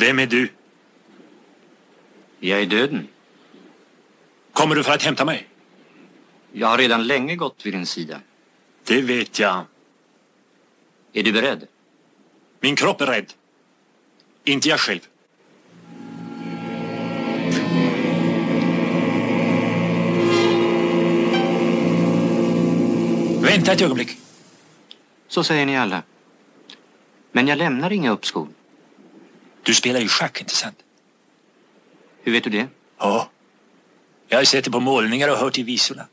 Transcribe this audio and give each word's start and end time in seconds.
Vem 0.00 0.18
er 0.18 0.26
du? 0.26 0.48
Jeg 2.42 2.62
er 2.62 2.68
døden. 2.68 3.08
Kommer 4.56 4.74
du 4.74 4.82
for 4.82 4.96
å 4.96 5.02
hente 5.02 5.26
meg? 5.28 5.42
Jeg 6.54 6.64
har 6.64 6.80
redan 6.80 7.04
lenge 7.04 7.36
gått 7.36 7.66
ved 7.66 7.76
din 7.76 7.84
sida. 7.86 8.22
Det 8.88 9.02
vet 9.04 9.40
jeg. 9.42 9.66
Er 11.12 11.26
du 11.26 11.32
beredd? 11.36 11.66
Min 12.64 12.78
kropp 12.80 13.02
er 13.04 13.12
redd. 13.12 13.34
Inte 14.48 14.70
jeg 14.70 14.80
selv. 14.80 15.08
Vänta 23.44 23.72
ett 23.72 23.82
ögonblick. 23.82 24.16
Så 25.28 25.44
säger 25.44 25.66
ni 25.66 25.76
alla. 25.76 26.02
Men 27.32 27.48
jag 27.48 27.58
lämnar 27.58 27.92
inga 27.92 28.10
uppskov. 28.10 28.48
Du 29.66 29.74
spiller 29.74 30.00
jo 30.00 30.08
sjakk, 30.08 30.40
ikke 30.40 30.56
sant? 30.56 30.80
Hvordan 32.20 32.34
vet 32.36 32.44
du 32.44 32.50
det? 32.50 32.66
Ja. 33.02 33.28
Jeg 34.30 34.38
har 34.38 34.44
sett 34.44 34.64
det 34.64 34.72
på 34.72 34.80
målningar 34.80 35.32
og 35.32 35.38
hørt 35.38 35.58
i 35.58 35.66
visene. 35.66 36.06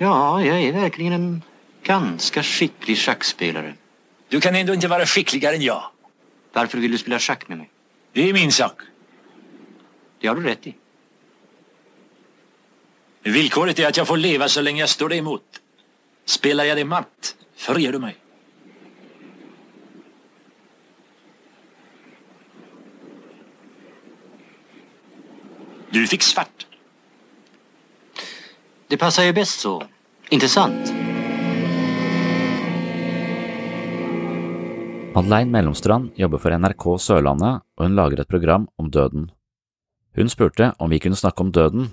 Ja, 0.00 0.38
jeg 0.38 0.68
er 0.68 0.76
virkelig 0.80 1.12
en 1.12 1.30
ganske 1.84 2.42
skikkelig 2.42 2.98
sjakkspiller. 3.02 3.72
Du 4.32 4.40
kan 4.40 4.54
ennå 4.54 4.76
ikke 4.76 4.90
være 4.90 5.06
skikkeligere 5.06 5.58
enn 5.58 5.64
jeg. 5.64 5.88
Hvorfor 6.52 6.82
vil 6.82 6.92
du 6.92 6.98
spela 7.00 7.18
sjakk 7.22 7.48
med 7.48 7.64
meg? 7.64 7.70
Det 8.14 8.28
er 8.28 8.36
min 8.36 8.52
sak. 8.52 8.84
Det 10.20 10.28
har 10.28 10.36
du 10.36 10.46
rett 10.46 10.66
i. 10.66 10.74
Vilkåret 13.28 13.78
er 13.78 13.90
at 13.90 13.98
jeg 13.98 14.06
får 14.06 14.20
leve 14.20 14.48
så 14.48 14.62
lenge 14.62 14.80
jeg 14.80 14.94
står 14.94 15.12
deg 15.14 15.24
imot. 15.24 15.60
Spelar 16.28 16.68
jeg 16.68 16.78
deg 16.78 16.88
matt, 16.88 17.34
förger 17.56 17.92
du 17.92 17.98
mig. 17.98 18.16
Du 25.90 26.06
fick 26.06 26.22
svart. 26.22 26.66
Det 28.88 28.96
passar 28.96 29.22
ju 29.22 29.32
bäst 29.32 29.60
så. 29.60 29.82
Inte 30.30 30.48
sant? 30.48 30.92
Madeleine 35.14 35.50
Mellomstrand 35.50 36.10
jobber 36.14 36.38
for 36.38 36.52
NRK 36.58 36.84
Sørlandet, 37.00 37.64
og 37.76 37.86
hun 37.86 37.96
lager 37.96 38.20
et 38.20 38.28
program 38.28 38.68
om 38.76 38.90
døden. 38.90 39.30
Hun 40.16 40.28
spurte 40.28 40.74
om 40.78 40.90
vi 40.90 41.00
kunne 41.00 41.16
snakke 41.16 41.40
om 41.40 41.52
døden, 41.52 41.90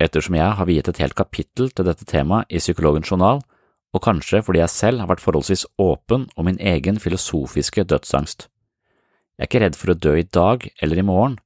ettersom 0.00 0.36
jeg 0.36 0.52
har 0.60 0.68
viet 0.68 0.88
et 0.88 1.00
helt 1.00 1.16
kapittel 1.16 1.72
til 1.72 1.88
dette 1.88 2.04
temaet 2.04 2.44
i 2.52 2.60
Psykologens 2.60 3.08
journal, 3.08 3.40
og 3.94 4.04
kanskje 4.04 4.44
fordi 4.44 4.60
jeg 4.60 4.76
selv 4.76 5.00
har 5.00 5.08
vært 5.08 5.24
forholdsvis 5.24 5.66
åpen 5.78 6.28
om 6.36 6.44
min 6.44 6.60
egen 6.60 7.00
filosofiske 7.00 7.88
dødsangst. 7.88 8.50
Jeg 9.38 9.46
er 9.46 9.48
ikke 9.48 9.64
redd 9.64 9.80
for 9.80 9.94
å 9.94 9.96
dø 9.96 10.18
i 10.20 10.28
dag 10.28 10.68
eller 10.82 11.00
i 11.00 11.08
morgen, 11.08 11.40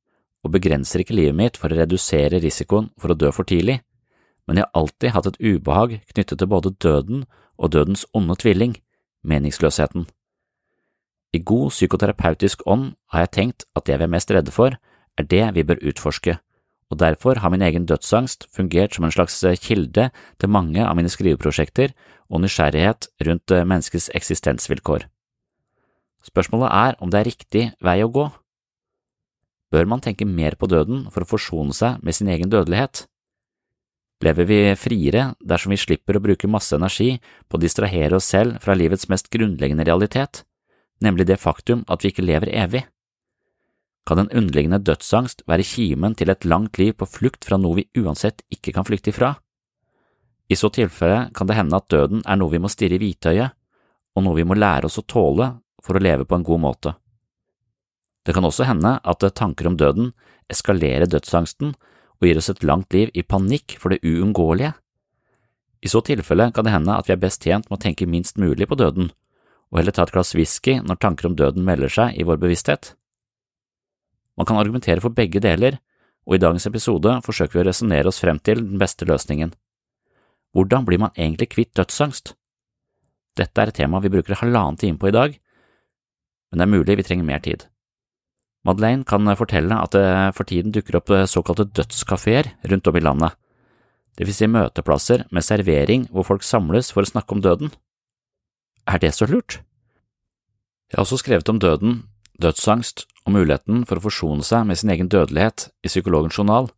og 0.45 0.53
begrenser 0.53 1.01
ikke 1.03 1.17
livet 1.17 1.37
mitt 1.39 1.59
for 1.61 1.73
å 1.73 1.79
redusere 1.79 2.43
risikoen 2.43 2.91
for 3.01 3.13
å 3.13 3.19
dø 3.19 3.31
for 3.33 3.49
tidlig, 3.49 3.81
men 4.45 4.61
jeg 4.61 4.67
har 4.67 4.81
alltid 4.83 5.15
hatt 5.15 5.29
et 5.31 5.41
ubehag 5.41 5.97
knyttet 6.13 6.39
til 6.39 6.51
både 6.51 6.75
døden 6.85 7.25
og 7.57 7.73
dødens 7.73 8.05
onde 8.13 8.37
tvilling, 8.37 8.77
meningsløsheten. 9.25 10.05
I 11.35 11.41
god 11.41 11.73
psykoterapeutisk 11.73 12.63
ånd 12.71 12.93
har 13.11 13.25
jeg 13.25 13.35
tenkt 13.39 13.65
at 13.75 13.89
det 13.89 13.97
vi 13.99 14.07
er 14.07 14.13
mest 14.13 14.31
redde 14.31 14.53
for, 14.55 14.77
er 15.19 15.31
det 15.31 15.47
vi 15.57 15.65
bør 15.67 15.81
utforske, 15.91 16.37
og 16.93 17.01
derfor 17.01 17.41
har 17.41 17.51
min 17.51 17.65
egen 17.65 17.89
dødsangst 17.89 18.47
fungert 18.55 18.95
som 18.95 19.07
en 19.07 19.15
slags 19.15 19.41
kilde 19.65 20.11
til 20.39 20.53
mange 20.53 20.85
av 20.85 20.95
mine 20.99 21.11
skriveprosjekter 21.11 21.95
og 22.29 22.45
nysgjerrighet 22.45 23.09
rundt 23.27 23.55
menneskets 23.65 24.11
eksistensvilkår. 24.15 25.09
Spørsmålet 26.25 26.71
er 26.73 26.97
om 27.01 27.11
det 27.11 27.21
er 27.21 27.29
riktig 27.29 27.65
vei 27.85 27.99
å 28.05 28.13
gå. 28.13 28.29
Bør 29.75 29.89
man 29.91 30.03
tenke 30.05 30.27
mer 30.29 30.55
på 30.55 30.69
døden 30.71 31.09
for 31.11 31.25
å 31.25 31.29
forsone 31.29 31.75
seg 31.75 31.99
med 32.07 32.15
sin 32.15 32.31
egen 32.31 32.53
dødelighet? 32.53 33.09
Lever 34.23 34.47
vi 34.47 34.59
friere 34.79 35.25
dersom 35.43 35.75
vi 35.75 35.81
slipper 35.83 36.17
å 36.17 36.23
bruke 36.23 36.51
masse 36.51 36.77
energi 36.77 37.17
på 37.51 37.59
å 37.59 37.63
distrahere 37.65 38.21
oss 38.21 38.29
selv 38.31 38.61
fra 38.63 38.77
livets 38.79 39.09
mest 39.11 39.33
grunnleggende 39.35 39.87
realitet, 39.89 40.45
nemlig 41.03 41.27
det 41.27 41.41
faktum 41.43 41.83
at 41.91 42.05
vi 42.05 42.15
ikke 42.15 42.25
lever 42.25 42.55
evig? 42.55 42.85
Kan 44.07 44.21
en 44.21 44.31
underliggende 44.31 44.83
dødsangst 44.85 45.43
være 45.51 45.67
kimen 45.67 46.15
til 46.15 46.31
et 46.31 46.47
langt 46.47 46.79
liv 46.79 46.95
på 46.95 47.09
flukt 47.09 47.49
fra 47.49 47.59
noe 47.59 47.81
vi 47.81 47.89
uansett 47.99 48.45
ikke 48.55 48.77
kan 48.77 48.87
flykte 48.87 49.11
ifra? 49.11 49.35
I 50.47 50.57
så 50.61 50.71
tilfelle 50.71 51.31
kan 51.35 51.49
det 51.49 51.57
hende 51.59 51.81
at 51.81 51.91
døden 51.91 52.23
er 52.23 52.39
noe 52.39 52.53
vi 52.53 52.61
må 52.63 52.71
stirre 52.71 52.95
i 52.95 53.03
hvitøyet, 53.03 53.57
og 54.15 54.23
noe 54.23 54.39
vi 54.39 54.47
må 54.47 54.55
lære 54.55 54.87
oss 54.87 55.01
å 55.01 55.09
tåle 55.09 55.51
for 55.83 55.97
å 55.97 56.05
leve 56.05 56.29
på 56.29 56.37
en 56.37 56.47
god 56.47 56.63
måte. 56.63 56.93
Det 58.25 58.33
kan 58.33 58.45
også 58.45 58.65
hende 58.69 58.97
at 59.05 59.27
tanker 59.37 59.69
om 59.69 59.77
døden 59.77 60.13
eskalerer 60.51 61.09
dødsangsten 61.11 61.75
og 61.75 62.27
gir 62.27 62.41
oss 62.41 62.51
et 62.53 62.65
langt 62.65 62.93
liv 62.97 63.13
i 63.13 63.23
panikk 63.23 63.77
for 63.81 63.93
det 63.93 64.05
uunngåelige. 64.05 64.73
I 65.85 65.91
så 65.93 66.01
tilfelle 66.01 66.49
kan 66.57 66.65
det 66.65 66.73
hende 66.73 66.97
at 66.97 67.09
vi 67.09 67.13
er 67.13 67.21
best 67.21 67.45
tjent 67.45 67.69
med 67.69 67.77
å 67.77 67.83
tenke 67.83 68.09
minst 68.09 68.39
mulig 68.41 68.69
på 68.71 68.79
døden, 68.81 69.11
og 69.69 69.81
heller 69.81 69.93
ta 69.93 70.07
et 70.07 70.15
glass 70.15 70.33
whisky 70.37 70.79
når 70.81 71.01
tanker 71.03 71.29
om 71.29 71.37
døden 71.37 71.67
melder 71.67 71.93
seg 71.93 72.17
i 72.17 72.25
vår 72.25 72.41
bevissthet? 72.41 72.95
Man 74.39 74.49
kan 74.49 74.57
argumentere 74.59 75.05
for 75.05 75.13
begge 75.15 75.43
deler, 75.45 75.77
og 76.25 76.39
i 76.39 76.41
dagens 76.41 76.65
episode 76.71 77.19
forsøker 77.27 77.59
vi 77.59 77.63
å 77.63 77.69
resonnere 77.69 78.09
oss 78.09 78.23
frem 78.23 78.41
til 78.41 78.63
den 78.65 78.81
beste 78.81 79.05
løsningen. 79.05 79.53
Hvordan 80.57 80.87
blir 80.89 81.03
man 81.03 81.13
egentlig 81.19 81.51
kvitt 81.53 81.75
dødsangst? 81.77 82.33
Dette 83.37 83.61
er 83.61 83.71
et 83.71 83.77
tema 83.77 84.01
vi 84.01 84.13
bruker 84.15 84.39
halvannen 84.41 84.79
time 84.81 84.97
på 84.99 85.11
i 85.11 85.15
dag, 85.15 85.37
men 86.51 86.63
det 86.63 86.65
er 86.65 86.75
mulig 86.79 86.97
vi 87.03 87.07
trenger 87.07 87.29
mer 87.29 87.43
tid. 87.45 87.67
Madeleine 88.65 89.05
kan 89.05 89.29
fortelle 89.37 89.77
at 89.77 89.93
det 89.93 90.07
for 90.37 90.49
tiden 90.49 90.73
dukker 90.73 90.97
opp 91.01 91.13
såkalte 91.29 91.69
dødskafeer 91.69 92.55
rundt 92.71 92.89
om 92.89 92.97
i 92.97 93.03
landet, 93.05 93.37
det 94.15 94.29
vil 94.29 94.37
si 94.37 94.47
møteplasser 94.47 95.25
med 95.35 95.43
servering 95.43 96.07
hvor 96.15 96.27
folk 96.29 96.45
samles 96.47 96.93
for 96.95 97.03
å 97.03 97.11
snakke 97.11 97.35
om 97.35 97.43
døden. 97.43 97.73
Er 98.87 99.01
det 99.03 99.15
så 99.17 99.27
lurt? 99.27 99.59
Jeg 100.91 100.99
har 100.99 101.07
også 101.07 101.19
skrevet 101.25 101.51
om 101.51 101.59
døden, 101.59 102.05
dødsangst 102.39 103.07
og 103.25 103.35
muligheten 103.35 103.83
for 103.89 103.99
å 103.99 104.05
forsone 104.05 104.47
seg 104.47 104.69
med 104.69 104.79
sin 104.79 104.93
egen 104.95 105.11
dødelighet 105.11 105.69
i 105.83 105.91
Psykologens 105.91 106.39
journal, 106.39 106.69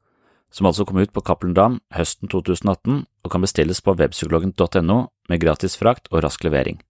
som 0.54 0.68
altså 0.70 0.86
kom 0.88 1.02
ut 1.02 1.12
på 1.12 1.24
Cappelen 1.26 1.56
Dam 1.56 1.80
høsten 1.92 2.30
2018 2.32 3.02
og 3.04 3.32
kan 3.32 3.44
bestilles 3.44 3.82
på 3.84 3.96
webpsykologen.no 3.98 4.98
med 5.28 5.42
gratis 5.42 5.76
frakt 5.76 6.08
og 6.12 6.22
rask 6.24 6.46
levering. 6.46 6.80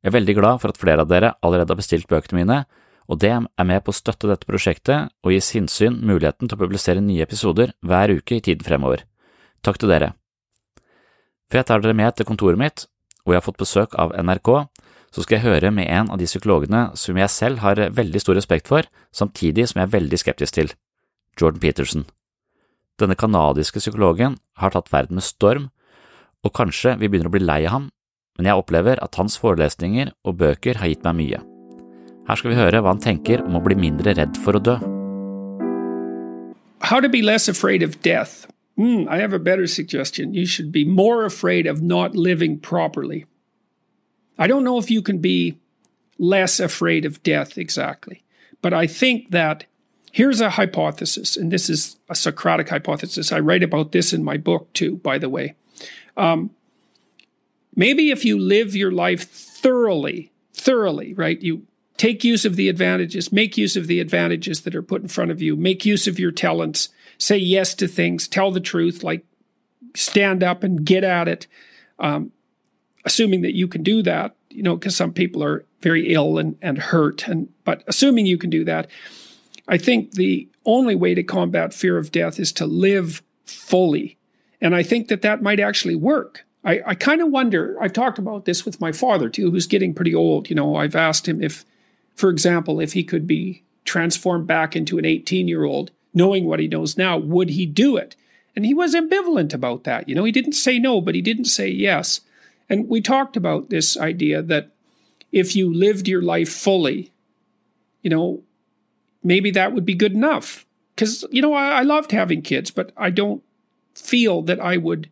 Jeg 0.00 0.12
er 0.12 0.16
veldig 0.16 0.36
glad 0.38 0.62
for 0.62 0.72
at 0.72 0.80
flere 0.80 1.04
av 1.04 1.10
dere 1.10 1.34
allerede 1.44 1.74
har 1.74 1.80
bestilt 1.80 2.08
bøkene 2.08 2.40
mine, 2.40 2.62
og 3.10 3.20
det 3.20 3.32
er 3.34 3.66
med 3.68 3.84
på 3.84 3.92
å 3.92 3.96
støtte 3.96 4.28
dette 4.30 4.48
prosjektet 4.48 5.12
og 5.24 5.34
gi 5.34 5.40
sinnssyn 5.44 5.98
muligheten 6.00 6.48
til 6.48 6.56
å 6.56 6.62
publisere 6.62 7.04
nye 7.04 7.24
episoder 7.26 7.74
hver 7.84 8.14
uke 8.16 8.38
i 8.38 8.44
tiden 8.44 8.64
fremover. 8.64 9.04
Takk 9.64 9.80
til 9.80 9.92
dere. 9.92 10.14
For 11.50 11.60
jeg 11.60 11.68
tar 11.68 11.84
dere 11.84 11.96
med 11.96 12.16
til 12.16 12.28
kontoret 12.28 12.60
mitt, 12.60 12.86
hvor 13.24 13.34
jeg 13.34 13.42
har 13.42 13.46
fått 13.46 13.60
besøk 13.60 13.96
av 14.00 14.14
NRK, 14.16 14.50
så 15.14 15.22
skal 15.22 15.38
jeg 15.38 15.46
høre 15.46 15.70
med 15.70 15.86
en 15.86 16.10
av 16.10 16.18
de 16.18 16.26
psykologene 16.26 16.88
som 16.98 17.20
jeg 17.20 17.30
selv 17.30 17.62
har 17.62 17.78
veldig 17.94 18.20
stor 18.22 18.38
respekt 18.40 18.68
for, 18.70 18.88
samtidig 19.14 19.68
som 19.70 19.80
jeg 19.80 19.88
er 19.88 19.94
veldig 19.94 20.20
skeptisk 20.20 20.56
til, 20.56 20.74
Jordan 21.38 21.62
Peterson. 21.62 22.04
Denne 22.98 23.18
canadiske 23.18 23.82
psykologen 23.82 24.38
har 24.58 24.74
tatt 24.74 24.92
verden 24.92 25.20
med 25.20 25.26
storm, 25.26 25.70
og 26.44 26.54
kanskje 26.56 26.96
vi 26.98 27.08
begynner 27.08 27.30
å 27.30 27.36
bli 27.36 27.44
lei 27.44 27.62
av 27.64 27.76
ham, 27.76 27.88
men 28.38 28.50
jeg 28.50 28.58
opplever 28.58 28.98
at 29.02 29.18
hans 29.20 29.38
forelesninger 29.38 30.10
og 30.26 30.40
bøker 30.42 30.82
har 30.82 30.90
gitt 30.90 31.06
meg 31.06 31.20
mye. 31.22 31.44
Her 32.28 32.40
skal 32.40 32.54
vi 32.54 32.56
høre 32.56 32.80
hva 32.80 32.94
han 32.94 33.02
tenker 33.04 33.42
om 33.44 33.58
å 33.58 33.62
bli 33.64 33.76
mindre 33.76 34.14
redd 34.16 34.38
for 34.40 34.56
å 34.56 34.62
dø. 34.64 34.78
How 36.84 37.00
to 37.00 37.08
be 37.08 37.22
less 37.22 37.48
afraid 37.48 37.82
of 37.82 38.00
death. 38.02 38.46
Mm, 38.78 39.08
I 39.08 39.18
have 39.18 39.32
a 39.32 39.38
better 39.38 39.66
suggestion. 39.66 40.34
You 40.34 40.46
should 40.46 40.72
be 40.72 40.84
more 40.84 41.24
afraid 41.24 41.66
of 41.66 41.82
not 41.82 42.16
living 42.16 42.58
properly. 42.58 43.24
I 44.38 44.46
don't 44.46 44.64
know 44.64 44.78
if 44.78 44.90
you 44.90 45.02
can 45.02 45.18
be 45.18 45.58
less 46.18 46.60
afraid 46.60 47.04
of 47.04 47.22
death 47.22 47.58
exactly, 47.58 48.24
but 48.62 48.72
I 48.72 48.86
think 48.86 49.30
that 49.30 49.66
here's 50.12 50.40
a 50.40 50.50
hypothesis, 50.50 51.36
and 51.36 51.52
this 51.52 51.68
is 51.68 51.96
a 52.08 52.14
Socratic 52.14 52.68
hypothesis. 52.68 53.32
I 53.32 53.40
write 53.40 53.62
about 53.62 53.92
this 53.92 54.12
in 54.12 54.24
my 54.24 54.36
book 54.36 54.72
too, 54.72 54.96
by 54.96 55.18
the 55.18 55.28
way. 55.28 55.54
Um, 56.16 56.50
maybe 57.76 58.10
if 58.10 58.24
you 58.24 58.38
live 58.38 58.74
your 58.74 58.92
life 58.92 59.28
thoroughly, 59.28 60.32
thoroughly, 60.52 61.14
right? 61.14 61.40
You 61.40 61.66
take 61.96 62.24
use 62.24 62.44
of 62.44 62.56
the 62.56 62.68
advantages, 62.68 63.32
make 63.32 63.56
use 63.56 63.76
of 63.76 63.86
the 63.86 64.00
advantages 64.00 64.62
that 64.62 64.74
are 64.74 64.82
put 64.82 65.02
in 65.02 65.08
front 65.08 65.30
of 65.30 65.40
you, 65.40 65.56
make 65.56 65.84
use 65.84 66.06
of 66.06 66.18
your 66.18 66.32
talents, 66.32 66.88
say 67.18 67.36
yes 67.36 67.74
to 67.74 67.86
things, 67.86 68.26
tell 68.26 68.50
the 68.50 68.60
truth, 68.60 69.04
like 69.04 69.24
stand 69.94 70.42
up 70.42 70.64
and 70.64 70.84
get 70.84 71.04
at 71.04 71.28
it, 71.28 71.46
um, 71.98 72.32
assuming 73.04 73.42
that 73.42 73.54
you 73.54 73.68
can 73.68 73.82
do 73.82 74.02
that, 74.02 74.34
you 74.50 74.62
know, 74.62 74.76
because 74.76 74.96
some 74.96 75.12
people 75.12 75.42
are 75.42 75.64
very 75.80 76.12
ill 76.12 76.38
and, 76.38 76.56
and 76.60 76.78
hurt. 76.78 77.28
And 77.28 77.48
but 77.64 77.84
assuming 77.86 78.26
you 78.26 78.38
can 78.38 78.50
do 78.50 78.64
that, 78.64 78.90
I 79.68 79.78
think 79.78 80.12
the 80.12 80.48
only 80.64 80.94
way 80.94 81.14
to 81.14 81.22
combat 81.22 81.72
fear 81.72 81.98
of 81.98 82.10
death 82.10 82.40
is 82.40 82.52
to 82.52 82.66
live 82.66 83.22
fully. 83.44 84.16
And 84.60 84.74
I 84.74 84.82
think 84.82 85.08
that 85.08 85.22
that 85.22 85.42
might 85.42 85.60
actually 85.60 85.94
work. 85.94 86.44
I, 86.64 86.80
I 86.86 86.94
kind 86.94 87.20
of 87.20 87.30
wonder, 87.30 87.76
I've 87.80 87.92
talked 87.92 88.18
about 88.18 88.46
this 88.46 88.64
with 88.64 88.80
my 88.80 88.90
father 88.90 89.28
too, 89.28 89.50
who's 89.50 89.66
getting 89.66 89.94
pretty 89.94 90.14
old. 90.14 90.48
You 90.48 90.56
know, 90.56 90.76
I've 90.76 90.96
asked 90.96 91.28
him 91.28 91.42
if, 91.42 91.64
for 92.14 92.30
example, 92.30 92.80
if 92.80 92.92
he 92.92 93.04
could 93.04 93.26
be 93.26 93.62
transformed 93.84 94.46
back 94.46 94.74
into 94.74 94.98
an 94.98 95.04
18 95.04 95.48
year 95.48 95.64
old 95.64 95.90
knowing 96.12 96.44
what 96.46 96.60
he 96.60 96.68
knows 96.68 96.96
now, 96.96 97.18
would 97.18 97.50
he 97.50 97.66
do 97.66 97.96
it? 97.96 98.16
And 98.54 98.64
he 98.64 98.72
was 98.72 98.94
ambivalent 98.94 99.52
about 99.52 99.84
that. 99.84 100.08
You 100.08 100.14
know, 100.14 100.24
he 100.24 100.30
didn't 100.32 100.52
say 100.52 100.78
no, 100.78 101.00
but 101.00 101.14
he 101.14 101.22
didn't 101.22 101.46
say 101.46 101.68
yes. 101.68 102.20
And 102.68 102.88
we 102.88 103.00
talked 103.00 103.36
about 103.36 103.68
this 103.68 103.96
idea 103.96 104.40
that 104.42 104.70
if 105.32 105.56
you 105.56 105.72
lived 105.72 106.06
your 106.06 106.22
life 106.22 106.52
fully, 106.52 107.10
you 108.02 108.10
know, 108.10 108.42
maybe 109.24 109.50
that 109.50 109.72
would 109.72 109.84
be 109.84 109.94
good 109.94 110.12
enough. 110.12 110.64
Because, 110.94 111.24
you 111.30 111.42
know, 111.42 111.52
I, 111.52 111.80
I 111.80 111.82
loved 111.82 112.12
having 112.12 112.42
kids, 112.42 112.70
but 112.70 112.92
I 112.96 113.10
don't 113.10 113.42
feel 113.94 114.42
that 114.42 114.60
I 114.60 114.76
would 114.76 115.10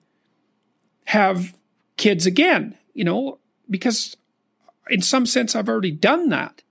have 1.07 1.57
kids 1.97 2.27
again, 2.27 2.77
you 2.95 3.05
know, 3.05 3.39
because 3.69 4.17
in 4.89 5.03
some 5.03 5.27
sense 5.27 5.57
I've 5.57 5.69
already 5.69 5.91
done 5.91 6.29
that. 6.29 6.63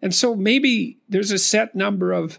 And 0.00 0.14
so 0.14 0.34
maybe 0.34 0.98
there's 1.08 1.30
a 1.30 1.38
set 1.38 1.74
number 1.74 2.12
of 2.12 2.38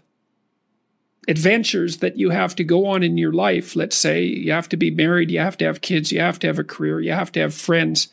adventures 1.28 1.98
that 1.98 2.16
you 2.16 2.30
have 2.30 2.56
to 2.56 2.64
go 2.64 2.86
on 2.86 3.02
in 3.02 3.18
your 3.18 3.32
life. 3.32 3.76
Let's 3.76 3.96
say 3.96 4.24
you 4.24 4.52
have 4.52 4.68
to 4.70 4.76
be 4.76 4.90
married, 4.90 5.30
you 5.30 5.38
have 5.38 5.56
to 5.58 5.66
have 5.66 5.80
kids, 5.80 6.10
you 6.10 6.20
have 6.20 6.38
to 6.40 6.46
have 6.46 6.58
a 6.58 6.64
career, 6.64 7.00
you 7.00 7.12
have 7.12 7.30
to 7.32 7.40
have 7.40 7.54
friends, 7.54 8.08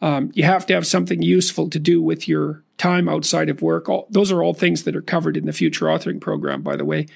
um, 0.00 0.32
you 0.34 0.42
have 0.42 0.66
to 0.66 0.74
have 0.74 0.86
something 0.86 1.22
useful 1.22 1.70
to 1.70 1.78
do 1.78 2.02
with 2.02 2.26
your 2.26 2.64
time 2.76 3.08
outside 3.08 3.48
of 3.48 3.62
work. 3.62 3.88
All, 3.88 4.08
those 4.10 4.32
are 4.32 4.42
all 4.42 4.54
things 4.54 4.82
that 4.82 4.96
are 4.96 5.02
covered 5.02 5.36
in 5.36 5.46
the 5.46 5.52
future 5.52 5.86
authoring 5.86 6.20
program, 6.20 6.62
by 6.62 6.74
the 6.74 6.84
way. 6.84 7.06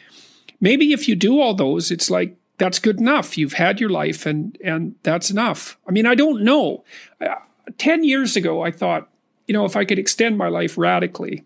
Maybe 0.61 0.93
if 0.93 1.09
you 1.09 1.17
do 1.17 1.41
all 1.41 1.55
those, 1.55 1.91
it's 1.91 2.09
like 2.09 2.37
that's 2.59 2.79
good 2.79 3.01
enough. 3.01 3.37
You've 3.37 3.55
had 3.55 3.81
your 3.81 3.91
life, 3.91 4.25
and 4.25 4.57
and 4.65 4.95
that's 5.03 5.31
enough. 5.31 5.77
I 5.87 5.91
mean, 5.91 6.07
I 6.07 6.15
don't 6.15 6.43
know. 6.43 6.85
Uh, 7.21 7.35
Ten 7.79 8.05
years 8.05 8.37
ago, 8.37 8.63
I 8.63 8.71
thought, 8.71 9.09
you 9.49 9.53
know, 9.53 9.65
if 9.65 9.75
I 9.75 9.85
could 9.85 9.99
extend 9.99 10.39
my 10.39 10.47
life 10.47 10.79
radically, 10.79 11.45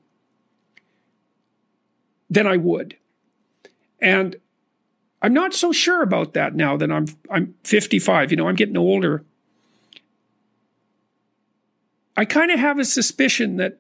then 2.31 2.47
I 2.47 2.57
would. 2.57 2.97
And 4.01 4.37
I'm 5.21 5.35
not 5.35 5.53
so 5.53 5.73
sure 5.73 6.03
about 6.03 6.33
that 6.33 6.55
now 6.55 6.77
that 6.77 6.91
I'm 6.91 7.07
I'm 7.31 7.55
55. 7.65 8.31
You 8.31 8.37
know, 8.37 8.49
I'm 8.49 8.55
getting 8.55 8.77
older. 8.77 9.25
I 12.17 12.25
kind 12.25 12.51
of 12.51 12.59
have 12.59 12.79
a 12.79 12.85
suspicion 12.85 13.57
that 13.57 13.79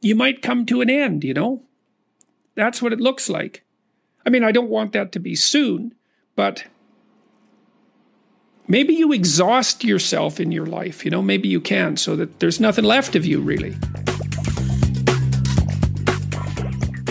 you 0.00 0.14
might 0.14 0.42
come 0.42 0.64
to 0.66 0.80
an 0.80 0.90
end, 0.90 1.24
you 1.24 1.34
know? 1.34 1.62
That's 2.54 2.80
what 2.80 2.92
it 2.92 3.00
looks 3.00 3.28
like. 3.28 3.64
I 4.24 4.30
mean, 4.30 4.44
I 4.44 4.52
don't 4.52 4.70
want 4.70 4.92
that 4.92 5.12
to 5.12 5.18
be 5.18 5.34
soon, 5.34 5.94
but 6.36 6.64
maybe 8.68 8.94
you 8.94 9.12
exhaust 9.12 9.82
yourself 9.82 10.38
in 10.38 10.52
your 10.52 10.66
life, 10.66 11.04
you 11.04 11.10
know, 11.10 11.22
maybe 11.22 11.48
you 11.48 11.60
can 11.60 11.96
so 11.96 12.14
that 12.16 12.40
there's 12.40 12.60
nothing 12.60 12.84
left 12.84 13.16
of 13.16 13.26
you 13.26 13.40
really. 13.40 13.74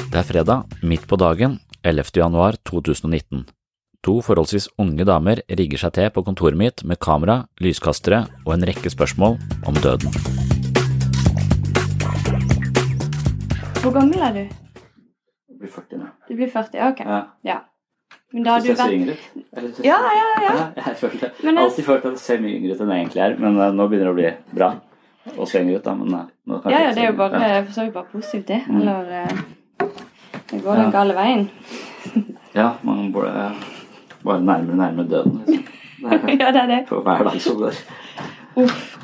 Det 0.09 0.17
er 0.17 0.25
fredag, 0.25 0.63
midt 0.81 1.03
på 1.05 1.17
dagen, 1.21 1.59
11. 1.85 2.17
januar 2.17 2.55
2019. 2.65 3.43
To 4.01 4.15
forholdsvis 4.25 4.65
unge 4.81 5.05
damer 5.05 5.43
rigger 5.59 5.77
seg 5.83 5.93
til 5.93 6.07
på 6.15 6.23
kontoret 6.25 6.57
mitt 6.57 6.81
med 6.81 6.97
kamera, 6.97 7.43
lyskastere 7.61 8.23
og 8.41 8.55
en 8.55 8.65
rekke 8.65 8.89
spørsmål 8.89 9.37
om 9.69 9.77
døden. 9.83 10.09
Hvor 13.83 13.93
gammel 13.99 14.17
er 14.17 14.33
du? 14.33 14.41
Jeg 14.41 15.59
blir 15.61 15.73
40 15.77 16.01
nå. 16.01 16.09
Du 16.25 16.33
blir 16.39 16.49
40? 16.57 16.81
Ok. 16.89 17.05
Ja. 17.05 17.19
Ja. 17.45 17.59
Men 18.33 18.47
da 18.47 18.57
har 18.57 18.65
du 18.65 18.73
vært 18.73 18.97
yngre 18.97 19.13
ut? 19.13 19.85
Ja, 19.85 20.01
ja, 20.17 20.25
ja. 20.47 20.57
Jeg 20.87 20.97
føler 21.03 21.29
Jeg 21.29 21.53
har 21.53 21.61
alltid 21.67 21.85
følt 21.85 22.09
at 22.09 22.17
jeg 22.17 22.23
ser 22.25 22.41
mye 22.41 22.57
yngre 22.57 22.73
ut 22.73 22.81
enn 22.81 22.95
jeg 22.95 23.05
egentlig 23.05 23.23
er, 23.27 23.37
men 23.45 23.61
eh, 23.61 23.77
nå 23.77 23.87
begynner 23.93 24.09
det 24.09 24.15
å 24.15 24.19
bli 24.23 24.57
bra 24.57 24.73
å 25.37 25.45
se 25.45 25.61
yngre 25.61 25.77
ut, 25.77 25.85
da. 25.85 25.93
Men 26.01 26.17
eh, 26.23 26.27
nå 26.49 26.59
kan 26.63 26.73
Ja, 26.73 26.81
jeg 26.87 26.89
ja, 26.89 26.97
det 26.97 27.05
er 27.05 27.09
jo 27.13 27.17
bare, 27.21 27.47
for 27.69 27.77
så 27.77 27.85
vidt 27.85 27.97
bare 28.01 28.13
positivt, 28.17 28.49
det. 28.49 28.61
Eller 28.73 29.15
eh, 29.21 29.41
det 29.79 30.61
går 30.63 30.75
den 30.83 30.91
gale 30.91 31.15
veien. 31.17 31.49
Ja, 32.53 32.71
man 32.81 33.11
burde 33.13 33.51
bare 34.25 34.41
nærmere 34.41 34.75
nærmere 34.75 35.07
døden, 35.07 35.35
liksom. 35.45 35.65
Det 36.25 36.39
ja, 36.41 36.47
det 36.51 36.61
er 36.61 36.67
det. 36.67 36.79
for 36.87 37.01
hver 37.05 37.23
dag 37.27 37.41
som 37.41 37.57
går. 37.59 37.75
Uff. 38.57 38.95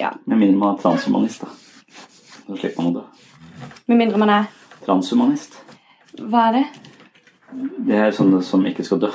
Ja. 0.00 0.10
Med 0.26 0.36
mindre 0.38 0.58
man 0.58 0.74
er 0.74 0.82
transhumanist, 0.82 1.40
da. 1.40 1.48
Så 2.46 2.56
slipper 2.60 2.82
man 2.82 2.90
å 2.92 2.98
dø. 2.98 3.04
Med 3.88 3.96
mindre 4.02 4.18
man 4.20 4.30
er 4.34 4.44
Transhumanist. 4.84 5.56
Hva 6.20 6.42
er 6.50 6.58
det? 6.58 6.64
Det 7.88 7.96
er 7.96 8.12
sånne 8.12 8.42
som 8.44 8.66
ikke 8.68 8.84
skal 8.84 9.00
dø. 9.06 9.10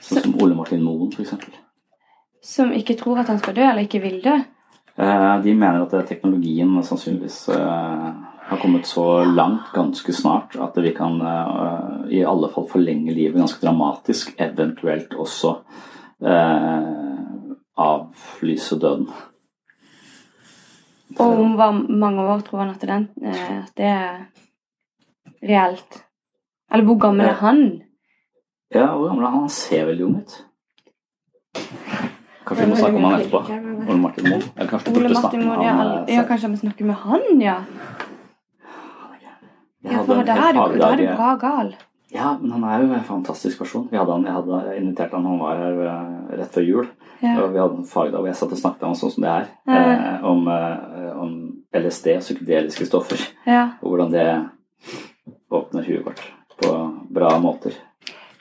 Sånn 0.00 0.22
som 0.24 0.36
Ole 0.40 0.56
Martin 0.56 0.80
Moen, 0.86 1.10
eksempel. 1.12 1.52
Som 2.42 2.72
ikke 2.72 2.96
tror 2.96 3.20
at 3.20 3.28
han 3.28 3.38
skal 3.42 3.58
dø, 3.58 3.66
eller 3.68 3.84
ikke 3.84 4.00
vil 4.00 4.22
dø? 4.24 4.38
Eh, 4.96 5.34
De 5.44 5.52
mener 5.54 5.84
at 5.84 6.08
teknologien 6.08 6.72
sannsynligvis 6.82 7.42
eh, 7.52 8.08
har 8.48 8.56
kommet 8.56 8.86
så 8.86 9.24
langt 9.24 9.72
ganske 9.74 10.12
snart 10.12 10.56
at 10.56 10.76
vi 10.78 10.92
kan 10.94 11.20
uh, 11.22 12.06
i 12.10 12.24
alle 12.24 12.48
fall 12.48 12.68
forlenge 12.70 13.14
livet 13.14 13.40
ganske 13.40 13.66
dramatisk, 13.66 14.34
eventuelt 14.38 15.14
også 15.18 15.50
uh, 16.22 17.56
avlyse 17.76 18.78
døden. 18.78 19.08
Og 21.16 21.40
om 21.42 21.56
hva, 21.58 21.72
mange 21.74 22.22
år 22.22 22.46
tror 22.46 22.62
han 22.62 22.74
at, 22.76 22.86
den, 22.86 23.08
uh, 23.24 23.58
at 23.64 23.74
det 23.74 23.90
er 23.90 24.16
reelt? 25.42 26.02
Eller 26.70 26.86
hvor 26.86 27.00
gammel 27.02 27.26
er 27.26 27.38
han? 27.42 27.64
Ja, 28.74 28.92
hvor 28.94 29.08
gammel 29.08 29.26
er 29.26 29.30
han? 29.30 29.46
Han 29.48 29.54
ser 29.58 29.88
veldig 29.90 30.06
ung 30.06 30.20
ut. 30.22 30.38
Kanskje 32.46 32.62
vi 32.62 32.70
må 32.70 32.76
snakke 32.78 32.98
om 33.00 33.04
han 33.08 33.20
etterpå. 33.20 33.40
Ole 33.90 33.98
Martin 33.98 34.28
Moe. 34.30 34.42
Eller 34.54 34.70
kanskje 34.70 34.92
vi 34.92 35.00
burde 35.00 35.14
snakke 35.18 35.38
med 35.42 35.64
han. 35.66 35.96
ja, 36.14 36.22
kanskje 36.28 36.50
vi 36.52 36.60
snakker 36.62 36.84
med 36.86 37.02
han, 37.02 37.40
ja. 37.42 37.56
Ja, 39.86 40.02
for 40.06 40.26
da 40.26 40.36
er 40.48 40.56
du, 40.56 40.78
da 40.80 40.92
er 40.92 41.00
du 41.00 41.06
bra 41.12 41.34
gal. 41.40 41.74
Ja, 42.14 42.36
men 42.40 42.52
han 42.54 42.64
er 42.64 42.84
jo 42.84 42.92
en 42.94 43.04
fantastisk 43.04 43.58
person. 43.58 43.88
Vi 43.90 43.98
hadde 43.98 44.12
han, 44.12 44.26
jeg 44.26 44.36
hadde 44.36 44.76
invitert 44.78 45.14
han, 45.16 45.26
han 45.26 45.40
var 45.40 45.58
her 45.58 45.80
eh, 45.90 46.36
rett 46.40 46.54
før 46.54 46.66
jul. 46.66 46.88
Ja. 47.20 47.34
Og 47.42 47.54
vi 47.54 47.60
hadde 47.60 47.80
en 47.80 47.88
fagdag 47.88 48.20
hvor 48.20 48.30
jeg 48.30 48.38
satt 48.38 48.54
og 48.54 48.60
snakket 48.60 48.84
med 48.84 48.90
han 48.92 49.00
sånn 49.00 49.14
som 49.14 49.26
det 49.26 49.32
er. 49.32 49.48
Ja. 49.66 49.80
Eh, 49.80 50.28
om, 50.30 50.46
eh, 50.52 51.10
om 51.24 51.34
LSD, 51.74 52.12
psykedeliske 52.22 52.86
stoffer. 52.86 53.26
Ja. 53.48 53.64
Og 53.82 53.94
hvordan 53.94 54.14
det 54.14 54.28
åpner 55.50 55.88
huet 55.88 56.06
vårt 56.06 56.22
på 56.56 56.72
bra 57.16 57.34
måter. 57.42 57.74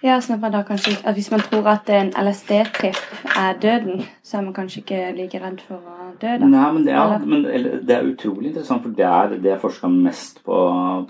Ja, 0.06 0.20
sånn 0.22 0.38
at 0.38 0.44
man 0.44 0.54
da 0.54 0.62
kanskje 0.68 1.00
at 1.02 1.16
Hvis 1.18 1.32
man 1.34 1.42
tror 1.42 1.66
at 1.72 1.90
en 1.90 2.12
LSD-tripp 2.14 3.00
er 3.42 3.58
døden, 3.58 4.04
så 4.22 4.38
er 4.38 4.46
man 4.46 4.54
kanskje 4.54 4.84
ikke 4.84 5.02
like 5.18 5.42
redd 5.42 5.64
for 5.66 5.82
å 5.82 6.05
dø, 6.22 6.32
da. 6.42 6.46
Nei, 6.48 6.72
men 6.74 6.86
det 6.86 6.94
er, 6.94 7.26
men, 7.26 7.44
det 7.88 7.96
er 7.96 8.08
utrolig 8.10 8.50
interessant, 8.52 8.82
for 8.84 8.90
det 8.98 9.06
er 9.06 9.28
det 9.36 9.52
jeg 9.52 9.62
forsker 9.62 9.88
mest 9.94 10.42
på, 10.46 10.58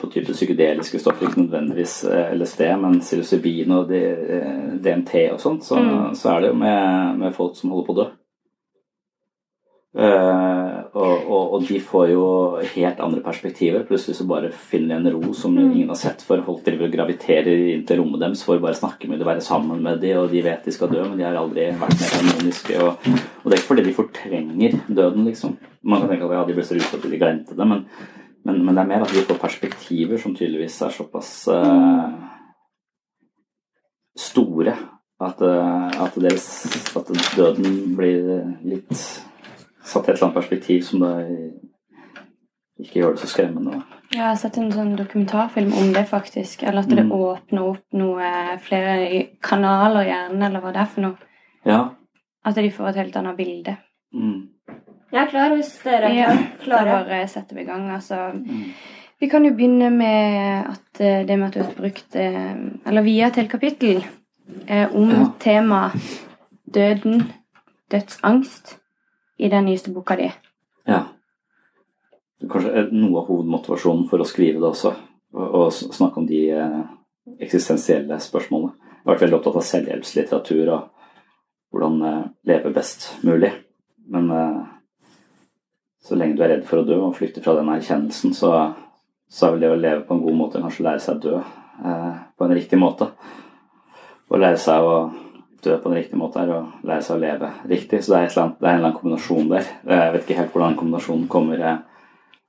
på 0.02 0.10
type 0.14 0.34
psykedeliske 0.34 1.00
stoffer. 1.00 1.28
Ikke 1.30 1.44
nødvendigvis 1.46 1.96
eh, 2.10 2.34
LSD, 2.38 2.62
men 2.82 3.00
psilocybin 3.02 3.72
og 3.72 3.90
D- 3.90 4.02
eh, 4.02 4.76
DMT 4.84 5.16
og 5.34 5.40
sånt. 5.40 5.64
Så, 5.66 5.76
Mm. 5.82 6.14
så 6.16 6.30
er 6.36 6.42
det 6.42 6.50
jo 6.54 6.60
med, 6.60 7.18
med 7.20 7.34
folk 7.34 7.56
som 7.58 7.70
holder 7.72 7.86
på 7.86 7.94
å 7.96 8.00
dø. 8.04 8.08
Eh, 9.96 10.72
og, 10.96 11.14
og, 11.32 11.54
og 11.56 11.62
de 11.70 11.78
får 11.80 12.10
jo 12.12 12.24
helt 12.74 13.00
andre 13.00 13.22
perspektiver. 13.24 13.86
Plutselig 13.88 14.18
så 14.18 14.26
bare 14.28 14.50
finner 14.52 15.00
de 15.00 15.08
en 15.08 15.14
ro 15.16 15.34
som 15.34 15.56
Mm. 15.56 15.72
ingen 15.72 15.88
har 15.90 15.96
sett 15.96 16.22
før. 16.22 16.44
Folk 16.44 16.66
driver 16.66 16.90
og 16.90 16.92
graviterer 16.98 17.62
inn 17.74 17.86
til 17.88 18.02
rommet 18.02 18.20
deres 18.20 18.44
for 18.44 18.58
å 18.58 18.64
bare 18.64 18.76
snakke 18.76 19.08
med 19.08 19.20
dem, 19.20 19.28
være 19.28 19.42
sammen 19.42 19.82
med 19.84 20.02
dem, 20.02 20.18
og 20.20 20.32
de 20.32 20.42
vet 20.44 20.66
de 20.66 20.72
skal 20.76 20.90
dø, 20.92 21.04
men 21.08 21.18
de 21.18 21.24
har 21.24 21.38
aldri 21.40 21.70
vært 21.80 22.00
mer 22.02 22.12
harmoniske. 22.18 22.82
Og, 22.84 23.08
og 23.44 23.46
det 23.46 23.54
er 23.56 23.62
ikke 23.62 23.72
fordi 23.72 23.86
de 23.88 23.94
fortrenger 23.96 24.76
døden, 24.90 25.26
liksom. 25.30 25.58
Man 25.84 26.02
kan 26.02 26.10
tenke 26.12 26.28
at 26.28 26.36
ja, 26.36 26.44
de 26.46 26.54
ble 26.58 26.66
så 26.68 26.76
rusa 26.76 26.98
at 26.98 27.08
de 27.08 27.20
glemte 27.22 27.56
det, 27.56 27.68
men, 27.68 27.86
men, 28.44 28.60
men 28.66 28.76
det 28.76 28.84
er 28.84 28.90
mer 28.90 29.06
at 29.06 29.14
de 29.16 29.24
får 29.30 29.40
perspektiver 29.40 30.20
som 30.20 30.36
tydeligvis 30.36 30.82
er 30.82 30.92
såpass 30.98 31.32
uh, 31.48 32.10
store 34.18 34.76
at, 35.22 35.40
uh, 35.40 35.88
at, 36.04 36.20
deres, 36.20 36.50
at 37.00 37.14
døden 37.38 37.96
blir 37.96 38.28
litt 38.68 38.92
satt 39.86 40.08
i 40.08 40.12
et 40.12 40.18
eller 40.18 40.28
annet 40.28 40.40
perspektiv 40.40 40.82
som 40.88 41.00
da 41.06 41.12
ikke 42.82 43.00
gjør 43.00 43.14
det 43.16 43.22
så 43.24 43.28
skremmende. 43.32 43.78
Ja, 44.12 44.18
jeg 44.20 44.24
har 44.28 44.36
sett 44.40 44.58
en 44.60 44.72
sånn 44.74 44.96
dokumentarfilm 45.00 45.72
om 45.80 45.94
det, 45.96 46.04
faktisk. 46.10 46.64
Eller 46.68 46.82
at 46.84 46.90
det 46.92 47.06
Mm. 47.06 47.12
åpner 47.12 47.62
opp 47.70 47.94
noe 47.94 48.58
flere 48.60 49.28
kanaler 49.42 50.02
i 50.04 50.10
hjernen, 50.10 50.44
eller 50.44 50.60
hva 50.62 50.74
det 50.74 50.82
er 50.82 50.86
for 50.86 51.02
noe. 51.02 51.18
Ja. 51.66 51.90
At 52.46 52.56
de 52.56 52.70
får 52.72 52.90
et 52.90 52.96
helt 52.96 53.16
annet 53.16 53.38
bilde. 53.38 53.78
Mm. 54.14 54.50
Jeg 55.12 55.22
er 55.24 55.30
klar 55.32 55.50
hvis 55.56 55.72
dere 55.84 56.10
er 56.10 56.14
Ja, 56.14 56.38
klare. 56.64 57.06
bare 57.06 57.28
setter 57.28 57.56
vi 57.56 57.62
i 57.62 57.66
gang. 57.66 57.90
Altså, 57.92 58.32
vi 59.22 59.28
kan 59.30 59.46
jo 59.46 59.54
begynne 59.54 59.90
med 59.92 60.66
at 60.70 61.00
eh, 61.02 61.24
det 61.26 61.40
med 61.40 61.48
at 61.48 61.54
du 61.54 61.60
har 61.64 61.72
brukt 61.74 62.16
eh, 62.16 62.56
Eller 62.86 63.02
via 63.02 63.28
et 63.28 63.36
helt 63.36 63.50
kapittel 63.50 64.04
eh, 64.68 64.88
om 64.96 65.10
Ja. 65.10 65.26
temaet 65.40 66.26
døden, 66.72 67.32
dødsangst, 67.92 68.78
i 69.38 69.50
den 69.52 69.68
nyeste 69.68 69.92
boka 69.96 70.18
di. 70.20 70.30
Ja. 70.88 71.04
Kanskje 72.46 72.74
er 72.78 72.92
noe 72.94 73.22
av 73.22 73.30
hovedmotivasjonen 73.30 74.08
for 74.10 74.22
å 74.22 74.28
skrive 74.28 74.62
det 74.62 74.70
også, 74.70 74.92
å 75.36 75.68
snakke 75.72 76.22
om 76.22 76.28
de 76.30 76.42
eh, 76.54 76.82
eksistensielle 77.42 78.20
spørsmålene. 78.22 78.76
Jeg 78.76 79.04
har 79.06 79.14
vært 79.14 79.26
veldig 79.26 79.38
opptatt 79.40 79.60
av 79.60 79.68
selvhjelpslitteratur 79.70 80.72
og 80.76 81.06
hvordan 81.74 82.02
eh, 82.08 82.24
leve 82.52 82.74
best 82.76 83.08
mulig. 83.26 83.52
Men 84.12 84.32
eh, 84.32 84.64
så 86.06 86.18
lenge 86.20 86.38
du 86.38 86.44
er 86.46 86.56
redd 86.56 86.66
for 86.68 86.82
å 86.82 86.88
dø 86.88 87.00
og 87.02 87.16
flykter 87.18 87.44
fra 87.46 87.56
den 87.58 87.72
erkjennelsen, 87.74 88.36
så, 88.38 88.52
så 89.32 89.48
er 89.48 89.56
vel 89.56 89.66
det 89.66 89.72
å 89.74 89.80
leve 89.80 90.06
på 90.06 90.16
en 90.16 90.24
god 90.26 90.38
måte 90.38 90.62
kanskje 90.62 90.86
lære 90.86 91.04
seg 91.04 91.18
å 91.18 91.24
dø 91.24 91.40
eh, 91.40 92.12
på 92.38 92.46
en 92.46 92.56
riktig 92.56 92.80
måte. 92.82 93.10
Å 94.30 94.42
lære 94.42 94.60
seg 94.62 94.86
å 94.86 94.96
dø 95.66 95.76
på 95.82 95.92
en 95.92 95.98
riktig 95.98 96.18
måte 96.20 96.42
er 96.42 96.54
å 96.54 96.62
lære 96.86 97.04
seg 97.06 97.18
å 97.18 97.22
leve 97.24 97.52
riktig. 97.70 98.02
Så 98.04 98.14
det 98.14 98.20
er, 98.22 98.34
annet, 98.42 98.58
det 98.60 98.68
er 98.68 98.72
en 98.72 98.80
eller 98.80 98.90
annen 98.90 98.98
kombinasjon 99.00 99.52
der. 99.52 99.70
Eh, 99.88 100.04
Jeg 100.04 100.14
vet 100.16 100.26
ikke 100.26 100.40
helt 100.40 100.54
hvordan 100.56 100.78
kombinasjonen 100.80 101.30
kommer, 101.32 101.64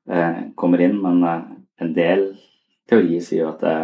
eh, 0.08 0.42
kommer 0.54 0.84
inn, 0.84 0.98
men 1.02 1.22
eh, 1.24 1.46
en 1.84 1.94
del 1.96 2.26
teorier 2.88 3.24
sier 3.24 3.44
jo 3.44 3.52
at 3.54 3.64
det, 3.64 3.76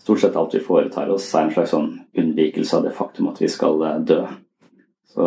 stort 0.00 0.22
sett 0.22 0.36
alt 0.36 0.54
vi 0.54 0.62
foretar 0.64 1.10
oss, 1.12 1.28
er 1.34 1.48
en 1.48 1.54
slags 1.54 1.74
sånn 1.74 1.90
unnvikelse 2.16 2.78
av 2.78 2.86
det 2.86 2.94
faktum 2.96 3.28
at 3.32 3.40
vi 3.42 3.50
skal 3.52 3.82
eh, 3.84 3.98
dø. 4.12 4.20
Så 5.10 5.26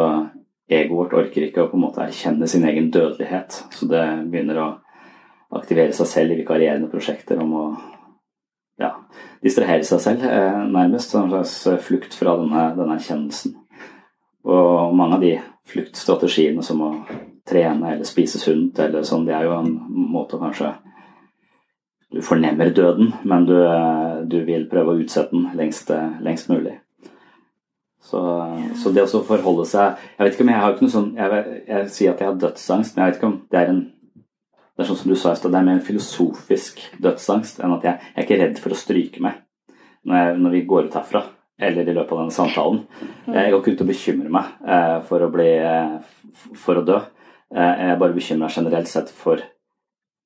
egoet 0.70 0.96
vårt 1.12 1.18
orker 1.20 1.46
ikke 1.46 1.66
å 1.66 1.70
på 1.70 1.78
en 1.78 1.86
måte 1.86 2.06
erkjenne 2.06 2.48
sin 2.50 2.66
egen 2.66 2.90
dødelighet, 2.94 3.64
så 3.76 3.90
det 3.92 4.06
begynner 4.32 4.62
å 4.64 4.70
aktivere 5.54 5.94
seg 5.94 6.10
selv 6.10 6.34
i 6.34 6.40
vikarierende 6.42 6.90
prosjekter 6.90 7.42
om 7.44 7.52
å 7.54 7.66
ja, 8.82 8.94
distrahere 9.44 9.86
seg 9.88 10.02
selv, 10.02 10.24
eh, 10.24 10.62
nærmest. 10.70 11.16
En 11.16 11.30
slags 11.30 11.86
flukt 11.86 12.16
fra 12.18 12.38
denne, 12.40 12.70
denne 12.78 12.98
erkjennelsen. 12.98 13.56
Og 14.44 14.96
mange 14.96 15.16
av 15.16 15.22
de 15.22 15.36
fluktstrategiene 15.70 16.64
som 16.64 16.82
å 16.84 16.94
trene 17.48 17.94
eller 17.94 18.08
spise 18.08 18.40
sunt 18.40 18.80
eller 18.80 19.06
sånn, 19.08 19.26
det 19.28 19.36
er 19.36 19.48
jo 19.48 19.60
en 19.60 19.78
måte 20.14 20.38
å 20.38 20.44
kanskje 20.44 20.76
Du 22.14 22.22
fornemmer 22.22 22.70
døden, 22.70 23.08
men 23.24 23.46
du, 23.46 23.56
eh, 23.66 24.22
du 24.30 24.44
vil 24.46 24.68
prøve 24.70 24.92
å 24.94 25.00
utsette 25.02 25.32
den 25.32 25.48
lengst, 25.58 25.90
lengst 26.22 26.48
mulig. 26.48 26.76
Så, 28.04 28.20
så 28.76 28.92
det 28.94 29.08
å 29.08 29.24
forholde 29.26 29.66
seg 29.66 29.98
Jeg 30.20 30.20
vet 30.20 30.34
ikke 30.36 30.44
om 30.44 30.52
jeg 30.52 30.62
har 30.62 30.74
ikke 30.74 30.86
noe 30.86 30.94
sånn 30.94 31.12
jeg, 31.16 31.44
jeg 31.68 31.90
sier 31.90 32.12
at 32.14 32.22
jeg 32.22 32.28
har 32.28 32.40
dødsangst, 32.44 32.96
men 32.96 33.02
jeg 33.02 33.12
vet 33.12 33.18
ikke 33.18 33.30
om 33.32 33.38
det 33.50 33.60
er 33.60 33.72
en 33.72 33.82
det 34.74 34.84
er 34.84 34.90
sånn 34.90 35.00
som 35.04 35.14
du 35.14 35.18
sa 35.20 35.34
i 35.34 35.38
stad, 35.38 35.54
det 35.54 35.60
er 35.60 35.66
mer 35.68 35.78
en 35.78 35.86
filosofisk 35.86 36.82
dødsangst 37.04 37.62
enn 37.62 37.76
at 37.76 37.84
jeg, 37.86 38.00
jeg 38.10 38.18
er 38.18 38.26
ikke 38.26 38.40
redd 38.42 38.62
for 38.62 38.74
å 38.74 38.78
stryke 38.80 39.22
meg 39.22 39.44
når, 40.04 40.16
jeg, 40.18 40.40
når 40.44 40.56
vi 40.56 40.62
går 40.68 40.88
ut 40.90 40.98
herfra, 40.98 41.22
eller 41.64 41.88
i 41.88 41.94
løpet 41.96 42.12
av 42.12 42.24
denne 42.24 42.36
samtalen. 42.36 42.80
Jeg 43.30 43.52
går 43.54 43.62
ikke 43.62 43.76
ut 43.76 43.84
og 43.86 43.92
bekymrer 43.92 44.34
meg 44.34 44.66
eh, 44.76 44.98
for 45.08 45.24
å 45.24 45.30
bli 45.32 45.52
eh, 45.64 45.94
for 46.60 46.82
å 46.82 46.84
dø. 46.88 46.98
Eh, 47.54 47.84
jeg 47.88 48.00
bare 48.02 48.18
bekymrer 48.18 48.44
meg 48.44 48.58
generelt 48.58 48.92
sett 48.92 49.14
for 49.16 49.46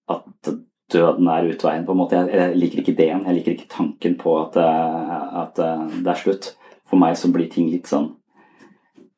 at 0.10 0.50
døden 0.94 1.28
er 1.28 1.50
utveien, 1.52 1.86
på 1.86 1.94
en 1.94 2.00
måte. 2.00 2.18
Jeg, 2.24 2.32
jeg 2.40 2.62
liker 2.62 2.82
ikke 2.82 2.96
ideen, 2.96 3.26
jeg 3.28 3.38
liker 3.38 3.54
ikke 3.54 3.70
tanken 3.76 4.16
på 4.22 4.38
at, 4.40 4.58
eh, 4.64 5.28
at 5.44 5.62
eh, 5.62 5.86
det 6.00 6.14
er 6.14 6.22
slutt. 6.24 6.52
For 6.88 7.00
meg 7.00 7.20
så 7.20 7.30
blir 7.34 7.52
ting 7.52 7.70
litt 7.70 7.90
sånn 7.92 8.14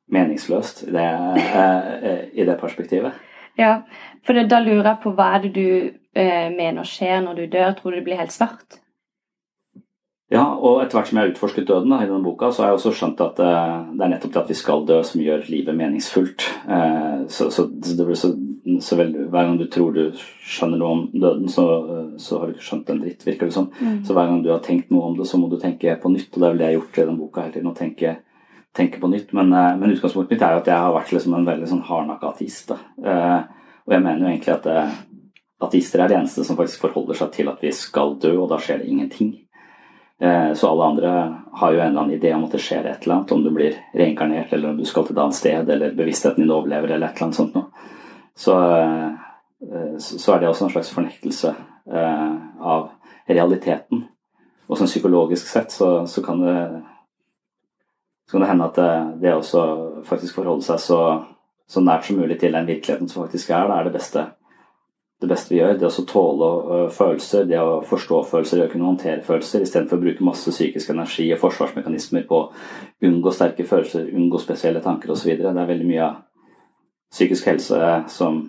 meningsløst 0.09 0.87
i 0.87 0.93
det, 0.95 1.09
eh, 1.53 2.23
i 2.33 2.45
det 2.47 2.57
perspektivet. 2.61 3.28
Ja, 3.59 3.81
for 4.25 4.37
det, 4.37 4.47
da 4.51 4.61
lurer 4.63 4.93
jeg 4.93 5.01
på 5.03 5.15
hva 5.17 5.33
er 5.35 5.43
det 5.43 5.55
du 5.57 5.65
eh, 6.15 6.47
mener 6.53 6.87
skjer 6.87 7.19
når 7.25 7.41
du 7.41 7.49
dør? 7.57 7.73
Tror 7.75 7.91
du 7.91 7.99
det 7.99 8.05
blir 8.07 8.21
helt 8.21 8.35
svart? 8.35 8.79
Ja, 10.29 10.43
og 10.45 10.83
etter 10.83 10.99
hvert 10.99 11.09
som 11.09 11.17
jeg 11.17 11.25
har 11.25 11.31
utforsket 11.31 11.65
døden 11.65 11.89
da, 11.89 12.03
i 12.03 12.07
denne 12.07 12.21
boka, 12.21 12.51
så 12.53 12.61
har 12.61 12.69
jeg 12.69 12.77
også 12.77 12.91
skjønt 12.99 13.21
at 13.25 13.39
eh, 13.41 13.71
det 13.97 14.05
er 14.05 14.11
nettopp 14.13 14.35
det 14.35 14.41
at 14.43 14.51
vi 14.51 14.57
skal 14.59 14.85
dø 14.85 14.99
som 15.05 15.23
gjør 15.25 15.47
livet 15.49 15.77
meningsfullt. 15.77 16.45
Eh, 16.69 17.23
så, 17.33 17.49
så, 17.49 17.65
så, 17.73 18.31
så 18.85 18.99
vel, 18.99 19.15
Hver 19.25 19.49
gang 19.49 19.57
du 19.57 19.65
tror 19.73 19.97
du 19.97 20.03
skjønner 20.45 20.79
noe 20.79 20.91
om 20.93 21.03
døden, 21.15 21.49
så, 21.49 21.65
så 22.21 22.39
har 22.39 22.47
du 22.47 22.55
ikke 22.55 22.67
skjønt 22.67 22.93
en 22.93 23.01
dritt, 23.01 23.25
virker 23.25 23.49
det 23.49 23.57
som. 23.57 23.71
Mm. 23.81 24.03
Så 24.05 24.13
hver 24.13 24.29
gang 24.29 24.43
du 24.45 24.53
har 24.53 24.61
tenkt 24.63 24.93
noe 24.93 25.09
om 25.09 25.17
det, 25.17 25.27
så 25.27 25.41
må 25.41 25.49
du 25.49 25.57
tenke 25.59 25.97
på 25.97 26.13
nytt. 26.13 26.29
Og 26.29 26.37
det 26.37 26.45
er 26.45 26.53
vel 26.53 26.61
det 26.61 26.67
jeg 26.67 26.75
har 26.75 26.79
gjort 26.79 27.01
i 27.01 27.07
denne 27.07 27.23
boka 27.23 27.47
hele 27.47 27.57
tiden, 27.57 27.73
å 27.73 27.79
tenke, 27.81 28.15
tenke 28.75 28.99
på 28.99 29.07
nytt. 29.07 29.33
Men, 29.33 29.53
eh, 29.53 29.75
men 29.77 29.91
utgangspunktet 29.91 30.31
mitt 30.31 30.41
er 30.41 30.53
jo 30.53 30.63
at 30.63 30.71
jeg 30.71 30.77
har 30.77 30.93
vært 30.93 31.13
liksom 31.13 31.35
en 31.35 31.45
veldig 31.45 31.67
sånn 31.67 31.85
hardnakka 31.85 32.33
ateist. 32.33 32.67
da. 32.67 32.77
Eh, 33.05 33.43
og 33.87 33.93
jeg 33.93 34.03
mener 34.03 34.19
jo 34.19 34.31
egentlig 34.31 34.53
at 34.53 34.65
eh, 34.67 34.97
ateister 35.61 36.01
er 36.03 36.07
de 36.07 36.15
eneste 36.15 36.45
som 36.45 36.57
faktisk 36.57 36.81
forholder 36.81 37.15
seg 37.19 37.31
til 37.31 37.49
at 37.49 37.61
vi 37.61 37.71
skal 37.71 38.15
dø, 38.21 38.35
og 38.37 38.49
da 38.49 38.57
skjer 38.57 38.79
det 38.79 38.89
ingenting. 38.89 39.31
Eh, 40.21 40.53
Så 40.53 40.69
alle 40.69 40.83
andre 40.83 41.09
har 41.53 41.73
jo 41.73 41.79
en 41.79 41.87
eller 41.87 42.01
annen 42.01 42.19
idé 42.19 42.33
om 42.35 42.43
at 42.45 42.51
det 42.51 42.61
skjer 42.61 42.85
et 42.85 43.03
eller 43.03 43.15
annet, 43.15 43.31
om 43.31 43.43
du 43.43 43.49
blir 43.51 43.75
reinkarnert, 43.95 44.53
eller 44.53 44.69
om 44.69 44.77
du 44.77 44.85
skal 44.85 45.05
til 45.05 45.15
et 45.15 45.23
annet 45.23 45.35
sted, 45.35 45.69
eller 45.69 45.95
bevisstheten 45.95 46.43
din 46.43 46.51
overlever, 46.51 46.91
eller 46.91 47.07
et 47.07 47.15
eller 47.15 47.27
annet 47.27 47.35
sånt 47.35 47.55
noe. 47.55 47.65
Så, 48.39 48.55
så 49.99 50.33
er 50.33 50.39
det 50.39 50.47
også 50.47 50.65
en 50.65 50.71
slags 50.71 50.91
fornektelse 50.95 51.49
av 51.91 52.85
realiteten. 53.27 54.05
Og 54.69 54.77
sånn 54.77 54.87
psykologisk 54.87 55.47
sett 55.49 55.73
så, 55.73 56.05
så, 56.07 56.21
kan 56.23 56.39
det, 56.43 56.55
så 58.29 58.35
kan 58.35 58.43
det 58.45 58.49
hende 58.51 58.65
at 58.69 58.75
det, 59.17 59.31
også 59.33 59.61
faktisk 60.05 60.37
forholde 60.37 60.61
seg 60.61 60.77
så, 60.83 60.99
så 61.65 61.81
nært 61.81 62.05
som 62.05 62.19
mulig 62.21 62.37
til 62.37 62.53
den 62.53 62.67
virkeligheten 62.69 63.09
som 63.09 63.23
faktisk 63.23 63.49
er, 63.49 63.65
det 63.65 63.77
er 63.79 63.89
det 63.89 63.95
beste 63.95 64.25
det 65.19 65.27
beste 65.27 65.51
vi 65.51 65.57
gjør, 65.59 65.73
det 65.75 65.89
å 65.89 66.03
tåle 66.07 66.49
uh, 66.69 66.85
følelser, 66.95 67.43
det 67.49 67.57
å 67.59 67.81
forstå 67.83 68.21
følelser, 68.29 68.61
det 68.61 68.69
å 68.69 68.71
kunne 68.71 68.87
håndtere 68.87 69.25
følelser, 69.25 69.65
istedenfor 69.65 69.99
å 69.99 70.03
bruke 70.05 70.23
masse 70.23 70.53
psykisk 70.53 70.93
energi 70.93 71.25
og 71.35 71.41
forsvarsmekanismer 71.41 72.23
på 72.29 72.37
å 72.39 72.45
unngå 73.09 73.33
sterke 73.35 73.65
følelser, 73.67 74.07
unngå 74.15 74.39
spesielle 74.39 74.79
tanker 74.85 75.11
osv. 75.11 75.33
Det 75.41 75.49
er 75.51 75.71
veldig 75.73 75.89
mye 75.89 76.05
av 76.05 76.21
psykisk 77.11 77.49
helse 77.51 77.91
som 78.13 78.39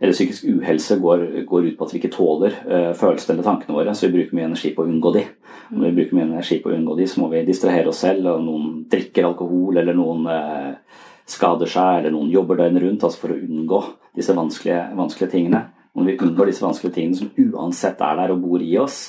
eller 0.00 0.12
psykisk 0.12 0.44
uhelse 0.44 0.98
går, 1.00 1.24
går, 1.46 1.66
ut 1.66 1.78
på 1.78 1.86
at 1.86 1.94
vi 1.94 2.00
ikke 2.00 2.12
tåler 2.12 2.56
uh, 2.68 2.92
følelsene 2.96 3.36
eller 3.36 3.46
tankene 3.46 3.76
våre, 3.78 3.94
så 3.96 4.06
vi 4.06 4.18
bruker 4.18 4.36
mye 4.36 4.48
energi 4.50 4.72
på 4.76 4.84
å 4.84 4.90
unngå 4.90 5.12
de. 5.14 5.22
Når 5.70 5.86
vi 5.86 5.94
bruker 5.96 6.18
mye 6.18 6.26
energi 6.28 6.58
på 6.62 6.70
å 6.70 6.76
unngå 6.76 6.96
de, 6.98 7.06
så 7.08 7.22
må 7.22 7.30
vi 7.32 7.44
distrahere 7.48 7.88
oss 7.92 8.02
selv, 8.04 8.28
og 8.34 8.44
noen 8.44 8.82
drikker 8.92 9.28
alkohol, 9.30 9.80
eller 9.80 9.96
noen 9.96 10.28
uh, 10.28 11.00
skader 11.26 11.72
seg, 11.72 12.02
eller 12.02 12.14
noen 12.14 12.30
jobber 12.34 12.60
døgnet 12.60 12.84
rundt 12.84 13.08
altså 13.08 13.24
for 13.24 13.34
å 13.34 13.40
unngå 13.40 13.82
disse 14.18 14.36
vanskelige, 14.36 14.82
vanskelige, 15.00 15.32
tingene. 15.32 15.64
Når 15.96 16.10
vi 16.10 16.18
unngår 16.26 16.52
disse 16.52 16.64
vanskelige 16.66 16.98
tingene 16.98 17.20
som 17.22 17.32
uansett 17.46 18.02
er 18.04 18.20
der 18.20 18.34
og 18.36 18.44
bor 18.44 18.62
i 18.62 18.74
oss, 18.82 19.00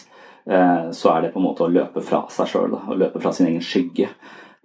uh, 0.48 0.88
så 0.96 1.15
er 1.17 1.27
det 1.27 1.34
på 1.36 1.44
en 1.44 1.50
måte 1.50 1.67
å 1.67 1.72
løpe 1.72 2.03
fra 2.06 2.24
seg 2.32 2.53
sjøl, 2.53 2.79
å 2.79 2.96
løpe 2.96 3.20
fra 3.24 3.36
sin 3.36 3.51
egen 3.51 3.63
skygge. 3.63 4.12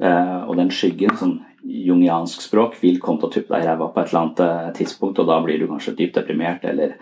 og 0.03 0.57
den 0.59 0.71
skyggen, 0.75 1.13
sånn 1.15 1.35
jungiansk 1.63 2.43
språk 2.43 2.77
vil 2.81 3.01
komme 3.03 3.23
til 3.23 3.29
å 3.29 3.35
tuppe 3.37 3.55
deg 3.55 3.65
i 3.65 3.69
ræva 3.69 3.89
på 3.93 4.03
et 4.03 4.11
eller 4.11 4.21
annet 4.23 4.43
eh, 4.47 4.69
tidspunkt, 4.81 5.21
og 5.23 5.29
da 5.31 5.39
blir 5.45 5.61
du 5.61 5.69
kanskje 5.71 5.95
dypt 5.99 6.19
deprimert 6.19 6.67
eller 6.69 6.97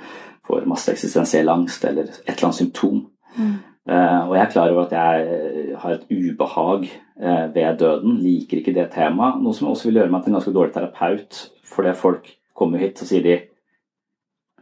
får 0.46 0.68
masse 0.68 0.92
eksistensiell 0.92 1.48
angst 1.52 1.84
eller 1.88 2.10
et 2.10 2.32
eller 2.34 2.48
annet 2.50 2.60
symptom. 2.60 3.04
Mm. 3.36 3.58
Uh, 3.90 4.28
og 4.28 4.34
jeg 4.36 4.42
er 4.42 4.50
klar 4.52 4.70
over 4.70 4.84
at 4.84 4.92
jeg 4.94 5.76
har 5.82 5.94
et 5.94 6.10
ubehag 6.12 6.84
uh, 6.86 7.46
ved 7.54 7.78
døden, 7.80 8.18
liker 8.22 8.60
ikke 8.60 8.74
det 8.76 8.90
temaet. 8.94 9.40
Noe 9.42 9.56
som 9.56 9.70
også 9.70 9.88
vil 9.88 10.02
gjøre 10.02 10.12
meg 10.12 10.22
til 10.22 10.30
en 10.30 10.36
ganske 10.38 10.52
dårlig 10.54 10.74
terapeut, 10.76 11.40
fordi 11.66 11.94
folk 11.98 12.28
kommer 12.54 12.82
hit 12.82 13.00
og 13.00 13.08
sier 13.08 13.24
de 13.24 13.38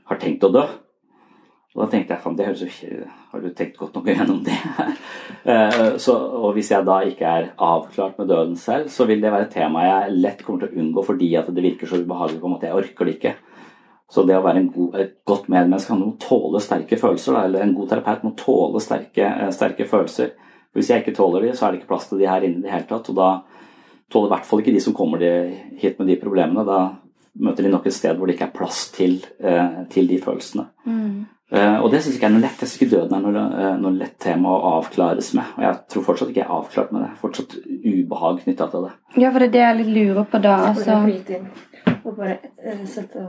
har 0.09 0.21
tenkt 0.23 0.47
å 0.47 0.53
dø. 0.55 0.65
Og 1.75 1.83
da 1.83 1.91
tenkte 1.91 2.15
jeg 2.15 2.25
faen, 2.25 2.39
det 2.39 2.47
høres 2.47 2.63
jo 2.65 2.71
ikke 2.71 3.09
Har 3.29 3.43
du 3.45 3.51
tenkt 3.53 3.77
godt 3.77 3.97
nok 3.99 4.07
gjennom 4.09 4.43
det? 4.47 4.59
Eh, 5.49 5.95
så, 6.03 6.13
og 6.19 6.51
hvis 6.57 6.69
jeg 6.75 6.85
da 6.85 6.99
ikke 7.07 7.25
er 7.25 7.47
avklart 7.63 8.19
med 8.19 8.27
døden 8.29 8.57
selv, 8.59 8.89
så 8.93 9.07
vil 9.09 9.23
det 9.23 9.31
være 9.33 9.47
et 9.47 9.55
tema 9.55 9.85
jeg 9.87 10.17
lett 10.19 10.43
kommer 10.45 10.65
til 10.65 10.75
å 10.75 10.83
unngå 10.83 11.05
fordi 11.07 11.29
at 11.39 11.47
det 11.55 11.65
virker 11.65 11.89
så 11.89 12.01
ubehagelig 12.03 12.41
på 12.43 12.49
en 12.49 12.53
måte. 12.53 12.69
Jeg 12.69 12.77
orker 12.77 13.09
det 13.09 13.15
ikke. 13.15 13.33
Så 14.13 14.25
det 14.29 14.37
å 14.37 14.43
være 14.45 14.65
god, 14.75 14.99
et 15.01 15.15
godt 15.29 15.49
medmenneske 15.53 15.93
kan 15.95 16.05
om 16.05 16.17
tåle 16.21 16.61
sterke 16.65 16.99
følelser. 17.01 17.37
Da, 17.37 17.45
eller 17.49 17.65
en 17.65 17.73
god 17.79 17.89
terapeut 17.95 18.27
må 18.27 18.35
tåle 18.37 18.83
sterke, 18.85 19.25
eh, 19.31 19.55
sterke 19.55 19.89
følelser. 19.89 20.35
Hvis 20.77 20.91
jeg 20.93 21.05
ikke 21.05 21.17
tåler 21.17 21.47
de, 21.47 21.55
så 21.57 21.67
er 21.67 21.73
det 21.73 21.81
ikke 21.81 21.93
plass 21.95 22.11
til 22.11 22.21
de 22.21 22.29
her 22.29 22.45
inne 22.45 22.61
i 22.61 22.67
det 22.67 22.75
hele 22.75 22.89
tatt. 22.91 23.09
Og 23.15 23.17
da 23.17 23.31
tåler 24.13 24.29
i 24.29 24.35
hvert 24.35 24.51
fall 24.51 24.65
ikke 24.65 24.77
de 24.77 24.85
som 24.85 24.97
kommer 24.97 25.25
hit 25.81 26.03
med 26.03 26.11
de 26.11 26.21
problemene. 26.21 26.67
Da 26.69 26.83
møter 27.39 27.65
de 27.65 27.73
nok 27.73 27.89
et 27.89 27.97
sted 27.97 28.19
hvor 28.19 28.29
det 28.29 28.37
ikke 28.37 28.51
er 28.51 28.57
plass 28.59 28.89
til, 28.95 29.21
eh, 29.41 29.85
til 29.93 30.09
de 30.11 30.21
følelsene. 30.21 30.69
Mm. 30.85 31.27
Uh, 31.49 31.81
og 31.81 31.87
det 31.89 32.03
syns 32.05 32.19
jeg 32.19 32.27
er 32.29 32.33
noe 32.35 32.43
lett. 32.43 32.61
Jeg 32.61 32.69
syns 32.69 32.77
ikke 32.77 32.91
døden 32.93 33.15
er 33.17 33.23
noe, 33.25 33.43
uh, 33.57 33.77
noe, 33.81 33.97
lett 33.97 34.19
tema 34.21 34.53
å 34.53 34.73
avklares 34.75 35.31
med. 35.39 35.55
Og 35.57 35.65
jeg 35.65 35.79
tror 35.95 36.05
fortsatt 36.11 36.33
ikke 36.33 36.43
jeg 36.43 36.49
er 36.49 36.57
avklart 36.59 36.91
med 36.93 37.07
det. 37.07 37.13
Fortsatt 37.23 37.57
ubehag 37.65 38.43
knytta 38.43 38.67
til 38.69 38.85
det. 38.85 38.91
Ja, 39.17 39.31
for 39.33 39.41
det 39.41 39.49
er 39.49 39.55
det 39.55 39.63
jeg 39.63 39.79
litt 39.79 39.95
lurer 39.95 40.29
på 40.29 40.41
da. 40.45 40.59
Altså. 40.69 40.99
Og 42.03 42.11
bare 42.19 42.37
uh, 42.67 42.85
sette 42.85 43.25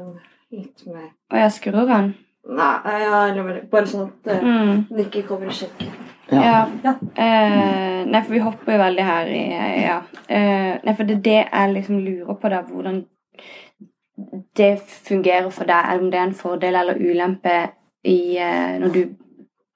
litt 0.52 0.84
mer 0.90 1.08
Og 1.32 1.40
jeg 1.40 1.56
skrur 1.56 1.88
den? 1.88 2.12
Nei, 2.50 2.76
ja, 3.06 3.24
eller 3.30 3.46
bare, 3.46 3.64
bare 3.72 3.88
sånn 3.88 4.10
at 4.10 4.30
uh, 4.34 4.44
mm. 4.44 4.84
det 4.90 5.08
ikke 5.08 5.26
kommer 5.30 5.54
i 5.54 5.56
sjekk. 5.56 5.88
Ja. 6.30 6.42
ja. 6.44 6.68
ja. 6.84 6.94
nei, 8.06 8.20
for 8.20 8.36
vi 8.36 8.44
hopper 8.44 8.76
jo 8.76 8.84
veldig 8.84 9.06
her 9.08 9.32
i 9.32 9.42
Ja. 9.80 9.96
nei, 10.28 10.94
for 10.94 11.08
det 11.08 11.16
er 11.16 11.26
det 11.26 11.40
jeg 11.40 11.74
liksom 11.78 12.04
lurer 12.04 12.36
på, 12.36 12.52
da. 12.52 12.62
Hvordan 12.68 13.02
det 14.60 14.72
fungerer 15.08 15.50
for 15.56 15.70
deg. 15.70 16.02
Om 16.02 16.12
det 16.12 16.20
er 16.20 16.28
en 16.28 16.38
fordel 16.38 16.76
eller 16.76 17.00
ulempe 17.00 17.56
i, 18.10 18.38
eh, 18.38 18.76
når 18.82 18.94
du 18.94 19.02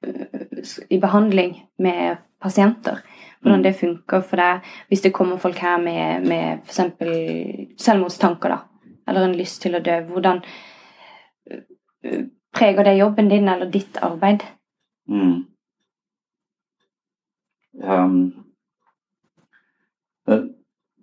eh, 0.03 0.75
i 0.89 0.99
behandling 0.99 1.55
med 1.77 2.17
pasienter. 2.41 3.01
Hvordan 3.41 3.59
mm. 3.59 3.63
det 3.63 3.75
funker 3.79 4.21
for 4.21 4.39
deg 4.39 4.67
hvis 4.89 5.03
det 5.03 5.13
kommer 5.13 5.41
folk 5.41 5.59
her 5.59 5.77
med, 5.81 6.27
med 6.27 6.63
f.eks. 6.63 6.79
selvmordstanker, 7.83 8.55
da, 8.55 8.59
eller 9.07 9.27
en 9.27 9.37
lyst 9.37 9.61
til 9.63 9.75
å 9.75 9.83
dø. 9.83 9.99
Hvordan 10.11 10.43
eh, 11.51 12.23
preger 12.55 12.87
det 12.87 12.97
jobben 12.99 13.31
din 13.31 13.49
eller 13.51 13.71
ditt 13.71 13.99
arbeid? 14.01 14.45
Mm. 15.09 15.41
Um, 17.83 18.19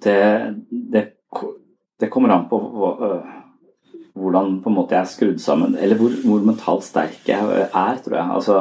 det, 0.03 0.55
det, 0.71 1.03
det, 2.01 2.09
kommer 2.09 2.29
an 2.29 2.47
på 2.49 2.61
uh, 3.03 3.40
hvordan 4.19 4.59
på 4.63 4.71
en 4.71 4.77
måte 4.77 4.97
jeg 4.97 5.05
er 5.05 5.11
skrudd 5.11 5.41
sammen, 5.43 5.77
eller 5.79 5.99
hvor, 5.99 6.15
hvor 6.25 6.45
mentalt 6.47 6.87
sterk 6.87 7.29
jeg 7.29 7.67
er, 7.67 8.01
tror 8.05 8.17
jeg. 8.17 8.27
Altså, 8.37 8.59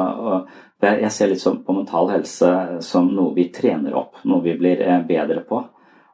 jeg 0.80 1.12
ser 1.12 1.30
litt 1.32 1.44
på 1.66 1.76
mental 1.76 2.10
helse 2.12 2.50
som 2.86 3.10
noe 3.14 3.34
vi 3.36 3.50
trener 3.54 3.96
opp, 3.98 4.22
noe 4.24 4.44
vi 4.44 4.56
blir 4.58 4.82
eh, 4.84 5.02
bedre 5.06 5.42
på. 5.46 5.60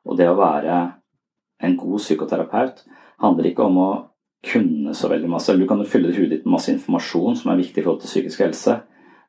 Og 0.07 0.18
det 0.18 0.29
å 0.31 0.38
være 0.38 0.81
en 1.66 1.77
god 1.79 2.03
psykoterapeut 2.03 2.85
handler 3.22 3.51
ikke 3.51 3.66
om 3.66 3.81
å 3.81 3.90
kunne 4.46 4.94
så 4.94 5.09
veldig 5.11 5.31
masse. 5.31 5.55
Du 5.57 5.66
kan 5.68 5.81
jo 5.83 5.88
fylle 5.88 6.12
hodet 6.14 6.31
ditt 6.37 6.44
med 6.46 6.57
masse 6.57 6.72
informasjon 6.72 7.38
som 7.40 7.51
er 7.53 7.61
viktig 7.61 7.81
i 7.81 7.87
forhold 7.87 8.03
til 8.05 8.12
psykisk 8.12 8.44
helse. 8.44 8.77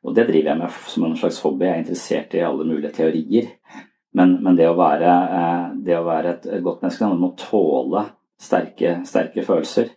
Og 0.06 0.14
det 0.14 0.28
driver 0.28 0.52
jeg 0.52 0.60
med 0.60 0.76
som 0.92 1.06
en 1.06 1.16
slags 1.18 1.40
hobby. 1.42 1.66
Jeg 1.66 1.74
er 1.74 1.82
interessert 1.82 2.36
i 2.36 2.44
alle 2.46 2.66
mulige 2.68 2.92
teorier. 2.94 3.50
Men, 4.14 4.38
men 4.44 4.56
det, 4.58 4.68
å 4.70 4.76
være, 4.78 5.14
eh, 5.38 5.64
det, 5.84 5.96
å 5.98 6.06
være, 6.06 6.36
et 6.38 6.64
godt 6.64 6.84
menneske 6.84 7.04
handler 7.04 7.18
om 7.18 7.30
å 7.30 7.38
tåle 7.38 8.04
sterke, 8.40 8.98
sterke 9.08 9.44
følelser. 9.46 9.90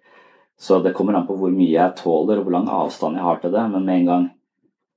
Så 0.62 0.78
det 0.86 0.93
kommer 0.93 1.17
an 1.17 1.26
på 1.26 1.34
hvor 1.39 1.50
mye 1.50 1.74
jeg 1.74 1.97
tåler 1.97 2.38
og 2.38 2.45
hvor 2.45 2.54
lang 2.54 2.67
avstand 2.69 3.17
jeg 3.17 3.26
har 3.26 3.39
til 3.41 3.54
det. 3.56 3.63
Men 3.74 3.86
med 3.86 3.95
en 3.95 4.10
gang 4.10 4.26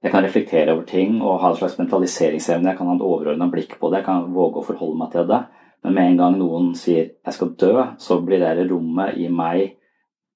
jeg 0.04 0.12
kan 0.12 0.24
reflektere 0.26 0.74
over 0.74 0.84
ting 0.84 1.14
og 1.22 1.38
ha 1.40 1.50
en 1.50 1.56
slags 1.56 1.78
mentaliseringsevne, 1.78 2.68
jeg 2.68 2.76
kan 2.76 2.90
ha 2.90 2.96
et 2.98 3.04
overordna 3.06 3.48
blikk 3.48 3.78
på 3.80 3.88
det, 3.88 4.02
jeg 4.02 4.08
kan 4.10 4.26
våge 4.34 4.60
å 4.60 4.66
forholde 4.66 4.98
meg 5.00 5.14
til 5.14 5.24
det. 5.30 5.38
Men 5.84 5.96
med 5.96 6.10
en 6.10 6.18
gang 6.20 6.36
noen 6.36 6.74
sier 6.76 7.10
'jeg 7.24 7.34
skal 7.34 7.54
dø', 7.60 7.86
så 7.98 8.20
blir 8.20 8.40
det 8.40 8.70
rommet 8.70 9.16
i 9.16 9.28
meg 9.28 9.76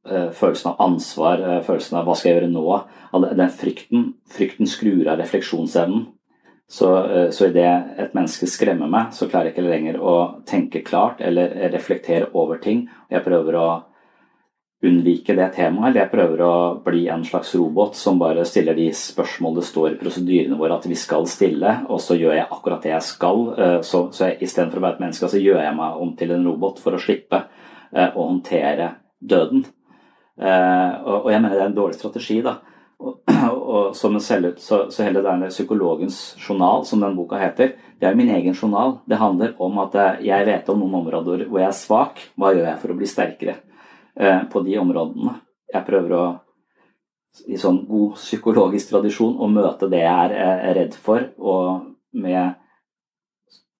eh, 0.08 0.30
følelsen 0.30 0.70
av 0.70 0.80
ansvar, 0.80 1.40
eh, 1.40 1.62
følelsen 1.62 1.98
av 1.98 2.06
'hva 2.06 2.16
skal 2.16 2.32
jeg 2.32 2.40
gjøre 2.40 2.52
nå'? 2.52 3.36
Den 3.36 3.50
frykten, 3.50 4.14
frykten 4.26 4.66
skrur 4.66 5.08
av 5.08 5.18
refleksjonsevnen. 5.18 6.06
Så, 6.70 6.96
eh, 6.96 7.30
så 7.30 7.46
idet 7.48 7.98
et 7.98 8.14
menneske 8.14 8.46
skremmer 8.46 8.88
meg, 8.88 9.12
så 9.12 9.28
klarer 9.28 9.44
jeg 9.44 9.56
ikke 9.56 9.70
lenger 9.70 10.00
å 10.00 10.44
tenke 10.46 10.84
klart 10.84 11.20
eller 11.20 11.70
reflektere 11.72 12.28
over 12.34 12.58
ting. 12.58 12.88
Jeg 13.10 13.24
prøver 13.24 13.54
å 13.54 13.82
unnvike 14.82 15.34
det 15.34 15.48
temaet, 15.56 15.88
eller 15.88 16.04
jeg 16.04 16.10
prøver 16.12 16.42
å 16.46 16.52
bli 16.84 17.08
en 17.10 17.24
slags 17.26 17.50
robot 17.58 17.96
som 17.98 18.18
bare 18.20 18.44
stiller 18.46 18.76
de 18.78 18.86
spørsmål 18.94 19.58
det 19.58 19.64
står 19.66 19.88
i 19.90 19.98
prosedyrene 19.98 20.58
våre 20.58 20.76
at 20.78 20.86
vi 20.86 20.98
skal 20.98 21.26
stille, 21.30 21.72
og 21.90 21.98
så 22.02 22.14
gjør 22.14 22.36
jeg 22.38 22.46
akkurat 22.46 22.86
det 22.86 22.92
jeg 22.92 23.06
skal. 23.08 23.42
Eh, 23.58 23.80
så, 23.82 24.04
så 24.14 24.30
istedenfor 24.38 24.78
å 24.78 24.86
være 24.86 24.98
et 24.98 25.02
menneske, 25.08 25.32
så 25.32 25.42
gjør 25.42 25.64
jeg 25.64 25.74
meg 25.80 25.98
om 26.04 26.14
til 26.18 26.36
en 26.36 26.46
robot 26.46 26.78
for 26.84 26.94
å 26.94 27.02
slippe 27.02 27.42
eh, 27.90 28.06
å 28.06 28.30
håndtere 28.30 28.92
døden. 29.18 29.66
Eh, 30.38 31.10
og 31.10 31.30
jeg 31.32 31.42
mener 31.42 31.58
det 31.58 31.64
er 31.64 31.72
en 31.72 31.78
dårlig 31.82 31.98
strategi, 31.98 32.38
da. 32.46 32.60
Og, 33.02 33.18
og 33.74 33.92
som 33.98 34.14
en 34.14 34.22
selvut, 34.22 34.62
så, 34.62 34.84
så 34.94 35.08
hele 35.08 35.26
denne 35.26 35.50
psykologens 35.50 36.36
journal, 36.38 36.86
som 36.86 37.02
den 37.02 37.18
boka 37.18 37.42
heter, 37.42 37.74
det 37.98 38.06
er 38.06 38.14
min 38.14 38.30
egen 38.30 38.54
journal. 38.54 39.00
Det 39.10 39.18
handler 39.18 39.58
om 39.58 39.82
at 39.82 39.98
jeg 40.22 40.46
vet 40.46 40.70
om 40.70 40.84
noen 40.84 41.00
områder 41.02 41.48
hvor 41.48 41.64
jeg 41.64 41.72
er 41.72 41.80
svak. 41.82 42.28
Hva 42.38 42.54
gjør 42.54 42.68
jeg 42.68 42.78
for 42.84 42.94
å 42.94 43.02
bli 43.02 43.10
sterkere? 43.10 43.62
Eh, 44.18 44.44
på 44.50 44.60
de 44.60 44.78
områdene. 44.78 45.36
Jeg 45.72 45.86
prøver 45.86 46.14
å, 46.16 46.22
i 47.46 47.58
sånn 47.60 47.84
god 47.86 48.16
psykologisk 48.18 48.90
tradisjon, 48.90 49.36
å 49.38 49.46
møte 49.52 49.86
det 49.92 50.00
jeg 50.02 50.40
er 50.42 50.74
redd 50.74 50.96
for, 50.98 51.28
og 51.38 51.92
med 52.18 52.56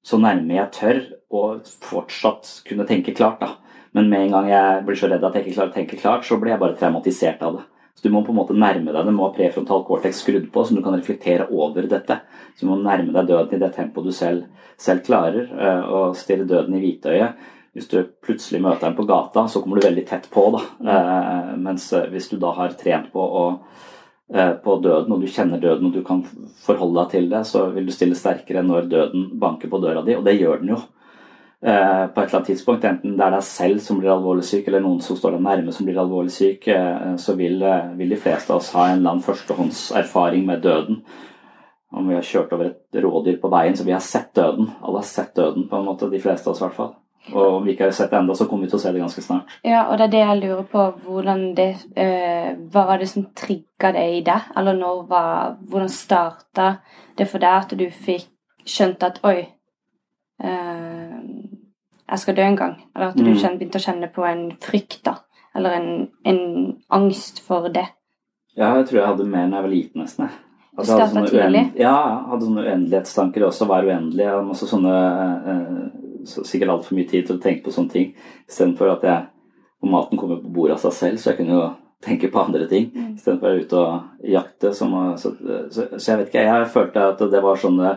så 0.07 0.21
nærme 0.23 0.61
jeg 0.61 0.75
tør, 0.77 1.01
og 1.35 1.67
fortsatt 1.83 2.53
kunne 2.69 2.87
tenke 2.87 3.17
klart. 3.19 3.41
da. 3.41 3.81
Men 3.97 4.09
med 4.13 4.29
en 4.29 4.37
gang 4.37 4.53
jeg 4.53 4.87
blir 4.87 5.01
så 5.01 5.11
redd 5.11 5.27
at 5.27 5.35
jeg 5.35 5.47
ikke 5.47 5.57
klarer 5.57 5.73
å 5.73 5.77
tenke 5.81 5.99
klart, 5.99 6.25
så 6.25 6.39
blir 6.39 6.55
jeg 6.55 6.63
bare 6.63 6.79
traumatisert 6.79 7.43
av 7.43 7.59
det. 7.59 7.67
Så 7.99 8.07
Du 8.07 8.15
må 8.15 8.23
på 8.23 8.31
en 8.31 8.39
måte 8.39 8.55
nærme 8.55 8.93
deg 8.95 9.07
det, 9.07 9.13
må 9.13 9.27
ha 9.27 9.35
prefrontal 9.35 9.83
cortex 9.85 10.23
skrudd 10.23 10.53
på, 10.53 10.63
så 10.63 10.77
du 10.77 10.83
kan 10.85 10.95
reflektere 10.95 11.51
over 11.51 11.83
dette. 11.83 12.21
Så 12.55 12.63
Du 12.63 12.71
må 12.71 12.79
nærme 12.79 13.11
deg 13.13 13.27
døden 13.27 13.59
i 13.59 13.59
det 13.65 13.75
tempoet 13.75 14.07
du 14.07 14.13
selv, 14.13 14.47
selv 14.79 15.03
klarer, 15.03 15.51
eh, 15.51 15.83
og 15.91 16.15
stirre 16.15 16.47
døden 16.47 16.79
i 16.79 16.85
hvitøyet. 16.85 17.35
Hvis 17.79 17.91
du 17.93 18.01
plutselig 18.27 18.59
møter 18.65 18.89
en 18.89 18.97
på 18.99 19.07
gata, 19.07 19.45
så 19.47 19.61
kommer 19.63 19.79
du 19.79 19.87
veldig 19.87 20.03
tett 20.09 20.25
på. 20.35 20.49
da. 20.51 20.65
Eh, 20.83 21.51
mens 21.63 21.87
eh, 21.95 22.09
hvis 22.11 22.27
du 22.33 22.35
da 22.43 22.51
har 22.57 22.75
trent 22.75 23.13
på, 23.13 23.23
å, 23.23 23.45
eh, 24.35 24.57
på 24.65 24.79
døden, 24.83 25.13
og 25.15 25.23
du 25.23 25.31
kjenner 25.31 25.63
døden 25.63 25.87
og 25.87 25.95
du 25.95 26.03
kan 26.03 26.25
forholde 26.65 27.05
deg 27.05 27.13
til 27.13 27.29
det, 27.31 27.45
så 27.47 27.69
vil 27.71 27.87
du 27.87 27.95
stille 27.95 28.19
sterkere 28.19 28.65
når 28.67 28.91
døden 28.91 29.29
banker 29.39 29.71
på 29.71 29.79
døra 29.85 30.03
di, 30.03 30.17
og 30.19 30.27
det 30.27 30.41
gjør 30.41 30.65
den 30.65 30.75
jo. 30.75 30.81
På 31.59 31.67
et 31.67 32.19
eller 32.21 32.37
annet 32.37 32.51
tidspunkt, 32.53 32.85
enten 32.87 33.17
det 33.19 33.25
er 33.25 33.33
deg 33.35 33.43
selv 33.43 33.81
som 33.83 33.99
blir 33.99 34.13
alvorlig 34.13 34.45
syk, 34.47 34.69
eller 34.69 34.83
noen 34.83 35.01
som 35.03 35.19
står 35.19 35.35
deg 35.35 35.43
nærme 35.43 35.73
som 35.75 35.89
blir 35.89 35.99
alvorlig 35.99 36.31
syk, 36.31 36.69
så 37.19 37.35
vil, 37.35 37.65
vil, 37.99 38.13
de 38.15 38.19
fleste 38.23 38.55
av 38.55 38.61
oss 38.61 38.69
ha 38.77 38.85
en 38.87 39.01
eller 39.01 39.17
annen 39.17 39.25
førstehåndserfaring 39.27 40.47
med 40.47 40.63
døden. 40.63 41.01
Om 41.91 42.13
vi 42.13 42.15
har 42.15 42.31
kjørt 42.31 42.55
over 42.55 42.71
et 42.71 43.03
rådyr 43.03 43.41
på 43.43 43.51
veien, 43.51 43.75
så 43.75 43.89
vi 43.89 43.97
har 43.97 44.07
sett 44.07 44.31
døden. 44.39 44.71
Alle 44.79 45.03
har 45.03 45.11
sett 45.11 45.35
døden, 45.35 45.67
på 45.67 45.81
en 45.81 45.91
måte, 45.91 46.13
de 46.15 46.23
fleste 46.23 46.47
av 46.47 46.55
oss 46.55 46.63
i 46.63 46.67
hvert 46.69 46.79
fall. 46.79 46.95
Og 47.33 47.55
om 47.59 47.65
vi 47.65 47.75
ikke 47.75 47.85
har 47.89 47.93
sett 47.97 48.11
det 48.11 48.19
ennå, 48.19 48.35
så 48.35 48.47
kommer 48.49 48.65
vi 48.65 48.71
til 48.73 48.79
å 48.79 48.83
se 48.83 48.93
det 48.95 49.03
ganske 49.03 49.23
snart. 49.23 49.59
Ja, 49.67 49.83
og 49.91 49.99
det 49.99 50.07
er 50.07 50.13
det 50.15 50.23
jeg 50.23 50.41
lurer 50.41 50.63
på. 50.73 50.85
det, 51.57 51.69
øh, 51.97 52.49
Hva 52.73 52.87
var 52.87 52.99
det 52.99 53.09
som 53.09 53.27
trigga 53.35 53.93
det 53.93 54.07
i 54.17 54.21
deg? 54.25 54.41
Eller 54.57 55.05
var, 55.09 55.57
hvordan 55.61 55.89
starta 55.89 56.79
det 57.19 57.29
for 57.29 57.39
deg 57.39 57.51
at 57.51 57.79
du 57.79 57.91
fikk 57.91 58.29
skjønt 58.65 59.03
at 59.03 59.21
oi, 59.25 59.49
øh, 60.45 61.21
jeg 62.09 62.19
skal 62.19 62.37
dø 62.37 62.43
en 62.43 62.57
gang? 62.57 62.83
Eller 62.97 63.09
at 63.09 63.17
du 63.17 63.25
mm. 63.25 63.59
begynte 63.59 63.79
å 63.79 63.87
kjenne 63.87 64.09
på 64.09 64.25
en 64.25 64.53
frykt, 64.61 65.05
da? 65.05 65.19
Eller 65.55 65.71
en, 65.71 66.09
en 66.25 66.83
angst 66.91 67.41
for 67.45 67.69
det. 67.69 67.87
Ja, 68.57 68.77
jeg 68.77 68.89
tror 68.89 69.01
jeg 69.01 69.09
hadde 69.09 69.25
mer 69.25 69.49
da 69.49 69.57
jeg 69.57 69.63
var 69.63 69.71
liten, 69.71 70.03
nesten. 70.03 70.29
Du 70.79 70.83
Altså, 70.83 70.95
uen- 71.19 71.27
tidlig? 71.27 71.73
Ja, 71.77 71.95
jeg 72.09 72.29
hadde 72.31 72.45
sånne 72.47 72.65
uendelighetstanker 72.65 73.45
også. 73.49 73.67
Var 73.67 73.87
uendelig. 73.87 74.27
Hadde 74.31 74.47
masse 74.47 74.67
sånne 74.71 74.95
så, 74.95 75.89
Sikkert 76.27 76.73
altfor 76.73 76.99
mye 76.99 77.09
tid 77.11 77.27
til 77.29 77.37
å 77.37 77.43
tenke 77.43 77.67
på 77.67 77.75
sånne 77.75 77.95
ting. 77.95 78.15
Istedenfor 78.49 78.97
at 78.97 79.05
jeg 79.09 79.27
Og 79.79 79.91
maten 79.93 80.19
kommer 80.19 80.41
på 80.43 80.51
bordet 80.51 80.75
av 80.75 80.81
seg 80.83 80.95
selv, 80.97 81.19
så 81.23 81.29
jeg 81.31 81.37
kunne 81.39 81.55
jo 81.55 81.67
tenke 82.03 82.27
på 82.35 82.41
andre 82.41 82.65
ting. 82.67 82.89
Mm. 82.91 83.13
Istedenfor 83.15 83.47
å 83.47 83.51
være 83.53 83.61
ute 83.63 83.79
og 83.79 84.25
jakte. 84.27 84.73
Som, 84.75 84.97
så, 85.15 85.31
så, 85.71 85.85
så 85.95 86.11
jeg 86.11 86.19
vet 86.19 86.33
ikke. 86.33 86.43
Jeg 86.49 86.73
følte 86.73 87.05
at 87.13 87.23
det 87.31 87.43
var 87.45 87.61
sånne 87.63 87.93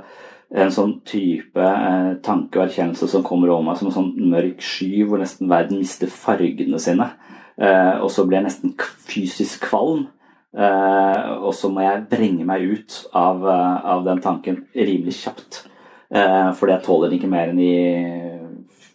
en 0.52 0.74
sånn 0.76 0.98
type 1.08 1.64
eh, 1.64 2.12
tanke 2.22 2.60
og 2.60 2.66
erkjennelse 2.68 3.08
som 3.10 3.24
kommer 3.26 3.50
over 3.50 3.66
meg 3.66 3.80
som 3.80 3.90
en 3.90 3.96
sånn 3.96 4.14
mørk 4.30 4.62
sky 4.62 5.06
hvor 5.08 5.22
nesten 5.22 5.50
verden 5.50 5.80
mister 5.80 6.12
fargene 6.12 6.82
sine. 6.84 7.08
Eh, 7.58 7.96
og 8.02 8.10
så 8.12 8.26
blir 8.28 8.42
jeg 8.42 8.50
nesten 8.50 8.76
fysisk 9.08 9.70
kvalm. 9.70 10.10
Eh, 10.52 11.28
og 11.40 11.54
så 11.56 11.70
må 11.72 11.86
jeg 11.86 12.08
vrenge 12.12 12.48
meg 12.48 12.66
ut 12.68 12.98
av, 13.16 13.46
eh, 13.48 13.86
av 13.94 14.04
den 14.08 14.20
tanken 14.24 14.66
rimelig 14.76 15.22
kjapt. 15.24 15.64
Eh, 16.12 16.52
fordi 16.60 16.76
jeg 16.76 16.86
tåler 16.86 17.16
ikke 17.16 17.32
mer 17.32 17.54
enn 17.54 17.62
i 17.64 17.76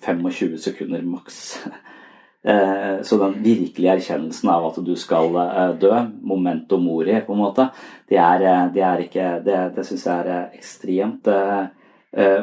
25 0.04 0.56
sekunder 0.60 1.04
maks. 1.06 1.42
Eh, 2.46 3.02
så 3.02 3.16
den 3.18 3.40
virkelige 3.42 3.90
erkjennelsen 3.96 4.50
av 4.52 4.68
at 4.68 4.76
du 4.86 4.92
skal 4.94 5.34
eh, 5.34 5.72
dø, 5.82 5.94
momento 6.22 6.76
mori, 6.78 7.16
på 7.26 7.34
en 7.34 7.40
måte, 7.40 7.64
det 8.06 8.20
er, 8.22 8.44
eh, 8.46 8.68
det 8.70 8.84
er 8.86 9.02
ikke 9.02 9.24
Det, 9.42 9.56
det 9.74 9.84
syns 9.88 10.04
jeg 10.06 10.28
er 10.28 10.54
ekstremt 10.54 11.32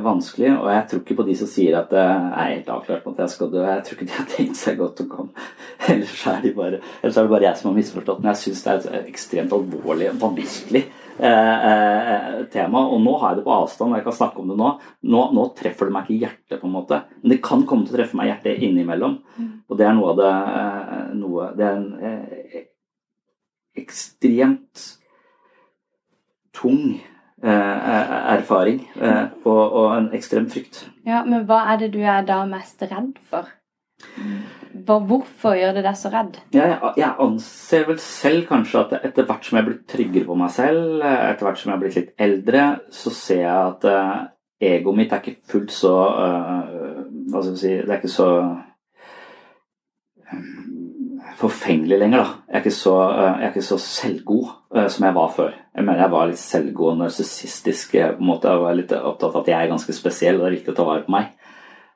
vanskelig. 0.04 0.50
Og 0.60 0.68
jeg 0.70 0.84
tror 0.90 1.00
ikke 1.00 1.16
på 1.18 1.26
de 1.30 1.36
som 1.40 1.48
sier 1.50 1.78
at 1.80 1.88
det 1.90 2.02
er 2.04 2.50
helt 2.52 2.68
avklart 2.70 3.08
at 3.14 3.22
jeg 3.24 3.32
skal 3.32 3.54
dø. 3.54 3.64
Jeg 3.64 3.86
tror 3.86 3.96
ikke 3.96 4.10
de 4.10 4.18
har 4.18 4.28
tenkt 4.30 4.60
seg 4.60 4.78
godt 4.78 5.00
om. 5.08 5.32
Ellers 5.94 6.26
er, 6.28 6.42
de 6.44 6.52
bare, 6.58 6.82
ellers 7.02 7.18
er 7.18 7.24
det 7.24 7.32
bare 7.32 7.48
jeg 7.48 7.62
som 7.62 7.72
har 7.72 7.78
misforstått. 7.80 8.20
Men 8.20 8.34
jeg 8.34 8.42
syns 8.44 8.66
det 8.68 8.76
er 8.92 9.08
ekstremt 9.08 9.56
alvorlig 9.56 10.12
og 10.12 10.20
vanskelig 10.28 10.84
eh, 11.20 11.68
eh, 11.70 12.46
tema. 12.54 12.86
Og 12.90 13.02
nå 13.04 13.14
har 13.20 13.34
jeg 13.34 13.42
det 13.42 13.46
på 13.48 13.56
avstand, 13.56 13.94
og 13.94 14.00
jeg 14.00 14.08
kan 14.08 14.18
snakke 14.18 14.42
om 14.42 14.52
det 14.52 14.58
nå. 14.60 14.72
nå. 15.14 15.24
Nå 15.36 15.46
treffer 15.58 15.90
det 15.90 15.96
meg 15.96 16.08
ikke 16.08 16.16
i 16.16 16.22
hjertet, 16.26 16.60
på 16.62 16.70
en 16.70 16.76
måte. 16.76 17.02
Men 17.22 17.36
det 17.36 17.40
kan 17.46 17.66
komme 17.70 17.88
til 17.88 17.96
å 17.96 18.00
treffe 18.00 18.20
meg 18.20 18.30
i 18.30 18.34
hjertet 18.34 18.68
innimellom. 18.68 19.18
Og 19.70 19.80
det 19.80 19.88
er 19.88 19.96
noe 19.98 20.12
av 20.14 20.20
det 20.22 20.34
eh, 20.34 21.08
noe, 21.22 21.50
Det 21.58 21.66
er 21.68 21.80
en 21.80 21.90
eh, 22.10 22.62
ekstremt 23.84 24.88
tung 26.54 27.00
eh, 27.42 27.94
erfaring 28.38 28.84
og, 29.02 29.64
og 29.64 29.88
en 29.98 30.12
ekstrem 30.14 30.46
frykt. 30.52 30.84
Ja, 31.10 31.24
Men 31.26 31.48
hva 31.50 31.64
er 31.74 31.82
det 31.82 31.94
du 31.96 32.04
er 32.06 32.22
da 32.28 32.44
mest 32.50 32.86
redd 32.86 33.18
for? 33.30 33.50
Hva, 34.74 34.98
hvorfor 35.06 35.54
gjør 35.54 35.76
det 35.78 35.84
deg 35.86 35.98
så 35.98 36.10
redd? 36.10 36.40
Jeg, 36.56 36.78
jeg 36.98 37.10
anser 37.22 37.84
vel 37.86 38.00
selv 38.02 38.48
kanskje 38.50 38.82
at 38.82 38.96
etter 39.04 39.28
hvert 39.30 39.46
som 39.46 39.58
jeg 39.58 39.64
er 39.64 39.68
blitt 39.70 39.84
tryggere 39.92 40.30
på 40.30 40.38
meg 40.40 40.54
selv, 40.56 41.04
etter 41.06 41.46
hvert 41.46 41.62
som 41.62 41.70
jeg 41.70 41.78
er 41.78 41.84
blitt 41.84 41.98
litt 42.00 42.14
eldre, 42.26 42.64
så 42.94 43.14
ser 43.14 43.44
jeg 43.44 43.54
at 43.54 43.86
uh, 43.86 44.24
egoet 44.64 44.98
mitt 44.98 45.14
er 45.14 45.22
ikke 45.22 45.52
fullt 45.54 45.76
så 45.76 45.94
uh, 45.94 46.72
Hva 47.30 47.44
skal 47.44 47.54
vi 47.54 47.62
si 47.62 47.74
Det 47.76 47.92
er 47.92 48.00
ikke 48.00 48.12
så 48.12 48.28
eh, 50.26 50.42
forfengelig 51.40 52.02
lenger, 52.02 52.24
da. 52.24 52.42
Jeg 52.50 52.58
er 52.58 52.66
ikke 52.66 52.76
så, 52.80 52.96
jeg 53.14 53.46
er 53.46 53.54
ikke 53.54 53.68
så 53.70 53.80
selvgod 53.86 54.50
uh, 54.74 54.90
som 54.90 55.06
jeg 55.06 55.18
var 55.20 55.32
før. 55.38 55.56
Jeg 55.74 55.86
mener 55.86 56.06
jeg 56.06 56.16
var 56.18 56.30
litt 56.32 56.42
selvgod 56.42 56.96
og 56.96 57.00
narsissistisk. 57.04 57.96
måte. 58.26 58.50
Jeg 58.50 58.66
var 58.66 58.82
litt 58.82 58.98
opptatt 58.98 59.30
av 59.36 59.42
at 59.44 59.54
jeg 59.54 59.60
er 59.60 59.74
ganske 59.76 59.98
spesiell, 60.02 60.42
og 60.42 60.48
det 60.48 60.52
er 60.52 60.58
viktig 60.58 60.74
å 60.74 60.78
ta 60.82 60.90
vare 60.90 61.06
på 61.06 61.14
meg. 61.14 61.34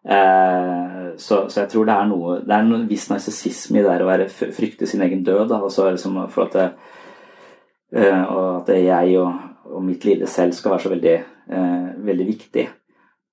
Eh, 0.07 1.17
så, 1.17 1.49
så 1.49 1.59
jeg 1.59 1.69
tror 1.73 1.87
det 1.87 1.95
er 1.97 2.05
noe 2.07 2.35
Det 2.39 2.53
er 2.55 2.61
en 2.63 2.85
viss 2.87 3.09
narsissisme 3.11 3.81
i 3.81 3.83
det 3.83 3.95
å 4.05 4.07
være, 4.07 4.29
frykte 4.31 4.87
sin 4.87 5.03
egen 5.03 5.25
død. 5.27 5.49
Da, 5.51 5.59
og 5.59 5.73
så 5.73 5.87
er 5.87 5.97
det 5.97 6.03
som 6.03 6.19
for 6.31 6.47
at, 6.47 6.55
det, 6.55 6.67
eh, 7.99 8.23
at 8.23 8.71
jeg 8.71 9.17
og, 9.19 9.41
og 9.67 9.83
mitt 9.83 10.07
lille 10.07 10.29
selv 10.31 10.55
skal 10.55 10.75
være 10.75 10.85
så 10.85 10.93
veldig, 10.93 11.15
eh, 11.51 11.89
veldig 12.07 12.29
viktig. 12.29 12.67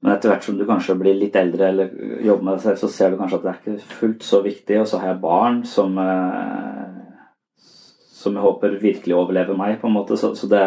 Men 0.04 0.16
etter 0.16 0.32
hvert 0.32 0.44
som 0.44 0.58
du 0.58 0.66
kanskje 0.68 0.98
blir 1.00 1.16
litt 1.16 1.36
eldre 1.40 1.70
eller 1.70 1.94
jobber 2.26 2.44
med 2.48 2.58
deg 2.58 2.66
selv, 2.66 2.82
så 2.82 2.90
ser 2.92 3.12
du 3.12 3.20
kanskje 3.20 3.38
at 3.38 3.46
det 3.46 3.52
er 3.52 3.62
ikke 3.62 3.94
fullt 4.00 4.26
så 4.26 4.42
viktig. 4.44 4.80
Og 4.82 4.90
så 4.90 5.00
har 5.00 5.14
jeg 5.14 5.22
barn 5.22 5.62
som, 5.68 5.94
eh, 6.02 7.62
som 8.18 8.34
jeg 8.34 8.44
håper 8.48 8.80
virkelig 8.82 9.14
overlever 9.20 9.56
meg, 9.56 9.78
på 9.80 9.88
en 9.88 9.98
måte. 10.00 10.18
Så, 10.18 10.34
så, 10.36 10.50
det, 10.50 10.66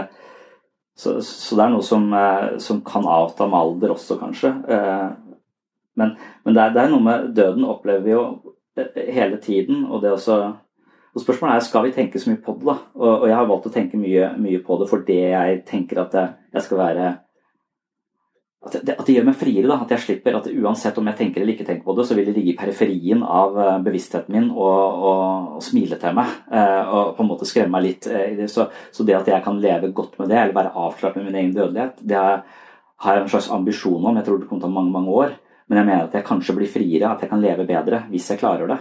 så, 0.96 1.20
så 1.20 1.60
det 1.60 1.67
er 1.67 1.76
noe 1.76 1.86
som, 1.86 2.10
som 2.63 2.80
kan 2.88 3.06
avta 3.12 3.46
med 3.52 3.60
alder 3.60 3.98
også, 3.98 4.22
kanskje. 4.24 4.56
Men, 5.98 6.16
men 6.46 6.56
det, 6.56 6.64
er, 6.64 6.76
det 6.76 6.84
er 6.84 6.94
noe 6.94 7.06
med 7.06 7.28
døden 7.38 7.68
opplever 7.68 8.06
vi 8.06 8.16
jo 8.16 8.24
eh, 8.78 9.12
hele 9.18 9.42
tiden. 9.44 9.86
Og 9.90 10.02
det 10.04 10.14
også 10.16 10.40
og 11.18 11.24
Spørsmålet 11.24 11.56
er 11.56 11.64
skal 11.66 11.86
vi 11.88 11.92
tenke 11.96 12.20
så 12.22 12.30
mye 12.30 12.42
på 12.46 12.54
det. 12.60 12.68
da? 12.68 12.76
Og, 12.94 13.14
og 13.24 13.24
jeg 13.26 13.38
har 13.40 13.48
valgt 13.50 13.70
å 13.70 13.74
tenke 13.74 13.98
mye, 13.98 14.28
mye 14.38 14.60
på 14.62 14.76
det 14.78 14.86
fordi 14.92 15.16
jeg 15.32 15.64
tenker 15.66 16.04
at 16.04 16.14
jeg, 16.14 16.36
jeg 16.54 16.66
skal 16.68 16.78
være 16.78 17.08
at 18.68 18.76
det, 18.86 18.96
at 19.00 19.06
det 19.08 19.16
gjør 19.16 19.26
meg 19.30 19.38
friere. 19.40 19.68
da, 19.70 19.78
At 19.82 19.94
jeg 19.96 20.04
slipper 20.04 20.38
at 20.38 20.50
uansett 20.52 20.98
om 21.00 21.10
jeg 21.10 21.18
tenker 21.18 21.42
eller 21.42 21.56
ikke 21.56 21.66
tenker 21.66 21.88
på 21.88 21.96
det, 21.98 22.06
så 22.10 22.18
vil 22.18 22.28
det 22.28 22.36
ligge 22.36 22.52
i 22.54 22.58
periferien 22.60 23.24
av 23.24 23.58
eh, 23.64 23.74
bevisstheten 23.86 24.36
min 24.36 24.52
og, 24.52 25.02
og, 25.10 25.50
og 25.58 25.66
smile 25.66 25.98
til 26.02 26.16
meg. 26.18 26.38
eh, 26.52 26.94
Og 27.00 27.16
på 27.18 27.26
en 27.26 27.32
måte 27.32 27.50
skremme 27.50 27.78
meg 27.78 27.86
litt. 27.88 28.10
Så, 28.54 28.68
så 28.94 29.08
det 29.08 29.18
at 29.18 29.34
jeg 29.34 29.46
kan 29.46 29.62
leve 29.64 29.94
godt 29.98 30.20
med 30.22 30.30
det, 30.30 30.38
eller 30.42 30.58
være 30.58 30.76
avklart 30.86 31.18
med 31.18 31.30
min 31.30 31.40
egen 31.42 31.58
dødelighet, 31.58 32.02
det 32.06 32.22
har 32.22 33.14
jeg 33.14 33.26
en 33.26 33.34
slags 33.34 33.52
ambisjon 33.54 34.06
om. 34.06 34.18
Jeg 34.18 34.28
tror 34.28 34.42
det 34.42 34.50
kommer 34.50 34.66
til 34.66 34.70
å 34.70 34.74
ta 34.74 34.80
mange 34.80 34.94
mange 34.94 35.18
år. 35.24 35.38
Men 35.67 35.82
jeg 35.82 35.86
mener 35.88 36.03
at 36.06 36.13
jeg 36.15 36.25
kanskje 36.27 36.56
blir 36.56 36.69
friere, 36.71 37.10
at 37.12 37.21
jeg 37.21 37.30
kan 37.30 37.41
leve 37.43 37.65
bedre 37.67 38.06
hvis 38.12 38.30
jeg 38.32 38.39
klarer 38.39 38.67
det. 38.71 38.77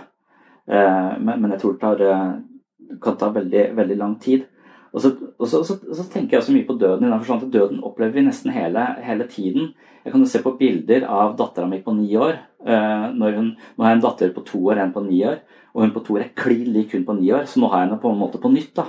Eh, 0.68 1.16
Men, 1.18 1.40
men 1.40 1.50
jeg 1.50 1.60
tror 1.60 1.72
det 1.72 1.80
tar, 1.80 2.02
eh, 2.02 2.98
kan 3.02 3.16
ta 3.16 3.30
veldig, 3.30 3.64
veldig 3.76 3.96
lang 3.98 4.14
tid. 4.20 4.46
Og 4.92 5.02
så, 5.02 5.10
og 5.38 5.48
så, 5.50 5.62
så, 5.66 5.76
så 5.92 6.04
tenker 6.08 6.36
jeg 6.36 6.42
også 6.42 6.54
mye 6.54 6.66
på 6.68 6.78
døden 6.80 7.12
at 7.12 7.50
døden 7.52 7.82
opplever 7.84 8.14
vi 8.14 8.22
nesten 8.24 8.52
hele, 8.54 8.84
hele 9.04 9.26
tiden. 9.28 9.74
Jeg 10.04 10.12
kan 10.12 10.22
jo 10.22 10.28
se 10.30 10.40
på 10.40 10.54
bilder 10.56 11.04
av 11.10 11.34
dattera 11.36 11.66
mi 11.68 11.82
på 11.82 11.92
ni 11.92 12.14
år. 12.16 12.38
eh, 12.64 13.10
Når 13.12 13.36
hun, 13.36 13.56
nå 13.76 13.84
har 13.84 13.90
jeg 13.92 13.98
en 13.98 14.06
datter 14.06 14.30
på 14.32 14.44
to 14.46 14.62
år, 14.70 14.78
en 14.78 14.92
på 14.92 15.02
ni 15.04 15.24
år. 15.26 15.42
Og 15.74 15.82
hun 15.82 15.92
på 15.92 16.04
to 16.06 16.14
år 16.16 16.24
er 16.24 16.36
klin 16.38 16.70
lik 16.72 16.94
hun 16.94 17.04
på 17.04 17.18
ni 17.18 17.32
år, 17.34 17.44
så 17.44 17.60
nå 17.60 17.68
har 17.68 17.82
jeg 17.82 17.88
henne 17.90 18.00
på 18.00 18.12
en 18.12 18.18
måte 18.18 18.40
på 18.40 18.48
nytt. 18.48 18.72
da. 18.78 18.86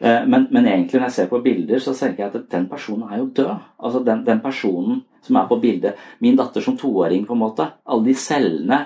Eh, 0.00 0.26
Men, 0.28 0.46
men 0.50 0.66
egentlig 0.66 1.00
når 1.00 1.06
jeg 1.08 1.16
ser 1.16 1.28
på 1.30 1.42
bilder, 1.44 1.78
så 1.80 1.94
tenker 1.96 2.24
jeg 2.24 2.34
at 2.34 2.50
den 2.52 2.68
personen 2.68 3.08
er 3.08 3.18
jo 3.22 3.30
død. 3.32 3.54
Altså 3.80 4.02
den, 4.04 4.24
den 4.26 4.40
personen 4.44 5.02
som 5.22 5.36
er 5.40 5.48
på 5.48 5.60
bildet. 5.60 5.96
Min 6.20 6.36
datter 6.36 6.60
som 6.60 6.76
toåring, 6.76 7.24
på 7.26 7.32
en 7.34 7.42
måte. 7.42 7.66
Alle 7.86 8.04
de 8.10 8.14
cellene, 8.14 8.82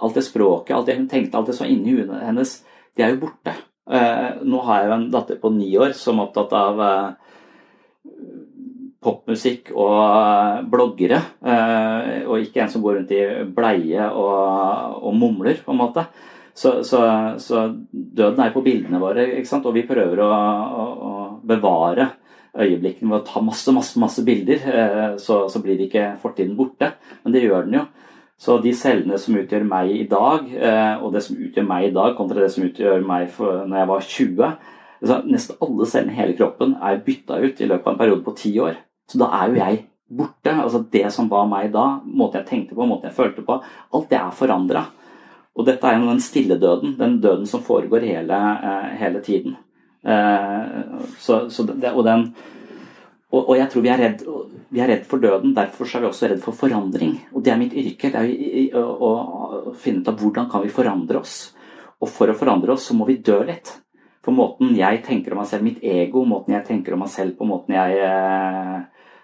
alt 0.00 0.14
det 0.16 0.24
språket, 0.24 0.74
alt 0.76 0.86
det 0.88 0.96
hun 0.98 1.08
tenkte, 1.08 1.36
alt 1.36 1.46
det 1.50 1.56
som 1.56 1.66
var 1.66 1.72
inni 1.72 1.94
huet 1.96 2.24
hennes, 2.24 2.56
de 2.96 3.04
er 3.04 3.12
jo 3.14 3.20
borte. 3.26 3.52
Eh, 3.86 4.42
Nå 4.44 4.62
har 4.66 4.80
jeg 4.80 4.88
jo 4.88 4.96
en 4.96 5.10
datter 5.12 5.38
på 5.40 5.52
ni 5.54 5.70
år 5.78 5.92
som 5.96 6.18
er 6.18 6.26
opptatt 6.26 6.56
av 6.56 6.82
eh, 6.86 7.10
popmusikk 9.06 9.70
og 9.78 10.64
bloggere, 10.72 11.20
og 12.26 12.40
ikke 12.42 12.64
en 12.64 12.70
som 12.72 12.82
går 12.82 12.96
rundt 12.96 13.12
i 13.14 13.20
bleie 13.54 14.02
og, 14.08 14.96
og 14.98 15.14
mumler, 15.14 15.60
på 15.62 15.70
en 15.70 15.78
måte. 15.78 16.02
Så, 16.56 16.78
så, 16.88 17.00
så 17.42 17.66
døden 17.92 18.40
er 18.40 18.54
på 18.54 18.62
bildene 18.64 19.00
våre, 19.02 19.26
og 19.60 19.74
vi 19.76 19.84
prøver 19.84 20.22
å, 20.24 20.28
å, 20.32 20.86
å 20.86 21.12
bevare 21.44 22.14
øyeblikkene 22.56 23.12
ved 23.12 23.20
å 23.20 23.26
ta 23.26 23.42
masse, 23.44 23.72
masse, 23.76 23.98
masse 24.00 24.24
bilder, 24.24 24.62
eh, 24.72 25.10
så, 25.20 25.42
så 25.52 25.60
blir 25.60 25.82
ikke 25.84 26.14
fortiden 26.22 26.56
borte. 26.56 26.94
Men 27.24 27.34
det 27.34 27.44
gjør 27.44 27.66
den 27.66 27.80
jo. 27.80 27.84
Så 28.40 28.58
de 28.60 28.72
cellene 28.76 29.16
som 29.20 29.36
utgjør 29.40 29.64
meg 29.68 29.92
i 29.94 30.06
dag, 30.08 30.48
eh, 30.52 30.94
og 31.00 31.12
det 31.14 31.22
som 31.24 31.38
utgjør 31.40 31.68
meg 31.68 31.88
i 31.88 31.92
dag, 31.96 32.16
kontra 32.18 32.42
det 32.42 32.50
som 32.52 32.66
utgjør 32.66 33.04
meg 33.08 33.30
for, 33.32 33.62
når 33.64 33.80
jeg 33.80 33.90
var 33.92 34.08
20 34.08 34.42
altså, 34.48 35.20
Nesten 35.24 35.62
alle 35.64 35.88
cellene 35.88 36.12
i 36.12 36.18
hele 36.20 36.36
kroppen 36.36 36.74
er 36.84 37.04
bytta 37.04 37.40
ut 37.40 37.60
i 37.60 37.68
løpet 37.68 37.86
av 37.86 37.94
en 37.94 38.00
periode 38.00 38.24
på 38.26 38.36
ti 38.36 38.52
år. 38.60 38.76
Så 39.08 39.20
da 39.22 39.30
er 39.38 39.52
jo 39.52 39.60
jeg 39.60 39.80
borte. 40.06 40.52
Altså 40.52 40.82
Det 40.92 41.06
som 41.14 41.30
var 41.32 41.48
meg 41.48 41.72
da, 41.74 41.86
måten 42.04 42.42
jeg 42.42 42.48
tenkte 42.50 42.76
på, 42.76 42.88
måten 42.88 43.08
jeg 43.08 43.16
følte 43.16 43.44
på, 43.46 43.58
alt 43.96 44.08
det 44.12 44.20
er 44.20 44.36
forandra. 44.36 44.84
Og 45.56 45.64
dette 45.64 45.88
er 45.88 45.96
jo 45.96 46.10
den 46.10 46.20
stille 46.20 46.58
døden, 46.60 46.96
den 46.98 47.16
døden 47.22 47.46
som 47.48 47.64
foregår 47.64 48.04
hele, 48.04 48.40
eh, 48.70 48.90
hele 49.00 49.22
tiden. 49.24 49.56
Eh, 50.04 50.66
så, 51.18 51.46
så 51.50 51.64
det, 51.70 51.92
og, 51.92 52.04
den, 52.04 52.28
og, 53.32 53.40
og 53.40 53.54
jeg 53.56 53.70
tror 53.72 53.86
vi 53.86 53.92
er, 53.92 54.02
redd, 54.04 54.26
vi 54.68 54.82
er 54.84 54.92
redd 54.92 55.06
for 55.08 55.22
døden, 55.22 55.54
derfor 55.56 55.88
er 55.88 56.04
vi 56.04 56.10
også 56.10 56.30
redd 56.30 56.44
for 56.44 56.56
forandring. 56.56 57.16
Og 57.32 57.44
det 57.44 57.54
er 57.54 57.60
mitt 57.60 57.76
yrke, 57.76 58.12
det 58.12 58.22
er 58.22 58.76
å, 58.82 59.10
å 59.10 59.74
finne 59.80 60.04
ut 60.04 60.12
av 60.12 60.20
hvordan 60.20 60.52
kan 60.52 60.64
vi 60.66 60.74
forandre 60.76 61.24
oss. 61.24 61.38
Og 62.04 62.12
for 62.12 62.28
å 62.28 62.36
forandre 62.36 62.76
oss, 62.76 62.90
så 62.90 62.96
må 62.96 63.08
vi 63.08 63.18
dø 63.24 63.40
litt. 63.48 63.72
For 64.26 64.34
måten 64.34 64.74
jeg 64.76 65.04
tenker 65.06 65.32
om 65.32 65.40
meg 65.40 65.48
selv, 65.48 65.64
mitt 65.64 65.80
ego, 65.86 66.24
måten 66.28 66.56
jeg 66.56 66.66
tenker 66.66 66.96
om 66.96 67.04
meg 67.04 67.12
selv 67.12 67.36
på, 67.38 67.46
måten 67.48 67.76
jeg 67.78 68.00
eh, 68.02 68.80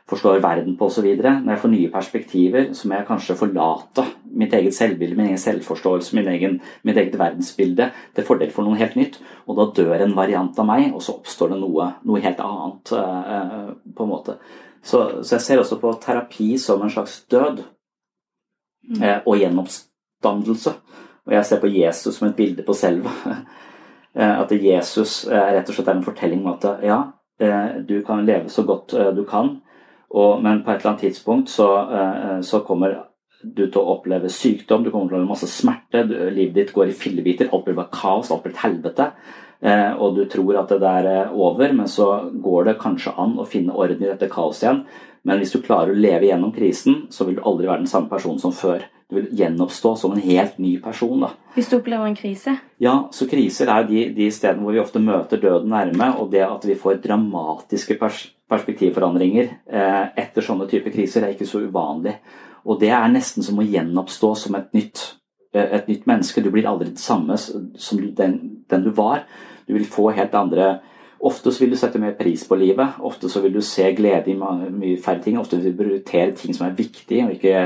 forstår 0.09 0.43
verden 0.43 0.77
på 0.77 0.87
osv. 0.87 1.07
Når 1.23 1.51
jeg 1.53 1.61
får 1.63 1.73
nye 1.73 1.91
perspektiver, 1.93 2.73
så 2.75 2.89
må 2.89 2.99
jeg 2.99 3.09
kanskje 3.09 3.39
forlate 3.39 4.05
mitt 4.39 4.55
eget 4.57 4.75
selvbilde, 4.75 5.17
min 5.17 5.31
egen 5.31 5.41
selvforståelse, 5.41 6.17
min 6.17 6.29
egen, 6.33 6.59
mitt 6.83 6.99
eget 6.99 7.19
verdensbilde 7.19 7.91
til 8.17 8.27
fordel 8.27 8.51
for 8.53 8.67
noe 8.67 8.81
helt 8.81 8.97
nytt. 8.99 9.21
Og 9.47 9.59
da 9.59 9.69
dør 9.77 9.95
en 10.01 10.17
variant 10.17 10.59
av 10.59 10.69
meg, 10.69 10.91
og 10.93 11.05
så 11.05 11.17
oppstår 11.19 11.55
det 11.55 11.61
noe, 11.63 11.89
noe 12.09 12.25
helt 12.25 12.43
annet. 12.43 12.93
eh, 12.99 13.71
på 13.97 14.05
en 14.05 14.11
måte. 14.11 14.37
Så, 14.83 15.23
så 15.23 15.37
jeg 15.37 15.47
ser 15.47 15.63
også 15.63 15.79
på 15.79 15.93
terapi 16.03 16.57
som 16.59 16.83
en 16.83 16.91
slags 16.91 17.21
død 17.31 17.63
eh, 19.01 19.19
og 19.25 19.37
gjenoppstandelse. 19.39 20.77
Og 21.27 21.37
jeg 21.37 21.47
ser 21.47 21.61
på 21.63 21.71
Jesus 21.71 22.19
som 22.19 22.29
et 22.29 22.37
bilde 22.37 22.67
på 22.67 22.75
selva. 22.75 23.13
At 24.13 24.51
Jesus 24.53 25.23
rett 25.25 25.69
og 25.71 25.73
slett 25.73 25.87
er 25.89 25.95
en 25.97 26.05
fortelling 26.05 26.43
om 26.43 26.51
at 26.53 26.67
ja, 26.85 26.99
du 27.89 27.95
kan 28.05 28.27
leve 28.29 28.51
så 28.53 28.61
godt 28.69 28.93
du 29.17 29.23
kan, 29.25 29.55
og, 30.13 30.43
men 30.45 30.61
på 30.63 30.71
et 30.71 30.83
eller 30.83 30.93
annet 30.93 31.07
tidspunkt 31.07 31.49
så, 31.49 31.69
så 32.45 32.61
kommer 32.67 32.99
du 33.43 33.65
til 33.67 33.79
å 33.81 33.97
oppleve 33.97 34.31
sykdom, 34.31 34.85
du 34.85 34.91
kommer 34.91 35.09
til 35.09 35.17
å 35.17 35.21
oppleve 35.21 35.31
masse 35.31 35.49
smerte, 35.51 36.05
du, 36.09 36.15
livet 36.31 36.55
ditt 36.59 36.75
går 36.75 36.93
i 36.93 36.97
fillebiter, 36.97 37.51
opplever 37.57 37.89
kaos, 37.93 38.31
opplever 38.31 38.55
et 38.55 38.63
helvete. 38.63 39.09
Eh, 39.63 39.93
og 39.95 40.17
du 40.17 40.25
tror 40.31 40.59
at 40.59 40.73
det 40.73 40.81
der 40.83 41.09
er 41.11 41.35
over, 41.35 41.75
men 41.75 41.91
så 41.91 42.09
går 42.43 42.71
det 42.71 42.81
kanskje 42.83 43.15
an 43.19 43.37
å 43.39 43.47
finne 43.49 43.75
orden 43.75 44.03
i 44.03 44.11
dette 44.11 44.31
kaoset 44.31 44.67
igjen. 44.67 44.83
Men 45.29 45.39
hvis 45.39 45.55
du 45.55 45.61
klarer 45.63 45.95
å 45.95 45.99
leve 45.99 46.27
gjennom 46.27 46.55
krisen, 46.55 47.05
så 47.15 47.27
vil 47.27 47.39
du 47.39 47.45
aldri 47.47 47.69
være 47.71 47.85
den 47.85 47.91
samme 47.91 48.11
personen 48.11 48.43
som 48.43 48.55
før. 48.55 48.83
Du 49.13 49.19
vil 49.19 49.33
gjenoppstå 49.37 49.91
som 50.01 50.15
en 50.15 50.23
helt 50.25 50.55
ny 50.59 50.79
person. 50.81 51.21
da. 51.21 51.35
Hvis 51.53 51.69
du 51.69 51.77
opplever 51.77 52.09
en 52.09 52.17
krise? 52.17 52.55
Ja, 52.81 52.95
så 53.13 53.27
kriser 53.29 53.69
er 53.69 53.85
de, 53.85 54.07
de 54.17 54.29
stedene 54.33 54.65
hvor 54.65 54.73
vi 54.73 54.81
ofte 54.81 55.03
møter 55.05 55.37
døden 55.37 55.69
nærme, 55.69 56.15
og 56.17 56.31
det 56.33 56.41
at 56.47 56.65
vi 56.65 56.79
får 56.81 57.03
dramatiske 57.05 57.99
pers 58.01 58.23
perspektivforandringer 58.53 59.51
eh, 59.69 60.07
etter 60.25 60.45
sånne 60.45 60.65
typer 60.69 60.95
kriser, 60.95 61.27
er 61.27 61.35
ikke 61.35 61.49
så 61.49 61.61
uvanlig. 61.61 62.15
Og 62.65 62.81
det 62.81 62.89
er 62.93 63.13
nesten 63.13 63.45
som 63.45 63.61
å 63.61 63.67
gjenoppstå 63.67 64.31
som 64.47 64.57
et 64.57 64.73
nytt, 64.77 65.03
eh, 65.53 65.77
et 65.77 65.93
nytt 65.93 66.09
menneske. 66.09 66.41
Du 66.41 66.49
blir 66.55 66.69
aldri 66.69 66.89
det 66.95 67.05
samme 67.05 67.37
som 67.37 68.01
den, 68.17 68.39
den, 68.69 68.85
du 68.85 68.91
var. 68.97 69.27
Du 69.69 69.77
vil 69.77 69.85
få 69.89 70.09
helt 70.17 70.35
andre 70.39 70.79
Ofte 71.23 71.53
så 71.55 71.63
vil 71.63 71.71
du 71.71 71.77
sette 71.79 72.01
mer 72.03 72.17
pris 72.19 72.43
på 72.49 72.57
livet. 72.59 72.97
Ofte 72.99 73.29
så 73.31 73.39
vil 73.45 73.53
du 73.55 73.61
se 73.63 73.85
glede 73.95 74.33
i 74.33 74.35
mye 74.35 74.97
færre 74.99 75.23
ting. 75.23 75.37
Ofte 75.39 75.61
vil 75.61 75.71
du 75.71 75.79
prioritere 75.79 76.33
ting 76.35 76.51
som 76.57 76.65
er 76.67 76.75
viktige, 76.75 77.29
og 77.29 77.37
ikke 77.37 77.61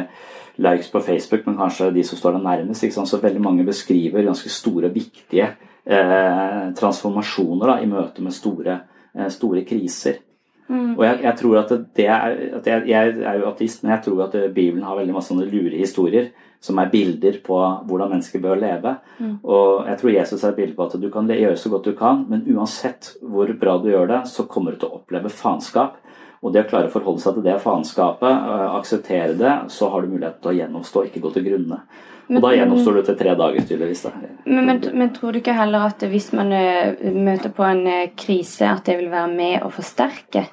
likes 0.57 0.91
på 0.93 1.01
Facebook, 1.05 1.47
men 1.47 1.59
kanskje 1.59 1.91
de 1.95 2.05
som 2.07 2.19
står 2.19 2.37
deg 2.37 2.47
nærmest. 2.47 2.87
Så 2.97 3.23
veldig 3.23 3.43
mange 3.43 3.67
beskriver 3.67 4.25
ganske 4.27 4.53
store 4.53 4.91
og 4.91 4.97
viktige 4.97 5.51
eh, 5.85 6.63
transformasjoner 6.79 7.73
da, 7.73 7.81
i 7.83 7.91
møte 7.91 8.25
med 8.25 8.35
store, 8.37 8.81
eh, 9.15 9.29
store 9.33 9.65
kriser. 9.69 10.23
Mm. 10.67 10.97
Og 10.97 11.05
jeg, 11.05 11.21
jeg, 11.23 11.39
tror 11.39 11.61
at 11.61 11.77
det 11.95 12.09
er 12.11 12.33
at 12.59 12.67
jeg, 12.67 12.89
jeg, 12.91 13.19
er 13.23 13.39
jo 13.39 13.51
ateist, 13.53 13.85
men 13.85 13.95
jeg 13.95 14.03
tror 14.09 14.25
at 14.25 14.35
Bibelen 14.55 14.83
har 14.87 14.99
veldig 14.99 15.15
masse 15.15 15.31
sånne 15.31 15.47
lure 15.47 15.79
historier 15.79 16.33
som 16.67 16.81
er 16.81 16.91
bilder 16.91 17.39
på 17.45 17.59
hvordan 17.87 18.11
mennesker 18.15 18.43
bør 18.43 18.59
leve. 18.59 18.97
Mm. 19.21 19.37
Og 19.45 19.87
jeg 19.91 20.01
tror 20.01 20.15
Jesus 20.15 20.43
er 20.43 20.49
et 20.51 20.59
bilde 20.59 20.75
på 20.77 20.89
at 20.89 20.97
du 21.01 21.07
kan 21.13 21.29
gjøre 21.31 21.61
så 21.61 21.71
godt 21.73 21.91
du 21.91 21.95
kan, 21.99 22.25
men 22.31 22.43
uansett 22.57 23.13
hvor 23.23 23.53
bra 23.61 23.77
du 23.83 23.91
gjør 23.93 24.11
det, 24.11 24.23
så 24.33 24.49
kommer 24.51 24.75
du 24.75 24.83
til 24.83 24.91
å 24.91 25.01
oppleve 25.01 25.31
faenskap. 25.33 26.01
Og 26.45 26.53
det 26.53 26.65
å 26.65 26.69
klare 26.71 26.91
å 26.91 26.93
forholde 26.93 27.23
seg 27.23 27.39
til 27.39 27.47
det 27.47 27.57
faenskapet, 27.63 28.51
øh, 28.51 28.67
akseptere 28.77 29.37
det, 29.39 29.55
så 29.73 29.89
har 29.93 30.05
du 30.05 30.13
mulighet 30.13 30.43
til 30.43 30.53
å 30.53 30.57
gjennomstå, 30.59 31.07
ikke 31.09 31.23
gå 31.25 31.33
til 31.35 31.47
grunne. 31.49 31.81
Og 32.27 32.43
da 32.43 32.51
gjennomstår 32.57 32.99
du 32.99 33.03
til 33.07 33.17
tre 33.21 33.37
dager, 33.39 33.65
tydeligvis. 33.69 34.03
Men, 34.45 34.67
men, 34.67 34.83
men, 34.99 35.13
tror 35.15 35.33
du 35.33 35.39
ikke 35.41 35.55
heller 35.55 35.87
at 35.87 36.03
hvis 36.11 36.33
man 36.35 36.53
øh, 36.53 37.07
møter 37.15 37.55
på 37.55 37.65
en 37.67 37.87
øh, 37.87 38.05
krise, 38.19 38.69
at 38.69 38.87
det 38.89 38.99
vil 39.01 39.11
være 39.15 39.33
med 39.33 39.67
å 39.67 39.71
forsterke 39.75 40.49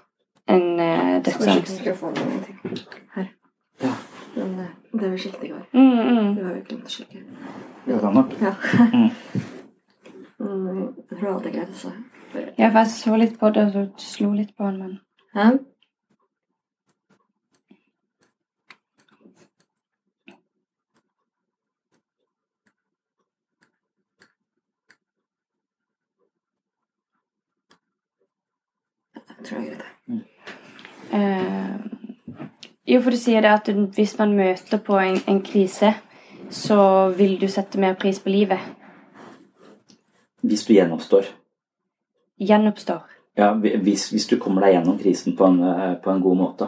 en 0.53 0.65
dødsangst. 1.23 1.81
Her. 3.15 3.29
Ja. 3.81 3.93
Men 4.35 4.57
det, 4.57 4.67
det 5.01 5.11
vi 5.11 5.21
sjekket 5.23 5.43
i 5.43 5.51
går. 5.51 5.65
Mm, 5.73 5.99
mm. 5.99 6.35
Det 6.35 6.45
var 6.45 6.53
vi 6.53 6.63
glemt 6.67 6.89
å 6.89 6.93
sjekke. 6.93 7.23
Det 7.85 7.99
kan 8.01 8.17
nok. 8.17 8.33
Ja. 8.41 8.53
mm, 10.43 10.81
jeg 11.09 11.19
tror 11.19 11.29
alt 11.35 11.47
er 11.49 11.55
greit. 11.57 11.75
Så. 11.77 11.93
Ja, 12.57 12.69
for 12.69 12.79
jeg 12.81 12.91
så 12.95 13.19
litt 13.19 13.37
på 13.39 13.51
det, 13.53 13.67
og 13.67 13.75
så 13.75 14.13
slo 14.13 14.31
litt 14.33 14.55
på 14.57 14.69
den, 14.69 14.79
men 14.81 14.99
Hæ? 15.33 15.51
Tror 29.45 29.61
jeg 29.61 29.71
det 29.71 29.77
greit. 29.77 29.89
Eh, 31.13 31.75
jo, 32.85 32.99
for 33.01 33.13
du 33.13 33.19
sier 33.19 33.45
det 33.45 33.51
at 33.53 33.69
hvis 33.95 34.17
man 34.19 34.35
møter 34.35 34.81
på 34.83 34.97
en, 34.99 35.19
en, 35.27 35.41
krise, 35.45 35.93
så 36.49 37.09
vil 37.17 37.37
du 37.41 37.47
sette 37.47 37.79
mer 37.79 37.95
pris 37.99 38.19
på 38.19 38.33
livet. 38.33 38.59
Hvis 40.43 40.65
du 40.67 40.73
gjenoppstår. 40.73 41.29
Gjenoppstår. 42.39 43.03
Ja, 43.37 43.53
hvis, 43.53 44.09
hvis 44.11 44.27
du 44.29 44.35
kommer 44.37 44.65
deg 44.65 44.75
gjennom 44.75 44.97
krisen 44.99 45.37
på 45.37 45.47
en, 45.47 45.61
eh, 45.63 45.93
på 46.03 46.11
en 46.11 46.21
god 46.21 46.37
måte. 46.37 46.67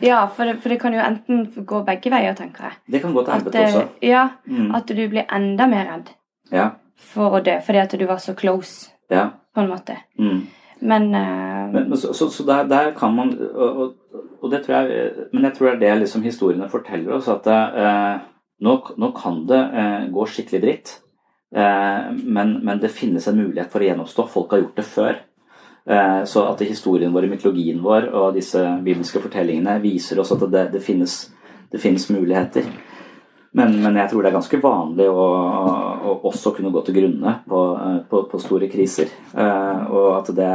Ja, 0.00 0.26
for 0.36 0.44
det, 0.44 0.60
for 0.62 0.72
det, 0.72 0.78
kan 0.80 0.94
jo 0.94 1.00
enten 1.00 1.66
gå 1.66 1.82
begge 1.84 2.10
veier, 2.12 2.34
tenker 2.36 2.70
jeg. 2.70 2.78
Det 2.92 3.02
kan 3.02 3.14
gå 3.14 3.24
til 3.24 3.34
helvete 3.34 3.64
også. 3.64 3.82
Ja, 4.02 4.28
mm. 4.46 4.70
At 4.74 4.88
du 4.88 5.02
blir 5.08 5.26
enda 5.32 5.66
mer 5.70 5.90
redd 5.90 6.12
ja. 6.52 6.70
for 6.96 7.38
å 7.38 7.42
dø 7.44 7.58
fordi 7.64 7.82
at 7.82 7.98
du 7.98 8.06
var 8.08 8.22
så 8.22 8.34
close, 8.38 8.90
ja. 9.12 9.28
på 9.54 9.62
en 9.62 9.70
måte. 9.70 9.98
Mm. 10.18 10.46
Men, 10.80 11.14
uh... 11.14 11.72
men, 11.72 11.96
så, 11.96 12.12
så, 12.14 12.28
så 12.30 12.44
der, 12.44 12.66
der, 12.68 12.90
kan 12.98 13.14
man 13.16 13.32
og, 13.54 13.94
og, 14.42 14.50
det 14.52 14.62
tror 14.64 14.74
jeg 14.76 15.12
Men 15.32 15.48
jeg 15.48 15.54
tror 15.56 15.66
det 15.66 15.74
er 15.88 15.94
det 15.94 16.02
liksom 16.02 16.22
historiene 16.22 16.68
forteller 16.68 17.16
oss, 17.16 17.28
at 17.32 17.46
uh, 17.48 18.26
nå, 18.60 18.74
nå, 18.96 19.10
kan 19.16 19.42
det 19.48 19.62
uh, 19.72 20.08
gå 20.12 20.26
skikkelig 20.30 20.62
dritt. 20.62 20.96
Men, 21.56 22.50
men, 22.66 22.80
det 22.82 22.90
finnes 22.92 23.24
en 23.30 23.38
mulighet 23.38 23.70
for 23.72 23.80
å 23.80 23.86
gjenoppstå. 23.86 24.24
Folk 24.28 24.50
har 24.52 24.60
gjort 24.60 24.76
det 24.76 24.84
før. 24.84 25.20
Så 26.26 26.42
at 26.42 26.64
historien 26.66 27.14
vår, 27.14 27.28
mytologien 27.30 27.78
vår 27.80 28.08
og 28.10 28.34
disse 28.34 28.60
bibelske 28.84 29.22
fortellingene 29.22 29.78
viser 29.80 30.20
oss 30.20 30.34
at 30.34 30.42
det, 30.52 30.64
det, 30.74 30.82
finnes, 30.84 31.14
det 31.72 31.80
finnes, 31.80 32.08
muligheter. 32.10 32.66
Men, 33.56 33.72
men, 33.80 33.96
jeg 33.96 34.10
tror 34.10 34.20
det 34.20 34.28
er 34.28 34.36
ganske 34.36 34.58
vanlig 34.60 35.06
å, 35.08 35.26
å 36.04 36.14
også 36.28 36.52
kunne 36.56 36.72
gå 36.74 36.82
til 36.84 36.98
grunne 36.98 37.38
på, 37.48 37.60
på, 38.10 38.18
på 38.28 38.40
store 38.42 38.68
kriser. 38.68 39.08
Uh, 39.32 39.86
og 39.88 40.08
at 40.18 40.32
det 40.36 40.50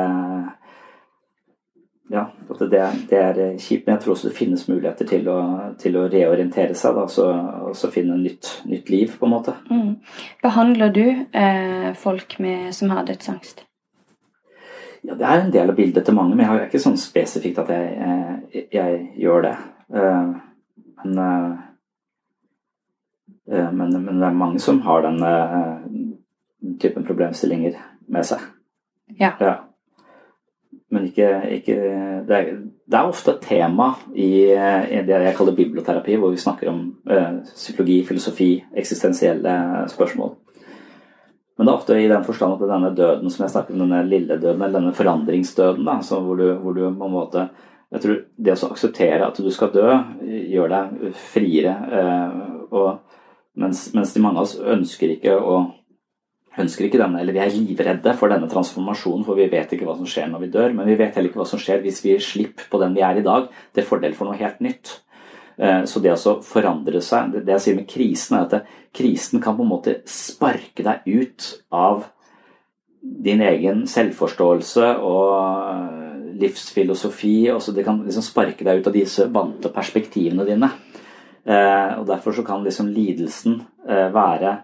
ja, 2.11 2.25
at 2.51 2.59
det, 2.59 2.81
det, 3.09 3.21
er 3.21 3.39
kjipt. 3.55 3.87
Men 3.87 3.95
jeg 3.95 4.03
tror 4.03 4.13
også 4.13 4.29
det 4.29 4.35
finnes 4.35 4.67
muligheter 4.67 5.07
til 5.07 5.29
å, 5.31 5.37
til 5.79 5.95
å 5.97 6.03
reorientere 6.11 6.75
seg 6.77 6.99
da, 6.99 7.07
så, 7.09 7.29
og 7.69 7.73
så 7.79 7.89
finne 7.93 8.19
nytt, 8.19 8.51
nytt, 8.67 8.91
liv, 8.91 9.15
på 9.17 9.25
en 9.25 9.33
måte. 9.33 9.55
Mm. 9.71 9.95
Behandler 10.43 10.91
du 10.93 11.05
eh, 11.07 11.89
folk 11.97 12.35
med, 12.43 12.67
som 12.75 12.91
har 12.91 13.07
dødsangst? 13.07 13.63
Ja, 15.07 15.15
Det 15.15 15.25
er 15.25 15.39
en 15.39 15.55
del 15.55 15.71
av 15.71 15.79
bildet 15.79 16.05
til 16.05 16.19
mange, 16.19 16.35
men 16.35 16.43
jeg 16.43 16.51
har 16.51 16.67
ikke 16.67 16.83
sånn 16.83 16.99
spesifikt 16.99 17.63
at 17.63 17.71
jeg, 17.71 18.13
jeg, 18.51 18.67
jeg 18.75 19.01
gjør 19.23 19.47
det. 19.47 19.57
Uh, 19.95 20.35
men 21.01 21.17
uh, 21.17 21.51
Eh, 21.55 21.70
men, 23.51 23.91
men, 23.97 24.19
det 24.19 24.27
er 24.27 24.37
mange 24.37 24.61
som 24.63 24.81
har 24.85 25.03
den 25.05 25.19
uh, 25.23 25.83
typen 26.81 27.05
problemstillinger 27.07 27.77
med 28.11 28.27
seg. 28.27 28.43
Ja. 29.19 29.33
ja. 29.39 29.55
Men 30.91 31.07
ikke, 31.07 31.29
ikke 31.57 31.75
det, 32.27 32.37
er, 32.37 32.51
det, 32.59 32.97
er, 32.97 33.07
ofte 33.07 33.35
et 33.35 33.45
tema 33.45 33.93
i, 34.11 34.51
i, 34.51 35.01
det 35.07 35.21
jeg 35.25 35.35
kaller 35.37 35.55
biblioterapi, 35.55 36.17
hvor 36.19 36.33
vi 36.33 36.39
snakker 36.41 36.71
om 36.71 36.83
uh, 37.11 37.41
psykologi, 37.47 38.01
filosofi, 38.07 38.53
eksistensielle 38.77 39.55
spørsmål. 39.91 40.35
Men 41.57 41.67
det 41.67 41.71
er 41.71 41.77
ofte 41.77 41.99
i 41.99 42.09
den 42.09 42.23
forstand 42.25 42.55
at 42.55 42.69
denne 42.71 42.93
døden 42.97 43.29
som 43.29 43.45
jeg 43.45 43.53
snakker 43.53 43.75
om, 43.75 43.83
denne 43.83 44.05
lille 44.07 44.39
døden, 44.39 44.61
eller 44.61 44.79
denne 44.79 44.95
forandringsdøden, 44.97 45.85
da, 45.85 45.99
hvor, 46.01 46.39
du, 46.39 46.47
hvor 46.63 46.73
du 46.73 46.85
på 46.87 47.09
en 47.09 47.13
måte 47.13 47.49
jeg 47.91 48.03
tror 48.03 48.19
Det 48.39 48.53
å 48.55 48.69
akseptere 48.71 49.25
at 49.27 49.39
du 49.43 49.49
skal 49.51 49.71
dø, 49.73 49.87
gjør 50.23 50.69
deg 50.71 51.15
friere. 51.33 51.73
Og 52.71 53.01
mens, 53.57 53.89
mens 53.93 54.13
de 54.13 54.23
mange 54.23 54.41
av 54.41 54.47
oss 54.47 54.57
ønsker 54.57 55.15
ikke 55.17 55.37
å 55.37 55.61
ønsker 56.59 56.87
ikke 56.87 56.99
denne, 56.99 57.21
eller 57.21 57.35
Vi 57.35 57.39
er 57.39 57.53
livredde 57.53 58.13
for 58.19 58.31
denne 58.31 58.49
transformasjonen, 58.51 59.23
for 59.23 59.39
vi 59.39 59.47
vet 59.51 59.71
ikke 59.71 59.87
hva 59.87 59.95
som 59.95 60.09
skjer 60.09 60.27
når 60.27 60.43
vi 60.43 60.49
dør. 60.51 60.73
Men 60.75 60.89
vi 60.89 60.97
vet 60.99 61.15
heller 61.15 61.31
ikke 61.31 61.39
hva 61.39 61.47
som 61.47 61.61
skjer 61.61 61.79
hvis 61.85 62.01
vi 62.03 62.17
slipper 62.19 62.67
på 62.71 62.81
den 62.81 62.97
vi 62.97 63.05
er 63.07 63.21
i 63.21 63.23
dag, 63.23 63.47
til 63.73 63.87
fordel 63.87 64.17
for 64.17 64.27
noe 64.27 64.39
helt 64.39 64.59
nytt. 64.59 64.97
Eh, 65.57 65.83
så 65.87 66.01
det 66.03 66.13
å 66.15 66.39
forandre 66.45 67.01
seg 67.03 67.35
Det 67.39 67.53
jeg 67.55 67.63
sier 67.65 67.77
med 67.77 67.87
krisen, 67.89 68.37
er 68.37 68.47
at 68.47 68.73
krisen 68.95 69.39
kan 69.43 69.55
på 69.57 69.63
en 69.63 69.71
måte 69.71 70.01
sparke 70.09 70.83
deg 70.83 71.07
ut 71.07 71.51
av 71.71 72.09
din 73.01 73.41
egen 73.41 73.85
selvforståelse 73.89 74.91
og 75.07 76.35
livsfilosofi. 76.41 77.51
Også 77.53 77.73
det 77.75 77.85
kan 77.87 78.01
liksom 78.03 78.25
sparke 78.25 78.67
deg 78.67 78.81
ut 78.81 78.91
av 78.91 78.95
disse 78.95 79.27
vante 79.31 79.71
perspektivene 79.73 80.45
dine. 80.47 80.71
Eh, 81.45 81.99
og 81.99 82.05
Derfor 82.09 82.35
så 82.35 82.43
kan 82.45 82.63
liksom 82.63 82.91
lidelsen 82.93 83.61
eh, 83.87 84.09
være 84.13 84.57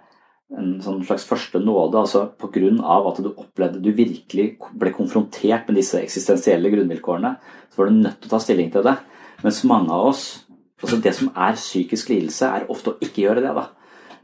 en 0.58 0.78
sånn 0.80 1.02
slags 1.04 1.26
første 1.28 1.60
nåde, 1.60 2.00
altså 2.00 2.28
pga. 2.40 2.70
at 3.10 3.22
du 3.24 3.34
opplevde 3.34 3.82
du 3.84 3.92
virkelig 3.92 4.58
ble 4.72 4.94
konfrontert 4.96 5.68
med 5.68 5.76
disse 5.82 6.00
eksistensielle 6.00 6.72
grunnvilkårene. 6.72 7.36
Så 7.70 7.82
var 7.82 7.90
du 7.90 7.98
nødt 7.98 8.22
til 8.22 8.30
å 8.30 8.36
ta 8.36 8.40
stilling 8.40 8.72
til 8.72 8.86
det. 8.86 8.96
Mens 9.44 9.64
mange 9.64 9.92
av 9.92 10.12
oss 10.14 10.44
altså 10.78 10.98
Det 11.02 11.14
som 11.16 11.32
er 11.34 11.56
psykisk 11.58 12.10
lidelse, 12.10 12.46
er 12.46 12.70
ofte 12.70 12.92
å 12.92 12.98
ikke 13.02 13.24
gjøre 13.24 13.42
det. 13.42 13.54
da. 13.56 13.66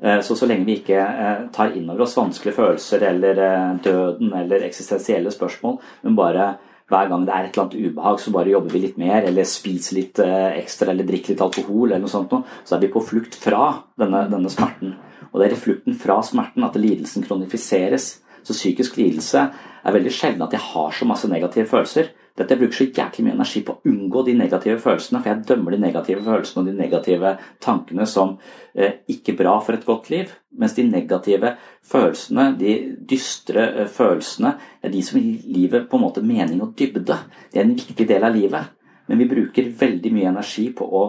Eh, 0.04 0.20
så 0.22 0.36
så 0.38 0.46
lenge 0.46 0.66
vi 0.66 0.76
ikke 0.78 1.50
tar 1.52 1.74
inn 1.74 1.90
over 1.90 2.04
oss 2.06 2.16
vanskelige 2.16 2.56
følelser 2.56 3.02
eller 3.02 3.80
døden 3.82 4.34
eller 4.34 4.62
eksistensielle 4.62 5.32
spørsmål, 5.32 5.80
men 6.04 6.16
bare 6.16 6.58
hver 6.94 7.10
gang 7.12 7.26
det 7.26 7.34
er 7.34 7.48
et 7.48 7.56
eller 7.58 7.66
annet 7.66 7.90
ubehag, 7.90 8.20
så 8.22 8.34
bare 8.36 8.54
jobber 8.54 8.76
vi 8.76 8.84
litt 8.86 9.00
mer, 9.02 9.26
eller 9.26 9.48
spiser 9.50 9.98
litt 9.98 10.22
eh, 10.22 10.60
ekstra, 10.62 10.92
eller 10.94 11.08
drikker 11.10 11.34
litt 11.34 11.44
alkohol, 11.44 11.90
eller 11.90 12.04
noe 12.04 12.14
sånt 12.14 12.34
noe. 12.34 12.46
Så 12.64 12.78
er 12.78 12.84
vi 12.84 12.92
på 12.94 13.04
flukt 13.04 13.38
fra 13.40 13.66
denne, 14.00 14.26
denne 14.32 14.52
smerten. 14.54 14.96
Og 15.32 15.40
det 15.42 15.48
er 15.48 15.56
i 15.56 15.62
flukten 15.64 15.98
fra 15.98 16.20
smerten 16.26 16.66
at 16.68 16.78
lidelsen 16.78 17.26
kronifiseres. 17.26 18.20
Så 18.44 18.56
psykisk 18.56 19.00
lidelse 19.00 19.48
er 19.84 19.96
veldig 19.96 20.12
sjelden 20.14 20.46
at 20.46 20.54
jeg 20.54 20.64
har 20.74 20.94
så 20.94 21.08
masse 21.10 21.30
negative 21.32 21.70
følelser. 21.72 22.12
Dette 22.34 22.56
jeg 22.56 22.62
bruker 22.64 22.78
så 22.80 22.86
jæklig 22.90 23.24
mye 23.28 23.36
energi 23.36 23.60
på 23.62 23.76
å 23.76 23.90
unngå 23.92 24.24
de 24.26 24.34
negative 24.34 24.80
følelsene, 24.82 25.20
for 25.22 25.30
jeg 25.30 25.46
dømmer 25.52 25.76
de 25.76 25.80
negative 25.84 26.24
følelsene 26.26 26.62
og 26.64 26.70
de 26.70 26.74
negative 26.80 27.34
tankene 27.62 28.08
som 28.10 28.32
eh, 28.74 29.04
ikke 29.14 29.36
bra 29.38 29.60
for 29.62 29.78
et 29.78 29.86
godt 29.86 30.10
liv. 30.10 30.32
Mens 30.58 30.74
de 30.74 30.88
negative 30.88 31.52
følelsene, 31.86 32.48
de 32.58 32.74
dystre 33.10 33.68
eh, 33.84 33.92
følelsene, 33.92 34.56
er 34.82 34.94
de 34.96 35.04
som 35.06 35.22
gir 35.22 35.46
livet 35.46 35.86
på 35.90 36.00
en 36.00 36.06
måte 36.08 36.26
mening 36.26 36.64
og 36.66 36.74
dybde. 36.80 37.20
Det 37.54 37.62
er 37.62 37.68
en 37.68 37.76
viktig 37.78 38.10
del 38.10 38.26
av 38.26 38.34
livet. 38.34 38.74
Men 39.06 39.22
vi 39.22 39.30
bruker 39.30 39.70
veldig 39.84 40.14
mye 40.16 40.32
energi 40.32 40.66
på 40.74 40.90
å 40.90 41.04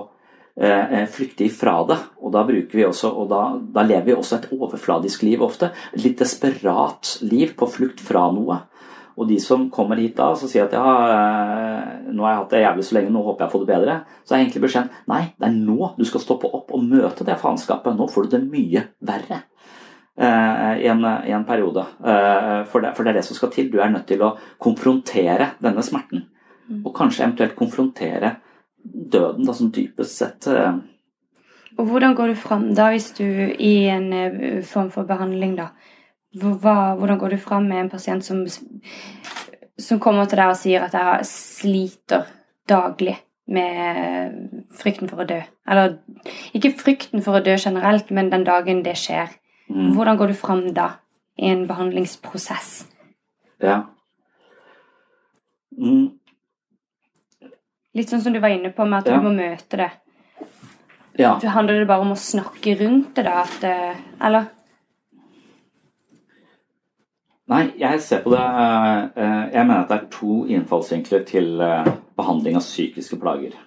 eh, 0.61 1.01
eh 1.01 1.09
flykte 1.09 1.49
ifra 1.49 1.79
det. 1.89 2.01
Og 2.21 2.37
da, 2.37 2.45
vi 2.45 2.85
også, 2.85 3.15
og 3.17 3.33
da, 3.33 3.43
da 3.57 3.89
lever 3.89 4.11
vi 4.11 4.19
også 4.19 4.43
et 4.43 4.51
overfladisk 4.53 5.25
liv 5.25 5.41
ofte. 5.49 5.73
Et 5.95 6.05
litt 6.05 6.21
desperat 6.21 7.17
liv 7.25 7.57
på 7.57 7.73
flukt 7.81 8.05
fra 8.05 8.29
noe. 8.29 8.61
Og 9.15 9.29
de 9.31 9.39
som 9.43 9.69
kommer 9.71 10.01
hit 10.03 10.17
da 10.19 10.33
så 10.39 10.49
sier 10.51 10.67
at 10.67 10.75
ja, 10.75 10.83
eh, 11.15 12.13
nå 12.15 12.25
har 12.25 12.33
jeg 12.33 12.41
hatt 12.41 12.55
det 12.55 12.63
jævlig 12.65 12.87
så 12.87 12.97
lenge, 12.97 13.15
nå 13.15 13.23
håper 13.23 13.45
jeg 13.45 13.53
får 13.53 13.65
det 13.65 13.71
bedre, 13.71 13.97
så 14.27 14.35
er 14.35 14.43
egentlig 14.43 14.63
beskjeden 14.65 15.11
nei, 15.11 15.23
det 15.39 15.49
er 15.49 15.57
nå 15.57 15.91
du 15.99 16.05
skal 16.09 16.23
stoppe 16.25 16.51
opp 16.51 16.73
og 16.75 16.87
møte 16.87 17.27
det 17.27 17.39
faenskapet. 17.41 17.95
Nå 17.95 18.09
får 18.11 18.27
du 18.27 18.37
det 18.37 18.47
mye 18.47 18.87
verre. 19.07 19.45
Uh, 20.15 20.79
i, 20.79 20.87
en, 20.87 21.01
i, 21.03 21.33
en, 21.35 21.43
periode. 21.43 21.83
Uh, 21.99 22.63
for, 22.71 22.85
det, 22.85 22.93
for, 22.95 23.03
det, 23.03 23.11
er 23.11 23.17
det 23.19 23.25
som 23.27 23.35
skal 23.35 23.51
til. 23.51 23.67
Du 23.73 23.81
er 23.83 23.91
nødt 23.91 24.07
til 24.07 24.23
å 24.23 24.37
konfrontere 24.63 25.57
denne 25.63 25.83
smerten. 25.83 26.29
Mm. 26.69 26.85
Og 26.85 26.93
kanskje 26.95 27.25
eventuelt 27.25 27.57
konfrontere 27.59 28.37
døden, 28.85 29.43
da, 29.43 29.55
som 29.59 29.73
dypest 29.75 30.21
sett 30.21 30.47
Og 30.47 31.83
hvordan 31.89 32.15
går 32.15 32.31
du 32.31 32.39
fram 32.39 32.69
da, 32.79 32.93
hvis 32.95 33.11
du 33.19 33.27
i 33.27 33.89
en 33.91 34.63
form 34.63 34.93
for 34.95 35.09
behandling, 35.09 35.57
da, 35.59 35.73
hva, 36.35 36.95
hvordan 36.99 37.19
går 37.19 37.35
du 37.35 37.39
fram 37.39 37.69
med 37.71 37.85
en 37.85 37.91
pasient 37.93 38.25
som, 38.25 38.43
som 39.79 40.01
kommer 40.03 40.27
til 40.27 40.41
deg 40.41 40.51
og 40.51 40.59
sier 40.59 40.87
at 40.87 40.97
jeg 40.99 41.29
sliter 41.31 42.27
daglig 42.71 43.17
med 43.47 44.59
frykten 44.81 45.11
for 45.11 45.23
å 45.23 45.29
dø? 45.29 45.41
Eller 45.71 45.99
ikke 46.57 46.75
frykten 46.81 47.23
for 47.25 47.39
å 47.39 47.45
dø 47.45 47.55
generelt, 47.55 48.11
men 48.11 48.33
den 48.33 48.47
dagen 48.47 48.83
det 48.87 48.97
skjer. 49.01 49.31
Mm. 49.71 49.95
Hvordan 49.97 50.19
går 50.21 50.33
du 50.33 50.39
fram 50.39 50.67
da 50.77 50.89
i 51.39 51.51
en 51.53 51.67
behandlingsprosess? 51.71 52.73
Ja. 53.63 53.85
Mm. 55.79 56.13
Litt 57.95 58.11
sånn 58.11 58.23
som 58.25 58.35
du 58.35 58.41
var 58.43 58.51
inne 58.55 58.73
på, 58.75 58.87
med 58.89 59.05
at 59.05 59.13
ja. 59.13 59.19
du 59.19 59.29
må 59.29 59.35
møte 59.37 59.79
det. 59.79 59.93
Ja. 61.15 61.37
Handler 61.55 61.79
det 61.79 61.87
bare 61.87 62.03
om 62.03 62.15
å 62.15 62.19
snakke 62.19 62.75
rundt 62.81 63.15
det, 63.15 63.23
da? 63.29 63.45
At, 63.45 63.63
eh, 63.63 64.03
eller? 64.27 64.51
Nei, 67.53 67.65
jeg 67.77 68.01
ser 68.01 68.23
på 68.25 68.33
det 68.33 68.41
eh, 68.41 69.43
Jeg 69.53 69.67
mener 69.67 69.83
at 69.83 69.91
det 69.91 69.99
er 69.99 70.11
to 70.13 70.45
innfallsvinkler 70.49 71.25
til 71.29 71.61
eh, 71.61 71.91
behandling 72.17 72.57
av 72.57 72.65
psykiske 72.65 73.19
plager. 73.21 73.59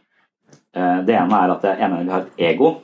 Eh, 0.73 1.03
det 1.05 1.13
ene 1.13 1.41
er 1.43 1.53
at 1.53 1.67
jeg 1.69 1.89
mener 1.91 2.07
vi 2.07 2.15
har 2.15 2.25
et 2.25 2.45
ego 2.53 2.75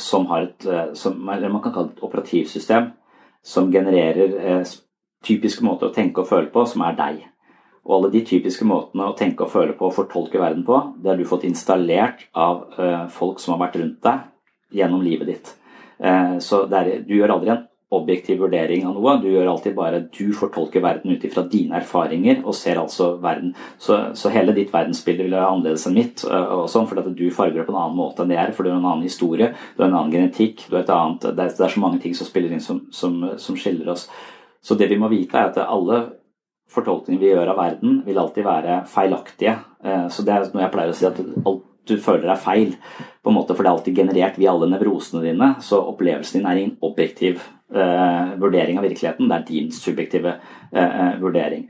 som 0.00 0.22
har 0.30 0.46
et 0.46 0.64
som, 0.96 1.18
eller 1.28 1.50
man 1.52 1.60
kan 1.60 1.72
kalle 1.74 1.90
det 1.90 1.98
et 1.98 2.04
operativsystem 2.06 2.86
som 3.44 3.66
genererer 3.68 4.62
typiske 5.28 5.60
måter 5.60 5.90
å 5.90 5.92
tenke 5.92 6.22
og 6.22 6.30
føle 6.30 6.48
på, 6.54 6.62
som 6.64 6.86
er 6.86 6.96
deg. 6.96 7.18
Og 7.84 7.98
alle 7.98 8.10
de 8.14 8.22
typiske 8.24 8.64
måtene 8.64 9.10
å 9.10 9.12
tenke 9.18 9.44
og 9.44 9.52
føle 9.52 9.76
på 9.76 9.90
og 9.90 9.92
fortolke 9.98 10.40
verden 10.40 10.64
på, 10.64 10.78
det 10.96 11.12
har 11.12 11.20
du 11.20 11.28
fått 11.28 11.44
installert 11.44 12.24
av 12.32 12.64
folk 13.12 13.44
som 13.44 13.58
har 13.58 13.66
vært 13.66 13.76
rundt 13.82 14.00
deg 14.08 14.80
gjennom 14.80 15.04
livet 15.04 15.34
ditt. 15.34 15.52
Så 16.40 16.64
er, 16.64 16.94
du 17.04 17.12
gjør 17.18 17.36
aldri 17.36 17.52
en 17.58 17.66
objektiv 17.96 18.40
vurdering 18.44 18.86
av 18.88 18.96
noe. 18.96 19.16
Du 19.22 19.28
gjør 19.30 19.50
alltid 19.50 19.74
bare 19.76 20.02
du 20.12 20.32
fortolker 20.36 20.84
verden 20.84 21.14
ut 21.14 21.24
ifra 21.26 21.44
dine 21.50 21.80
erfaringer 21.80 22.42
og 22.44 22.56
ser 22.56 22.80
altså 22.80 23.14
verden. 23.22 23.54
Så, 23.82 23.98
så, 24.18 24.32
hele 24.34 24.54
ditt 24.56 24.72
verdensbilde 24.74 25.26
vil 25.26 25.36
være 25.36 25.50
annerledes 25.50 25.86
enn 25.88 25.96
mitt, 25.96 26.24
og 26.26 26.66
sånn, 26.72 26.88
fordi 26.90 27.04
at 27.04 27.18
du 27.18 27.26
farger 27.34 27.60
det 27.60 27.66
på 27.68 27.74
en 27.74 27.80
annen 27.82 27.98
måte 27.98 28.24
enn 28.24 28.32
det 28.32 28.40
er. 28.42 28.54
For 28.56 28.66
du 28.66 28.72
har 28.72 28.80
en 28.80 28.88
annen 28.92 29.06
historie, 29.06 29.52
du 29.76 29.82
har 29.82 29.90
en 29.90 29.98
annen 30.00 30.14
genetikk, 30.14 30.66
du 30.68 30.78
har 30.78 30.84
et 30.84 30.94
annet 30.96 31.28
Det 31.28 31.34
er, 31.34 31.54
det 31.58 31.68
er 31.68 31.76
så 31.76 31.82
mange 31.82 32.02
ting 32.02 32.16
som 32.16 32.28
spiller 32.28 32.52
inn 32.54 32.64
som, 32.64 32.84
som, 32.94 33.18
som, 33.42 33.58
skiller 33.58 33.92
oss. 33.94 34.08
Så 34.62 34.78
det 34.78 34.90
vi 34.90 35.00
må 35.00 35.10
vite, 35.12 35.38
er 35.38 35.52
at 35.52 35.62
alle 35.66 36.02
fortolkninger 36.72 37.22
vi 37.22 37.32
gjør 37.32 37.54
av 37.54 37.60
verden, 37.60 38.02
vil 38.06 38.18
alltid 38.18 38.44
være 38.44 38.82
feilaktige. 38.90 39.54
Så 40.10 40.24
det 40.26 40.34
er 40.34 40.48
noe 40.50 40.64
jeg 40.64 40.72
pleier 40.74 40.92
å 40.92 40.96
si 40.98 41.06
at 41.06 41.20
alt 41.22 41.64
du 41.86 41.96
føler 42.02 42.32
er 42.32 42.40
feil, 42.40 42.74
på 43.22 43.30
en 43.30 43.36
måte, 43.36 43.54
for 43.54 43.62
det 43.62 43.70
er 43.70 43.76
alltid 43.76 44.00
generert 44.00 44.38
via 44.40 44.52
alle 44.52 44.68
nevrosene 44.70 45.22
dine, 45.24 45.52
så 45.62 45.80
opplevelsen 45.92 46.42
din 46.42 46.48
er 46.50 46.86
objektiv 46.86 47.42
vurdering 47.70 48.78
av 48.78 48.86
virkeligheten, 48.86 49.28
det 49.28 49.36
er 49.36 49.48
din 49.48 49.72
subjektive 49.74 50.36
eh, 50.72 50.84
eh, 50.86 51.20
vurdering. 51.20 51.66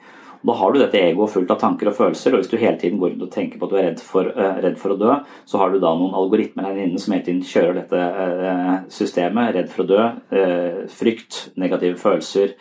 Da 0.47 0.55
har 0.55 0.73
du 0.73 0.79
dette 0.79 1.01
egoet 1.01 1.33
fullt 1.33 1.51
av 1.51 1.59
tanker 1.59 1.89
og 1.91 1.97
følelser, 1.97 2.35
og 2.35 2.43
hvis 2.43 2.51
du 2.53 2.59
hele 2.61 2.79
tiden 2.79 3.01
går 3.01 3.15
rundt 3.15 3.25
og 3.25 3.33
tenker 3.35 3.59
på 3.59 3.67
at 3.67 3.73
du 3.73 3.79
er 3.81 3.87
redd 3.89 4.03
for, 4.05 4.29
uh, 4.37 4.61
redd 4.63 4.77
for, 4.79 4.95
å 4.95 4.99
dø, 5.01 5.17
så 5.49 5.59
har 5.59 5.73
du 5.73 5.81
da 5.83 5.91
noen 5.97 6.15
algoritmer 6.15 6.69
her 6.69 6.79
inne 6.85 7.01
som 7.03 7.17
hele 7.17 7.27
tiden 7.27 7.43
kjører 7.43 7.81
dette 7.81 8.03
uh, 8.45 8.77
systemet. 8.93 9.57
Redd 9.57 9.73
for 9.73 9.83
å 9.83 9.89
dø, 9.91 10.05
uh, 10.37 10.85
frykt, 10.93 11.41
negative 11.59 11.99
følelser, 11.99 12.55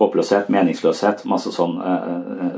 håpløshet, 0.00 0.50
meningsløshet, 0.50 1.22
masse 1.30 1.50
sånn, 1.54 1.76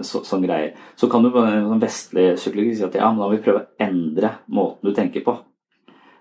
så, 0.04 0.20
sånn 0.28 0.42
greier. 0.44 0.74
Så 0.96 1.08
kan 1.12 1.24
du 1.24 1.30
på 1.32 1.44
en 1.44 1.80
vestlig 1.80 2.34
psykologi 2.36 2.74
si 2.76 2.84
at 2.84 2.96
ja, 3.00 3.08
men 3.08 3.20
da 3.20 3.28
må 3.28 3.34
vi 3.34 3.44
prøve 3.44 3.64
å 3.64 3.84
endre 3.84 4.34
måten 4.52 4.88
du 4.88 4.96
tenker 4.96 5.24
på. 5.24 5.38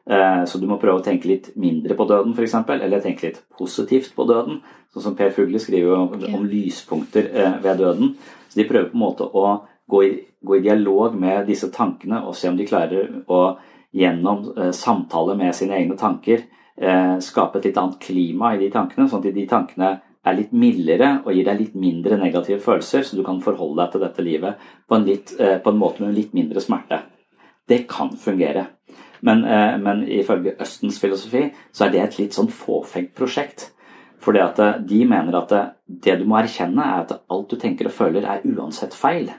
Eh, 0.10 0.45
så 0.45 0.58
du 0.58 0.65
må 0.65 0.80
prøve 0.82 1.04
å 1.04 1.06
tenke 1.06 1.30
litt 1.30 1.52
mindre 1.62 1.93
på 1.98 2.08
døden, 2.10 2.34
f.eks., 2.34 2.56
eller 2.74 3.02
tenke 3.04 3.28
litt 3.28 3.43
positivt 3.54 4.15
på 4.17 4.26
døden. 4.26 4.58
Sånn 4.89 5.06
som 5.06 5.17
Per 5.17 5.30
Fugle 5.36 5.62
skriver 5.62 5.93
om, 5.93 6.08
okay. 6.15 6.32
om 6.34 6.48
lyspunkter 6.50 7.30
eh, 7.30 7.58
ved 7.62 7.78
døden. 7.84 8.15
Så 8.50 8.58
de 8.58 8.65
prøver 8.65 8.89
på 8.89 8.98
en 8.98 9.04
måte 9.04 9.28
å 9.30 9.43
gå 9.89 10.02
i, 10.08 10.12
gå 10.41 10.58
i 10.58 10.63
dialog 10.65 11.17
med 11.19 11.45
disse 11.50 11.69
tankene 11.74 12.24
og 12.26 12.38
se 12.38 12.50
om 12.50 12.58
de 12.58 12.65
klarer 12.65 13.19
å 13.30 13.43
gjennom 13.93 14.48
eh, 14.56 14.72
samtale 14.74 15.38
med 15.38 15.54
sine 15.58 15.78
egne 15.78 16.00
tanker 16.00 16.48
skape 17.19 17.60
et 17.60 17.65
litt 17.67 17.78
annet 17.82 17.98
klima 18.00 18.54
i 18.56 18.60
de 18.62 18.69
tankene, 18.72 19.10
sånn 19.12 19.19
at 19.19 19.34
de 19.36 19.41
tankene 19.52 19.89
er 20.24 20.38
litt 20.38 20.54
mildere 20.56 21.10
og 21.26 21.34
gir 21.36 21.43
deg 21.43 21.60
litt 21.60 21.74
mindre 21.76 22.15
negative 22.15 22.63
følelser, 22.63 23.04
så 23.04 23.19
du 23.19 23.24
kan 23.28 23.41
forholde 23.43 23.82
deg 23.82 23.91
til 23.91 24.06
dette 24.06 24.24
livet 24.24 24.69
på 24.88 24.95
en, 24.95 25.04
litt, 25.04 25.34
på 25.36 25.74
en 25.74 25.82
måte 25.82 26.06
med 26.06 26.15
litt 26.15 26.32
mindre 26.38 26.63
smerte. 26.63 27.02
Det 27.67 27.82
kan 27.91 28.15
fungere. 28.15 28.63
Men, 29.19 29.43
eh, 29.45 29.77
men, 29.77 30.03
ifølge 30.08 30.55
Østens 30.62 30.99
filosofi 30.99 31.49
så 31.71 31.86
er 31.86 31.91
det 31.93 32.01
et 32.03 32.17
litt 32.19 32.38
sånn 32.38 32.51
fåfengt 32.51 33.13
prosjekt. 33.17 33.69
Fordi 34.19 34.41
at 34.43 34.60
eh, 34.63 34.79
de 34.88 35.03
mener 35.08 35.36
at 35.39 35.51
det, 35.51 35.60
eh, 35.60 35.75
det 36.08 36.17
du 36.21 36.25
må 36.29 36.39
erkjenne, 36.39 36.86
er 36.86 37.03
at 37.03 37.19
alt 37.32 37.51
du 37.51 37.58
tenker 37.60 37.89
og 37.89 37.95
føler, 37.95 38.25
er 38.25 38.45
uansett 38.47 38.95
feil. 38.95 39.32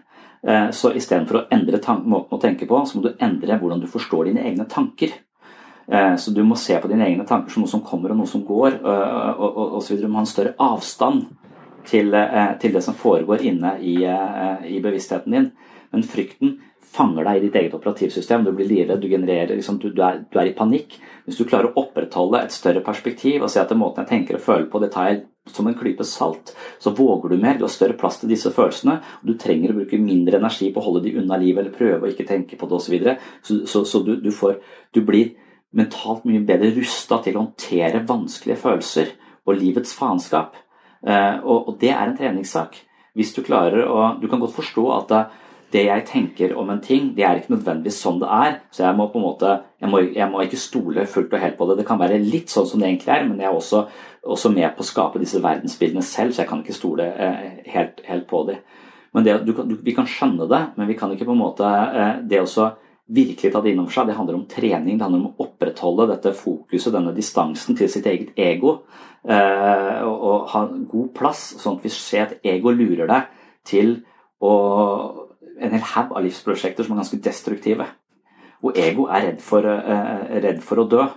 Så 0.73 0.89
istedenfor 0.97 1.37
å 1.37 1.41
endre 1.53 1.77
måten 2.09 2.33
å 2.33 2.41
tenke 2.41 2.65
på, 2.65 2.79
så 2.89 2.97
må 2.97 3.03
du 3.05 3.19
endre 3.21 3.59
hvordan 3.61 3.83
du 3.83 3.85
forstår 3.93 4.31
dine 4.31 4.41
egne 4.49 4.65
tanker. 4.65 5.13
Så 6.17 6.33
du 6.33 6.41
må 6.49 6.57
se 6.57 6.79
på 6.81 6.89
dine 6.89 7.05
egne 7.05 7.27
tanker 7.29 7.53
som 7.53 7.61
noe 7.61 7.69
som 7.69 7.83
kommer 7.85 8.15
og 8.15 8.23
noe 8.23 8.31
som 8.31 8.47
går, 8.49 8.79
og 8.81 9.75
osv. 9.77 9.99
Du 10.01 10.07
må 10.09 10.17
ha 10.17 10.25
en 10.25 10.31
større 10.31 10.55
avstand 10.57 11.27
til, 11.85 12.17
til, 12.57 12.73
det 12.73 12.81
som 12.87 12.97
foregår 12.97 13.45
inne 13.53 13.75
i, 13.85 13.99
i 14.01 14.81
bevisstheten 14.81 15.37
din. 15.37 15.51
Men 15.93 16.09
frykten 16.09 16.57
fanger 16.91 17.27
deg 17.27 17.39
i 17.39 17.43
ditt 17.47 17.57
eget 17.61 17.75
operativsystem. 17.77 18.45
Du 18.45 18.53
blir 18.55 18.69
livredd, 18.69 19.01
du 19.03 19.09
genererer 19.11 19.55
liksom, 19.55 19.79
du, 19.79 19.91
du, 19.95 20.03
er, 20.03 20.23
du, 20.27 20.39
er, 20.39 20.51
i 20.51 20.57
panikk. 20.57 20.97
Hvis 21.27 21.39
du 21.39 21.47
klarer 21.49 21.71
å 21.71 21.85
opprettholde 21.85 22.43
et 22.43 22.55
større 22.55 22.83
perspektiv 22.87 23.45
og 23.45 23.53
si 23.53 23.61
at 23.63 23.71
den 23.71 23.81
måten 23.81 24.05
jeg 24.05 24.11
tenker 24.11 24.39
og 24.39 24.47
føler 24.47 24.67
på, 24.71 24.81
det 24.83 24.91
tar 24.95 25.11
jeg 25.11 25.21
som 25.51 25.67
en 25.67 25.77
klype 25.79 26.05
salt, 26.05 26.53
så 26.83 26.93
våger 26.95 27.33
du 27.33 27.43
mer. 27.43 27.57
Du 27.59 27.65
har 27.65 27.73
større 27.73 27.97
plass 27.99 28.21
til 28.21 28.31
disse 28.33 28.51
følelsene. 28.55 28.99
og 29.21 29.31
Du 29.31 29.37
trenger 29.39 29.73
å 29.73 29.79
bruke 29.81 30.01
mindre 30.03 30.41
energi 30.41 30.71
på 30.73 30.83
å 30.83 30.87
holde 30.89 31.05
de 31.07 31.15
unna 31.23 31.39
livet 31.41 31.65
eller 31.65 31.77
prøve 31.77 32.07
å 32.07 32.11
ikke 32.11 32.29
tenke 32.29 32.59
på 32.59 32.69
det 32.69 32.77
osv. 32.77 32.87
Så, 32.87 32.95
videre. 32.95 33.17
så, 33.43 33.61
så, 33.71 33.85
så 33.87 34.03
du, 34.07 34.17
du, 34.21 34.31
får, 34.35 34.59
du 34.95 35.03
blir 35.07 35.33
mentalt 35.77 36.27
mye 36.27 36.43
bedre 36.47 36.73
rusta 36.75 37.21
til 37.23 37.39
å 37.39 37.45
håndtere 37.45 38.03
vanskelige 38.07 38.59
følelser 38.61 39.15
og 39.47 39.59
livets 39.59 39.95
faenskap. 39.97 40.59
Eh, 41.07 41.37
og, 41.41 41.71
og 41.71 41.79
det 41.81 41.95
er 41.95 42.09
en 42.09 42.19
treningssak. 42.19 42.83
Hvis 43.17 43.33
du 43.35 43.43
klarer 43.43 43.89
å 43.91 44.17
Du 44.21 44.29
kan 44.31 44.43
godt 44.43 44.55
forstå 44.55 44.85
at 44.95 45.09
det 45.11 45.23
jeg 45.79 46.05
tenker 46.09 46.57
om 46.59 46.71
en 46.73 46.81
ting, 46.83 47.13
det 47.15 47.23
er 47.23 47.39
ikke 47.39 47.55
nødvendigvis 47.55 48.01
sånn 48.03 48.19
det 48.19 48.29
er. 48.35 48.57
Så 48.75 48.83
jeg 48.83 48.97
må 48.99 49.07
på 49.13 49.21
en 49.21 49.27
måte, 49.29 49.53
jeg 49.79 49.91
må, 49.93 50.01
jeg 50.17 50.27
må 50.31 50.43
ikke 50.43 50.59
stole 50.59 51.07
fullt 51.07 51.35
og 51.37 51.43
helt 51.45 51.59
på 51.59 51.69
det. 51.69 51.77
Det 51.81 51.87
kan 51.87 52.01
være 52.01 52.19
litt 52.23 52.51
sånn 52.51 52.67
som 52.67 52.83
det 52.83 52.89
egentlig 52.89 53.15
er, 53.15 53.25
men 53.29 53.39
jeg 53.43 53.51
er 53.51 53.59
også, 53.59 53.85
også 54.35 54.53
med 54.55 54.75
på 54.75 54.83
å 54.83 54.89
skape 54.91 55.23
disse 55.23 55.43
verdensbildene 55.45 56.03
selv, 56.07 56.35
så 56.35 56.43
jeg 56.43 56.51
kan 56.51 56.65
ikke 56.65 56.77
stole 56.77 57.07
eh, 57.07 57.63
helt, 57.71 58.03
helt, 58.09 58.27
på 58.31 58.43
dem. 58.51 58.59
Men 59.15 59.27
det, 59.27 59.39
du, 59.47 59.55
du, 59.55 59.77
Vi 59.87 59.95
kan 59.95 60.11
skjønne 60.11 60.51
det, 60.51 60.61
men 60.77 60.91
vi 60.91 60.99
kan 60.99 61.15
ikke 61.15 61.27
på 61.27 61.35
en 61.35 61.41
måte 61.41 61.67
eh, 61.67 62.21
Det 62.31 62.43
også 62.43 62.69
virkelig 63.11 63.51
ta 63.51 63.63
det 63.63 63.73
inn 63.73 63.81
over 63.83 63.95
seg, 63.95 64.07
det 64.07 64.19
handler 64.19 64.37
om 64.39 64.45
trening. 64.51 64.99
Det 64.99 65.07
handler 65.07 65.25
om 65.25 65.33
å 65.33 65.47
opprettholde 65.47 66.11
dette 66.13 66.35
fokuset, 66.39 66.93
denne 66.95 67.15
distansen 67.15 67.79
til 67.79 67.91
sitt 67.91 68.07
eget 68.07 68.37
ego. 68.39 68.81
Eh, 69.23 69.99
og, 70.07 70.15
og 70.15 70.53
ha 70.53 70.67
god 70.93 71.11
plass, 71.17 71.49
sånn 71.59 71.81
at 71.81 71.87
vi 71.87 71.95
ser 71.95 72.29
at 72.29 72.47
ego 72.47 72.71
lurer 72.75 73.11
deg 73.11 73.35
til 73.67 73.99
og 74.41 75.30
en 75.61 75.75
hel 75.77 75.89
haug 75.95 76.15
av 76.17 76.25
livsprosjekter 76.25 76.87
som 76.87 76.97
er 76.97 77.03
ganske 77.03 77.21
destruktive. 77.25 77.87
Og 78.65 78.77
ego 78.79 79.07
er 79.09 79.27
redd 79.29 79.43
for, 79.45 79.67
eh, 79.67 80.41
redd 80.43 80.63
for 80.63 80.83
å 80.83 80.89
dø. 80.89 81.09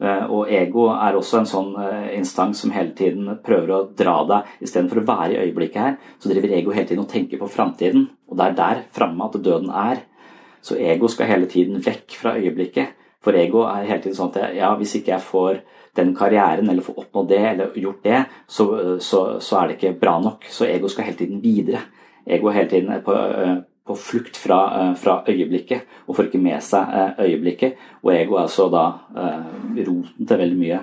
Eh, 0.00 0.26
og 0.26 0.50
ego 0.50 0.88
er 0.90 1.14
også 1.14 1.38
en 1.38 1.46
sånn 1.46 1.76
eh, 1.78 2.16
instans 2.18 2.58
som 2.64 2.72
hele 2.74 2.90
tiden 2.98 3.38
prøver 3.44 3.70
å 3.70 3.94
dra 3.94 4.16
deg 4.26 4.44
Istedenfor 4.66 5.00
å 5.00 5.06
være 5.06 5.36
i 5.36 5.44
øyeblikket 5.46 5.80
her, 5.80 5.94
så 6.18 6.32
driver 6.32 6.50
ego 6.50 6.72
hele 6.74 6.88
tiden 6.88 7.04
og 7.04 7.08
tenker 7.08 7.38
på 7.38 7.48
framtiden. 7.48 8.08
Og 8.28 8.36
det 8.36 8.46
er 8.46 8.58
der 8.58 8.82
framme 8.92 9.24
at 9.24 9.38
døden 9.38 9.70
er. 9.70 10.02
Så 10.60 10.76
ego 10.80 11.08
skal 11.08 11.26
hele 11.26 11.46
tiden 11.46 11.78
vekk 11.78 12.16
fra 12.18 12.34
øyeblikket. 12.34 12.88
For 13.22 13.32
ego 13.32 13.62
er 13.68 13.86
hele 13.86 14.02
tiden 14.02 14.16
sånn 14.18 14.34
at 14.34 14.56
ja, 14.56 14.74
hvis 14.76 14.96
ikke 14.98 15.14
jeg 15.14 15.24
får 15.24 15.60
den 15.96 16.14
karrieren 16.16 16.68
eller 16.68 16.82
får 16.82 16.98
oppnådd 17.04 17.28
det 17.30 17.42
eller 17.52 17.76
gjort 17.78 18.02
det, 18.04 18.24
så, 18.48 18.98
så, 18.98 19.20
så, 19.40 19.60
er 19.60 19.68
det 19.68 19.76
ikke 19.78 20.00
bra 20.00 20.18
nok. 20.20 20.48
Så 20.50 20.66
ego 20.66 20.90
skal 20.90 21.06
hele 21.08 21.20
tiden 21.20 21.42
videre. 21.42 21.84
Ego 22.26 22.50
er 22.50 22.58
hele 22.58 22.72
tiden 22.72 23.04
på 23.04 23.14
på 23.86 23.94
flukt 23.94 24.36
fra, 24.36 24.80
eh, 24.80 24.94
fra, 24.94 25.22
øyeblikket 25.28 25.82
og 26.06 26.16
får 26.16 26.30
ikke 26.30 26.40
med 26.40 26.62
seg 26.64 26.94
eh, 26.94 27.24
øyeblikket. 27.26 27.80
Og 28.02 28.12
ego 28.14 28.38
er 28.38 28.46
altså 28.46 28.68
da 28.72 28.84
eh, 29.16 29.84
roten 29.84 30.28
til 30.28 30.40
veldig 30.40 30.58
mye 30.58 30.80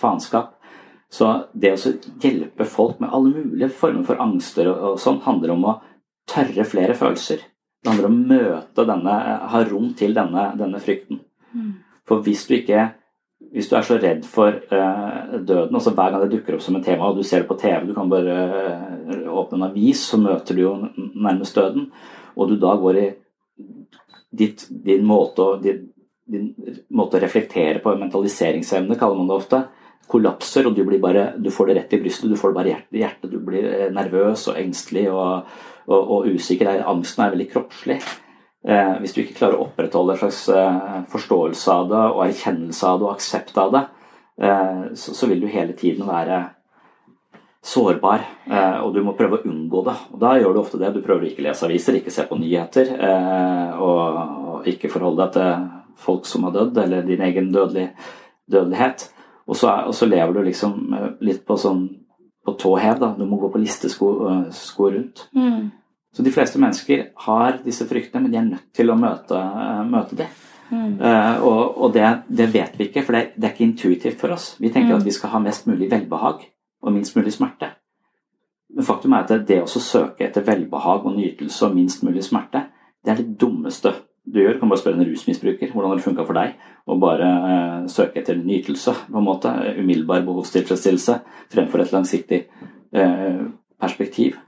faenskap. 0.00 0.54
Så 1.10 1.28
det 1.54 1.76
å 1.76 1.92
hjelpe 2.22 2.66
folk 2.66 2.98
med 3.00 3.12
alle 3.14 3.30
mulige 3.30 3.70
former 3.70 4.04
for 4.04 4.20
angster 4.20 4.72
og, 4.72 4.82
og 4.90 5.00
sånn, 5.00 5.22
handler 5.24 5.54
om 5.54 5.68
å 5.70 5.76
tørre 6.26 6.66
flere 6.66 6.96
følelser. 6.98 7.44
Det 7.82 7.92
handler 7.92 8.08
om 8.10 8.16
å 8.18 8.28
møte 8.34 8.86
denne, 8.88 9.16
ha 9.52 9.64
rom 9.70 9.92
til 9.94 10.16
denne, 10.16 10.48
denne 10.58 10.80
frykten. 10.82 11.20
Mm. 11.54 11.72
For 12.06 12.26
hvis 12.26 12.42
du 12.48 12.56
ikke 12.58 12.88
hvis 13.52 13.68
du 13.70 13.76
er 13.78 13.84
så 13.86 13.96
redd 14.00 14.24
for 14.28 14.56
uh, 14.72 15.36
døden, 15.38 15.74
altså 15.74 15.92
hver 15.94 16.12
gang 16.12 16.24
det 16.24 16.32
dukker 16.34 16.56
opp 16.56 16.64
som 16.64 16.76
et 16.78 16.86
tema, 16.86 17.08
og 17.08 17.18
du 17.18 17.26
ser 17.26 17.44
det 17.44 17.50
på 17.50 17.58
TV, 17.60 17.86
du 17.88 17.94
kan 17.96 18.10
bare 18.10 18.36
uh, 19.06 19.28
åpne 19.40 19.60
en 19.60 19.68
avis, 19.70 20.02
så 20.10 20.18
møter 20.20 20.56
du 20.56 20.64
jo 20.64 20.74
nærmest 21.14 21.56
døden, 21.56 21.90
og 22.36 22.50
du 22.50 22.56
da 22.60 22.74
går 22.80 23.00
i 23.00 23.06
ditt, 24.36 24.66
din, 24.70 25.06
måte 25.06 25.44
å, 25.44 25.56
din, 25.62 25.86
din, 26.28 26.50
måte 26.92 27.18
å, 27.18 27.22
reflektere 27.22 27.80
på, 27.84 27.94
mentaliseringsevne 28.00 28.98
kaller 28.98 29.20
man 29.20 29.30
det 29.30 29.38
ofte, 29.38 29.62
kollapser, 30.10 30.68
og 30.68 30.76
du, 30.76 30.84
bare, 31.02 31.32
du 31.42 31.50
får 31.50 31.70
det 31.70 31.80
rett 31.80 31.96
i 31.96 32.02
brystet, 32.02 32.30
du 32.30 32.38
får 32.38 32.52
det 32.52 32.58
bare 32.60 32.76
i 32.94 33.00
hjertet, 33.02 33.30
du 33.32 33.40
blir 33.42 33.66
eh, 33.66 33.88
nervøs 33.94 34.46
og 34.52 34.60
engstelig 34.60 35.08
og, 35.10 35.48
og, 35.88 36.12
og 36.18 36.28
usikker. 36.30 36.84
Angsten 36.86 37.24
er 37.24 37.34
veldig 37.34 37.48
kroppslig. 37.50 37.98
Eh, 38.66 38.96
hvis 38.98 39.12
du 39.14 39.20
ikke 39.22 39.36
klarer 39.38 39.60
å 39.60 39.68
opprettholde 39.68 40.16
en 40.16 40.18
slags 40.24 40.40
eh, 40.50 41.02
forståelse 41.12 41.70
av 41.70 41.90
det 41.92 42.02
og 42.08 42.22
erkjennelse 42.24 42.88
av 42.88 42.98
det 42.98 43.06
og 43.06 43.12
aksept 43.12 43.60
av 43.62 43.74
det, 43.76 43.82
eh, 44.42 44.80
så, 44.98 45.28
vil 45.30 45.44
du 45.44 45.46
hele 45.52 45.76
tiden 45.78 46.08
være 46.08 46.40
sårbar, 47.66 48.22
og 48.86 48.92
du 48.94 49.00
må 49.02 49.16
prøve 49.18 49.40
å 49.40 49.48
unngå 49.50 49.80
det. 49.88 49.94
Og 50.14 50.20
Da 50.22 50.36
gjør 50.38 50.52
du 50.54 50.58
ofte 50.60 50.78
det. 50.78 50.92
Du 50.94 51.00
prøver 51.02 51.24
å 51.24 51.30
ikke 51.32 51.42
lese 51.42 51.64
aviser, 51.66 51.96
ikke 51.98 52.12
se 52.14 52.22
på 52.28 52.38
nyheter, 52.38 52.92
og, 53.82 54.68
ikke 54.70 54.90
forholde 54.92 55.24
deg 55.24 55.32
til 55.34 55.64
folk 55.98 56.28
som 56.30 56.46
har 56.46 56.54
dødd, 56.54 56.78
eller 56.84 57.02
din 57.02 57.24
egen 57.26 57.50
dødelig, 57.50 57.88
dødelighet. 58.46 59.08
Og 59.50 59.58
så, 59.58 59.72
er, 59.90 60.12
lever 60.12 60.38
du 60.38 60.40
liksom 60.46 60.94
litt 61.26 61.42
på 61.42 61.58
sånn 61.58 61.82
på 62.46 62.54
tå 62.54 62.76
hev, 62.78 63.02
da. 63.02 63.10
Du 63.18 63.26
må 63.26 63.40
gå 63.42 63.50
på 63.50 63.64
listesko 63.64 64.12
sko 64.54 64.92
rundt. 64.94 65.26
Mm. 65.34 65.66
Så 66.16 66.24
de 66.24 66.32
fleste 66.32 66.56
mennesker 66.56 67.10
har 67.26 67.58
disse 67.60 67.84
fryktene, 67.84 68.22
men 68.24 68.32
de 68.32 68.38
er 68.40 68.44
nødt 68.46 68.68
til 68.72 68.88
å 68.88 68.96
møte, 68.96 69.40
møte 69.84 70.16
det. 70.16 70.30
Mm. 70.70 70.94
Uh, 70.96 71.42
og, 71.44 71.82
og 71.82 71.92
det, 71.92 72.06
det, 72.38 72.46
vet 72.54 72.78
vi 72.78 72.86
ikke, 72.88 73.02
for 73.04 73.12
det, 73.12 73.34
det, 73.36 73.44
er 73.44 73.52
ikke 73.52 73.66
intuitivt 73.66 74.22
for 74.22 74.32
oss. 74.32 74.54
Vi 74.56 74.70
tenker 74.72 74.94
mm. 74.94 75.02
at 75.02 75.04
vi 75.04 75.12
skal 75.12 75.34
ha 75.34 75.40
mest 75.44 75.68
mulig 75.68 75.90
velbehag 75.92 76.46
og 76.82 76.94
minst 76.94 77.18
mulig 77.18 77.34
smerte. 77.36 77.68
Men 78.72 78.88
faktum 78.88 79.12
er 79.12 79.26
at 79.26 79.44
det 79.48 79.60
å 79.60 79.68
søke 79.68 80.24
etter 80.24 80.46
velbehag 80.46 81.04
og 81.04 81.18
nytelse 81.18 81.68
og 81.68 81.76
minst 81.76 82.00
mulig 82.06 82.24
smerte, 82.24 82.64
det 83.04 83.12
er 83.12 83.20
det 83.20 83.36
dummeste 83.38 83.92
du 84.24 84.40
gjør. 84.40 84.56
Du 84.56 84.62
kan 84.62 84.72
bare 84.72 84.80
spørre 84.80 84.98
en 84.98 85.10
rusmisbruker 85.10 85.76
hvordan 85.76 86.00
det 86.00 86.06
funka 86.08 86.26
for 86.26 86.40
deg 86.40 86.56
å 86.88 86.96
bare 87.02 87.28
uh, 87.28 87.78
søke 87.92 88.22
etter 88.22 88.40
nytelse, 88.40 88.96
på 89.12 89.20
en 89.20 89.28
måte, 89.28 89.52
umiddelbar 89.76 90.24
behovstilfredsstillelse, 90.24 91.20
fremfor 91.52 91.84
et 91.84 91.94
langsiktig 91.94 92.42
uh, 92.96 93.46
perspektiv. 93.76 94.40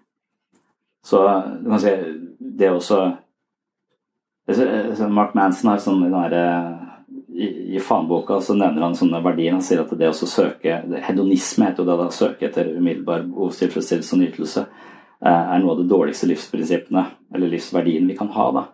Så 1.09 1.23
du 1.63 1.71
kan 1.71 1.81
si 1.81 1.95
det 2.39 2.69
også 2.75 2.99
Mark 5.09 5.35
Manson 5.37 5.71
har 5.71 5.81
sånn 5.81 6.05
i, 7.39 7.77
i 7.77 7.81
fanboka 7.81 8.41
så 8.41 8.57
nevner 8.59 8.83
han 8.83 8.97
sånne 8.97 9.21
verdier. 9.25 9.55
Han 9.55 9.65
sier 9.65 9.85
at 9.85 9.93
det 9.99 10.11
å 10.11 10.17
søke 10.17 10.81
Hedonisme 11.07 11.69
heter 11.69 11.85
jo 11.85 11.89
det 11.89 12.09
å 12.09 12.15
søke 12.15 12.49
etter 12.49 12.73
umiddelbar 12.75 13.27
behovstilfredsstillelse 13.29 14.17
og 14.17 14.23
nytelse 14.25 14.65
eh, 14.65 15.31
er 15.31 15.63
noe 15.63 15.77
av 15.77 15.83
de 15.83 15.87
dårligste 15.93 16.29
livsprinsippene 16.31 17.05
eller 17.35 17.53
livsverdien, 17.55 18.09
vi 18.11 18.17
kan 18.19 18.33
ha. 18.35 18.49
da. 18.57 18.65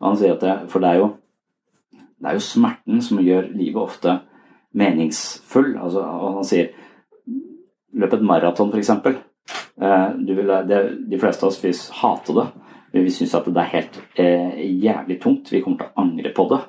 Og 0.00 0.08
han 0.10 0.20
sier 0.20 0.36
at 0.36 0.44
det, 0.44 0.54
For 0.72 0.84
det 0.84 0.92
er, 0.92 1.02
jo, 1.02 1.10
det 2.22 2.30
er 2.30 2.38
jo 2.38 2.46
smerten 2.46 3.04
som 3.04 3.22
gjør 3.24 3.50
livet 3.52 3.82
ofte 3.82 4.18
meningsfull. 4.78 5.74
Altså, 5.74 6.04
og 6.04 6.40
han 6.40 6.48
sier 6.48 6.72
løp 7.94 8.14
et 8.14 8.26
maraton, 8.26 8.72
f.eks. 8.72 8.94
Eh, 9.80 10.08
de 10.18 11.18
fleste 11.18 11.44
av 11.46 11.50
oss 11.50 11.60
vil 11.64 11.74
hate 12.00 12.36
det. 12.36 12.46
Vi 12.94 13.10
syns 13.10 13.34
at 13.34 13.46
det 13.50 13.58
er 13.58 13.72
helt 13.72 13.96
eh, 14.22 14.60
jævlig 14.84 15.18
tungt. 15.22 15.50
Vi 15.50 15.60
kommer 15.64 15.80
til 15.80 15.88
å 15.90 16.02
angre 16.04 16.30
på 16.34 16.46
det. 16.52 16.60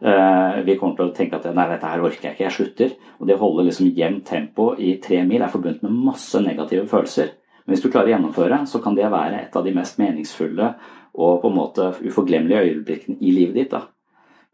Eh, 0.00 0.60
vi 0.64 0.76
kommer 0.80 0.96
til 0.96 1.10
å 1.10 1.16
tenke 1.16 1.36
at 1.36 1.48
nei, 1.52 1.66
dette 1.68 1.90
her 1.90 2.04
orker 2.04 2.30
jeg 2.30 2.36
ikke, 2.36 2.46
jeg 2.46 2.56
slutter. 2.56 2.94
Og 3.20 3.28
det 3.28 3.36
å 3.36 3.42
holde 3.42 3.66
liksom 3.68 3.90
jevnt 3.92 4.24
tempo 4.30 4.70
i 4.80 4.94
tre 5.04 5.20
mil 5.28 5.44
er 5.44 5.52
forbundet 5.52 5.84
med 5.84 5.98
masse 6.06 6.40
negative 6.40 6.88
følelser. 6.88 7.34
Men 7.64 7.74
hvis 7.74 7.84
du 7.84 7.90
klarer 7.90 8.12
å 8.12 8.14
gjennomføre, 8.14 8.62
så 8.68 8.80
kan 8.84 8.96
det 8.96 9.12
være 9.12 9.42
et 9.42 9.56
av 9.56 9.64
de 9.64 9.74
mest 9.76 10.00
meningsfulle 10.00 10.72
og 11.14 11.36
på 11.42 11.50
en 11.50 11.56
måte 11.56 11.90
uforglemmelige 12.00 12.64
øyeblikkene 12.64 13.20
i 13.20 13.32
livet 13.32 13.60
ditt. 13.60 13.70
da. 13.76 13.84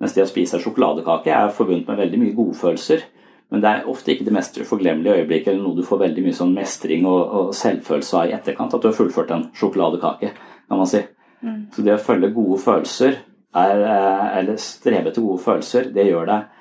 Mens 0.01 0.15
det 0.17 0.25
å 0.25 0.29
spise 0.31 0.61
sjokoladekake 0.61 1.31
er 1.31 1.55
forbundet 1.55 1.89
med 1.89 2.03
veldig 2.03 2.21
mye 2.21 2.37
godfølelser. 2.37 3.07
Men 3.51 3.62
det 3.64 3.70
er 3.70 3.88
ofte 3.90 4.12
ikke 4.12 4.26
det 4.28 4.34
mest 4.34 4.59
uforglemmelige 4.61 5.22
øyeblikket 5.22 5.53
eller 5.53 5.64
noe 5.64 5.78
du 5.78 5.86
får 5.86 6.05
veldig 6.05 6.22
mye 6.22 6.36
sånn 6.38 6.53
mestring 6.55 7.07
og, 7.11 7.20
og, 7.20 7.48
selvfølelse 7.59 8.20
av 8.20 8.30
i 8.30 8.36
etterkant, 8.36 8.76
at 8.76 8.84
du 8.84 8.88
har 8.90 8.94
fullført 8.94 9.32
en 9.34 9.48
sjokoladekake, 9.59 10.30
kan 10.70 10.78
man 10.78 10.90
si. 10.90 11.03
Mm. 11.42 11.59
Så 11.74 11.82
det 11.86 11.96
å 11.96 12.05
følge 12.05 12.30
gode 12.36 12.61
følelser, 12.62 13.18
er, 13.59 13.82
eh, 13.82 14.24
eller 14.38 14.61
strebe 14.62 15.11
til 15.11 15.26
gode 15.26 15.42
følelser, 15.42 15.90
det 15.90 16.07
gjør 16.07 16.30
deg 16.30 16.57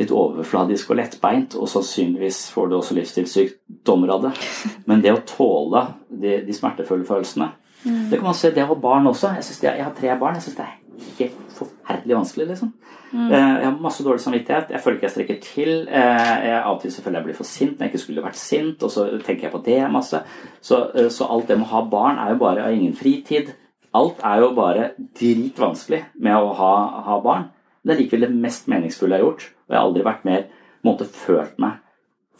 litt 0.00 0.12
overfladisk 0.16 0.90
og 0.90 0.98
lettbeint, 0.98 1.54
og 1.60 1.68
sannsynligvis 1.68 2.46
får 2.54 2.70
du 2.70 2.78
også 2.78 2.96
livsstilssykdommer 2.96 4.14
av 4.14 4.26
det. 4.26 4.32
Men 4.90 5.04
det 5.04 5.14
å 5.14 5.22
tåle 5.28 5.84
de, 6.08 6.40
de 6.46 6.56
smertefulle 6.56 7.06
følelsene, 7.06 7.52
mm. 7.84 8.06
det 8.10 8.18
kan 8.18 8.30
man 8.32 8.38
se 8.38 8.50
det 8.50 8.66
ha 8.66 8.78
barn 8.88 9.06
også. 9.12 9.36
Jeg, 9.38 9.46
det, 9.60 9.76
jeg 9.76 9.86
har 9.86 9.94
tre 9.98 10.16
barn. 10.18 10.40
jeg 10.40 10.48
synes 10.48 10.58
det 10.58 10.66
er 10.66 10.78
helt 11.18 11.38
forferdelig 11.56 12.16
vanskelig, 12.16 12.46
liksom. 12.52 12.72
Mm. 13.12 13.26
Eh, 13.26 13.54
jeg 13.60 13.66
har 13.66 13.80
masse 13.80 14.04
dårlig 14.04 14.24
samvittighet. 14.24 14.70
Jeg 14.72 14.80
føler 14.80 14.96
ikke 14.96 15.06
jeg 15.08 15.14
strekker 15.16 15.40
til. 15.44 15.72
Eh, 15.88 16.32
jeg, 16.46 16.58
av 16.58 16.74
og 16.74 16.80
til 16.82 16.94
selvfølgelig 16.94 17.20
jeg 17.20 17.28
blir 17.28 17.38
for 17.38 17.50
sint 17.50 17.74
når 17.74 17.86
jeg 17.86 17.92
ikke 17.92 18.02
skulle 18.04 18.24
vært 18.24 18.40
sint, 18.40 18.82
og 18.82 18.94
så 18.94 19.06
tenker 19.26 19.48
jeg 19.48 19.54
på 19.54 19.62
det 19.66 19.80
masse. 19.92 20.22
Så, 20.60 20.80
eh, 20.94 21.10
så 21.12 21.28
alt 21.30 21.48
det 21.48 21.58
med 21.58 21.68
å 21.68 21.74
ha 21.74 21.84
barn 21.96 22.18
er 22.22 22.32
jo 22.32 22.40
bare 22.44 22.66
av 22.66 22.76
ingen 22.76 22.96
fritid. 22.96 23.54
Alt 23.94 24.24
er 24.24 24.40
jo 24.40 24.52
bare 24.56 24.90
dritvanskelig 25.20 26.04
med 26.14 26.36
å 26.36 26.52
ha, 26.56 26.74
ha 27.08 27.20
barn. 27.20 27.50
Det 27.84 27.94
er 27.94 28.04
likevel 28.04 28.28
det 28.28 28.34
mest 28.34 28.68
meningsfulle 28.70 29.18
jeg 29.18 29.24
har 29.24 29.30
gjort. 29.30 29.48
Og 29.66 29.74
jeg 29.74 29.80
har 29.80 29.88
aldri 29.88 30.04
vært 30.06 30.28
mer 30.28 30.44
måte, 30.82 31.04
følt 31.04 31.58
meg 31.62 31.82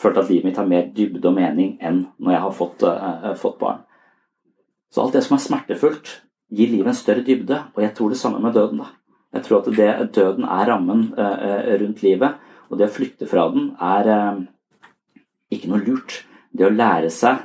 følt 0.02 0.18
at 0.18 0.30
livet 0.30 0.48
mitt 0.48 0.58
har 0.58 0.68
mer 0.68 0.90
dybde 0.96 1.28
og 1.28 1.36
mening 1.36 1.76
enn 1.84 2.04
når 2.18 2.34
jeg 2.34 2.44
har 2.44 2.54
fått, 2.56 2.84
uh, 2.86 3.32
fått 3.38 3.58
barn. 3.60 3.82
Så 4.92 5.04
alt 5.04 5.16
det 5.16 5.24
som 5.24 5.36
er 5.36 5.44
smertefullt, 5.46 6.10
gir 6.52 6.72
livet 6.72 6.92
en 6.92 6.98
større 6.98 7.24
dybde. 7.26 7.58
Og 7.74 7.84
jeg 7.84 7.94
tror 7.96 8.12
det 8.12 8.20
samme 8.20 8.42
med 8.42 8.54
døden. 8.56 8.82
da. 8.82 8.90
Jeg 9.32 9.46
tror 9.46 9.62
at 9.62 9.70
det, 9.76 10.14
døden 10.14 10.44
er 10.44 10.68
rammen 10.68 11.06
uh, 11.16 11.72
rundt 11.80 12.02
livet, 12.04 12.36
og 12.68 12.78
det 12.78 12.88
å 12.88 12.92
flykte 12.92 13.28
fra 13.28 13.46
den 13.52 13.70
er 13.80 14.10
uh, 14.12 14.42
ikke 15.52 15.70
noe 15.72 15.80
lurt. 15.84 16.20
Det 16.52 16.68
å 16.68 16.72
lære 16.72 17.08
seg 17.12 17.40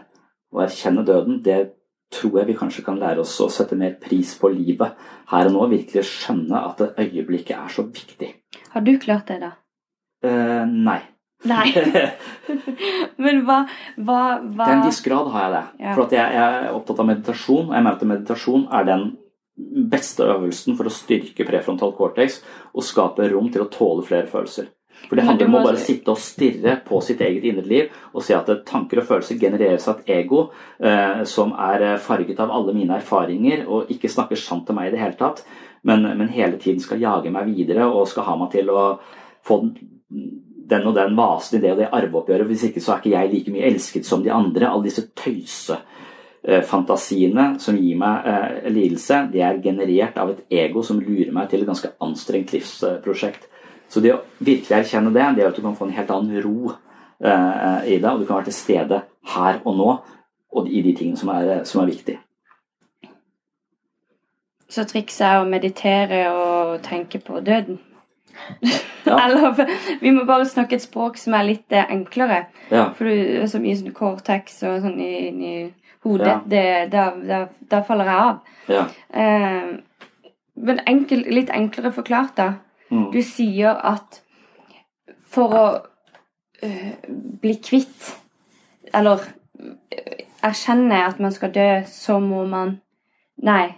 å 0.52 0.64
erkjenne 0.66 1.06
døden, 1.08 1.40
det 1.44 1.62
tror 2.12 2.42
jeg 2.42 2.50
vi 2.50 2.58
kanskje 2.60 2.84
kan 2.86 3.00
lære 3.00 3.24
oss 3.24 3.36
å 3.44 3.50
sette 3.52 3.76
mer 3.80 3.96
pris 4.00 4.34
på 4.40 4.52
livet 4.52 5.00
her 5.32 5.50
og 5.50 5.56
nå. 5.56 5.68
Virkelig 5.72 6.04
skjønne 6.08 6.64
at 6.70 6.84
øyeblikket 6.90 7.56
er 7.56 7.72
så 7.72 7.88
viktig. 7.88 8.34
Har 8.74 8.84
du 8.84 8.94
klart 9.00 9.32
det, 9.32 9.40
da? 9.44 9.54
Uh, 10.24 10.68
nei. 10.68 11.02
Nei. 11.46 11.68
Men 13.24 13.44
hva, 13.46 13.60
hva, 13.98 14.22
hva, 14.42 14.66
Til 14.66 14.74
en 14.74 14.86
viss 14.88 15.04
grad 15.06 15.30
har 15.34 15.46
jeg 15.46 15.54
det. 15.54 15.64
Ja. 15.84 15.94
For 15.94 16.16
jeg, 16.18 16.38
jeg, 16.38 16.64
er 16.64 16.74
opptatt 16.74 17.04
av 17.04 17.10
meditasjon, 17.12 17.68
og 17.68 17.76
jeg 17.76 17.86
mener 17.86 18.00
at 18.00 18.08
meditasjon 18.14 18.66
er 18.74 18.88
den 18.88 19.06
beste 19.92 20.26
øvelsen 20.26 20.78
for 20.78 20.90
å 20.90 20.94
styrke 20.94 21.46
prefrontal 21.46 21.94
cortex 21.98 22.42
og 22.74 22.86
skape 22.86 23.26
rom 23.32 23.52
til 23.54 23.64
å 23.66 23.70
tåle 23.74 24.06
flere 24.06 24.30
følelser. 24.30 24.72
For 25.06 25.18
Det 25.18 25.28
handler 25.28 25.50
om 25.50 25.60
å 25.60 25.64
bare 25.66 25.82
sitte 25.82 26.10
og 26.10 26.22
stirre 26.22 26.80
på 26.86 26.98
sitt 27.06 27.20
eget 27.22 27.46
indre 27.46 27.66
liv 27.70 27.92
og 28.16 28.24
se 28.26 28.34
at 28.34 28.50
tanker 28.66 29.04
og 29.04 29.06
følelser 29.06 29.38
genereres 29.38 29.86
av 29.90 30.02
et 30.02 30.10
ego 30.24 30.48
eh, 30.82 31.22
som 31.30 31.54
er 31.54 32.00
farget 32.02 32.42
av 32.42 32.54
alle 32.54 32.74
mine 32.74 32.98
erfaringer 32.98 33.68
og 33.70 33.92
ikke 33.94 34.10
snakker 34.10 34.42
sant 34.42 34.66
til 34.66 34.78
meg 34.78 34.90
i 34.90 34.96
det 34.96 35.04
hele 35.04 35.18
tatt, 35.20 35.44
men, 35.86 36.02
men 36.18 36.34
hele 36.34 36.58
tiden 36.62 36.82
skal 36.82 37.02
jage 37.02 37.32
meg 37.34 37.54
videre 37.54 37.86
og 37.86 38.10
skal 38.10 38.26
ha 38.26 38.36
meg 38.42 38.52
til 38.58 38.74
å 38.74 38.88
få 39.46 39.62
den 39.64 39.78
og 40.68 40.96
den 40.96 41.16
vasen 41.18 41.58
i 41.58 41.62
det 41.62 41.72
og 41.74 41.82
det 41.82 41.92
arveoppgjøret. 41.92 42.48
Hvis 42.48 42.64
ikke 42.70 42.82
så 42.84 42.94
er 42.94 43.04
ikke 43.04 43.14
jeg 43.16 43.32
like 43.34 43.54
mye 43.54 43.68
elsket 43.70 44.06
som 44.06 44.24
de 44.24 44.32
andre. 44.34 44.70
Alle 44.70 44.90
disse 44.90 45.08
tøyse 45.16 45.78
eh, 46.44 46.64
som 46.64 47.78
gir 47.78 48.00
meg 48.00 48.28
eh, 48.28 48.72
lidelse, 48.72 49.28
de 49.32 49.42
er 49.42 49.62
generert 49.64 50.18
av 50.18 50.34
et 50.34 50.44
ego 50.50 50.84
som 50.84 51.00
lurer 51.00 51.32
meg 51.32 51.50
til 51.50 51.62
et 51.62 51.70
ganske 51.70 51.94
anstrengt 52.00 52.54
livsprosjekt. 52.54 53.48
Så 53.90 54.04
det 54.04 54.14
å 54.14 54.22
virkelig 54.40 54.76
erkjenne 54.82 55.14
det, 55.16 55.26
det 55.36 55.44
er 55.44 55.50
at 55.52 55.56
du 55.56 55.64
kan 55.64 55.76
få 55.76 55.88
en 55.88 55.96
helt 55.96 56.12
annen 56.12 56.44
ro 56.44 56.72
eh, 57.24 57.94
i 57.94 58.00
det, 58.00 58.12
og 58.12 58.20
du 58.20 58.26
kan 58.28 58.40
være 58.42 58.50
til 58.50 58.60
stede 58.60 59.02
her 59.34 59.62
og 59.64 59.76
nå 59.78 59.92
og 60.58 60.70
i 60.72 60.82
de 60.82 60.94
tingene 60.96 61.20
som 61.20 61.30
er, 61.32 61.64
som 61.68 61.82
er 61.82 61.92
viktige. 61.92 62.22
Så 64.68 64.84
trikset 64.88 65.24
er 65.24 65.42
å 65.42 65.48
meditere 65.48 66.24
og 66.32 66.82
tenke 66.84 67.22
på 67.24 67.40
døden? 67.40 67.80
Ja. 69.08 69.18
Eller 69.24 69.56
vi 70.02 70.12
må 70.12 70.26
bare 70.28 70.46
snakke 70.46 70.78
et 70.78 70.84
språk 70.84 71.18
som 71.20 71.36
er 71.38 71.48
litt 71.48 71.74
eh, 71.74 71.88
enklere. 71.94 72.46
Ja. 72.72 72.90
For 72.98 73.08
det 73.10 73.42
er 73.42 73.52
så 73.52 73.62
mye 73.64 73.78
sånn 73.80 73.96
cortex 73.96 74.62
og 74.68 74.82
sånn 74.84 75.00
inni 75.02 75.54
hodet. 76.06 76.40
Ja. 76.52 77.10
Da, 77.70 77.82
faller 77.88 78.12
jeg 78.12 78.24
av. 78.28 78.56
Ja. 78.72 78.86
Eh, 79.10 79.76
men 80.58 80.82
enkel, 80.90 81.26
litt 81.32 81.52
enklere 81.54 81.94
forklart, 81.96 82.36
da. 82.38 82.48
Mm. 82.90 83.10
Du 83.14 83.20
sier 83.26 83.78
at 83.86 84.22
for 85.28 85.56
å 85.56 85.64
øh, 86.64 86.94
bli 87.42 87.58
kvitt 87.60 88.14
Eller 88.96 89.26
øh, 89.60 90.22
erkjenne 90.48 91.02
at 91.04 91.20
man 91.20 91.34
skal 91.36 91.52
dø, 91.52 91.68
så 91.92 92.16
må 92.24 92.46
man 92.48 92.78
Nei. 93.44 93.76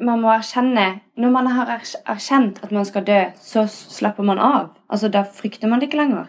Man 0.00 0.20
må 0.22 0.28
erkjenne 0.30 1.00
Når 1.18 1.30
man 1.34 1.46
har 1.50 1.66
erkjent 2.06 2.60
at 2.62 2.72
man 2.72 2.84
skal 2.84 3.04
dø, 3.04 3.20
så 3.36 3.66
slapper 3.66 4.22
man 4.22 4.38
av. 4.38 4.68
Altså, 4.88 5.08
Da 5.08 5.22
frykter 5.22 5.68
man 5.68 5.80
det 5.80 5.88
ikke 5.88 5.98
lenger. 6.02 6.26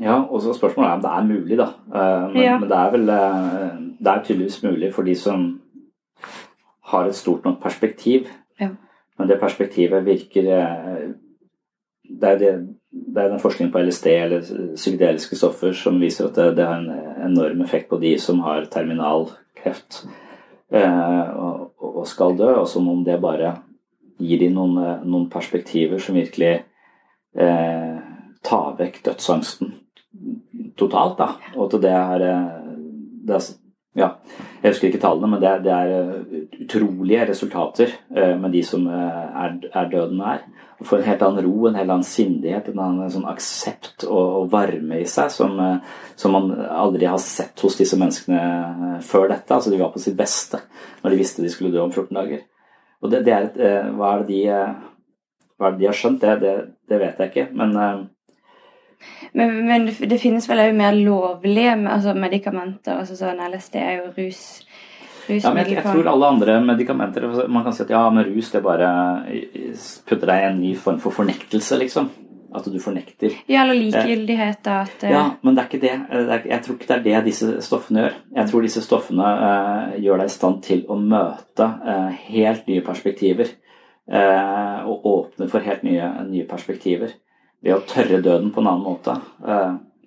Ja, 0.00 0.18
og 0.22 0.42
så 0.42 0.52
spørsmålet 0.52 0.90
er 0.90 0.94
om 0.94 1.02
det 1.02 1.10
er 1.10 1.24
mulig, 1.40 1.56
da. 1.58 1.66
Eh, 1.94 2.32
Men, 2.32 2.42
Ja. 2.42 2.58
men 2.58 2.68
det 2.68 2.76
er 2.78 2.90
vel 2.90 3.08
eh, 3.08 3.78
Det 3.98 4.06
er 4.06 4.24
tydeligvis 4.24 4.62
mulig 4.62 4.94
for 4.94 5.02
de 5.02 5.14
som 5.14 5.60
har 6.84 7.06
et 7.06 7.14
stort 7.14 7.44
nok 7.44 7.60
perspektiv. 7.62 8.26
Ja. 8.60 8.68
Men 9.18 9.28
det 9.28 9.40
perspektivet 9.40 10.04
virker 10.04 10.42
eh, 10.58 11.08
Det 12.20 12.28
er, 12.28 12.38
det, 12.38 12.76
det 13.14 13.22
er 13.24 13.28
den 13.28 13.40
forskningen 13.40 13.72
på 13.72 13.78
LSD 13.82 14.06
eller 14.06 14.40
psykedeliske 14.76 15.36
stoffer 15.36 15.72
som 15.72 16.00
viser 16.00 16.28
at 16.28 16.34
det, 16.36 16.56
det 16.56 16.66
har 16.66 16.76
en 16.78 17.32
enorm 17.32 17.60
effekt 17.64 17.88
på 17.88 18.00
de 18.00 18.18
som 18.18 18.38
har 18.40 18.64
terminal 18.70 19.26
kreft 19.56 20.06
og, 20.74 21.72
og 21.78 22.06
skal 22.10 22.36
dø, 22.38 22.48
og 22.62 22.66
som 22.68 22.88
om 22.90 23.04
det 23.06 23.20
bare 23.22 23.54
gir 24.18 24.40
dem 24.40 24.54
noen, 24.56 24.78
eh, 24.82 25.04
noen 25.04 25.28
perspektiver 25.30 25.98
som 26.02 26.16
virkelig 26.16 26.54
eh, 27.36 27.98
tar 28.46 28.74
vekk 28.78 29.02
dødsangsten 29.04 29.74
totalt. 30.78 31.18
da, 31.18 31.28
Og 31.56 31.70
til 31.70 31.82
det 31.84 31.92
er, 31.92 32.26
eh, 32.26 32.74
det 33.26 33.34
er 33.36 33.46
ja, 33.96 34.10
Jeg 34.62 34.72
husker 34.72 34.88
ikke 34.88 35.00
tallene, 35.00 35.28
men 35.30 35.40
det, 35.40 35.48
er- 35.48 35.62
det 35.64 35.72
er 35.72 35.92
eh, 36.00 36.48
utrolige 36.64 37.28
resultater 37.30 37.92
eh, 38.16 38.34
med 38.40 38.52
de 38.52 38.62
som 38.62 38.86
eh, 38.86 39.42
er, 39.44 39.58
er 39.72 39.90
døden 39.92 40.18
nær. 40.18 40.42
Og 40.76 40.86
får 40.86 40.98
en 40.98 41.06
helt 41.08 41.22
annen 41.24 41.44
ro, 41.46 41.68
en 41.68 41.78
helt 41.78 41.88
annen 41.88 42.04
sindighet, 42.04 42.68
en 42.68 42.82
annen 42.84 43.12
sånn 43.12 43.28
aksept 43.30 44.04
og, 44.04 44.50
varme 44.52 44.98
i 45.00 45.06
seg 45.08 45.30
som, 45.32 45.54
eh, 45.60 45.94
som 46.20 46.36
man 46.36 46.50
aldri 46.52 47.08
har 47.08 47.20
sett 47.22 47.62
hos 47.64 47.78
disse 47.78 47.96
menneskene 47.96 48.40
eh, 48.40 48.98
før 49.04 49.30
dette. 49.32 49.54
Altså 49.56 49.72
De 49.72 49.80
var 49.80 49.94
på 49.94 50.02
sitt 50.02 50.18
beste 50.18 50.60
når 51.00 51.14
de 51.14 51.20
visste 51.22 51.44
de 51.44 51.52
skulle 51.52 51.72
dø 51.72 51.80
om 51.86 51.94
14 51.94 52.12
dager. 52.18 52.44
Og 53.00 53.12
det, 53.12 53.22
det 53.24 53.32
er 53.32 53.48
eh, 53.56 53.88
hva, 53.96 54.18
er 54.18 54.26
de, 54.28 54.42
hva 55.56 55.70
er 55.70 55.78
det 55.78 55.80
de 55.80 55.88
har 55.88 55.96
skjønt? 55.96 56.20
Det, 56.20 56.36
det, 56.44 56.54
det 56.92 57.00
vet 57.00 57.24
jeg 57.24 57.32
ikke. 57.32 57.48
Men 57.56 57.80
Men, 59.32 59.66
men 59.66 59.86
det 59.86 60.20
finnes 60.20 60.48
vel 60.48 60.62
òg 60.62 60.76
mer 60.76 60.96
lovlige 60.96 61.74
altså 61.88 62.14
medikamenter. 62.16 62.96
altså 62.96 63.16
sånn 63.16 63.40
LSD 63.44 63.76
er 63.76 63.98
jo 63.98 64.12
rus. 64.16 64.65
Ja, 65.28 65.50
men 65.50 65.64
jeg, 65.64 65.78
jeg 65.78 65.84
tror 65.86 66.06
alle 66.10 66.28
andre 66.34 66.60
medikamenter 66.62 67.26
Man 67.50 67.64
kan 67.66 67.74
si 67.74 67.82
at 67.82 67.90
ja, 67.90 68.04
men 68.12 68.26
rus 68.28 68.52
det 68.52 68.62
bare 68.64 68.90
putter 70.06 70.30
deg 70.30 70.44
i 70.44 70.46
en 70.50 70.60
ny 70.60 70.72
form 70.78 71.00
for 71.02 71.14
fornektelse, 71.14 71.78
liksom. 71.80 72.10
At 72.56 72.64
du 72.72 72.78
fornekter. 72.80 73.34
Ja, 73.50 73.64
eller 73.64 73.74
likegyldighet, 73.74 74.62
da. 74.64 74.78
At, 74.86 75.02
eh, 75.04 75.10
Ja, 75.12 75.24
men 75.42 75.54
det 75.54 75.62
er 75.62 75.66
ikke 75.68 75.80
det. 75.82 76.46
Jeg 76.48 76.62
tror 76.64 76.76
ikke 76.76 76.88
det 76.88 76.96
er 76.96 77.02
det 77.02 77.24
disse 77.26 77.60
stoffene 77.60 78.04
gjør. 78.04 78.14
Jeg 78.38 78.50
tror 78.50 78.64
disse 78.64 78.82
stoffene 78.84 79.32
uh, 79.42 79.96
gjør 80.00 80.22
deg 80.22 80.30
i 80.30 80.34
stand 80.36 80.62
til 80.64 80.84
å 80.88 80.96
møte 80.96 81.66
uh, 81.66 82.08
helt 82.30 82.70
nye 82.70 82.84
perspektiver. 82.86 83.50
Uh, 84.06 84.86
og 84.86 85.06
åpne 85.10 85.50
for 85.50 85.66
helt 85.66 85.82
nye, 85.84 86.08
nye 86.30 86.46
perspektiver. 86.48 87.12
Ved 87.60 87.74
å 87.74 87.84
tørre 87.84 88.22
døden 88.22 88.54
på 88.54 88.62
en 88.62 88.70
annen 88.70 88.86
måte. 88.86 89.18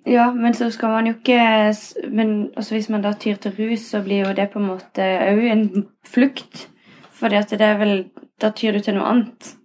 Eh, 0.04 0.12
Ja, 0.12 0.32
men 0.32 0.54
så 0.54 0.70
skal 0.70 0.88
man 0.88 1.06
jo 1.06 1.12
ikke 1.12 1.74
Men 2.10 2.50
også 2.56 2.74
hvis 2.74 2.88
man 2.88 3.02
da 3.02 3.12
tyr 3.12 3.36
til 3.36 3.52
rus, 3.58 3.80
så 3.80 4.02
blir 4.02 4.26
jo 4.26 4.34
det 4.34 4.50
på 4.50 4.58
en 4.58 4.66
måte 4.66 5.02
òg 5.02 5.44
en 5.52 5.86
flukt. 6.06 6.68
At 7.22 7.50
det 7.50 7.60
er 7.60 7.78
vel 7.78 8.04
Da 8.40 8.50
tyr 8.50 8.72
du 8.72 8.80
til 8.80 8.94
noe 8.94 9.04
annet. 9.04 9.56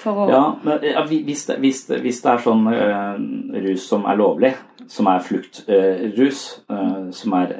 For 0.00 0.16
å 0.16 0.28
Ja, 0.30 0.44
men 0.64 0.78
ja, 0.82 1.04
hvis, 1.04 1.44
det, 1.46 1.58
hvis, 1.60 1.84
det, 1.84 2.00
hvis 2.00 2.22
det 2.22 2.30
er 2.32 2.38
sånn 2.40 2.66
uh, 2.66 3.18
rus 3.66 3.84
som 3.84 4.06
er 4.08 4.16
lovlig, 4.16 4.54
som 4.90 5.06
er 5.06 5.20
fluktrus, 5.22 6.40
eh, 6.72 7.10
som 7.12 7.34
er 7.38 7.52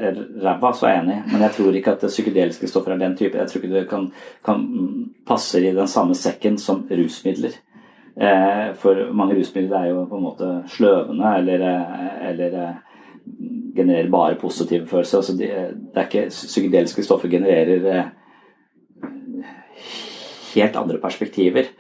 ræva, 0.43 0.73
så 0.75 0.89
er 0.89 0.95
jeg 0.95 1.03
enig. 1.05 1.19
Men 1.31 1.45
jeg 1.45 1.55
tror 1.59 1.77
ikke 1.79 1.93
at 1.95 2.07
psykedeliske 2.09 2.71
stoffer 2.71 2.97
er 2.97 3.03
den 3.05 3.15
type. 3.17 3.39
Jeg 3.39 3.47
tror 3.53 3.63
ikke 3.63 3.75
det 3.77 3.85
kan, 3.91 4.09
kan 4.47 4.65
passer 5.29 5.69
i 5.69 5.75
den 5.77 5.87
samme 5.89 6.17
sekken 6.19 6.59
som 6.59 6.83
rusmidler. 6.91 7.55
Eh, 8.19 8.73
for 8.75 8.99
mange 9.15 9.37
rusmidler 9.39 9.77
er 9.85 9.91
jo 9.93 10.07
på 10.11 10.19
en 10.19 10.25
måte 10.25 10.49
sløvende 10.69 11.31
eller, 11.39 11.63
eh, 11.63 12.17
eller 12.31 12.57
eh, 12.59 12.81
genererer 13.77 14.11
bare 14.11 14.41
positive 14.41 14.87
følelser. 14.87 15.19
Altså 15.19 15.37
de, 15.39 15.47
det 15.47 16.03
er 16.03 16.09
ikke 16.09 16.27
Psykedeliske 16.35 17.05
stoffer 17.07 17.31
genererer 17.31 18.11
helt 20.55 20.77
andre 20.77 20.99
perspektiver. 20.99 21.71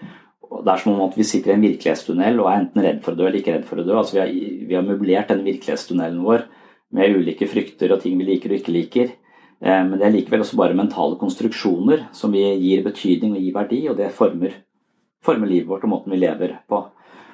Det 0.50 0.70
er 0.70 0.82
som 0.82 0.94
om 0.94 1.08
at 1.08 1.18
vi 1.18 1.26
sitter 1.26 1.52
i 1.52 1.58
en 1.58 1.66
virkelighetstunnel 1.66 2.40
og 2.40 2.48
er 2.50 2.60
enten 2.60 2.84
redd 2.84 3.02
for 3.02 3.14
å 3.14 3.18
dø 3.18 3.26
eller 3.26 3.40
ikke 3.40 3.58
redd 3.58 3.66
for 3.66 3.82
å 3.82 3.86
dø. 3.86 3.98
Altså 3.98 4.16
vi, 4.16 4.22
har, 4.22 4.32
vi 4.68 4.78
har 4.78 4.86
møblert 4.86 5.30
den 5.30 5.44
virkelighetstunnelen 5.46 6.22
vår 6.24 6.46
med 6.94 7.16
ulike 7.16 7.46
frykter 7.50 7.92
og 7.94 8.02
ting 8.02 8.18
vi 8.18 8.26
liker 8.32 8.50
og 8.50 8.62
ikke 8.62 8.74
liker. 8.74 9.12
Men 9.60 9.98
det 10.00 10.06
er 10.06 10.14
likevel 10.14 10.40
også 10.40 10.56
bare 10.56 10.74
mentale 10.74 11.18
konstruksjoner 11.20 12.06
som 12.16 12.32
vi 12.32 12.42
gir 12.62 12.82
betydning 12.82 13.34
og 13.36 13.44
gir 13.44 13.54
verdi, 13.54 13.80
og 13.90 13.98
det 13.98 14.08
former, 14.16 14.54
former 15.24 15.50
livet 15.50 15.68
vårt 15.68 15.84
og 15.84 15.94
måten 15.94 16.14
vi 16.14 16.20
lever 16.20 16.58
på. 16.68 16.84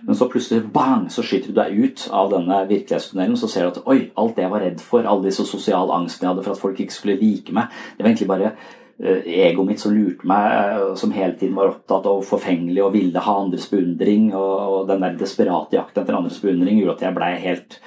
Men 0.06 0.16
så 0.16 0.28
plutselig 0.28 0.64
bang, 0.72 1.10
så 1.10 1.22
skyter 1.24 1.50
du 1.50 1.56
deg 1.56 1.78
ut 1.78 2.06
av 2.14 2.30
denne 2.30 2.60
virkelighetstunnelen, 2.68 3.36
så 3.40 3.48
ser 3.50 3.66
du 3.66 3.72
at 3.72 3.86
oi, 3.88 3.98
alt 4.20 4.36
det 4.36 4.44
jeg 4.44 4.52
var 4.52 4.64
redd 4.64 4.82
for, 4.84 5.06
all 5.08 5.22
disse 5.24 5.46
sosiale 5.48 5.94
angstene 5.96 6.28
jeg 6.28 6.34
hadde 6.34 6.44
for 6.46 6.54
at 6.54 6.62
folk 6.62 6.82
ikke 6.82 6.94
skulle 6.94 7.20
like 7.20 7.54
meg, 7.56 7.72
det 7.96 8.04
var 8.04 8.12
egentlig 8.12 8.28
bare 8.30 8.50
eh, 8.52 9.28
egoet 9.48 9.70
mitt 9.70 9.82
som 9.82 9.94
lurte 9.96 10.28
meg, 10.28 10.48
eh, 10.52 10.88
som 11.00 11.14
hele 11.16 11.34
tiden 11.40 11.56
var 11.58 11.72
opptatt 11.72 12.08
av 12.10 12.24
forfengelig 12.28 12.84
og 12.84 12.92
ville 12.94 13.26
ha 13.26 13.36
andres 13.42 13.68
beundring, 13.72 14.28
og, 14.36 14.82
den 14.90 15.02
der 15.02 15.16
desperate 15.18 15.78
jakten 15.78 16.04
etter 16.04 16.18
andres 16.18 16.42
beundring 16.44 16.78
gjorde 16.78 16.98
at 16.98 17.06
jeg 17.08 17.16
blei 17.16 17.30
helt 17.42 17.78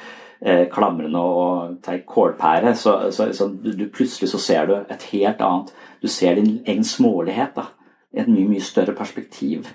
eh, 0.42 0.66
klamrende 0.74 1.22
og 1.24 1.76
til 1.86 2.02
kålpære. 2.10 2.74
Så, 2.76 2.96
så, 3.16 3.30
så 3.38 3.52
du, 3.54 3.86
plutselig 3.94 4.32
så 4.34 4.42
ser 4.42 4.68
du 4.68 4.80
et 4.82 5.12
helt 5.14 5.40
annet 5.46 5.76
Du 6.02 6.08
ser 6.08 6.36
din 6.36 6.62
egen 6.66 6.84
smålighet 6.84 7.56
da, 7.56 7.70
i 8.16 8.24
et 8.24 8.28
mye, 8.32 8.48
mye 8.48 8.64
større 8.64 8.96
perspektiv. 8.96 9.68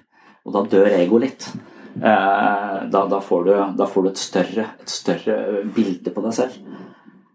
Og 0.45 0.57
da 0.57 0.65
dør 0.71 0.91
egoet 0.93 1.25
litt. 1.25 1.47
Eh, 1.95 2.79
da, 2.91 3.05
da, 3.11 3.21
får 3.23 3.45
du, 3.47 3.53
da 3.79 3.87
får 3.89 4.05
du 4.05 4.11
et 4.11 4.21
større, 4.21 4.67
et 4.83 4.91
større 4.91 5.63
bilde 5.77 6.13
på 6.13 6.25
deg 6.25 6.37
selv. 6.37 6.59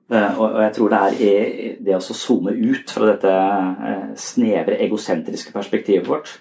Eh, 0.10 0.40
og, 0.40 0.46
og 0.50 0.62
jeg 0.64 0.76
tror 0.76 0.94
det 0.94 1.00
er 1.30 1.80
det 1.86 1.96
å 1.96 2.02
zoome 2.02 2.54
ut 2.58 2.92
fra 2.92 3.12
dette 3.12 3.32
eh, 3.32 4.06
snevre, 4.20 4.80
egosentriske 4.86 5.54
perspektivet 5.56 6.10
vårt 6.10 6.40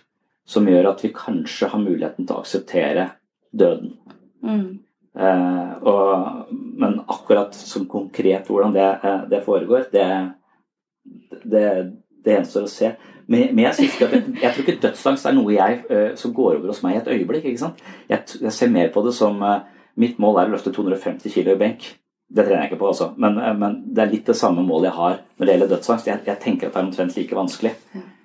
som 0.49 0.69
gjør 0.69 0.95
at 0.95 1.03
vi 1.05 1.13
kanskje 1.13 1.69
har 1.69 1.83
muligheten 1.83 2.25
til 2.25 2.37
å 2.37 2.45
akseptere 2.45 3.11
døden. 3.53 3.97
mm. 4.45 4.69
Eh, 5.19 5.71
og, 5.89 6.51
men 6.79 7.01
akkurat 7.11 7.57
som 7.57 7.89
konkret 7.91 8.47
hvordan 8.47 8.75
det, 8.77 8.89
det 9.33 9.41
foregår, 9.43 9.89
det, 9.91 10.05
det, 11.43 11.65
det 12.23 12.37
gjenstår 12.37 12.69
å 12.69 12.71
se. 12.71 12.93
Men, 13.29 13.55
men 13.55 13.65
jeg, 13.67 13.75
synes 13.75 14.03
at 14.03 14.13
jeg, 14.13 14.25
jeg 14.43 14.53
tror 14.55 14.65
ikke 14.65 14.83
dødsangst 14.83 15.27
er 15.29 15.35
noe 15.37 15.53
jeg, 15.53 15.81
uh, 15.91 16.11
som 16.17 16.35
går 16.35 16.55
over 16.57 16.73
hos 16.73 16.83
meg 16.85 16.97
i 16.97 17.01
et 17.03 17.11
øyeblikk. 17.13 17.45
ikke 17.45 17.61
sant? 17.61 17.83
Jeg, 18.09 18.25
jeg 18.41 18.53
ser 18.57 18.73
mer 18.73 18.93
på 18.95 19.05
det 19.05 19.15
som 19.17 19.37
uh, 19.45 19.61
mitt 20.01 20.21
mål 20.23 20.41
er 20.41 20.49
å 20.49 20.55
løfte 20.57 20.73
250 20.73 21.35
kg 21.35 21.53
i 21.53 21.59
benk. 21.61 21.89
Det 22.29 22.45
trener 22.45 22.65
jeg 22.65 22.73
ikke 22.73 22.81
på, 22.81 22.91
altså. 22.93 23.11
Men, 23.21 23.37
uh, 23.41 23.53
men 23.59 23.83
det 23.93 24.05
er 24.05 24.13
litt 24.15 24.33
det 24.33 24.37
samme 24.41 24.65
målet 24.65 24.91
jeg 24.91 24.99
har 24.99 25.21
når 25.37 25.45
det 25.45 25.55
gjelder 25.55 25.73
dødsangst. 25.75 26.11
Jeg, 26.11 26.39
tenker 26.41 26.69
at 26.71 26.75
det 26.75 26.81
er 26.81 26.89
omtrent 26.89 27.21
like 27.21 27.41
vanskelig. 27.43 27.75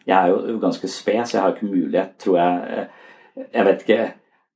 Jeg 0.07 0.17
er 0.17 0.31
jo 0.31 0.57
ganske 0.59 0.89
sped, 0.91 1.21
så 1.27 1.37
jeg 1.37 1.43
har 1.43 1.55
ikke 1.55 1.71
mulighet, 1.71 2.17
tror 2.19 2.39
jeg 2.39 2.87
Jeg 3.53 3.65
vet 3.65 3.83
ikke 3.83 4.03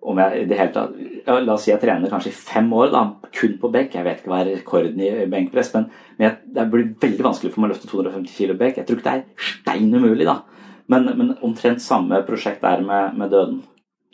om 0.07 0.19
jeg 0.21 0.41
i 0.41 0.47
det 0.47 0.57
hele 0.59 0.73
tatt 0.75 0.93
ja, 0.97 1.37
La 1.43 1.55
oss 1.57 1.65
si 1.65 1.71
jeg 1.71 1.81
trener 1.81 2.11
kanskje 2.11 2.31
i 2.31 2.37
fem 2.37 2.67
år, 2.73 2.91
da, 2.93 3.01
kun 3.35 3.57
på 3.59 3.71
benk. 3.73 3.95
Jeg 3.97 4.05
vet 4.05 4.21
ikke 4.21 4.31
hva 4.31 4.41
er 4.43 4.51
rekorden 4.53 5.01
i 5.03 5.09
benkpress, 5.29 5.73
men, 5.75 5.89
men 6.15 6.29
jeg, 6.29 6.37
det 6.55 6.67
blir 6.71 6.91
veldig 7.01 7.25
vanskelig 7.25 7.51
for 7.53 7.63
meg 7.63 7.69
å 7.69 7.73
løfte 7.73 7.89
250 7.91 8.37
kg 8.37 8.55
benk. 8.61 8.79
Jeg 8.79 8.87
tror 8.87 9.01
ikke 9.01 9.09
det 9.09 9.17
er 9.17 9.49
stein 9.51 9.91
umulig, 9.91 10.27
da. 10.29 10.39
Men, 10.87 11.09
men 11.19 11.33
omtrent 11.43 11.83
samme 11.83 12.21
prosjekt 12.27 12.63
er 12.67 12.83
med, 12.85 13.17
med 13.19 13.33
døden. 13.35 13.59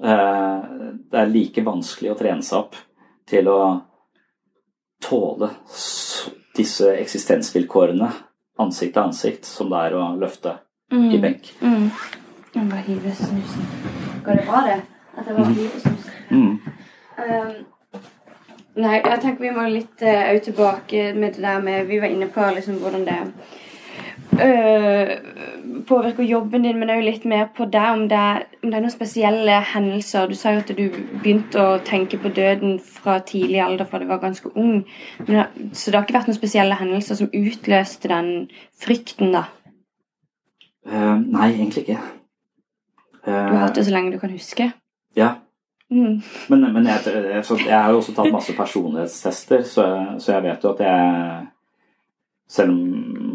Eh, 0.01 0.69
det 1.13 1.21
er 1.21 1.29
like 1.29 1.65
vanskelig 1.65 2.13
å 2.13 2.17
trene 2.17 2.45
seg 2.45 2.63
opp 2.63 2.79
til 3.29 3.49
å 3.51 3.59
tåle 5.03 5.51
disse 6.57 6.95
eksistensvilkårene 6.97 8.09
ansikt 8.63 8.95
til 8.95 9.05
ansikt 9.07 9.47
som 9.49 9.69
det 9.71 9.83
er 9.87 9.97
å 9.97 10.09
løfte 10.17 10.57
mm. 10.93 11.07
i 11.13 11.21
benk. 11.21 11.53
Mm. 11.61 11.87
Jeg 12.53 12.69
bare 12.69 12.85
hive 12.87 13.13
snusen. 13.17 13.69
Går 14.25 14.41
det 14.41 14.49
bra, 14.49 14.65
det? 14.67 14.81
At 15.17 15.27
det 15.27 15.35
var 15.37 15.45
mm. 15.45 15.53
livet 15.53 15.81
som. 15.81 15.99
Um, 17.13 17.51
nei, 18.75 18.95
jeg 19.05 19.19
tenker 19.21 19.43
vi 19.43 19.51
må 19.53 19.67
litt 19.69 20.01
uh, 20.01 20.33
tilbake 20.41 21.11
med 21.13 21.35
det 21.35 21.43
der 21.43 21.61
med 21.61 21.85
Vi 21.85 21.99
var 22.01 22.09
inne 22.09 22.27
på 22.33 22.47
liksom 22.55 22.79
hvordan 22.81 23.05
det 23.05 23.19
uh, 24.41 25.11
påvirker 25.87 26.23
jobben 26.23 26.65
din, 26.65 26.79
men 26.79 26.89
òg 26.89 27.03
litt 27.05 27.25
mer 27.29 27.45
på 27.55 27.67
deg, 27.69 27.89
om 27.93 28.05
det, 28.09 28.23
om 28.63 28.71
det 28.71 28.77
er 28.77 28.85
noen 28.85 28.93
spesielle 28.93 29.59
hendelser. 29.73 30.27
Du 30.31 30.35
sa 30.37 30.55
jo 30.55 30.63
at 30.63 30.71
du 30.73 30.83
begynte 31.21 31.61
å 31.61 31.79
tenke 31.85 32.17
på 32.21 32.31
døden 32.33 32.79
fra 32.81 33.19
tidlig 33.25 33.61
alder, 33.63 33.85
fra 33.89 34.01
du 34.01 34.07
var 34.09 34.21
ganske 34.23 34.49
ung. 34.55 34.83
Men, 35.27 35.69
så 35.73 35.91
det 35.91 35.99
har 35.99 36.07
ikke 36.07 36.17
vært 36.17 36.31
noen 36.31 36.39
spesielle 36.39 36.79
hendelser 36.79 37.19
som 37.19 37.33
utløste 37.33 38.11
den 38.11 38.31
frykten, 38.81 39.35
da? 39.35 39.45
Uh, 40.87 41.19
nei, 41.19 41.53
egentlig 41.53 41.85
ikke. 41.85 41.99
Uh, 43.23 43.29
du 43.29 43.53
har 43.53 43.67
hatt 43.67 43.77
det 43.77 43.85
så 43.87 43.93
lenge 43.93 44.15
du 44.15 44.19
kan 44.23 44.33
huske? 44.33 44.73
Ja. 45.17 45.35
Mm. 45.93 46.21
Men, 46.49 46.67
men 46.73 46.87
jeg, 46.89 47.01
jeg, 47.05 47.43
jeg, 47.67 47.77
har 47.77 47.91
jo 47.91 47.99
også 48.01 48.15
tatt 48.17 48.33
masse 48.33 48.55
personlighetstester, 48.57 49.65
så, 49.67 49.87
så 50.17 50.31
jeg 50.33 50.45
vet 50.47 50.63
jo 50.65 50.71
at 50.73 50.81
jeg 50.81 51.43
selv 52.49 52.73
om 52.73 52.79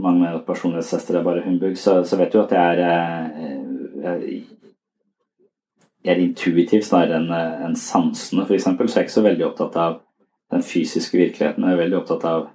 mange 0.02 0.20
mener 0.20 0.38
at 0.38 0.46
personlighetstester 0.46 1.18
er 1.18 1.26
bare 1.26 1.44
humbug, 1.44 1.76
så, 1.78 2.00
så, 2.04 2.18
vet 2.18 2.32
du 2.32 2.40
at 2.42 2.54
jeg 2.54 2.80
er, 2.82 3.30
eh, 3.44 4.02
jeg, 4.02 4.42
jeg 6.04 6.12
er 6.14 6.22
intuitiv 6.22 6.84
snarere 6.86 7.18
enn 7.18 7.32
en 7.68 7.78
sansende, 7.78 8.46
f.eks. 8.46 8.68
Så 8.68 8.74
jeg 8.74 8.96
er 8.96 9.06
ikke 9.06 9.16
så 9.16 9.26
veldig 9.26 9.46
opptatt 9.48 9.78
av 9.78 9.98
den 10.54 10.62
fysiske 10.64 11.18
virkeligheten. 11.18 11.66
Jeg 11.66 11.76
er 11.76 11.82
veldig 11.82 11.98
opptatt 11.98 12.26
av 12.28 12.46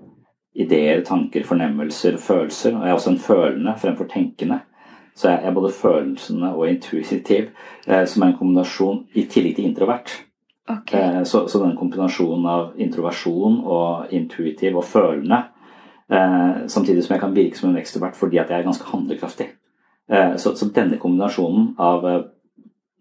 ideer, 0.54 1.02
tanker, 1.06 1.44
fornemmelser, 1.48 2.18
følelser. 2.22 2.78
Og 2.78 2.86
jeg 2.86 2.94
er 2.94 3.00
også 3.00 3.14
en 3.14 3.24
følende 3.26 3.76
fremfor 3.82 4.10
tenkende. 4.10 4.62
Så 5.16 5.30
jeg 5.30 5.46
er 5.46 5.56
både 5.56 5.72
følelsene 5.74 6.54
og 6.56 6.70
intuitiv, 6.70 7.52
eh, 7.88 8.06
som 8.10 8.24
er 8.24 8.32
en 8.32 8.38
kombinasjon 8.38 9.04
i 9.14 9.26
tillegg 9.30 9.60
til 9.60 9.70
introvert. 9.70 10.14
Okay. 10.68 11.00
Eh, 11.00 11.24
så, 11.30 11.46
så 11.48 11.62
den 11.62 11.78
kombinasjonen 11.78 12.48
av 12.50 12.72
introversjon 12.82 13.60
og 13.64 14.16
intuitiv 14.16 14.80
og 14.80 14.88
følende 14.90 15.44
Eh, 16.14 16.68
samtidig 16.68 17.04
som 17.04 17.14
jeg 17.16 17.22
kan 17.22 17.36
virke 17.36 17.58
som 17.58 17.70
en 17.70 17.78
ekstrovert 17.80 18.16
fordi 18.20 18.38
at 18.38 18.50
jeg 18.52 18.60
er 18.60 18.68
ganske 18.68 18.90
handlekraftig. 18.92 19.48
Så, 20.38 20.52
så, 20.60 20.66
denne 20.76 20.98
kombinasjonen 21.00 21.76
av 21.80 22.04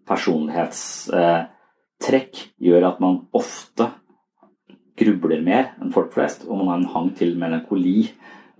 personlighetstrekk 0.07 2.33
gjør 2.63 2.83
at 2.87 2.99
man 3.03 3.27
ofte 3.35 3.91
grubler 4.97 5.41
mer 5.43 5.75
enn 5.83 5.91
folk 5.93 6.13
flest, 6.15 6.47
og 6.47 6.57
man 6.61 6.69
har 6.71 6.77
en 6.79 6.93
hang 6.95 7.09
til 7.19 7.35
melankoli 7.37 8.07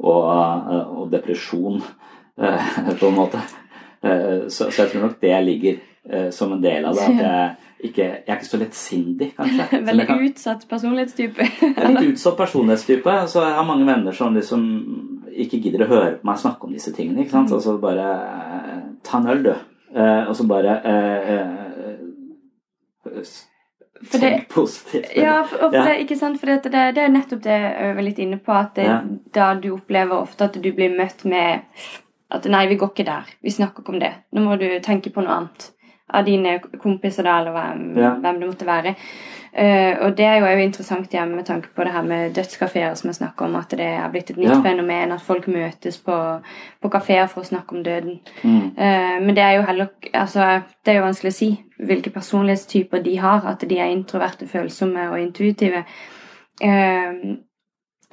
og, 0.04 0.28
og 1.00 1.08
depresjon 1.16 1.80
på 2.38 3.10
en 3.10 3.18
måte. 3.18 3.42
Så, 4.04 4.66
så, 4.68 4.82
jeg 4.82 4.90
tror 4.92 5.06
nok 5.06 5.20
det 5.22 5.36
ligger 5.46 6.32
som 6.36 6.52
en 6.52 6.64
del 6.64 6.86
av 6.86 6.98
det. 6.98 7.06
at 7.08 7.22
jeg 7.22 7.74
ikke, 7.84 8.04
jeg 8.04 8.24
er 8.28 8.38
ikke 8.38 8.48
så 8.48 8.60
lettsindig, 8.62 9.30
kanskje. 9.38 9.66
Veldig 9.90 10.06
kan, 10.08 10.22
utsatt 10.24 10.68
personlighetstype. 10.70 11.48
litt 11.68 12.14
utsatt 12.14 12.38
personlighetstype. 12.40 13.16
Så 13.32 13.44
jeg 13.44 13.56
har 13.58 13.68
mange 13.68 13.88
venner 13.88 14.16
som 14.16 14.36
liksom 14.38 14.68
ikke 15.44 15.60
gidder 15.66 15.84
å 15.86 15.90
høre 15.92 16.12
på 16.20 16.30
meg 16.30 16.40
snakke 16.40 16.68
om 16.68 16.76
disse 16.76 16.94
tingene. 16.96 17.24
ikke 17.24 17.36
sant? 17.36 17.52
Mm. 17.52 17.58
Og 17.58 17.66
så 17.66 17.78
bare 17.82 18.10
eh, 18.14 18.84
Ta 19.04 19.20
en 19.20 19.28
øl, 19.34 19.42
du. 19.44 19.52
Eh, 19.94 20.30
og 20.30 20.38
så 20.38 20.46
bare 20.48 20.78
eh, 20.92 21.34
eh 21.34 21.50
Tenk 24.12 24.50
positivt. 24.52 25.12
Ja, 25.16 25.44
for, 25.48 25.70
for 25.70 25.76
ja. 25.76 25.84
Det, 25.88 26.00
ikke 26.04 26.16
sant? 26.20 26.40
For 26.40 26.52
det, 26.52 26.72
det, 26.72 26.80
det, 26.96 27.04
er 27.04 27.12
nettopp 27.12 27.44
det 27.44 27.56
jeg 27.56 27.94
var 27.96 28.04
litt 28.04 28.20
inne 28.20 28.40
på. 28.40 28.56
At 28.56 28.74
det, 28.76 28.88
ja. 28.88 28.98
da 29.36 29.54
du 29.60 29.70
opplever 29.76 30.18
ofte 30.18 30.48
at 30.50 30.58
du 30.60 30.72
blir 30.76 30.92
møtt 30.92 31.24
med 31.28 31.64
at 32.34 32.50
nei, 32.50 32.66
vi 32.72 32.80
går 32.82 32.94
ikke 32.94 33.08
der. 33.08 33.30
Vi 33.42 33.54
snakker 33.54 33.84
ikke 33.84 33.94
om 33.94 34.02
det. 34.02 34.14
Nå 34.34 34.44
må 34.46 34.58
du 34.62 34.68
tenke 34.84 35.14
på 35.14 35.22
noe 35.22 35.38
annet 35.42 35.70
av 36.14 36.26
dine 36.26 36.58
kompiser, 36.82 37.26
da, 37.26 37.40
eller 37.42 37.56
hvem, 37.56 37.86
ja. 37.98 38.12
hvem 38.22 38.42
det 38.42 38.50
måtte 38.50 38.68
være. 38.68 38.94
Uh, 39.54 40.06
og 40.06 40.16
det 40.18 40.26
er 40.26 40.40
jo, 40.40 40.46
også 40.50 40.66
interessant 40.66 41.12
hjemme 41.14 41.38
med 41.38 41.46
tanke 41.46 41.70
på 41.76 41.86
det 41.86 41.92
her 41.94 42.06
med 42.06 42.34
dødskafeer 42.34 42.96
som 42.98 43.12
jeg 43.12 43.20
snakker 43.20 43.46
om, 43.46 43.56
at 43.60 43.76
det 43.78 43.86
er 43.86 44.10
blitt 44.10 44.32
et 44.34 44.40
nytt 44.42 44.50
ja. 44.50 44.62
fenomen 44.66 45.14
at 45.14 45.22
folk 45.22 45.46
møtes 45.48 46.00
på, 46.02 46.16
på 46.82 46.92
kafeer 46.96 47.30
for 47.30 47.44
å 47.44 47.50
snakke 47.52 47.78
om 47.78 47.84
døden. 47.86 48.18
Mm. 48.42 48.74
Uh, 48.74 49.18
men 49.22 49.38
det 49.38 49.46
er 49.46 49.60
jo 49.60 49.68
heller 49.70 49.94
altså, 50.12 50.48
det 50.82 50.94
er 50.94 51.00
jo 51.00 51.06
vanskelig 51.06 51.34
å 51.34 51.38
si 51.38 51.52
hvilke 51.78 52.14
personlighetstyper 52.16 53.06
de 53.06 53.16
har. 53.22 53.46
At 53.54 53.66
de 53.70 53.78
er 53.78 53.94
introverte, 53.94 54.50
følsomme 54.50 55.06
og 55.12 55.22
intuitive. 55.22 55.86
Uh, 56.58 57.38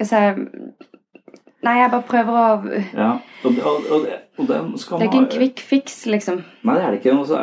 så 0.00 0.24
Nei, 1.60 1.74
jeg 1.76 1.90
bare 1.92 2.06
prøver 2.08 2.36
å 2.40 2.44
Ja, 2.96 3.10
og, 3.44 3.58
og, 3.68 3.88
og, 3.92 4.04
og 4.40 4.46
det 4.48 4.58
skal 4.80 5.00
Det 5.00 5.04
er 5.04 5.10
ikke 5.10 5.20
en 5.20 5.28
quick 5.34 5.60
fix, 5.60 5.98
liksom. 6.08 6.40
Nei, 6.64 6.76
det 6.78 6.84
er 6.86 6.94
det 6.94 7.00
ikke. 7.02 7.16
Så, 7.28 7.40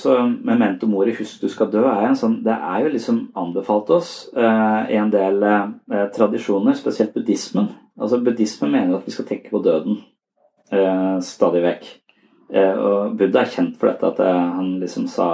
så 0.00 0.16
Memento 0.48 0.88
mori, 0.88 1.12
husk 1.18 1.42
du 1.42 1.48
skal 1.52 1.68
dø, 1.72 1.82
er 1.90 2.08
en 2.08 2.16
sånn 2.16 2.38
Det 2.46 2.56
er 2.56 2.86
jo 2.86 2.94
liksom 2.94 3.20
anbefalt 3.40 3.92
oss 3.96 4.12
eh, 4.32 4.94
i 4.94 4.98
en 5.00 5.12
del 5.12 5.44
eh, 5.44 6.06
tradisjoner, 6.16 6.78
spesielt 6.78 7.12
buddhismen. 7.16 7.68
Altså 8.00 8.22
Buddhismen 8.24 8.72
mener 8.72 8.96
at 8.96 9.08
vi 9.08 9.12
skal 9.12 9.28
tenke 9.28 9.52
på 9.52 9.60
døden 9.64 10.00
eh, 10.72 11.18
stadig 11.24 11.64
vekk. 11.66 11.90
Eh, 12.50 12.80
og 12.80 13.18
Buddha 13.20 13.44
er 13.44 13.52
kjent 13.52 13.76
for 13.80 13.92
dette, 13.92 14.08
at 14.08 14.24
eh, 14.24 14.46
han 14.56 14.78
liksom 14.80 15.04
sa 15.10 15.28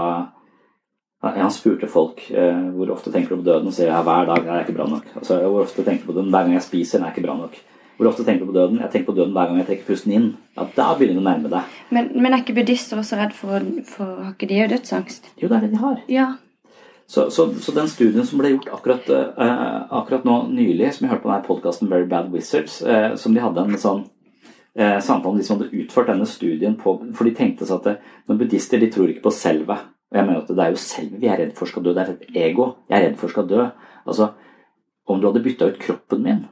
han 1.27 1.51
spurte 1.51 1.89
folk 1.91 2.21
eh, 2.31 2.67
hvor 2.77 2.91
ofte 2.95 3.11
tenker 3.11 3.33
du 3.33 3.41
på 3.41 3.47
døden, 3.49 3.71
og 3.71 3.75
sier 3.75 3.89
jeg 3.89 4.07
hver 4.07 4.29
dag 4.29 4.47
er 4.47 4.67
ikke 4.67 4.77
bra 4.77 4.91
nok. 4.91 5.09
Altså, 5.17 5.41
hvor 5.47 5.65
ofte 5.65 5.83
tenker 5.87 6.05
du 6.05 6.13
på 6.13 6.19
den 6.19 6.29
hver 6.31 6.47
gang 6.47 6.59
jeg 6.59 6.67
spiser, 6.67 7.03
er 7.03 7.15
ikke 7.15 7.25
bra 7.25 7.39
nok. 7.39 7.57
Hvor 7.97 8.11
ofte 8.11 8.25
tenker 8.25 8.45
du 8.45 8.51
på 8.51 8.57
døden? 8.59 8.81
Jeg 8.83 8.93
tenker 8.93 9.13
på 9.13 9.17
døden 9.17 9.33
hver 9.33 9.49
gang 9.49 9.61
jeg 9.63 9.69
trekker 9.71 9.87
pusten 9.89 10.13
inn. 10.13 10.27
Ja, 10.57 10.67
Da 10.77 10.89
begynner 10.97 11.17
du 11.17 11.23
å 11.23 11.29
nærme 11.29 11.53
deg. 11.53 11.77
Men, 11.97 12.11
men 12.15 12.35
er 12.35 12.43
ikke 12.43 12.57
buddhister 12.59 13.01
også 13.01 13.17
redd 13.17 13.33
for, 13.37 13.65
for 13.89 14.19
Har 14.21 14.35
ikke 14.35 14.49
de 14.51 14.59
jo 14.59 14.67
dødsangst? 14.75 15.31
Jo, 15.41 15.49
det 15.49 15.57
er 15.57 15.65
det 15.65 15.71
de 15.73 15.81
har. 15.81 16.03
Ja. 16.13 16.27
Så, 17.07 17.31
så, 17.31 17.47
så, 17.63 17.73
den 17.73 17.89
studien 17.89 18.27
som 18.27 18.41
ble 18.43 18.51
gjort 18.57 18.69
akkurat, 18.75 19.09
uh, 19.39 19.87
akkurat 20.01 20.27
nå 20.27 20.41
nylig, 20.51 20.91
som 20.93 21.07
jeg 21.07 21.15
hørte 21.15 21.23
på 21.23 21.31
denne 21.31 21.47
podkasten 21.47 21.91
Very 21.91 22.09
Bad 22.11 22.33
Wizards, 22.35 22.81
uh, 22.83 23.15
som 23.17 23.35
de 23.35 23.45
hadde 23.45 23.63
en 23.63 23.79
sånn 23.81 24.03
uh, 24.03 24.99
samtale 24.99 25.31
om 25.31 25.39
de 25.39 25.47
som 25.47 25.57
hadde 25.57 25.85
utført 25.85 26.11
denne 26.11 26.27
studien 26.29 26.75
på 26.81 26.99
For 27.15 27.29
de 27.29 27.37
tenkte 27.39 27.69
seg 27.69 27.79
at 27.79 27.87
det, 27.89 28.17
når 28.27 28.41
buddhister 28.43 28.83
de 28.83 28.91
tror 28.93 29.13
ikke 29.13 29.29
på 29.29 29.37
selvet. 29.39 29.87
Og 30.11 30.19
jeg 30.19 30.27
mener 30.27 30.43
at 30.43 30.51
det 30.51 30.67
er 30.67 30.75
jo 30.75 30.83
selvet 30.83 31.23
vi 31.23 31.31
er 31.31 31.41
redd 31.45 31.55
for 31.57 31.71
skal 31.71 31.87
dø. 31.87 31.95
Det 31.95 32.03
er 32.03 32.13
et 32.13 32.43
ego 32.51 32.69
jeg 32.91 32.99
er 32.99 33.09
redd 33.09 33.17
for 33.23 33.33
skal 33.33 33.49
dø. 33.49 33.71
Altså, 34.05 34.35
om 35.07 35.23
du 35.23 35.31
hadde 35.31 35.45
bytta 35.47 35.71
ut 35.71 35.81
kroppen 35.83 36.23
min 36.27 36.45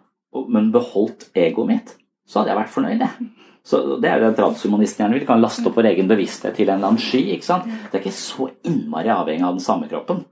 men 0.49 0.73
beholdt 0.75 1.29
egoet 1.37 1.71
mitt, 1.71 1.95
så 2.27 2.41
hadde 2.41 2.55
jeg 2.55 2.61
vært 2.63 2.75
fornøyd, 2.75 3.05
jeg. 3.05 3.31
Så 3.65 3.81
Det 4.01 4.11
er 4.11 4.21
jo 4.21 4.27
det 4.29 4.37
transhumanisten 4.37 5.05
gjerne 5.05 5.17
vil. 5.17 5.27
Kan 5.27 5.41
laste 5.41 5.65
opp 5.69 5.79
vår 5.79 5.89
egen 5.95 6.09
bevissthet 6.09 6.57
til 6.57 6.69
en 6.69 6.77
eller 6.77 6.91
annen 6.91 7.01
sky. 7.01 7.23
ikke 7.33 7.47
sant? 7.47 7.65
Det 7.65 7.97
er 7.97 8.03
ikke 8.03 8.13
så 8.13 8.51
innmari 8.69 9.09
avhengig 9.09 9.47
av 9.47 9.57
den 9.57 9.65
samme 9.65 9.89
kroppen. 9.89 10.25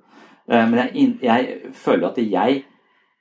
Eh, 0.50 0.66
men 0.68 0.74
jeg, 0.82 1.16
jeg 1.22 1.72
føler 1.72 2.10
at 2.10 2.18
jeg 2.20 2.64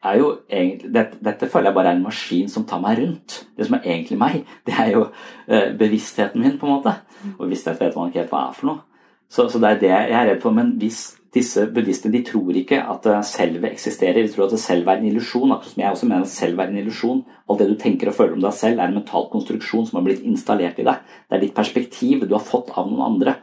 er 0.04 0.18
jo 0.18 0.32
egentlig 0.50 0.94
dette, 0.94 1.18
dette, 1.24 1.48
føler 1.48 1.70
jeg 1.70 1.76
bare 1.78 1.94
er 1.94 2.00
en 2.00 2.04
maskin 2.04 2.50
som 2.50 2.66
tar 2.68 2.82
meg 2.82 3.00
rundt. 3.00 3.38
Det 3.58 3.68
som 3.68 3.78
er 3.78 3.86
egentlig 3.86 4.18
meg, 4.20 4.46
det 4.66 4.74
er 4.74 4.92
jo 4.96 5.04
uh, 5.06 5.68
bevisstheten 5.78 6.42
min, 6.42 6.58
på 6.58 6.66
en 6.66 6.74
måte. 6.74 6.96
Og 7.38 7.46
bevissthet 7.46 7.80
vet 7.80 7.96
man 7.96 8.10
ikke 8.10 8.24
helt 8.24 8.34
hva 8.34 8.48
er 8.48 8.58
for 8.58 8.72
noe. 8.72 8.82
Så, 9.30 9.48
så, 9.48 9.62
det 9.62 9.70
er 9.70 9.80
det 9.80 9.92
jeg 9.92 10.16
er 10.18 10.30
redd 10.32 10.42
for. 10.44 10.56
Men 10.58 10.74
hvis 10.82 11.04
disse 11.32 11.64
buddhistene 11.72 12.12
de 12.18 12.24
tror 12.28 12.58
ikke 12.60 12.82
at 12.92 13.06
eh, 13.08 13.22
selvet 13.28 13.72
eksisterer. 13.72 14.20
De 14.20 14.32
tror 14.34 14.50
at 14.50 14.56
det 14.56 14.62
selv 14.64 14.90
er 14.92 15.00
en 15.00 15.08
illusjon. 15.08 15.54
Akkurat 15.56 15.72
som 15.72 15.84
jeg 15.84 15.96
også 15.96 16.10
mener 16.10 16.26
at 16.28 16.34
selv 16.34 16.60
er 16.60 16.72
en 16.72 16.82
illusjon. 16.82 17.22
Alt 17.48 17.62
det 17.64 17.70
du 17.70 17.78
tenker 17.80 18.12
og 18.12 18.18
føler 18.18 18.36
om 18.36 18.44
deg 18.44 18.58
selv, 18.58 18.80
er 18.80 18.92
en 18.92 18.98
mental 19.00 19.30
konstruksjon 19.32 19.88
som 19.88 20.00
har 20.00 20.08
blitt 20.10 20.26
installert 20.28 20.82
i 20.82 20.88
deg. 20.88 21.06
Det 21.30 21.38
er 21.38 21.46
ditt 21.46 21.56
perspektiv 21.56 22.26
du 22.26 22.36
har 22.36 22.44
fått 22.44 22.74
av 22.76 22.90
noen 22.90 23.06
andre. 23.14 23.38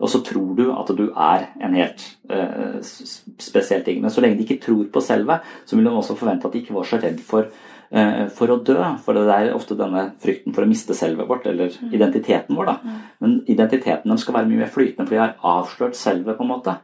Og 0.00 0.08
så 0.08 0.20
tror 0.24 0.52
du 0.56 0.66
at 0.72 0.92
du 0.96 1.06
er 1.10 1.48
en 1.60 1.74
helt 1.76 2.04
uh, 2.32 2.78
spesiell 2.80 3.82
ting. 3.84 3.98
Men 4.00 4.12
så 4.12 4.22
lenge 4.24 4.38
de 4.38 4.46
ikke 4.46 4.62
tror 4.64 4.86
på 4.92 5.02
selvet, 5.04 5.44
så 5.68 5.76
vil 5.76 5.88
de 5.88 5.92
også 5.92 6.16
forvente 6.16 6.48
at 6.48 6.56
de 6.56 6.62
ikke 6.62 6.76
var 6.76 6.88
så 6.88 7.00
redd 7.02 7.20
for, 7.24 7.50
uh, 7.92 8.22
for 8.36 8.52
å 8.52 8.60
dø. 8.64 8.78
For 9.04 9.16
det 9.16 9.26
er 9.34 9.52
ofte 9.52 9.76
denne 9.76 10.06
frykten 10.24 10.56
for 10.56 10.64
å 10.64 10.70
miste 10.70 10.96
selvet 10.96 11.28
vårt, 11.28 11.48
eller 11.52 11.72
mm. 11.72 11.92
identiteten 11.92 12.56
vår. 12.56 12.72
da. 12.72 12.78
Mm. 12.80 13.02
Men 13.20 13.36
identiteten 13.44 14.08
deres 14.08 14.24
skal 14.24 14.40
være 14.40 14.48
mye 14.52 14.62
mer 14.62 14.72
flytende, 14.72 15.04
for 15.04 15.16
de 15.16 15.20
har 15.20 15.36
avslørt 15.56 16.00
selvet, 16.00 16.38
på 16.38 16.48
en 16.48 16.52
måte 16.54 16.80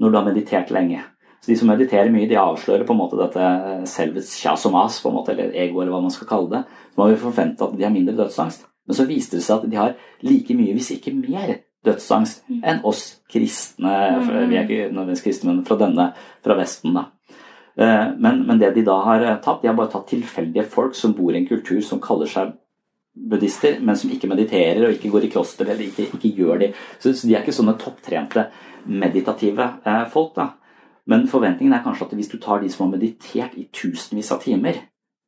når 0.00 0.10
du 0.10 0.18
har 0.18 0.26
meditert 0.26 0.72
lenge. 0.74 1.02
Så 1.40 1.52
De 1.52 1.56
som 1.56 1.70
mediterer 1.72 2.10
mye, 2.12 2.28
de 2.28 2.36
avslører 2.36 2.84
på 2.84 2.92
en 2.92 3.00
måte 3.00 3.18
dette 3.20 3.44
selvets 3.88 4.34
kjas 4.42 4.66
og 4.68 4.74
mas, 4.74 4.98
på 5.00 5.08
en 5.08 5.16
måte, 5.16 5.32
eller 5.32 5.54
ego, 5.56 5.80
eller 5.80 5.94
hva 5.94 6.02
man 6.04 6.12
skal 6.12 6.28
kalle 6.28 6.50
det. 6.52 6.60
Så 6.92 7.00
må 7.00 7.08
vi 7.08 7.20
forvente 7.22 7.64
at 7.64 7.76
de 7.76 7.86
har 7.86 7.94
mindre 7.94 8.16
dødsangst. 8.18 8.66
Men 8.88 8.98
så 8.98 9.06
viste 9.08 9.38
det 9.38 9.46
seg 9.46 9.60
at 9.60 9.70
de 9.70 9.78
har 9.78 9.94
like 10.26 10.56
mye, 10.56 10.74
hvis 10.76 10.92
ikke 10.96 11.14
mer, 11.16 11.60
dødsangst 11.86 12.44
enn 12.60 12.82
oss 12.84 13.22
kristne. 13.32 13.92
Vi 14.50 14.58
er 14.58 14.66
ikke 14.66 14.90
nødvendigvis 14.90 15.24
kristne, 15.24 15.54
men 15.54 15.64
fra 15.64 15.78
denne, 15.80 16.10
fra 16.44 16.56
Vesten, 16.58 16.96
da. 16.96 17.06
Eh, 17.80 18.08
men, 18.18 18.42
men, 18.44 18.58
det 18.60 18.74
de 18.76 18.84
da 18.84 18.98
har 19.06 19.24
tatt, 19.40 19.62
de 19.62 19.70
har 19.70 19.78
bare 19.78 19.92
tatt 19.94 20.10
tilfeldige 20.10 20.66
folk 20.68 20.98
som 20.98 21.14
bor 21.16 21.32
i 21.32 21.40
en 21.40 21.48
kultur 21.48 21.80
som 21.86 22.02
kaller 22.02 22.28
seg 22.28 22.52
buddhister, 23.14 23.80
men 23.80 23.96
som 23.98 24.10
ikke 24.12 24.28
mediterer 24.30 24.84
og 24.86 24.94
ikke 24.94 25.10
går 25.12 25.26
i 25.26 25.32
kloster 25.32 25.68
eller 25.68 25.82
ikke, 25.88 26.08
ikke 26.14 26.32
gjør 26.36 26.62
de. 26.62 26.70
Så, 26.98 27.12
så, 27.12 27.26
de 27.26 27.34
er 27.34 27.42
ikke 27.42 27.56
sånne 27.56 27.76
topptrente 27.80 28.46
meditative 28.86 29.66
eh, 29.84 30.06
folk. 30.12 30.34
da. 30.36 30.50
Men 31.10 31.26
forventningen 31.28 31.74
er 31.74 31.84
kanskje 31.84 32.06
at 32.06 32.14
hvis 32.18 32.30
du 32.30 32.38
tar 32.42 32.62
de 32.62 32.70
som 32.70 32.86
har 32.86 32.94
meditert 32.94 33.56
i 33.58 33.66
tusenvis 33.74 34.30
av 34.34 34.42
timer 34.44 34.84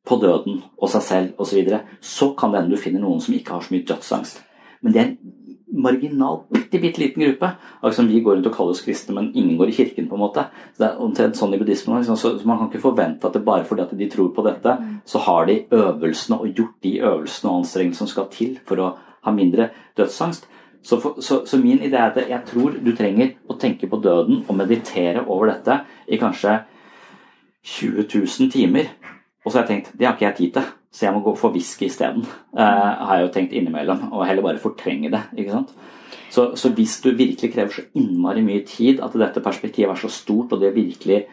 på 0.06 0.18
døden 0.22 0.62
og 0.78 0.90
seg 0.90 1.04
selv 1.06 1.42
osv., 1.42 1.50
så, 1.50 1.58
videre, 1.58 1.82
så 2.00 2.32
kan 2.38 2.52
det 2.52 2.62
hende 2.62 2.76
du 2.76 2.82
finner 2.82 3.02
noen 3.02 3.22
som 3.22 3.34
ikke 3.34 3.56
har 3.56 3.66
så 3.66 3.74
mye 3.74 3.86
dødsangst. 3.88 4.42
Men 4.82 4.94
det 4.94 5.00
er 5.00 5.10
en 5.10 5.41
marginal, 5.72 6.42
bitte, 6.52 6.78
bitte 6.78 7.00
liten 7.00 7.22
gruppe. 7.22 7.50
Akkurat 7.80 7.94
som 7.94 8.08
vi 8.08 8.20
går 8.20 8.36
rundt 8.36 8.46
og 8.46 8.54
kaller 8.54 8.76
oss 8.76 8.84
kristne, 8.84 9.14
men 9.16 9.30
ingen 9.34 9.56
går 9.58 9.68
i 9.68 9.76
kirken. 9.76 10.08
på 10.08 10.14
en 10.14 10.20
måte. 10.20 10.44
Så 10.74 10.82
det 10.82 10.88
er 10.88 11.00
omtrent 11.00 11.36
sånn 11.36 11.54
i 11.54 11.58
buddhismen. 11.58 11.98
Liksom. 11.98 12.16
Så, 12.16 12.46
Man 12.46 12.58
kan 12.58 12.68
ikke 12.68 12.82
forvente 12.82 13.26
at 13.26 13.32
det 13.32 13.44
bare 13.44 13.64
fordi 13.64 13.82
at 13.82 13.98
de 13.98 14.08
tror 14.08 14.32
på 14.34 14.44
dette, 14.44 14.76
så 15.06 15.18
har 15.18 15.46
de 15.46 15.64
øvelsene 15.70 16.40
og 16.40 16.54
gjort 16.54 16.82
de 16.82 17.00
øvelsene 17.00 17.50
og 17.50 17.58
anstrengelsene 17.62 18.06
som 18.06 18.06
skal 18.06 18.28
til 18.30 18.58
for 18.66 18.76
å 18.76 18.96
ha 19.22 19.30
mindre 19.30 19.70
dødsangst. 19.96 20.48
Så, 20.82 21.00
for, 21.00 21.20
så, 21.20 21.46
så, 21.46 21.58
min 21.58 21.78
idé 21.78 21.94
er 21.94 22.10
at 22.10 22.28
jeg 22.28 22.42
tror 22.46 22.74
du 22.84 22.90
trenger 22.96 23.36
å 23.48 23.54
tenke 23.54 23.86
på 23.86 24.00
døden 24.02 24.44
og 24.48 24.56
meditere 24.56 25.22
over 25.28 25.52
dette 25.52 25.78
i 26.08 26.18
kanskje 26.18 26.58
20 27.62 28.08
000 28.14 28.50
timer. 28.50 28.90
Og 29.44 29.52
så 29.52 29.58
har 29.58 29.66
jeg 29.66 29.68
tenkt 29.68 29.98
det 29.98 30.06
har 30.06 30.16
ikke 30.16 30.26
jeg 30.26 30.36
tid 30.36 30.52
til, 30.58 30.72
så 30.92 31.06
jeg 31.06 31.14
må 31.14 31.22
gå 31.24 31.32
for 31.40 31.54
whisky 31.54 31.86
isteden. 31.88 32.26
Uh, 32.52 32.60
har 32.60 33.16
jeg 33.16 33.26
jo 33.26 33.32
tenkt 33.32 33.54
innimellom. 33.56 34.10
Og 34.12 34.26
heller 34.28 34.44
bare 34.44 34.60
fortrenge 34.60 35.10
det. 35.12 35.22
ikke 35.38 35.54
sant? 35.54 35.70
Så, 36.32 36.50
så, 36.56 36.68
hvis 36.76 36.98
du 37.00 37.10
virkelig 37.16 37.52
krever 37.52 37.72
så 37.72 37.84
innmari 37.96 38.42
mye 38.44 38.64
tid 38.68 39.00
at 39.04 39.16
dette 39.20 39.40
perspektivet 39.44 39.92
er 39.92 40.00
så 40.00 40.10
stort, 40.12 40.52
og 40.52 40.60
det 40.60 40.74
virkelig 40.76 41.24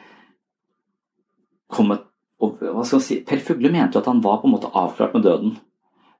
kommer 1.70 2.06
og, 2.40 2.56
hva 2.64 2.86
skal 2.88 3.02
man 3.02 3.04
si, 3.04 3.18
Per 3.28 3.42
Fugle 3.44 3.68
mente 3.72 3.98
jo 3.98 4.00
at 4.00 4.08
han 4.08 4.22
var 4.24 4.38
på 4.40 4.48
en 4.48 4.54
måte 4.54 4.70
avklart 4.72 5.18
med 5.18 5.26
døden. 5.28 5.58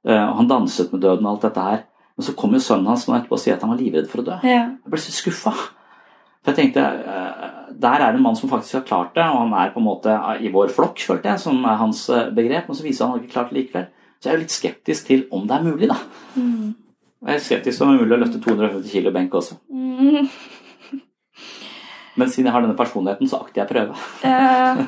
Uh, 0.04 0.26
og 0.28 0.36
han 0.42 0.50
danset 0.50 0.92
med 0.92 1.00
døden 1.00 1.24
og 1.24 1.32
alt 1.32 1.46
dette 1.48 1.64
her. 1.64 1.86
Men 2.16 2.26
så 2.28 2.34
kom 2.36 2.52
jo 2.52 2.60
sønnen 2.60 2.90
hans 2.92 3.06
nå 3.08 3.16
etterpå 3.16 3.38
og 3.38 3.40
sier 3.40 3.56
at 3.56 3.64
han 3.64 3.72
var 3.72 3.80
livredd 3.80 4.10
for 4.12 4.20
å 4.20 4.26
dø. 4.26 4.36
Ja. 4.44 4.66
Jeg 4.76 4.92
ble 4.92 5.00
så 5.00 5.14
skuffa. 5.16 5.54
For 6.44 6.52
jeg 6.52 6.72
tenkte, 6.72 6.80
eh, 6.80 7.56
Der 7.80 8.00
er 8.00 8.12
det 8.12 8.18
en 8.18 8.22
mann 8.22 8.36
som 8.36 8.50
faktisk 8.50 8.74
har 8.74 8.82
klart 8.88 9.14
det, 9.14 9.24
og 9.24 9.38
han 9.38 9.52
er 9.56 9.72
på 9.72 9.80
en 9.80 9.86
måte 9.86 10.12
i 10.40 10.50
vår 10.52 10.68
flokk, 10.68 11.00
følte 11.00 11.30
jeg, 11.30 11.40
som 11.40 11.64
er 11.64 11.78
hans 11.80 12.08
eh, 12.10 12.30
begrep. 12.34 12.68
Men 12.68 12.76
så 12.76 12.84
viser 12.84 13.06
han 13.06 13.14
at 13.14 13.18
han 13.18 13.24
ikke 13.24 13.32
klart 13.32 13.50
det 13.50 13.58
likevel. 13.58 13.86
Så 14.20 14.28
jeg 14.28 14.32
er 14.32 14.36
jo 14.36 14.42
litt 14.42 14.52
skeptisk 14.52 15.06
til 15.06 15.22
om 15.32 15.46
det 15.48 15.56
er 15.56 15.64
mulig, 15.64 15.88
da. 15.88 15.96
Mm. 16.36 16.74
Jeg 17.26 17.34
er 17.34 17.44
skeptisk 17.44 17.78
til 17.78 17.86
om 17.86 17.92
det 17.92 18.00
er 18.00 18.04
mulig 18.04 18.16
å 18.16 18.20
løfte 18.20 18.42
250 18.44 18.92
kilo 18.92 19.12
benk 19.14 19.34
også. 19.34 19.56
Mm. 19.72 20.28
Men 22.20 22.28
siden 22.28 22.50
jeg 22.50 22.52
har 22.52 22.66
denne 22.66 22.76
personligheten, 22.76 23.30
så 23.30 23.40
akter 23.40 23.62
jeg 23.62 23.68
å 23.68 23.72
prøve. 23.72 23.98
Uh, 24.26 24.82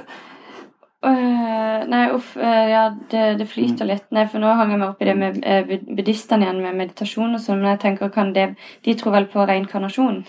uh, 1.09 1.79
nei, 1.89 2.07
uff. 2.13 2.35
Uh, 2.37 2.65
ja, 2.69 2.87
det, 3.13 3.23
det, 3.41 3.47
flyter 3.49 3.89
litt. 3.89 4.09
Nei, 4.13 4.27
for 4.29 4.43
nå 4.43 4.53
hang 4.59 4.75
jeg 4.75 4.83
meg 4.83 4.91
opp 4.91 5.01
i 5.01 5.09
det 5.09 5.17
med 5.17 5.39
buddhistene 5.87 6.45
igjen, 6.49 6.61
med 6.65 6.81
meditasjon 6.83 7.39
og 7.39 7.41
sånn. 7.41 7.63
Men 7.63 7.77
jeg 7.77 7.85
tenker, 7.87 8.13
kan 8.13 8.35
det 8.37 8.51
De 8.85 8.97
tror 8.99 9.17
vel 9.17 9.31
på 9.33 9.47
reinkarnasjon? 9.49 10.25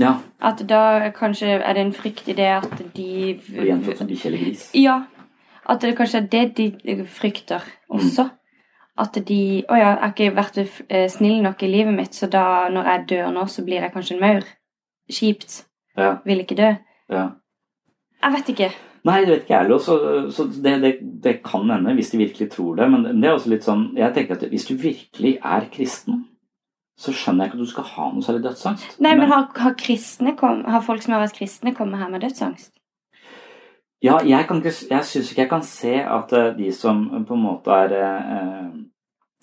Ja. 0.00 0.14
At 0.40 0.62
da 0.68 1.10
kanskje 1.16 1.58
er 1.58 1.74
det 1.76 1.82
en 1.82 1.92
frykt 1.92 2.28
i 2.28 2.36
det 2.36 2.48
at 2.48 2.84
de 2.96 3.38
gjenfødt 3.38 3.98
som 3.98 4.08
bikkje 4.08 4.30
eller 4.30 4.44
gris. 4.44 4.70
Ja. 4.74 5.02
At 5.68 5.82
det 5.82 5.96
kanskje 5.96 6.22
er 6.22 6.30
det 6.32 6.56
de 6.56 6.96
frykter 7.06 7.66
også. 7.88 8.24
Mm. 8.24 8.38
At 9.02 9.18
de 9.28 9.42
Å 9.68 9.76
ja, 9.76 9.90
jeg 9.90 9.98
har 10.00 10.12
ikke 10.12 10.36
vært 10.36 11.12
snill 11.12 11.42
nok 11.44 11.62
i 11.62 11.70
livet 11.70 11.94
mitt, 11.96 12.14
så 12.14 12.28
da 12.28 12.68
når 12.72 12.88
jeg 12.90 13.04
dør 13.12 13.30
nå, 13.36 13.46
så 13.48 13.64
blir 13.64 13.80
jeg 13.80 13.92
kanskje 13.94 14.16
en 14.16 14.24
maur. 14.24 14.48
Kjipt. 15.12 15.62
Ja. 15.96 16.16
Vil 16.24 16.42
ikke 16.44 16.58
dø. 16.58 16.72
Ja. 17.12 17.28
Jeg 18.22 18.34
vet 18.36 18.50
ikke. 18.52 18.70
Nei, 19.02 19.20
det 19.24 19.32
vet 19.32 19.40
ikke 19.44 19.54
jeg 19.54 19.64
heller. 19.64 19.80
Så, 19.82 19.96
så 20.30 20.46
det, 20.46 20.74
det, 20.82 20.92
det, 21.24 21.38
kan 21.44 21.70
hende, 21.70 21.94
hvis 21.98 22.12
de 22.12 22.20
virkelig 22.20 22.50
tror 22.52 22.76
det. 22.78 22.90
Men 22.90 23.08
det 23.22 23.28
er 23.28 23.34
også 23.34 23.50
litt 23.50 23.66
sånn 23.66 23.88
Jeg 23.98 24.14
tenker 24.14 24.38
at 24.38 24.44
hvis 24.52 24.68
du 24.68 24.76
virkelig 24.78 25.34
er 25.40 25.66
kristen, 25.72 26.26
så 26.98 27.14
skjønner 27.16 27.46
jeg 27.46 27.52
ikke 27.52 27.58
at 27.58 27.64
du 27.64 27.72
skal 27.72 27.88
ha 27.94 28.06
noe 28.12 28.24
særlig 28.24 28.44
dødsangst. 28.44 29.00
Nei, 29.00 29.14
men, 29.14 29.24
men 29.24 29.32
har, 29.32 29.48
har, 29.64 29.74
kristne 29.80 30.36
kom, 30.38 30.62
har 30.68 30.84
folk 30.84 31.02
som 31.04 31.16
har 31.16 31.24
vært 31.24 31.38
kristne, 31.38 31.74
kommet 31.76 32.02
her 32.02 32.12
med 32.12 32.24
dødsangst? 32.24 32.72
Ja, 34.02 34.18
jeg, 34.26 34.46
kan 34.48 34.58
ikke, 34.58 34.74
jeg 34.90 35.06
syns 35.06 35.30
ikke 35.30 35.44
jeg 35.44 35.50
kan 35.52 35.62
se 35.66 35.92
at 36.02 36.32
de 36.58 36.72
som 36.74 37.04
på 37.26 37.36
en 37.36 37.44
måte 37.44 37.74
er 37.84 37.92
eh, 37.98 38.72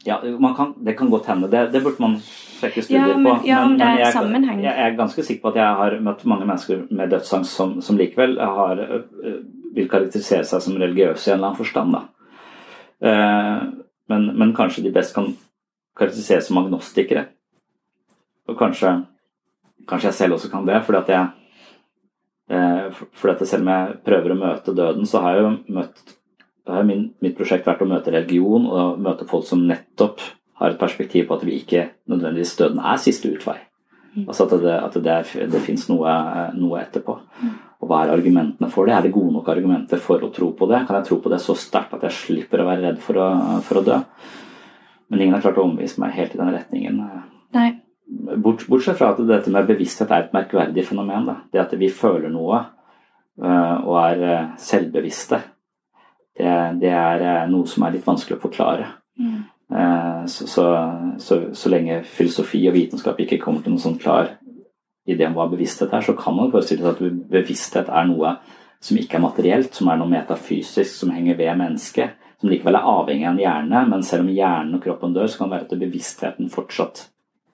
ja, 0.04 0.18
kan, 0.56 0.74
Det 0.86 0.97
kan 1.00 1.10
godt 1.12 1.30
hende. 1.32 1.47
Det, 1.52 1.62
det, 1.74 1.82
burde 1.84 2.04
man 2.04 2.18
sjekke 2.20 2.84
studier 2.84 3.14
ja, 3.14 3.18
men, 3.18 3.26
på. 3.26 3.47
Ja, 3.47 3.62
men, 3.64 3.78
men 3.78 3.80
det 3.80 3.88
er 3.88 4.04
jeg, 4.04 4.14
sammenheng. 4.14 4.62
Jeg, 4.64 4.76
jeg, 4.76 4.91
er 4.91 5.00
ganske 5.00 5.24
sikker 5.24 5.41
på 5.41 5.54
at 5.54 5.60
jeg 5.62 5.80
har 5.82 5.97
møtt 6.04 6.26
mange 6.28 6.47
mennesker 6.47 6.86
med 6.91 7.12
dødsangst 7.16 7.56
som, 7.56 7.76
som 7.84 8.00
likevel 8.00 8.36
har, 8.39 8.84
vil 9.76 9.89
karakterisere 9.91 10.47
seg 10.47 10.64
som 10.64 10.80
religiøse 10.80 11.30
i 11.30 11.34
en 11.34 11.39
eller 11.39 11.52
annen 11.52 11.60
forstand. 11.60 12.00
Eh, 13.00 13.68
men, 14.12 14.32
men 14.39 14.56
kanskje 14.56 14.84
de 14.88 14.93
best 14.95 15.16
kan 15.16 15.34
karakteriseres 16.00 16.47
som 16.47 16.60
agnostikere. 16.62 17.30
Og 18.50 18.58
kanskje, 18.60 18.95
kanskje 19.89 20.10
jeg 20.10 20.20
selv 20.20 20.38
også 20.38 20.52
kan 20.52 20.66
det, 20.68 20.82
fordi 20.86 21.04
at 21.04 21.14
jeg 21.16 21.28
fordi 22.50 23.34
at 23.36 23.41
selv 23.45 23.62
om 23.62 23.68
jeg 23.70 23.97
prøver 24.08 24.34
å 24.34 24.39
møte 24.39 24.74
døden, 24.74 25.06
så 25.06 25.20
har 25.22 25.36
jeg 25.38 25.43
jo 25.43 25.76
møtt 25.76 26.16
har 26.70 26.86
min, 26.86 27.08
mitt 27.24 27.38
prosjekt 27.38 27.68
vært 27.68 27.82
å 27.84 27.89
møte 27.89 28.14
religion 28.14 28.68
og 28.70 29.00
møte 29.02 29.28
folk 29.30 29.47
som 29.47 29.64
nettopp 29.68 30.22
har 30.60 30.74
et 30.74 30.82
perspektiv 30.82 31.28
på 31.28 31.38
at 31.38 31.45
vi 31.47 31.60
ikke 31.62 31.86
nødvendigvis 32.12 32.58
døden 32.60 32.82
er 32.84 33.02
siste 33.02 33.32
utvei. 33.32 33.58
Altså 34.26 34.47
at 34.47 34.56
det, 34.64 34.76
at 34.76 34.95
det, 35.06 35.50
det 35.54 35.62
fins 35.64 35.86
noe, 35.91 36.12
noe, 36.58 36.82
etterpå. 36.82 37.16
Og 37.80 37.88
hva 37.88 38.04
er 38.04 38.14
argumentene 38.16 38.68
for 38.74 38.89
det? 38.89 38.95
Er 38.95 39.06
det 39.06 39.14
gode 39.16 39.32
nok 39.38 39.50
argumenter 39.54 40.02
for 40.04 40.26
å 40.26 40.32
tro 40.36 40.50
på 40.58 40.68
det? 40.72 40.82
Kan 40.88 41.00
jeg 41.00 41.08
tro 41.08 41.20
på 41.24 41.32
det 41.32 41.39
så 41.43 41.56
sterkt 41.56 41.93
at 41.95 42.04
jeg 42.10 42.18
slipper 42.18 42.64
å 42.64 42.68
være 42.68 42.89
redd 42.89 43.04
for 43.04 43.22
å, 43.22 43.28
for 43.66 43.80
å 43.80 43.86
dø? 43.86 44.00
Men 45.10 45.22
ingen 45.22 45.38
har 45.38 45.45
klart 45.45 45.62
å 45.62 45.64
overbevise 45.64 46.02
meg 46.02 46.18
helt 46.18 46.36
i 46.36 46.41
den 46.41 46.52
retningen. 46.58 47.00
Nei. 47.56 47.70
Bortsett 48.10 48.97
fra 48.97 49.12
at 49.14 49.22
dette 49.30 49.51
med 49.53 49.68
bevissthet 49.70 50.10
er 50.12 50.26
et 50.26 50.34
merkverdig 50.34 50.86
fenomen. 50.88 51.28
Da. 51.30 51.36
Det 51.53 51.62
at 51.62 51.76
vi 51.78 51.91
føler 51.93 52.32
noe 52.34 52.64
og 53.39 53.93
er 54.01 54.49
selvbevisste, 54.60 55.38
det, 56.36 56.55
det 56.82 56.89
er 56.91 57.45
noe 57.47 57.68
som 57.70 57.86
er 57.86 57.93
litt 57.93 58.07
vanskelig 58.07 58.36
å 58.36 58.41
forklare. 58.41 58.89
Mm. 59.20 59.38
Så, 60.28 60.47
så, 60.49 60.66
så, 61.22 61.38
så, 61.53 61.72
lenge 61.72 62.01
filosofi 62.03 62.64
og 62.68 62.76
vitenskap 62.76 63.20
ikke 63.22 63.38
kommer 63.39 63.62
til 63.64 63.76
noen 63.76 63.84
sånn 63.84 63.99
klar 64.01 64.34
idé 65.10 65.28
om 65.28 65.38
hva 65.38 65.45
bevissthet 65.51 65.93
er, 65.93 66.03
så 66.05 66.16
kan 66.18 66.36
man 66.38 66.49
forestille 66.53 66.84
seg 66.84 66.97
at 66.97 67.22
bevissthet 67.32 67.91
er 67.93 68.10
noe 68.10 68.34
som 68.82 68.97
ikke 68.97 69.20
er 69.20 69.24
materielt, 69.24 69.76
som 69.76 69.91
er 69.91 69.99
noe 69.99 70.10
metafysisk 70.10 70.95
som 70.95 71.14
henger 71.14 71.38
ved 71.39 71.55
mennesket, 71.60 72.18
som 72.39 72.51
likevel 72.51 72.80
er 72.80 72.91
avhengig 72.91 73.28
av 73.28 73.34
en 73.36 73.41
hjerne, 73.43 73.86
men 73.91 74.03
selv 74.07 74.26
om 74.26 74.34
hjernen 74.34 74.78
og 74.78 74.84
kroppen 74.84 75.16
dør, 75.16 75.28
så 75.28 75.41
kan 75.41 75.51
det 75.51 75.57
være 75.57 75.68
at 75.68 75.82
bevisstheten 75.84 76.51
fortsatt 76.53 77.10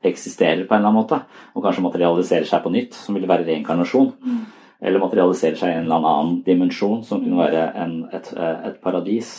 eksisterer 0.10 0.66
på 0.66 0.76
en 0.76 0.82
eller 0.82 0.91
annen 0.91 1.01
måte, 1.01 1.20
og 1.53 1.66
kanskje 1.66 1.86
materialiserer 1.86 2.47
seg 2.49 2.64
på 2.64 2.72
nytt, 2.74 2.95
som 2.97 3.18
ville 3.18 3.30
være 3.30 3.47
reinkarnasjon. 3.47 4.14
Mm. 4.22 4.39
Eller 4.86 5.01
materialiserer 5.01 5.60
seg 5.60 5.72
i 5.72 5.76
en 5.80 5.88
eller 5.88 6.08
annen 6.08 6.39
dimensjon, 6.45 7.03
som 7.08 7.22
kunne 7.24 7.39
være 7.39 7.68
en, 7.84 7.93
et, 8.14 8.32
et, 8.38 8.80
paradis. 8.84 9.34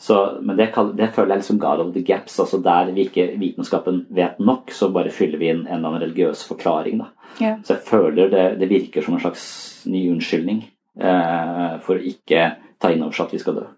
Så, 0.00 0.16
men 0.42 0.58
det, 0.58 0.72
det, 0.98 1.12
føler 1.14 1.36
jeg 1.36 1.44
liksom 1.44 1.60
God 1.62 1.84
of 1.84 1.92
the 1.94 2.02
gaps, 2.04 2.36
altså 2.42 2.58
der 2.62 2.90
vi 2.92 3.06
ikke 3.08 3.28
vitenskapen 3.40 4.02
vet 4.12 4.40
nok, 4.42 4.74
så 4.74 4.90
bare 4.92 5.14
fyller 5.14 5.40
vi 5.40 5.52
inn 5.52 5.62
en 5.64 5.78
eller 5.78 5.92
annen 5.92 6.04
religiøs 6.08 6.42
forklaring. 6.48 7.00
Da. 7.04 7.30
Ja. 7.40 7.54
Så 7.64 7.76
jeg 7.76 7.86
føler 7.86 8.32
det, 8.32 8.44
det, 8.60 8.68
virker 8.68 9.06
som 9.06 9.16
en 9.16 9.22
slags 9.22 9.46
ny 9.86 10.08
unnskyldning 10.10 10.64
eh, 11.00 11.78
for 11.86 11.96
å 11.96 12.10
ikke 12.12 12.50
ta 12.82 12.90
inn 12.92 13.06
over 13.06 13.16
seg 13.16 13.30
at 13.30 13.38
vi 13.38 13.42
skal 13.44 13.62
dø. 13.62 13.70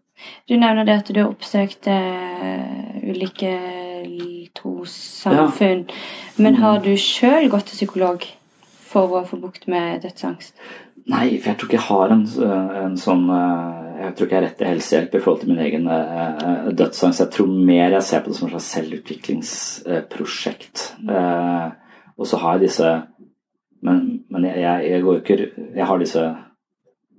Du 0.48 0.56
nevner 0.56 0.86
det 0.88 0.96
at 1.02 1.10
du 1.12 1.20
har 1.20 1.28
oppsøkt 1.28 1.88
uh, 1.92 2.96
ulike 3.04 3.50
trossamfunn. 4.56 5.80
Ja. 5.86 5.94
Men 6.42 6.52
har 6.62 6.76
du 6.84 6.92
sjøl 7.00 7.46
gått 7.52 7.66
til 7.70 7.78
psykolog 7.80 8.18
for 8.86 9.04
å 9.18 9.20
få 9.28 9.36
bukt 9.42 9.62
med 9.70 9.86
dødsangst? 10.04 10.52
Nei, 11.06 11.26
for 11.38 11.48
jeg 11.52 11.58
tror 11.58 11.68
ikke 11.68 11.78
jeg 11.78 11.86
har 11.86 12.06
en, 12.10 12.26
en 12.82 12.96
sånn 12.98 13.24
Jeg 13.30 14.12
tror 14.16 14.26
ikke 14.26 14.34
jeg 14.34 14.40
har 14.40 14.46
rett 14.48 14.58
til 14.58 14.70
helsehjelp 14.72 15.12
i 15.14 15.22
forhold 15.22 15.40
til 15.42 15.52
min 15.52 15.62
egen 15.62 15.84
uh, 15.86 16.74
dødsangst. 16.74 17.22
Jeg 17.22 17.32
tror 17.36 17.48
mer 17.70 17.88
jeg 17.94 18.06
ser 18.08 18.20
på 18.22 18.28
det 18.30 18.38
som 18.38 18.46
et 18.48 18.54
slags 18.56 18.72
selvutviklingsprosjekt. 18.74 20.76
Uh, 21.06 21.66
og 22.18 22.24
så 22.26 22.34
har 22.42 22.52
jeg 22.56 22.64
disse 22.66 22.88
Men, 23.86 23.96
men 24.32 24.42
jeg, 24.48 24.56
jeg, 24.88 25.00
går 25.04 25.16
ikke 25.20 25.36
Jeg 25.76 25.86
har 25.86 25.96
disse 26.00 26.22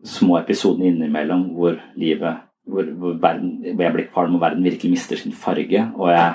små 0.04 0.38
episodene 0.40 0.88
innimellom 0.92 1.44
hvor 1.56 1.74
livet 1.96 2.36
hvor, 2.68 2.84
hvor, 2.84 3.14
verden, 3.22 3.76
hvor 3.76 3.84
jeg 3.84 3.94
blir 3.94 4.08
kvalm 4.14 4.36
og 4.36 4.42
verden 4.42 4.64
virkelig 4.64 4.92
mister 4.92 5.16
sin 5.16 5.32
farge, 5.32 5.92
og 5.96 6.12
jeg, 6.12 6.34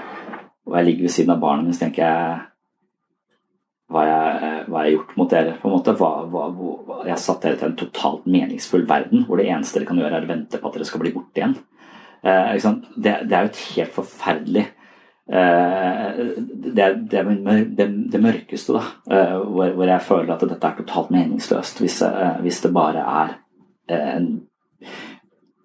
og 0.67 0.79
jeg 0.79 0.89
ligger 0.89 1.09
ved 1.09 1.15
siden 1.17 1.35
av 1.35 1.43
barnet 1.43 1.69
mitt, 1.69 1.79
tenker 1.81 2.05
jeg 2.05 2.41
hva 3.93 4.03
jeg, 4.09 4.53
hva 4.73 4.85
jeg 4.85 4.95
gjort 4.97 5.17
mot 5.21 5.33
dere. 5.33 5.57
på 5.61 5.69
en 5.69 5.75
måte. 5.75 5.95
Hva, 5.99 6.11
hva, 6.33 6.47
hva, 6.57 7.01
jeg 7.05 7.13
har 7.13 7.21
satt 7.21 7.43
dere 7.45 7.59
til 7.61 7.69
en 7.69 7.81
totalt 7.81 8.29
meningsfull 8.31 8.87
verden 8.89 9.27
hvor 9.27 9.41
det 9.41 9.51
eneste 9.51 9.79
dere 9.79 9.91
kan 9.91 10.01
gjøre, 10.01 10.21
er 10.21 10.29
å 10.29 10.31
vente 10.31 10.61
på 10.61 10.71
at 10.71 10.79
dere 10.79 10.89
skal 10.89 11.03
bli 11.03 11.13
borte 11.15 11.43
igjen. 11.43 11.57
Eh, 12.23 12.55
det, 12.97 13.17
det, 13.27 13.35
er 13.35 13.45
jo 13.45 13.51
et 13.51 13.63
helt 13.75 13.95
forferdelig 13.97 14.65
eh, 15.35 16.23
det, 16.79 16.89
det, 17.11 17.89
det, 18.15 18.21
mørkeste, 18.23 18.79
da. 18.79 18.85
Eh, 19.11 19.37
hvor, 19.43 19.75
hvor, 19.77 19.87
jeg 19.91 20.09
føler 20.09 20.35
at 20.35 20.45
dette 20.47 20.71
er 20.71 20.81
totalt 20.81 21.13
meningsløst. 21.15 21.83
Hvis, 21.83 22.01
eh, 22.07 22.37
hvis 22.47 22.63
det 22.65 22.73
bare 22.73 23.07
er 23.23 23.35
eh, 23.91 24.13
en 24.17 24.31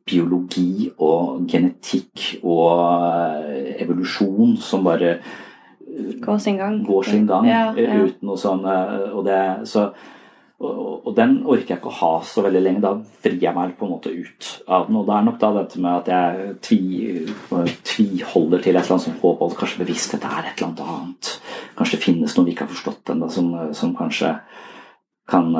biologi 0.08 0.90
og 1.04 1.48
genetikk 1.52 2.42
og 2.42 2.68
eh, 2.80 3.47
evolusjon 3.88 4.58
som 4.62 4.86
bare 4.86 5.18
går 6.22 6.38
sin 6.38 6.60
gang. 6.60 6.84
Går 6.86 7.04
sin 7.04 7.26
gang 7.28 7.48
ja, 7.48 7.72
ja. 7.78 7.98
uten 8.04 8.28
noe 8.28 8.38
sånn 8.40 8.66
og 8.68 9.24
det, 9.26 9.40
så, 9.70 9.88
og, 10.58 11.06
og, 11.06 11.12
den 11.18 11.38
orker 11.46 11.76
jeg 11.76 11.80
ikke 11.80 11.92
å 11.92 11.98
ha 12.00 12.12
så 12.26 12.44
veldig 12.46 12.64
lenge. 12.64 12.84
Da 12.84 12.94
vrir 13.24 13.40
jeg 13.44 13.56
meg 13.56 13.76
på 13.78 13.88
en 13.88 13.94
måte 13.96 14.12
ut 14.14 14.50
av 14.66 14.88
den. 14.88 15.00
Og 15.00 15.08
det 15.08 15.16
er 15.16 15.28
nok 15.28 15.40
da 15.44 15.52
dette 15.60 15.82
med 15.84 16.02
at 16.02 16.12
jeg 16.12 16.58
tvi, 16.66 16.82
tviholder 17.88 18.64
til 18.66 18.76
et 18.76 18.84
eller 18.84 18.98
annet 18.98 19.08
som 19.08 19.20
håp 19.22 19.46
om 19.46 19.58
kanskje 19.58 19.84
bevissthet 19.84 20.28
er 20.28 20.52
et 20.52 20.54
eller 20.58 20.72
annet 20.72 20.84
annet. 20.98 21.34
Kanskje 21.78 21.98
det 21.98 22.06
finnes 22.08 22.38
noe 22.38 22.50
vi 22.50 22.56
ikke 22.56 22.68
har 22.68 22.74
forstått 22.74 23.14
ennå, 23.14 23.32
som, 23.34 23.54
som, 23.78 23.96
kanskje 23.98 24.36
kan 25.30 25.52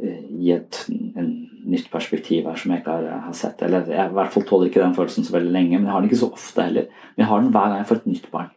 gi 0.00 0.52
et 0.54 0.80
en 0.90 1.30
nytt 1.64 1.88
perspektiv 1.92 2.48
her 2.48 2.58
som 2.60 2.72
jeg 2.72 2.82
ikke 2.82 2.96
har, 2.96 3.22
har, 3.26 3.36
sett. 3.36 3.62
Eller 3.64 3.88
jeg 3.88 4.10
i 4.10 4.16
hvert 4.18 4.32
fall 4.34 4.44
tåler 4.48 4.68
ikke 4.68 4.82
den 4.82 4.96
følelsen 4.96 5.26
så 5.26 5.36
veldig 5.36 5.52
lenge, 5.54 5.78
men 5.78 5.88
jeg 5.88 5.94
har 5.94 6.02
den 6.02 6.10
ikke 6.10 6.20
så 6.24 6.30
ofte 6.34 6.66
heller. 6.66 6.90
Men 7.14 7.24
jeg 7.24 7.30
har 7.30 7.42
den 7.42 7.54
hver 7.54 7.70
gang 7.70 7.80
jeg 7.80 7.88
får 7.90 8.00
et 8.00 8.10
nytt 8.10 8.28
barn. 8.32 8.50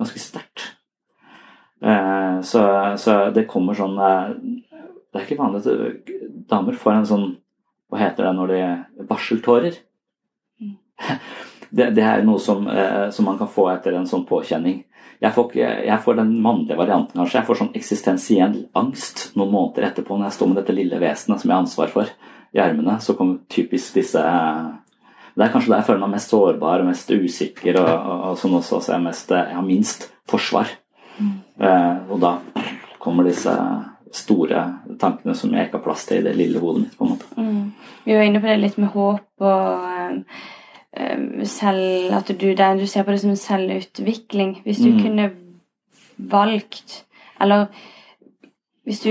Ganske 0.00 0.22
sterkt. 0.22 0.64
Eh, 1.80 2.40
så, 2.46 2.64
så, 3.00 3.14
det 3.34 3.46
kommer 3.48 3.78
sånn 3.78 3.94
eh, 3.96 4.32
det 5.10 5.18
er 5.18 5.24
ikke 5.24 5.38
vanlig 5.40 5.62
at 5.64 6.10
damer 6.50 6.76
får 6.76 6.98
en 6.98 7.06
sånn 7.08 7.30
Hva 7.90 8.02
heter 8.02 8.28
det 8.28 8.34
når 8.36 8.50
de 8.52 9.06
Barseltårer. 9.08 9.80
Mm. 10.60 10.76
Det, 11.70 11.84
det, 11.94 12.02
er 12.02 12.24
noe 12.26 12.40
som, 12.42 12.64
eh, 12.66 13.12
som, 13.14 13.28
man 13.28 13.36
kan 13.38 13.46
få 13.46 13.68
etter 13.70 13.94
en 13.94 14.06
sånn 14.10 14.24
påkjenning. 14.26 14.80
Jeg 15.20 15.34
får, 15.36 15.48
ikke, 15.50 15.70
jeg 15.84 16.00
får, 16.04 16.16
den 16.16 16.30
mannlige 16.40 16.78
varianten, 16.80 17.18
kanskje. 17.18 17.38
Jeg 17.40 17.46
får 17.48 17.58
sånn 17.58 17.74
eksistensiell 17.76 18.54
angst 18.80 19.26
noen 19.36 19.52
måneder 19.52 19.90
etterpå 19.90 20.16
når 20.16 20.30
jeg 20.30 20.36
står 20.38 20.48
med 20.48 20.60
dette 20.62 20.76
lille 20.76 21.00
vesenet 21.02 21.42
som 21.42 21.50
jeg 21.50 21.54
har 21.54 21.64
ansvar 21.66 21.92
for 21.92 22.12
i 22.56 22.62
armene. 22.64 22.96
Så 23.04 23.16
kommer 23.18 23.42
typisk 23.52 23.98
disse 24.00 24.22
Det 25.30 25.44
er 25.44 25.52
kanskje 25.52 25.70
der 25.70 25.82
jeg 25.82 25.88
føler 25.90 26.02
meg 26.02 26.16
mest 26.16 26.32
sårbar 26.32 26.82
og 26.82 26.88
mest 26.88 27.12
usikker, 27.12 27.78
og, 27.80 27.90
og, 27.90 28.24
og 28.30 28.40
sånn 28.40 28.56
også, 28.58 28.80
så 28.80 28.96
jeg, 28.96 29.04
mest, 29.04 29.30
jeg 29.30 29.56
har 29.56 29.66
minst 29.66 30.08
forsvar. 30.28 30.72
Mm. 31.20 31.36
Eh, 31.60 32.10
og 32.10 32.18
da 32.24 32.32
kommer 33.00 33.28
disse 33.28 33.54
store 34.12 34.64
tankene 34.98 35.36
som 35.38 35.52
jeg 35.54 35.68
ikke 35.68 35.78
har 35.78 35.84
plass 35.84 36.06
til 36.08 36.20
i 36.20 36.26
det 36.26 36.34
lille 36.38 36.62
hodet 36.62 36.86
mitt. 36.86 36.96
på 36.98 37.06
en 37.06 37.12
måte. 37.12 37.28
Mm. 37.36 38.00
Vi 38.04 38.16
var 38.16 38.26
inne 38.26 38.42
på 38.42 38.50
det 38.50 38.56
litt 38.58 38.80
med 38.80 38.90
håp 38.96 39.44
og 39.46 40.24
selv 41.46 42.14
At 42.14 42.28
du, 42.28 42.54
du, 42.54 42.86
ser 42.86 43.02
på 43.02 43.12
det 43.12 43.20
som 43.20 43.36
selvutvikling. 43.36 44.62
Hvis 44.62 44.78
du 44.78 44.90
mm. 44.90 45.02
kunne 45.02 45.30
valgt 46.18 47.06
Eller 47.40 47.66
hvis 48.84 49.00
du 49.00 49.10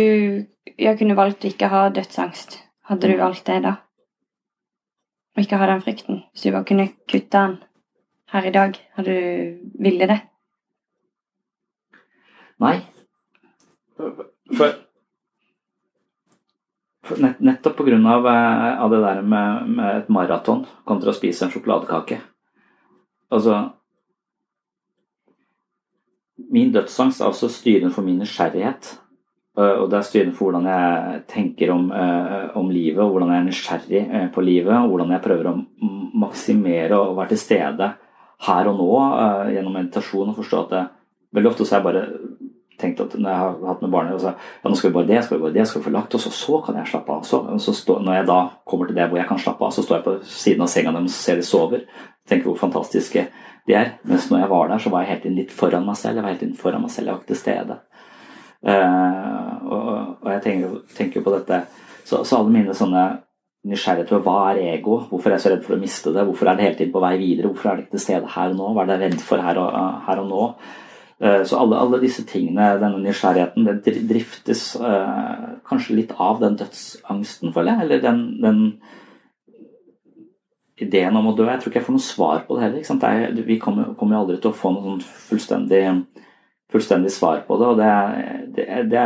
jeg 0.79 0.97
kunne 0.97 1.15
valgt 1.15 1.43
å 1.43 1.47
ikke 1.47 1.67
ha 1.67 1.89
dødsangst, 1.89 2.63
hadde 2.87 3.07
du 3.07 3.15
mm. 3.15 3.19
valgt 3.19 3.47
det 3.47 3.57
da? 3.63 3.73
Å 5.35 5.43
ikke 5.43 5.59
ha 5.59 5.67
den 5.67 5.81
frykten? 5.83 6.21
Hvis 6.31 6.45
du 6.45 6.51
bare 6.51 6.67
kunne 6.67 6.87
kutte 7.07 7.37
den 7.37 7.57
her 8.31 8.47
i 8.47 8.53
dag, 8.55 8.79
hadde 8.95 9.15
du 9.15 9.83
ville 9.83 10.07
det? 10.07 10.19
Nei. 12.59 12.77
For 14.55 14.75
Nettopp 17.17 17.77
pga. 17.77 17.97
Av, 18.13 18.27
eh, 18.27 18.81
av 18.81 18.91
det 18.91 19.01
der 19.01 19.21
med, 19.21 19.69
med 19.69 19.97
et 19.97 20.09
maraton 20.09 20.65
kontra 20.85 21.11
å 21.11 21.17
spise 21.17 21.45
en 21.45 21.53
sjokoladekake. 21.53 22.19
Altså 23.31 23.69
Min 26.49 26.71
dødsangst 26.73 27.21
er 27.21 27.29
også 27.29 27.49
styrende 27.51 27.93
for 27.93 28.01
min 28.01 28.21
nysgjerrighet. 28.21 28.93
Eh, 29.57 29.75
og 29.81 29.89
det 29.91 29.99
er 29.99 30.07
styrende 30.07 30.35
for 30.37 30.49
hvordan 30.49 30.69
jeg 30.71 31.23
tenker 31.29 31.73
om, 31.73 31.89
eh, 31.91 32.55
om, 32.57 32.69
livet, 32.71 33.01
og 33.03 33.11
hvordan 33.13 33.33
jeg 33.33 33.41
er 33.41 33.49
nysgjerrig 33.49 34.31
på 34.33 34.45
livet. 34.45 34.75
Og 34.75 34.93
hvordan 34.93 35.13
jeg 35.13 35.25
prøver 35.25 35.51
å 35.51 35.57
maksimere 36.19 36.97
og 36.97 37.17
være 37.17 37.35
til 37.35 37.43
stede 37.43 37.91
her 38.47 38.69
og 38.71 38.79
nå 38.79 38.93
gjennom 39.51 39.75
meditasjon 39.75 40.31
og 40.31 40.37
forstå 40.39 40.63
at 40.63 40.73
det, 40.73 40.85
veldig 41.35 41.49
ofte 41.51 41.67
så 41.67 41.75
er 41.75 41.81
jeg 41.81 41.87
bare 41.89 42.03
tenkt 42.79 43.01
at 43.03 43.15
når 43.17 43.29
jeg 43.29 43.41
har 43.41 43.57
hatt 43.69 43.83
med 43.83 43.91
barnet 43.93 44.21
så, 44.23 44.31
ja, 44.35 44.69
nå 44.69 44.77
skal 44.79 44.91
vi 44.91 44.97
bare 44.97 45.09
det, 45.09 45.19
skal 45.25 45.37
vi 45.37 45.43
bare 45.43 45.55
det, 45.57 45.65
skal 45.67 45.81
vi 45.81 45.87
få 45.89 45.93
lagt 45.95 46.15
oss, 46.17 46.29
og 46.29 46.35
så 46.35 46.61
kan 46.65 46.79
jeg 46.79 46.91
slappe 46.93 47.17
av. 47.17 47.27
Så, 47.27 47.41
så 47.65 47.75
stå, 47.75 47.99
når 48.05 48.19
jeg 48.19 48.29
da 48.29 48.39
kommer 48.69 48.89
til 48.89 48.97
det 48.99 49.09
hvor 49.11 49.21
jeg 49.21 49.29
kan 49.29 49.43
slappe 49.43 49.67
av, 49.67 49.75
så 49.75 49.85
står 49.85 49.99
jeg 49.99 50.07
på 50.07 50.15
siden 50.39 50.65
av 50.65 50.71
senga 50.71 50.95
deres 50.95 51.19
og 51.19 51.27
ser 51.27 51.39
de 51.39 51.45
sover. 51.47 51.85
Tenker 52.29 52.51
hvor 52.51 52.59
fantastiske 52.61 53.27
de 53.67 53.77
er. 53.77 53.93
Mens 54.07 54.29
når 54.31 54.43
jeg 54.43 54.51
var 54.53 54.71
der, 54.71 54.81
så 54.83 54.93
var 54.93 55.05
jeg 55.05 55.13
helt 55.13 55.29
inn 55.29 55.37
litt 55.39 55.53
foran 55.55 55.85
meg 55.87 55.99
selv. 55.99 56.19
Jeg 56.19 56.25
var 56.25 56.33
helt 56.33 56.47
inn 56.47 56.57
foran 56.57 56.85
meg 56.85 56.93
selv, 56.93 57.07
jeg 57.07 57.15
var 57.15 57.21
ikke 57.21 57.33
til 57.33 57.41
stede. 57.43 57.79
Uh, 58.59 59.51
og, 59.71 59.89
og, 60.19 60.29
jeg 60.33 60.41
tenker, 60.43 60.79
tenker 60.97 61.23
på 61.23 61.31
dette 61.31 61.61
så, 62.03 62.25
så, 62.27 62.41
alle 62.41 62.51
mine 62.51 62.73
sånne 62.75 63.03
nysgjerrighet 63.69 64.11
på 64.11 64.19
hva 64.25 64.49
er 64.49 64.59
ego, 64.73 64.97
hvorfor 65.07 65.31
er 65.31 65.37
jeg 65.37 65.43
så 65.45 65.51
redd 65.53 65.63
for 65.63 65.77
å 65.77 65.79
miste 65.79 66.11
det, 66.15 66.25
hvorfor 66.27 66.49
er 66.49 66.57
det 66.57 66.65
hele 66.65 66.77
tiden 66.79 66.91
på 66.91 67.03
vei 67.03 67.13
videre, 67.21 67.51
hvorfor 67.51 67.71
er 67.71 67.77
det 67.77 67.85
ikke 67.85 67.95
til 67.95 68.03
stede 68.03 68.31
her 68.33 68.51
og 68.51 68.59
nå, 68.59 68.67
hva 68.75 68.83
er 68.83 68.89
det 68.89 68.95
jeg 68.95 68.99
er 68.99 69.05
redd 69.05 69.23
for 69.29 69.45
her 69.45 69.59
og, 69.61 69.79
her 70.07 70.21
og 70.23 70.27
nå? 70.27 70.43
Eh, 71.19 71.43
så 71.43 71.59
alle, 71.59 71.75
alle, 71.75 71.99
disse 71.99 72.23
tingene, 72.27 72.77
denne 72.79 73.01
nysgjerrigheten, 73.03 73.67
det 73.83 73.95
driftes 74.07 74.63
eh, 74.79 75.49
kanskje 75.67 75.97
litt 75.97 76.13
av 76.15 76.39
den 76.39 76.55
dødsangsten, 76.61 77.51
føler 77.55 77.75
jeg. 77.75 77.85
Eller 77.85 78.03
den, 78.05 78.23
den, 78.43 78.63
ideen 80.79 81.17
om 81.19 81.27
å 81.27 81.35
dø. 81.35 81.43
Jeg 81.49 81.59
tror 81.59 81.73
ikke 81.73 81.81
jeg 81.81 81.87
får 81.89 81.97
noe 81.97 82.05
svar 82.07 82.43
på 82.47 82.55
det 82.55 82.63
heller. 82.63 82.99
Det 83.03 83.09
er, 83.11 83.39
vi 83.49 83.59
kommer, 83.59 83.91
kommer 83.99 84.21
aldri 84.21 84.37
til 84.39 84.53
å 84.53 84.55
få 84.55 84.71
noe 84.71 84.85
sånn 84.85 85.01
fullstendig, 85.27 85.81
fullstendig, 86.71 87.11
svar 87.11 87.41
på 87.47 87.57
det. 87.59 87.67
Og 87.67 87.81
det, 87.81 87.89
det, 88.55 88.67
det 88.93 89.03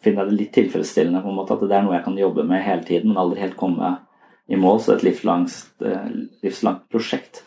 finner 0.00 0.22
jeg 0.22 0.30
det 0.30 0.38
litt 0.38 0.54
tilfredsstillende 0.56 1.20
på 1.20 1.28
en 1.28 1.36
måte, 1.36 1.58
at 1.58 1.66
det 1.68 1.76
er 1.76 1.84
noe 1.84 1.98
jeg 1.98 2.06
kan 2.06 2.16
jobbe 2.16 2.46
med 2.48 2.64
hele 2.64 2.86
tiden, 2.88 3.12
men 3.12 3.20
aldri 3.20 3.44
helt 3.44 3.60
komme 3.60 3.92
i 4.48 4.56
mål. 4.56 4.80
Så 4.80 4.88
det 4.88 4.94
er 4.94 5.02
et 5.02 5.08
livslangt, 5.10 5.58
eh, 5.84 6.08
livslangt 6.48 6.88
prosjekt. 6.88 7.44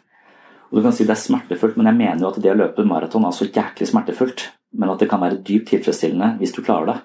Og 0.76 0.82
du 0.82 0.84
kan 0.84 0.95
si 0.95 1.05
det 1.07 1.13
er 1.15 1.21
smertefullt, 1.21 1.78
men 1.80 1.88
jeg 1.88 1.95
mener 1.95 2.19
jo 2.26 2.30
at 2.34 2.38
det 2.43 2.51
å 2.51 2.57
løpe 2.59 2.84
maraton 2.84 3.23
er 3.23 3.32
så 3.32 3.47
jæklig 3.47 3.88
smertefullt. 3.88 4.41
Men 4.76 4.91
at 4.91 4.99
det 4.99 5.07
kan 5.07 5.21
være 5.23 5.39
dypt 5.47 5.69
tilfredsstillende 5.71 6.34
hvis 6.41 6.51
du 6.51 6.59
klarer 6.65 6.89
det. 6.89 6.95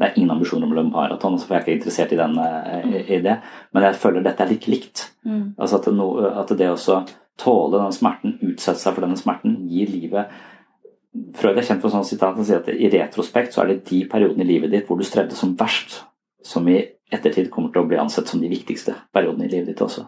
Det 0.00 0.08
er 0.08 0.16
ingen 0.18 0.32
ambisjoner 0.34 0.66
om 0.66 0.74
å 0.74 0.78
løpe 0.80 0.90
maraton, 0.96 1.36
så 1.38 1.46
jeg 1.46 1.56
er 1.60 1.62
ikke 1.62 1.76
interessert 1.76 2.14
i, 2.16 2.18
den, 2.18 2.34
eh, 2.42 2.96
i, 3.04 3.20
det. 3.22 3.36
Men 3.70 3.86
jeg 3.86 4.00
føler 4.02 4.26
dette 4.26 4.42
er 4.42 4.50
litt 4.50 4.66
likt. 4.66 5.04
Mm. 5.22 5.44
Altså 5.54 5.78
at, 5.78 5.86
det, 5.86 5.94
no, 5.94 6.08
at 6.42 6.50
det 6.58 6.72
å 6.74 6.98
tåle 7.38 7.84
den 7.84 7.94
smerten, 7.94 8.34
utsette 8.50 8.82
seg 8.82 8.96
for 8.96 9.06
denne 9.06 9.20
smerten, 9.20 9.60
gir 9.70 9.92
livet 9.94 10.40
Freud 11.34 11.58
er 11.58 11.66
kjent 11.66 11.82
for 11.82 11.90
sånn 11.90 12.06
sitat 12.06 12.36
som 12.36 12.46
sier 12.46 12.60
at 12.60 12.68
i 12.70 12.86
retrospekt 12.92 13.54
så 13.54 13.64
er 13.64 13.72
det 13.72 13.80
de 13.88 14.04
periodene 14.06 14.44
i 14.44 14.50
livet 14.52 14.70
ditt 14.70 14.86
hvor 14.86 14.98
du 14.98 15.02
strevde 15.02 15.34
som 15.34 15.56
verst, 15.58 16.04
som 16.46 16.68
i 16.70 16.78
ettertid 17.10 17.50
kommer 17.50 17.72
til 17.74 17.82
å 17.82 17.88
bli 17.90 17.98
ansett 17.98 18.30
som 18.30 18.42
de 18.42 18.50
viktigste 18.50 18.94
periodene 19.10 19.48
i 19.48 19.50
livet 19.50 19.72
ditt 19.72 19.82
også. 19.82 20.06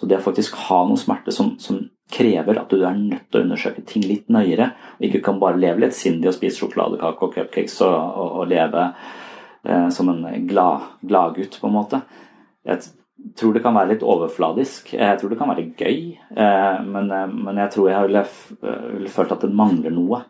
Så 0.00 0.08
det 0.08 0.16
å 0.16 0.24
faktisk 0.24 0.54
ha 0.70 0.78
noe 0.88 0.96
smerte 0.96 1.32
som, 1.34 1.52
som 1.60 1.82
krever 2.10 2.56
at 2.56 2.70
du 2.72 2.80
er 2.80 2.96
nødt 2.96 3.26
til 3.28 3.42
å 3.42 3.44
undersøke 3.44 3.84
ting 3.86 4.06
litt 4.08 4.30
nøyere, 4.32 4.70
og 4.96 5.04
ikke 5.04 5.20
kan 5.26 5.40
bare 5.42 5.60
leve 5.60 5.84
litt 5.84 5.96
sindig 5.96 6.30
og 6.30 6.38
spise 6.38 6.62
sjokoladekake 6.62 7.26
og 7.26 7.34
cupcakes 7.36 7.76
og, 7.84 7.98
og, 7.98 8.30
og 8.40 8.48
leve 8.48 8.86
eh, 8.88 9.90
som 9.92 10.08
en 10.08 10.24
glad, 10.48 10.88
gladgutt, 11.04 11.60
på 11.60 11.68
en 11.68 11.76
måte. 11.76 12.00
Jeg 12.64 12.80
tror 13.36 13.54
det 13.54 13.62
kan 13.66 13.76
være 13.76 13.92
litt 13.92 14.06
overfladisk. 14.06 14.94
Jeg 14.96 15.20
tror 15.20 15.34
det 15.34 15.38
kan 15.42 15.52
være 15.52 15.68
gøy, 15.76 16.00
eh, 16.16 16.80
men, 16.88 17.12
eh, 17.12 17.36
men, 17.36 17.60
jeg 17.66 17.76
tror 17.76 17.92
jeg 17.92 18.08
ville, 18.08 18.24
ville 18.96 19.14
følt 19.14 19.36
at 19.36 19.44
det 19.44 19.54
mangler 19.60 19.94
noe. 19.94 20.24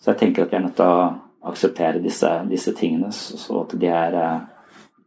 Så 0.00 0.12
jeg 0.12 0.20
tenker 0.22 0.44
at 0.44 0.52
vi 0.52 0.60
er 0.60 0.66
nødt 0.68 0.76
til 0.76 0.92
å 0.92 1.10
akseptere 1.50 2.04
disse, 2.04 2.28
disse 2.52 2.76
tingene, 2.76 3.08
så 3.12 3.62
at 3.64 3.72
de 3.80 3.88
er 3.88 4.16
eh, 4.20 4.40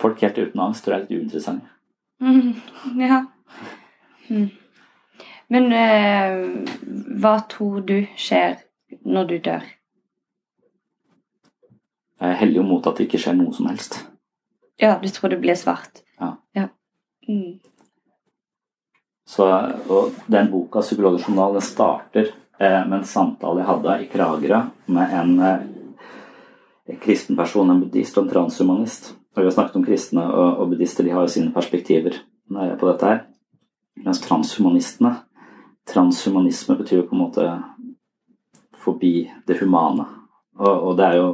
Folk 0.00 0.22
helt 0.24 0.38
uten 0.38 0.62
angst 0.64 0.84
tror 0.84 0.96
jeg 0.96 1.02
er 1.02 1.06
litt 1.06 1.20
uinteressant. 1.20 1.66
Mm, 2.20 2.54
ja. 3.10 3.24
Mm. 4.30 4.48
Men 5.50 5.72
eh, 5.74 6.36
hva 7.20 7.34
tror 7.50 7.82
du 7.86 7.98
skjer 8.16 8.60
når 9.02 9.30
du 9.30 9.36
dør? 9.50 9.66
Jeg 12.20 12.36
heller 12.42 12.60
jo 12.60 12.66
mot 12.68 12.86
at 12.86 12.98
det 12.98 13.08
ikke 13.08 13.20
skjer 13.22 13.36
noe 13.38 13.52
som 13.56 13.70
helst. 13.70 14.02
Ja, 14.80 14.94
du 15.00 15.08
tror 15.12 15.32
det 15.32 15.40
blir 15.40 15.56
svart? 15.58 16.02
Ja. 16.20 16.34
ja. 16.56 16.68
Mm. 17.28 17.58
Så, 19.28 19.46
og 19.88 20.16
den 20.26 20.50
boka, 20.50 20.80
'Psykologisk 20.80 21.28
journal', 21.28 21.52
den 21.52 21.64
starter 21.64 22.30
eh, 22.60 22.82
med 22.88 22.98
en 22.98 23.04
samtale 23.04 23.60
jeg 23.60 23.68
hadde 23.68 23.96
i 24.02 24.08
Kragerø 24.12 24.60
med 24.86 25.14
en, 25.20 25.32
eh, 25.40 25.60
en 26.90 27.00
kristen 27.00 27.36
person, 27.36 27.70
en 27.70 27.80
buddhist 27.80 28.18
og 28.18 28.24
en 28.24 28.32
transhumanist. 28.32 29.14
Og 29.36 29.42
vi 29.42 29.46
har 29.46 29.54
snakket 29.54 29.78
om 29.78 29.86
kristne 29.86 30.26
og, 30.26 30.62
og 30.62 30.72
buddhister, 30.72 31.06
de 31.06 31.14
har 31.14 31.26
jo 31.26 31.32
sine 31.32 31.52
perspektiver 31.54 32.16
eh, 32.18 32.76
på 32.80 32.88
dette 32.88 33.10
her. 33.10 33.20
Mens 34.04 34.22
transhumanistene 34.24 35.18
Transhumanisme 35.90 36.76
betyr 36.78 37.00
jo 37.00 37.06
på 37.08 37.16
en 37.16 37.22
måte 37.24 37.44
forbi 38.78 39.30
det 39.46 39.58
humane. 39.60 40.04
Og, 40.60 40.68
og 40.68 40.96
det 40.98 41.06
er 41.06 41.16
jo 41.18 41.30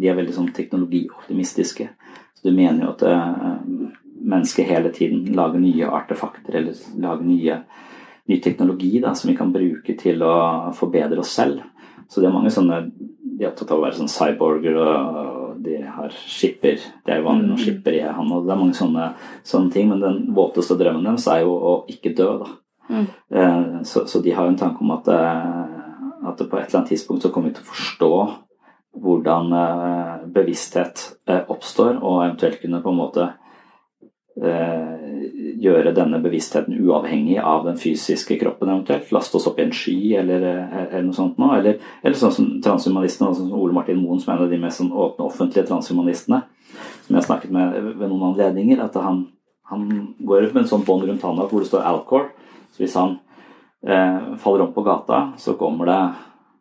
de 0.00 0.08
er 0.08 0.16
veldig 0.18 0.34
sånn 0.34 0.52
teknologioptimistiske. 0.56 1.88
Så 2.34 2.48
du 2.48 2.54
mener 2.56 2.86
jo 2.86 2.94
at 2.94 3.04
uh, 3.06 3.60
mennesket 4.18 4.68
hele 4.68 4.90
tiden 4.94 5.28
lager 5.36 5.60
nye 5.62 5.90
artefakter 5.90 6.58
eller 6.58 6.80
lager 7.00 7.28
nye, 7.28 7.60
ny 8.28 8.40
teknologi 8.44 8.98
da, 9.04 9.14
som 9.14 9.30
vi 9.30 9.36
kan 9.38 9.52
bruke 9.52 9.94
til 10.00 10.24
å 10.26 10.72
forbedre 10.76 11.20
oss 11.22 11.36
selv. 11.38 11.62
Så 12.08 12.22
det 12.22 12.30
er 12.30 12.36
mange 12.36 12.52
sånne 12.54 12.86
De 13.38 13.44
er 13.44 13.52
opptatt 13.52 13.70
av 13.70 13.78
å 13.78 13.84
være 13.84 13.94
sånn 14.00 14.10
cyborger, 14.10 14.74
og 14.82 15.37
de 15.64 15.82
har 15.82 16.14
skipper. 16.14 16.78
Det 17.04 17.12
er 17.12 17.20
jo 17.20 17.28
vanlig 17.28 17.50
når 17.50 17.62
skipper 17.62 17.96
i 17.98 18.04
han, 18.04 18.32
og 18.32 18.46
det 18.46 18.54
er 18.54 18.60
mange 18.60 18.76
sånne, 18.78 19.10
sånne 19.46 19.74
ting. 19.74 19.90
Men 19.92 20.02
den 20.04 20.18
våteste 20.36 20.76
drømmen 20.78 21.06
deres 21.06 21.26
er 21.32 21.44
jo 21.44 21.54
å 21.56 21.74
ikke 21.90 22.14
dø, 22.18 22.30
da. 22.42 22.50
Mm. 22.88 23.06
Eh, 23.34 23.82
så, 23.84 24.06
så, 24.08 24.20
de 24.24 24.32
har 24.32 24.46
jo 24.46 24.54
en 24.54 24.60
tanke 24.60 24.84
om 24.84 24.94
at, 24.94 25.08
eh, 25.12 26.28
at 26.30 26.38
på 26.40 26.56
et 26.56 26.68
eller 26.68 26.78
annet 26.80 26.94
tidspunkt 26.94 27.24
så 27.24 27.32
kommer 27.34 27.50
vi 27.50 27.58
til 27.58 27.66
å 27.66 27.72
forstå 27.72 28.12
hvordan 28.98 29.52
eh, 29.54 30.14
bevissthet 30.34 31.04
oppstår, 31.52 32.00
og 32.00 32.24
eventuelt 32.24 32.62
kunne 32.62 32.80
på 32.82 32.94
en 32.94 33.00
måte 33.02 33.28
gjøre 34.38 35.90
denne 35.96 36.20
bevisstheten 36.22 36.76
uavhengig 36.78 37.40
av 37.42 37.64
den 37.66 37.78
fysiske 37.80 38.36
kroppen 38.38 38.70
eventuelt. 38.70 39.08
Laste 39.14 39.38
oss 39.38 39.48
opp 39.50 39.58
i 39.58 39.64
en 39.64 39.74
sky 39.74 39.96
eller, 40.20 40.44
eller 40.84 41.08
noe 41.08 41.16
sånt 41.16 41.40
noe. 41.42 41.56
Eller, 41.58 41.80
eller 42.02 42.18
sånn 42.20 42.34
som 42.36 42.52
transhumanistene, 42.62 43.32
sånn 43.34 43.48
som 43.50 43.58
Ole 43.58 43.74
Martin 43.74 43.98
Moen, 43.98 44.20
som 44.22 44.32
er 44.32 44.38
en 44.38 44.46
av 44.46 44.52
de 44.54 44.60
mest 44.62 44.78
sånn 44.78 44.92
åpne 44.94 45.26
offentlige 45.26 45.66
transhumanistene, 45.66 46.42
som 47.06 47.16
jeg 47.16 47.18
har 47.18 47.26
snakket 47.26 47.54
med 47.56 47.78
ved 47.88 48.06
noen 48.06 48.28
anledninger, 48.30 48.82
at 48.84 48.94
han, 49.02 49.24
han 49.72 49.88
går 50.20 50.52
med 50.52 50.62
en 50.62 50.70
sånn 50.70 50.86
bånd 50.86 51.08
rundt 51.08 51.26
handa 51.26 51.48
hvor 51.50 51.64
det 51.64 51.72
står 51.72 51.88
Alcor. 51.88 52.30
Så 52.74 52.84
hvis 52.84 52.96
han 52.98 53.18
eh, 53.82 54.34
faller 54.38 54.68
om 54.68 54.74
på 54.76 54.86
gata, 54.86 55.32
så 55.40 55.56
kommer 55.58 55.90
det 55.90 56.00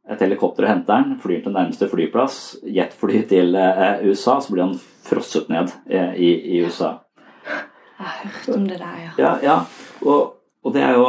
et 0.07 0.21
helikopter 0.23 0.63
og 0.63 0.71
henter 0.71 0.95
han, 0.95 1.17
flyr 1.19 1.41
til 1.43 1.55
nærmeste 1.55 1.89
flyplass, 1.91 2.37
jetfly 2.63 3.25
til 3.27 3.57
eh, 3.59 4.05
USA, 4.07 4.37
så 4.39 4.53
blir 4.53 4.63
han 4.63 4.77
frosset 5.07 5.49
ned 5.51 5.73
eh, 5.91 6.15
i, 6.15 6.31
i, 6.55 6.61
USA. 6.63 6.95
Jeg 7.97 8.05
har 8.07 8.29
hørt 8.29 8.57
om 8.57 8.67
det 8.67 8.79
der, 8.79 8.97
ja. 9.01 9.11
Ja, 9.17 9.33
ja. 9.43 9.57
Og, 10.01 10.35
og 10.63 10.73
det 10.73 10.81
er 10.81 10.93
jo 10.93 11.07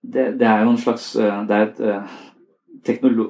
det, 0.00 0.40
det, 0.40 0.46
er 0.46 0.62
jo 0.62 0.70
en 0.70 0.78
slags 0.78 1.12
Det 1.12 1.56
er 1.56 1.66
et 1.66 1.80
teknolo 2.84 3.26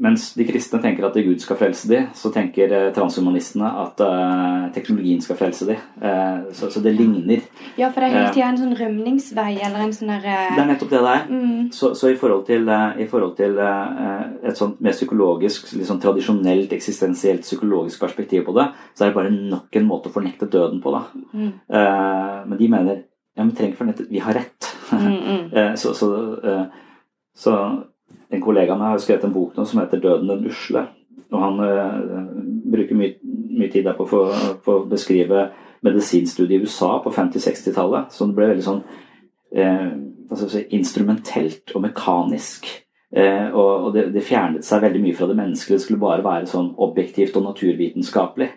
mens 0.00 0.26
de 0.34 0.44
kristne 0.46 0.80
tenker 0.82 1.06
at 1.06 1.16
Gud 1.24 1.42
skal 1.42 1.58
frelse 1.58 1.88
dem, 1.90 2.08
så 2.16 2.30
tenker 2.34 2.72
transhumanistene 2.96 3.68
at 3.82 4.00
uh, 4.02 4.66
teknologien 4.74 5.22
skal 5.22 5.38
frelse 5.38 5.68
dem. 5.68 5.80
Uh, 6.02 6.50
så, 6.56 6.70
så, 6.72 6.82
det 6.84 6.94
ligner. 6.96 7.44
Ja, 7.78 7.90
for 7.94 8.02
det 8.02 8.10
er 8.10 8.16
hele 8.16 8.32
tida 8.34 8.48
en 8.50 8.60
sånn 8.60 8.76
rømningsvei 8.78 9.52
eller 9.58 9.86
en 9.86 9.94
sånn 9.94 10.12
derre 10.14 10.34
uh... 10.34 10.50
Det 10.56 10.64
er 10.64 10.70
nettopp 10.72 10.92
det 10.92 11.02
det 11.06 11.14
er. 11.14 11.24
Mm. 11.30 11.62
Så, 11.76 11.92
så, 11.98 12.10
i 12.10 12.18
forhold 12.20 12.44
til, 12.48 12.68
i 13.00 13.08
forhold 13.10 13.36
til 13.38 13.58
et 13.62 14.60
sånt 14.60 14.82
mer 14.84 14.96
psykologisk, 14.96 15.72
litt 15.78 15.88
sånn 15.88 16.02
tradisjonelt, 16.02 16.74
eksistensielt 16.76 17.46
psykologisk 17.46 18.02
perspektiv 18.04 18.46
på 18.48 18.56
det, 18.58 18.68
så 18.94 19.04
er 19.04 19.12
det 19.12 19.18
bare 19.18 19.34
nok 19.34 19.80
en 19.80 19.88
måte 19.88 20.10
å 20.10 20.14
fornekte 20.14 20.50
døden 20.50 20.82
på, 20.84 20.94
da. 20.94 21.04
Mm. 21.34 21.50
men 22.50 22.58
de 22.58 22.68
mener 22.70 23.02
ja, 23.34 23.42
vi 23.42 23.54
trenger 23.56 23.78
fornekte 23.78 24.04
Vi 24.10 24.20
har 24.22 24.36
rett. 24.36 24.68
Mm, 24.94 25.76
så, 25.80 25.94
så, 25.96 26.08
så 27.34 27.54
en 28.30 28.42
kollega 28.42 28.74
av 28.74 28.80
meg 28.80 28.94
har 28.94 29.02
skrevet 29.02 29.26
en 29.28 29.34
bok 29.34 29.56
nå 29.56 29.64
som 29.68 29.80
heter 29.80 30.00
'Døden 30.00 30.30
den 30.30 30.46
usle'. 30.50 30.86
Og 31.30 31.42
han 31.42 31.60
øh, 31.60 32.70
bruker 32.72 32.94
mye, 32.94 33.14
mye, 33.58 33.70
tid 33.70 33.84
der 33.84 33.96
på 33.98 34.06
å 34.06 34.78
beskrive 34.90 35.48
medisinstudiet 35.84 36.60
i 36.60 36.64
USA 36.64 36.98
på 37.02 37.10
50-60-tallet. 37.10 38.12
Så 38.12 38.26
det 38.26 38.36
ble 38.36 38.50
veldig 38.52 38.64
sånn 38.64 38.82
eh, 39.54 39.90
si, 40.46 40.64
instrumentelt 40.76 41.74
og 41.74 41.84
mekanisk. 41.86 42.68
Eh, 43.14 43.50
og, 43.50 43.88
og 43.88 43.90
det, 43.94 44.08
det, 44.14 44.24
fjernet 44.26 44.66
seg 44.66 44.82
veldig 44.86 45.02
mye 45.04 45.18
fra 45.18 45.28
det 45.30 45.38
menneskelige. 45.38 45.78
Det 45.78 45.86
skulle 45.86 46.02
bare 46.02 46.26
være 46.26 46.50
sånn 46.50 46.74
objektivt 46.82 47.36
og 47.40 47.46
naturvitenskapelig. 47.48 48.50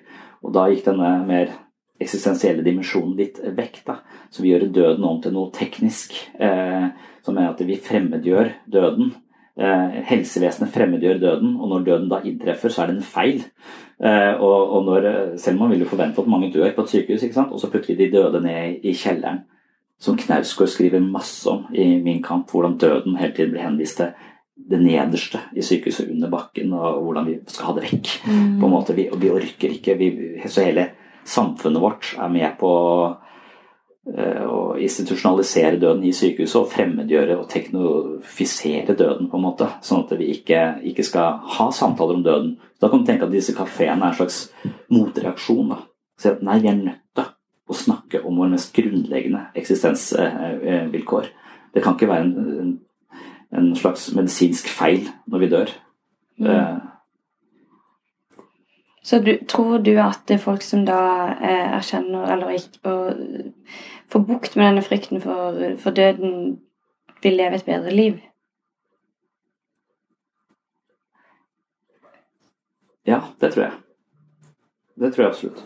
Og 0.46 0.54
da 0.54 0.68
gikk 0.70 0.86
denne 0.88 1.14
mer 1.28 1.54
eksistensielle 1.98 2.66
dimensjonen 2.66 3.16
litt 3.18 3.40
vekk. 3.42 3.84
da. 3.88 4.00
Så 4.30 4.44
vi 4.44 4.54
gjør 4.54 4.70
døden 4.70 5.06
om 5.08 5.22
til 5.22 5.34
noe 5.34 5.54
teknisk. 5.54 6.14
Eh, 6.40 6.90
som 7.26 7.38
er 7.38 7.50
at 7.50 7.64
vi 7.66 7.80
fremmedgjør 7.82 8.54
døden 8.72 9.16
Eh, 9.16 9.27
helsevesenet 9.58 10.70
fremmedgjør 10.74 11.20
døden, 11.22 11.56
og 11.58 11.70
når 11.72 11.86
døden 11.86 12.10
da 12.12 12.22
inntreffer, 12.22 12.70
så 12.70 12.84
er 12.84 12.92
det 12.92 12.98
en 13.00 13.08
feil. 13.08 13.44
Eh, 13.98 14.34
og, 14.38 14.74
og 14.78 14.86
når, 14.86 15.08
selv 15.42 15.58
om 15.58 15.66
man 15.66 15.74
vil 15.74 15.86
jo 15.86 15.90
forvente 15.90 16.22
at 16.22 16.30
mange 16.30 16.52
dør 16.54 16.76
på 16.76 16.86
et 16.86 16.94
sykehus, 16.94 17.26
og 17.48 17.60
så 17.62 17.72
putter 17.74 17.98
de 17.98 18.12
døde 18.14 18.42
ned 18.44 18.86
i 18.86 18.94
kjelleren. 18.94 19.46
Som 20.00 20.18
Knausgård 20.18 20.70
skriver 20.70 21.02
masse 21.02 21.50
om 21.50 21.66
i 21.74 21.96
Min 22.06 22.22
kamp, 22.24 22.52
hvordan 22.52 22.78
døden 22.78 23.18
hele 23.18 23.34
tiden 23.34 23.56
blir 23.56 23.66
henvist 23.66 23.98
til 23.98 24.14
det 24.70 24.78
nederste 24.82 25.40
i 25.58 25.64
sykehuset 25.66 26.12
under 26.12 26.30
bakken, 26.30 26.74
og 26.74 27.02
hvordan 27.02 27.26
vi 27.26 27.40
skal 27.48 27.72
ha 27.72 27.78
det 27.78 27.88
vekk. 27.88 28.12
Mm. 28.28 28.60
på 28.60 28.66
en 28.66 28.74
måte, 28.74 28.94
Vi, 28.94 29.10
vi 29.18 29.30
orker 29.30 29.74
ikke. 29.74 29.98
Vi, 29.98 30.12
så 30.46 30.70
hele 30.70 30.90
samfunnet 31.26 31.82
vårt 31.82 32.14
er 32.20 32.30
med 32.30 32.60
på 32.60 32.74
Eh, 33.10 33.27
å 34.08 34.60
institusjonalisere 34.80 35.80
døden 35.82 36.06
i 36.08 36.14
sykehuset 36.16 36.62
og 36.62 36.70
fremmedgjøre 36.72 37.36
og 37.42 37.50
teknofisere 37.52 38.96
døden, 38.96 39.28
på 39.28 39.40
en 39.40 39.44
måte. 39.44 39.68
Sånn 39.84 40.06
at 40.06 40.14
vi 40.20 40.30
ikke, 40.38 40.62
ikke 40.92 41.06
skal 41.06 41.42
ha 41.58 41.68
samtaler 41.76 42.20
om 42.20 42.24
døden. 42.24 42.54
Da 42.80 42.90
kan 42.90 43.04
du 43.04 43.10
tenke 43.10 43.28
at 43.28 43.34
disse 43.34 43.56
kafeene 43.58 44.06
er 44.06 44.14
en 44.14 44.20
slags 44.22 44.40
motreaksjon. 44.94 45.74
da. 45.74 45.82
Så 46.18 46.38
nei, 46.42 46.60
vi 46.64 46.72
er 46.72 46.80
nødt 46.80 47.04
til 47.18 47.28
å 47.68 47.76
snakke 47.76 48.24
om 48.24 48.40
våre 48.40 48.54
mest 48.56 48.72
grunnleggende 48.76 49.50
eksistensvilkår. 49.60 51.32
Det 51.76 51.84
kan 51.84 51.98
ikke 51.98 52.10
være 52.10 52.30
en, 52.30 52.78
en, 53.52 53.74
slags 53.76 54.08
medisinsk 54.16 54.70
feil 54.72 55.10
når 55.28 55.44
vi 55.44 55.50
dør. 55.52 55.74
Mm. 56.40 56.48
Eh, 56.54 56.78
så 59.08 59.20
du, 59.24 59.38
tror 59.48 59.78
du 59.84 59.94
at 60.04 60.32
folk 60.44 60.64
som 60.66 60.86
da 60.88 61.02
eh, 61.40 61.76
erkjenner 61.78 62.34
eller 62.34 62.56
ikke 62.58 62.92
og 62.92 63.22
får 64.12 64.24
bukt 64.28 64.56
med 64.56 64.70
denne 64.70 64.86
frykten 64.86 65.22
for, 65.22 65.60
for, 65.82 65.92
døden, 65.92 66.58
vil 67.24 67.38
leve 67.38 67.60
et 67.60 67.66
bedre 67.66 67.94
liv? 67.94 68.20
Ja, 73.08 73.22
det 73.40 73.54
tror 73.54 73.64
jeg. 73.64 73.72
Det 74.98 75.14
tror 75.14 75.24
jeg 75.24 75.32
absolutt. 75.32 75.64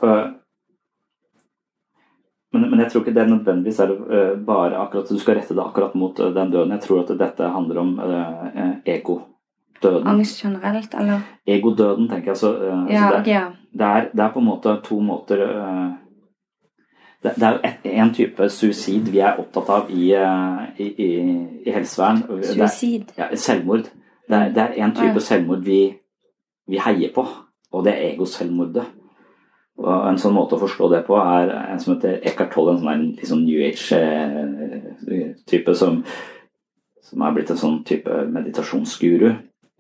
Men, 2.52 2.70
men 2.70 2.80
jeg 2.84 2.92
tror 2.92 3.02
ikke 3.02 3.16
det 3.16 3.30
nødvendigvis 3.30 3.80
er 3.80 3.92
eh, 3.96 4.32
bare 4.46 4.78
akkurat 4.78 5.10
du 5.10 5.20
skal 5.20 5.38
rette 5.40 5.56
det 5.56 5.64
akkurat 5.64 5.94
mot 5.96 6.20
eh, 6.20 6.34
den 6.36 6.52
døden. 6.52 6.74
Jeg 6.76 6.84
tror 6.84 7.06
at 7.06 7.14
dette 7.20 7.48
handler 7.48 7.80
om 7.80 7.94
uh, 8.00 8.74
ego 8.86 9.22
døden. 9.82 10.08
Angst 10.08 10.44
generelt, 10.44 10.94
eller? 10.94 11.22
Egodøden, 11.48 12.10
tenker 12.10 12.34
jeg. 12.34 12.38
Så, 12.38 12.52
uh, 12.60 12.86
ja, 12.92 13.08
så 13.10 13.18
det, 13.18 13.32
ja. 13.32 13.46
det, 13.72 13.86
er, 13.86 14.10
det, 14.12 14.24
er, 14.26 14.34
på 14.34 14.44
en 14.44 14.50
måte 14.50 14.76
to 14.86 15.00
måter 15.00 15.46
uh, 15.48 15.94
det, 17.24 17.32
det, 17.38 17.48
er 17.86 18.02
en 18.02 18.14
type 18.14 18.50
suicid 18.50 19.10
vi 19.14 19.20
er 19.22 19.40
opptatt 19.42 19.70
av 19.70 19.90
i, 19.94 20.16
uh, 20.18 20.62
i, 20.82 20.88
i, 21.06 21.10
i 21.68 21.72
helsevern. 21.72 22.24
Suicid? 22.42 23.04
Ja, 23.18 23.26
selvmord. 23.38 23.86
Det 24.30 24.38
er, 24.38 24.50
det 24.56 24.62
er 24.64 24.74
en 24.86 24.96
type 24.96 25.20
ja. 25.20 25.26
selvmord 25.26 25.62
vi, 25.66 25.82
vi, 26.70 26.78
heier 26.82 27.12
på, 27.14 27.24
og 27.72 27.86
det 27.86 27.94
er 27.94 28.10
egoselvmordet. 28.14 28.86
Og 29.82 30.08
En 30.10 30.20
sånn 30.22 30.36
måte 30.36 30.56
å 30.58 30.62
forstå 30.62 30.86
det 30.92 31.02
på 31.08 31.16
er 31.18 31.46
en 31.72 31.80
som 31.82 31.96
heter 31.96 32.22
Eckhart 32.28 32.52
Tolle, 32.54 32.72
en 32.76 32.82
sånn 32.84 33.16
liksom 33.18 33.40
New 33.46 33.60
Age-type 33.66 34.92
som, 35.78 35.94
som 37.02 37.18
er 37.26 37.34
blitt 37.36 37.52
en 37.54 37.64
sånn 37.64 37.80
type 37.88 38.12
meditasjonsguru 38.30 39.32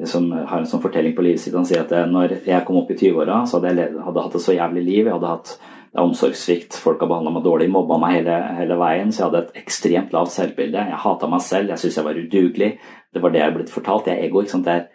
som 0.05 0.31
har 0.31 0.59
en 0.59 0.67
sånn 0.69 0.81
fortelling 0.81 1.13
på 1.17 1.23
livet 1.25 1.41
sitt. 1.43 1.55
Han 1.55 1.67
sier 1.67 1.83
at 1.83 1.91
eh, 1.95 2.07
når 2.09 2.39
jeg 2.47 2.65
kom 2.67 2.79
opp 2.81 2.91
i 2.93 2.97
20-åra, 2.97 3.43
så 3.45 3.59
hadde 3.59 3.73
jeg 3.77 4.01
hadde 4.07 4.25
hatt 4.25 4.37
et 4.37 4.45
så 4.45 4.55
jævlig 4.55 4.83
liv. 4.85 5.05
Jeg 5.05 5.13
hadde 5.13 5.33
hatt 5.35 5.53
omsorgssvikt, 5.99 6.77
folk 6.79 7.01
har 7.03 7.09
behandla 7.11 7.33
meg 7.35 7.43
dårlig, 7.43 7.67
mobba 7.71 7.97
meg 7.99 8.13
hele, 8.21 8.35
hele 8.57 8.77
veien. 8.79 9.11
Så 9.11 9.23
jeg 9.23 9.27
hadde 9.29 9.41
et 9.43 9.61
ekstremt 9.63 10.13
lavt 10.15 10.31
selvbilde. 10.31 10.85
Jeg 10.87 11.01
hata 11.03 11.27
meg 11.27 11.41
selv, 11.43 11.69
jeg 11.73 11.81
syntes 11.81 11.97
jeg 11.99 12.05
var 12.07 12.19
udugelig. 12.21 12.69
Det 13.13 13.21
var 13.23 13.33
det 13.33 13.41
jeg 13.41 13.49
er 13.49 13.55
blitt 13.57 13.73
fortalt. 13.73 14.07
Jeg 14.07 14.17
er 14.17 14.27
ego. 14.29 14.41
ikke 14.41 14.55
sant? 14.55 14.65
Det 14.65 14.73
er 14.73 14.85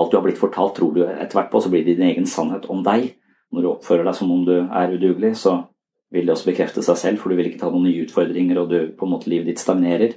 alt 0.00 0.10
du 0.10 0.16
har 0.18 0.24
blitt 0.24 0.40
fortalt, 0.40 0.74
tror 0.74 0.94
du 0.96 1.04
etter 1.06 1.38
hvert 1.38 1.52
på, 1.52 1.60
så 1.62 1.70
blir 1.70 1.84
det 1.86 1.96
din 1.96 2.08
egen 2.10 2.26
sannhet 2.26 2.66
om 2.72 2.82
deg. 2.82 3.12
Når 3.52 3.62
du 3.62 3.70
oppfører 3.70 4.04
deg 4.08 4.16
som 4.18 4.30
om 4.32 4.44
du 4.48 4.54
er 4.64 4.94
udugelig, 4.96 5.36
så 5.36 5.58
vil 6.12 6.26
det 6.26 6.34
også 6.34 6.50
bekrefte 6.50 6.82
seg 6.84 6.96
selv, 6.98 7.18
for 7.20 7.30
du 7.30 7.36
vil 7.38 7.46
ikke 7.50 7.60
ta 7.60 7.70
noen 7.70 7.86
nye 7.86 8.02
utfordringer, 8.04 8.58
og 8.60 8.70
du, 8.72 8.78
på 8.98 9.06
en 9.06 9.12
måte 9.14 9.30
livet 9.30 9.46
ditt 9.52 9.60
stagnerer. 9.62 10.16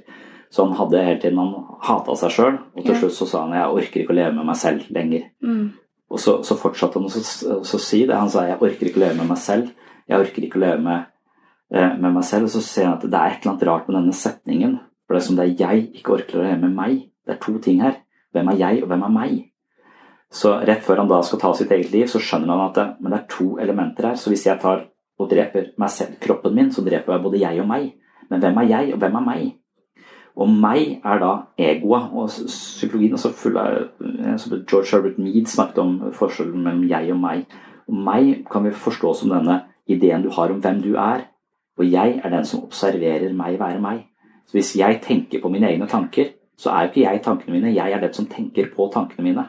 Så 0.50 0.64
han 0.64 0.76
hadde 0.78 1.04
hele 1.04 1.20
tiden 1.20 1.38
han 1.38 1.54
hata 1.86 2.16
seg 2.16 2.32
sjøl, 2.34 2.58
og 2.74 2.82
til 2.84 2.94
Ja. 2.94 3.00
slutt 3.00 3.14
så 3.16 3.26
sa 3.28 3.46
han 3.46 3.54
jeg 3.54 3.78
orker 3.78 4.00
ikke 4.02 4.14
å 4.14 4.18
leve 4.18 4.34
med 4.34 4.46
meg 4.46 4.56
selv 4.56 4.90
lenger. 4.90 5.30
Mm. 5.42 5.72
Og 6.10 6.20
så, 6.22 6.42
så 6.46 6.56
fortsatte 6.56 7.00
han 7.00 7.08
å 7.08 7.64
si 7.78 8.06
det. 8.06 8.14
Han 8.14 8.30
sa 8.30 8.46
jeg 8.46 8.60
orker 8.60 8.86
ikke 8.86 9.00
å 9.00 9.04
leve 9.06 9.16
med 9.18 9.28
meg 9.28 9.38
selv. 9.38 9.72
Jeg 10.06 10.22
orker 10.22 10.46
ikke 10.46 10.60
å 10.60 10.64
leve 10.64 10.82
med, 10.82 11.06
eh, 11.72 11.96
med 11.96 12.14
meg 12.14 12.24
selv. 12.24 12.48
Og 12.48 12.54
så 12.56 12.62
ser 12.62 12.86
han 12.86 12.98
at 12.98 13.02
det 13.06 13.14
er 13.14 13.26
et 13.30 13.42
eller 13.42 13.52
annet 13.52 13.68
rart 13.68 13.88
med 13.88 13.98
denne 14.00 14.14
setningen. 14.14 14.78
For 15.06 15.14
det 15.14 15.22
er 15.22 15.26
som 15.26 15.36
det 15.36 15.44
er 15.46 15.66
jeg 15.66 15.92
ikke 16.00 16.16
orker 16.18 16.38
å 16.38 16.46
leve 16.46 16.60
med 16.60 16.74
meg. 16.74 16.96
Det 17.26 17.36
er 17.36 17.42
to 17.42 17.58
ting 17.58 17.80
her. 17.80 17.96
Hvem 18.32 18.48
er 18.48 18.56
jeg, 18.56 18.82
og 18.82 18.88
hvem 18.88 19.02
er 19.02 19.14
meg? 19.14 19.50
Så 20.30 20.66
rett 20.66 20.82
før 20.82 20.98
han 20.98 21.08
da 21.08 21.20
skal 21.22 21.38
ta 21.38 21.52
sitt 21.54 21.70
eget 21.70 21.92
liv, 21.92 22.06
så 22.06 22.20
skjønner 22.20 22.52
han 22.52 22.68
at 22.68 22.74
det, 22.74 22.86
men 23.00 23.12
det 23.12 23.20
er 23.20 23.28
to 23.30 23.58
elementer 23.62 24.08
her. 24.08 24.14
Så 24.14 24.30
hvis 24.30 24.46
jeg 24.46 24.60
tar 24.60 24.88
og 25.18 25.30
dreper 25.30 25.70
meg 25.78 25.90
selv, 25.90 26.18
kroppen 26.20 26.54
min, 26.54 26.72
så 26.72 26.84
dreper 26.84 27.14
jeg 27.14 27.22
både 27.22 27.40
jeg 27.40 27.60
og 27.62 27.68
meg. 27.70 27.94
Men 28.28 28.42
hvem 28.42 28.58
er 28.58 28.68
jeg, 28.68 28.92
og 28.92 28.98
hvem 28.98 29.14
er 29.14 29.24
meg? 29.24 29.54
Og 30.36 30.50
meg 30.52 31.00
er 31.04 31.22
da 31.22 31.30
egoet. 31.58 32.10
Og 32.12 32.28
psykologien 32.28 33.16
er 33.16 33.22
så 33.22 33.32
full 33.32 33.56
av 33.60 33.78
eh, 33.78 34.34
som 34.36 34.58
George 34.58 34.90
Herbert 34.90 35.20
Mead 35.22 35.48
snakket 35.48 35.80
om 35.80 35.94
forskjellen 36.16 36.60
mellom 36.60 36.84
jeg 36.90 37.14
og 37.14 37.22
meg. 37.22 37.46
Og 37.88 38.02
meg 38.10 38.44
kan 38.50 38.66
vi 38.66 38.74
forstå 38.76 39.14
som 39.16 39.32
denne 39.32 39.62
ideen 39.88 40.24
du 40.24 40.30
har 40.34 40.52
om 40.52 40.60
hvem 40.60 40.82
du 40.82 40.94
er. 41.00 41.26
Og 41.78 41.90
jeg 41.90 42.20
er 42.24 42.32
den 42.32 42.46
som 42.48 42.64
observerer 42.64 43.32
meg 43.36 43.58
være 43.60 43.80
meg. 43.80 44.06
Så 44.46 44.58
hvis 44.58 44.76
jeg 44.78 45.00
tenker 45.02 45.42
på 45.42 45.50
mine 45.52 45.68
egne 45.68 45.88
tanker, 45.90 46.32
så 46.56 46.70
er 46.72 46.86
jo 46.86 46.92
ikke 46.92 47.04
jeg 47.04 47.22
tankene 47.22 47.52
mine, 47.52 47.74
jeg 47.74 47.92
er 47.92 48.00
den 48.00 48.14
som 48.16 48.28
tenker 48.30 48.70
på 48.72 48.88
tankene 48.92 49.24
mine. 49.26 49.44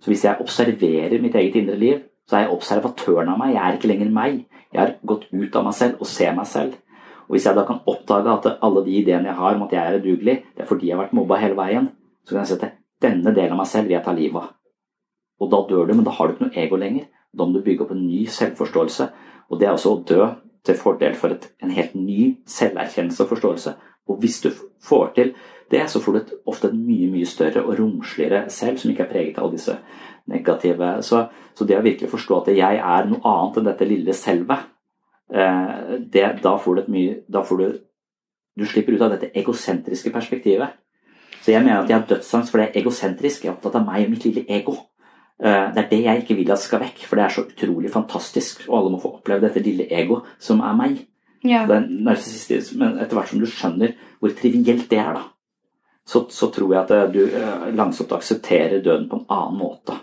Så 0.00 0.10
hvis 0.12 0.24
jeg 0.24 0.40
observerer 0.40 1.22
mitt 1.22 1.34
eget 1.34 1.56
indre 1.56 1.76
liv, 1.80 2.02
så 2.28 2.36
er 2.36 2.44
jeg 2.44 2.52
observatøren 2.52 3.30
av 3.32 3.38
meg. 3.40 3.54
Jeg 3.54 3.62
er 3.64 3.78
ikke 3.78 3.88
lenger 3.88 4.10
meg. 4.12 4.42
Jeg 4.72 4.80
har 4.80 4.94
gått 5.06 5.28
ut 5.32 5.56
av 5.56 5.64
meg 5.64 5.76
selv 5.78 6.02
og 6.02 6.10
ser 6.10 6.34
meg 6.36 6.48
selv. 6.50 6.74
Og 7.24 7.36
hvis 7.36 7.46
jeg 7.48 7.56
da 7.56 7.64
kan 7.64 7.80
oppdage 7.88 8.32
at 8.32 8.48
alle 8.66 8.84
de 8.84 8.96
ideene 9.00 9.30
jeg 9.30 9.38
har 9.38 9.56
om 9.56 9.64
at 9.64 9.72
jeg 9.72 9.80
er 9.80 10.00
udugelig, 10.00 10.36
det 10.56 10.64
er 10.64 10.68
fordi 10.68 10.90
jeg 10.90 10.96
har 10.96 11.06
vært 11.06 11.16
mobba 11.16 11.40
hele 11.40 11.56
veien, 11.56 11.88
så 12.24 12.34
kan 12.34 12.42
jeg 12.42 12.50
si 12.50 12.58
at 12.58 12.76
denne 13.04 13.32
delen 13.36 13.54
av 13.56 13.62
meg 13.62 13.70
selv 13.70 13.88
vil 13.88 13.96
jeg 13.96 14.04
ta 14.04 14.12
livet 14.16 14.42
av. 14.42 14.50
Og 15.40 15.50
da 15.50 15.60
dør 15.68 15.88
du, 15.88 15.94
men 15.94 16.04
da 16.04 16.12
har 16.14 16.26
du 16.26 16.34
ikke 16.34 16.48
noe 16.48 16.58
ego 16.64 16.76
lenger. 16.80 17.08
Da 17.34 17.46
må 17.46 17.56
du 17.56 17.64
bygge 17.64 17.86
opp 17.86 17.94
en 17.94 18.04
ny 18.06 18.24
selvforståelse. 18.30 19.08
Og 19.50 19.60
det 19.60 19.68
er 19.68 19.74
også 19.74 19.94
å 19.94 20.02
dø 20.08 20.28
til 20.64 20.78
fordel 20.80 21.16
for 21.18 21.34
et, 21.34 21.50
en 21.62 21.72
helt 21.74 21.94
ny 21.94 22.34
selverkjennelse 22.48 23.24
og 23.24 23.34
forståelse. 23.34 23.74
Og 24.08 24.20
hvis 24.20 24.40
du 24.44 24.50
får 24.84 25.12
til 25.16 25.34
det, 25.70 25.90
så 25.90 26.00
får 26.00 26.12
du 26.12 26.18
et, 26.18 26.32
ofte 26.46 26.68
et 26.68 26.76
mye 26.76 27.08
mye 27.12 27.28
større 27.28 27.64
og 27.64 27.78
romsligere 27.78 28.44
selv, 28.52 28.78
som 28.78 28.92
ikke 28.92 29.06
er 29.06 29.10
preget 29.12 29.40
av 29.40 29.52
disse 29.52 29.76
negative 30.26 31.02
Så, 31.02 31.26
så 31.54 31.64
det 31.64 31.76
å 31.76 31.84
virkelig 31.84 32.10
forstå 32.10 32.38
at 32.40 32.54
jeg 32.56 32.78
er 32.80 33.08
noe 33.10 33.20
annet 33.28 33.58
enn 33.60 33.66
dette 33.68 33.88
lille 33.88 34.14
selvet, 34.16 34.70
eh, 35.32 35.98
det, 36.00 36.24
da 36.44 36.54
får 36.56 36.74
du 36.74 36.80
et 36.80 36.88
mye 36.94 37.18
Da 37.28 37.42
får 37.44 37.60
du 37.60 37.80
Du 38.56 38.64
slipper 38.66 38.94
ut 38.94 39.02
av 39.02 39.10
dette 39.10 39.32
egosentriske 39.34 40.12
perspektivet. 40.14 40.76
Så 41.42 41.50
jeg 41.50 41.64
mener 41.64 41.82
at 41.82 41.88
jeg 41.90 41.98
har 41.98 42.06
dødsangst 42.06 42.52
for 42.52 42.60
det 42.60 42.68
er 42.68 42.80
egosentrisk. 42.80 43.42
Jeg 43.42 43.50
er 43.50 43.56
opptatt 43.56 43.74
av 43.80 43.82
meg 43.84 44.04
og 44.04 44.12
mitt 44.12 44.24
lille 44.24 44.44
ego. 44.48 44.76
Eh, 45.42 45.72
Det 45.74 45.84
er 45.84 45.88
det 45.90 46.02
jeg 46.04 46.22
ikke 46.22 46.36
vil 46.36 46.50
at 46.52 46.58
skal 46.62 46.80
vekk, 46.80 46.98
for 47.06 47.16
det 47.16 47.24
er 47.24 47.28
så 47.34 47.42
utrolig 47.46 47.90
fantastisk. 47.90 48.68
Og 48.68 48.78
alle 48.78 48.90
må 48.92 49.00
få 49.02 49.14
oppleve 49.18 49.40
dette 49.40 49.62
lille 49.62 49.86
ego 49.90 50.20
som 50.38 50.60
er 50.60 50.74
meg. 50.74 51.06
Ja. 51.44 51.66
Det 51.66 51.76
er 51.76 51.88
narsissistisk, 51.90 52.76
men 52.78 52.98
etter 52.98 53.16
hvert 53.16 53.28
som 53.28 53.40
du 53.40 53.46
skjønner 53.46 53.94
hvor 54.20 54.30
trivielt 54.32 54.88
det 54.88 54.98
er, 54.98 55.12
da, 55.14 55.22
så, 56.06 56.22
så 56.30 56.48
tror 56.52 56.72
jeg 56.72 56.82
at 56.84 56.90
eh, 56.90 57.12
du 57.12 57.24
eh, 57.26 57.74
langsomt 57.76 58.12
aksepterer 58.12 58.80
døden 58.82 59.08
på 59.08 59.16
en 59.20 59.26
annen 59.28 59.58
måte. 59.58 59.98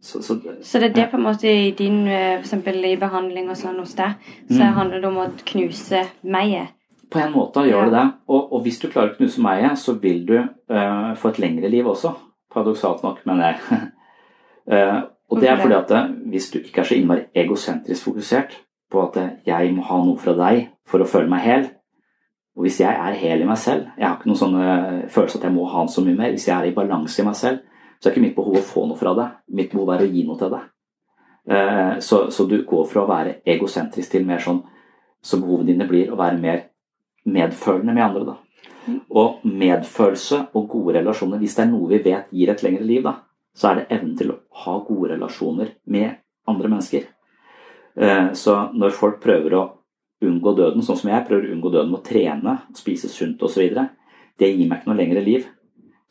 Så, 0.00 0.22
så, 0.22 0.36
Så 0.62 0.78
det 0.78 0.90
er 0.90 0.94
det 0.94 1.10
på 1.10 1.16
en 1.18 1.22
måte 1.22 1.48
i 1.50 1.70
din 1.76 2.04
for 2.06 2.38
eksempel 2.44 2.78
i 2.84 2.96
behandling 2.96 3.50
og 3.50 3.56
sånn 3.58 3.78
hos 3.82 3.94
deg, 3.98 4.14
så 4.48 4.60
Mm. 4.62 4.74
handler 4.76 5.00
det 5.00 5.08
om 5.08 5.16
å 5.18 5.30
knuse 5.44 6.04
meg. 6.22 6.68
På 7.10 7.18
en 7.18 7.32
måte 7.32 7.64
gjør 7.66 7.84
det 7.90 7.92
det. 7.92 8.04
Og, 8.28 8.52
og 8.52 8.62
hvis 8.62 8.78
du 8.80 8.88
klarer 8.88 9.12
å 9.12 9.16
knuse 9.16 9.40
meg, 9.42 9.76
så 9.76 9.94
vil 10.00 10.24
du 10.26 10.38
uh, 10.38 11.14
få 11.14 11.28
et 11.28 11.38
lengre 11.38 11.68
liv 11.68 11.86
også. 11.86 12.14
Paradoksalt 12.52 13.02
nok, 13.02 13.22
mener 13.26 13.52
jeg. 13.52 13.60
Eh, 14.66 14.96
og 15.30 15.38
det 15.38 15.46
er 15.46 15.60
fordi 15.60 15.74
at 15.76 15.90
eh, 15.94 16.06
hvis 16.26 16.48
du 16.50 16.56
ikke 16.58 16.80
er 16.80 16.86
så 16.88 16.96
innmari 16.96 17.20
egosentrisk 17.38 18.08
fokusert 18.08 18.56
på 18.90 18.98
at 19.04 19.18
eh, 19.22 19.28
jeg 19.46 19.68
må 19.76 19.84
ha 19.86 19.98
noe 20.02 20.18
fra 20.18 20.32
deg 20.34 20.64
for 20.90 20.98
å 20.98 21.06
føle 21.06 21.30
meg 21.30 21.44
hel, 21.44 21.68
og 22.58 22.64
hvis 22.64 22.80
jeg 22.80 22.90
er 22.90 23.14
hel 23.20 23.44
i 23.44 23.46
meg 23.46 23.60
selv 23.62 23.84
Jeg 23.94 24.08
har 24.08 24.16
ikke 24.16 24.26
noen 24.26 24.40
sånne 24.40 24.64
følelse 25.14 25.38
at 25.38 25.46
jeg 25.46 25.54
må 25.54 25.68
ha 25.70 25.84
så 25.86 26.02
mye 26.02 26.18
mer. 26.18 26.34
Hvis 26.34 26.48
jeg 26.48 26.56
er 26.56 26.66
i 26.66 26.74
balanse 26.74 27.22
i 27.22 27.26
meg 27.28 27.38
selv, 27.38 27.60
så 28.00 28.08
er 28.08 28.16
ikke 28.16 28.24
mitt 28.24 28.34
behov 28.34 28.58
å 28.58 28.64
få 28.72 28.86
noe 28.90 28.98
fra 28.98 29.12
deg. 29.14 29.38
Mitt 29.54 29.70
behov 29.70 29.92
er 29.94 30.02
å 30.02 30.10
gi 30.10 30.24
noe 30.26 30.40
til 30.40 30.50
deg. 30.56 32.00
Så, 32.02 32.24
så 32.34 32.46
du 32.50 32.56
går 32.66 32.88
fra 32.90 33.04
å 33.04 33.10
være 33.12 33.36
egosentrisk 33.46 34.16
til 34.16 34.24
mer 34.26 34.42
sånn 34.42 34.64
Så 35.22 35.38
behovene 35.38 35.68
dine 35.68 35.86
blir 35.86 36.10
å 36.10 36.18
være 36.18 36.40
mer 36.42 36.64
medfølende 37.22 37.94
med 37.94 38.04
andre. 38.08 38.24
da. 38.24 38.36
Og 39.10 39.40
medfølelse 39.44 40.46
og 40.54 40.68
gode 40.68 40.98
relasjoner, 40.98 41.38
hvis 41.38 41.56
det 41.56 41.64
er 41.64 41.70
noe 41.70 41.88
vi 41.88 41.98
vet 42.04 42.30
gir 42.30 42.50
et 42.52 42.62
lengre 42.62 42.84
liv, 42.86 43.02
da, 43.02 43.14
så 43.56 43.70
er 43.70 43.74
det 43.80 43.86
evnen 43.96 44.16
til 44.18 44.30
å 44.32 44.38
ha 44.64 44.78
gode 44.86 45.14
relasjoner 45.14 45.72
med 45.86 46.16
andre 46.46 46.68
mennesker. 46.68 47.06
Eh, 47.96 48.32
Så 48.32 48.70
når 48.74 48.90
folk 48.90 49.20
prøver 49.20 49.54
å 49.54 49.64
unngå 50.22 50.56
døden, 50.56 50.82
sånn 50.82 50.96
som 50.96 51.10
jeg 51.10 51.26
prøver 51.26 51.48
å 51.48 51.54
unngå 51.56 51.72
døden 51.72 51.90
med 51.90 52.00
å 52.00 52.04
trene, 52.04 52.58
spise 52.74 53.08
sunt 53.08 53.42
osv., 53.42 53.88
det 54.38 54.52
gir 54.52 54.68
meg 54.68 54.80
ikke 54.82 54.90
noe 54.90 55.00
lengre 55.00 55.24
liv. 55.24 55.46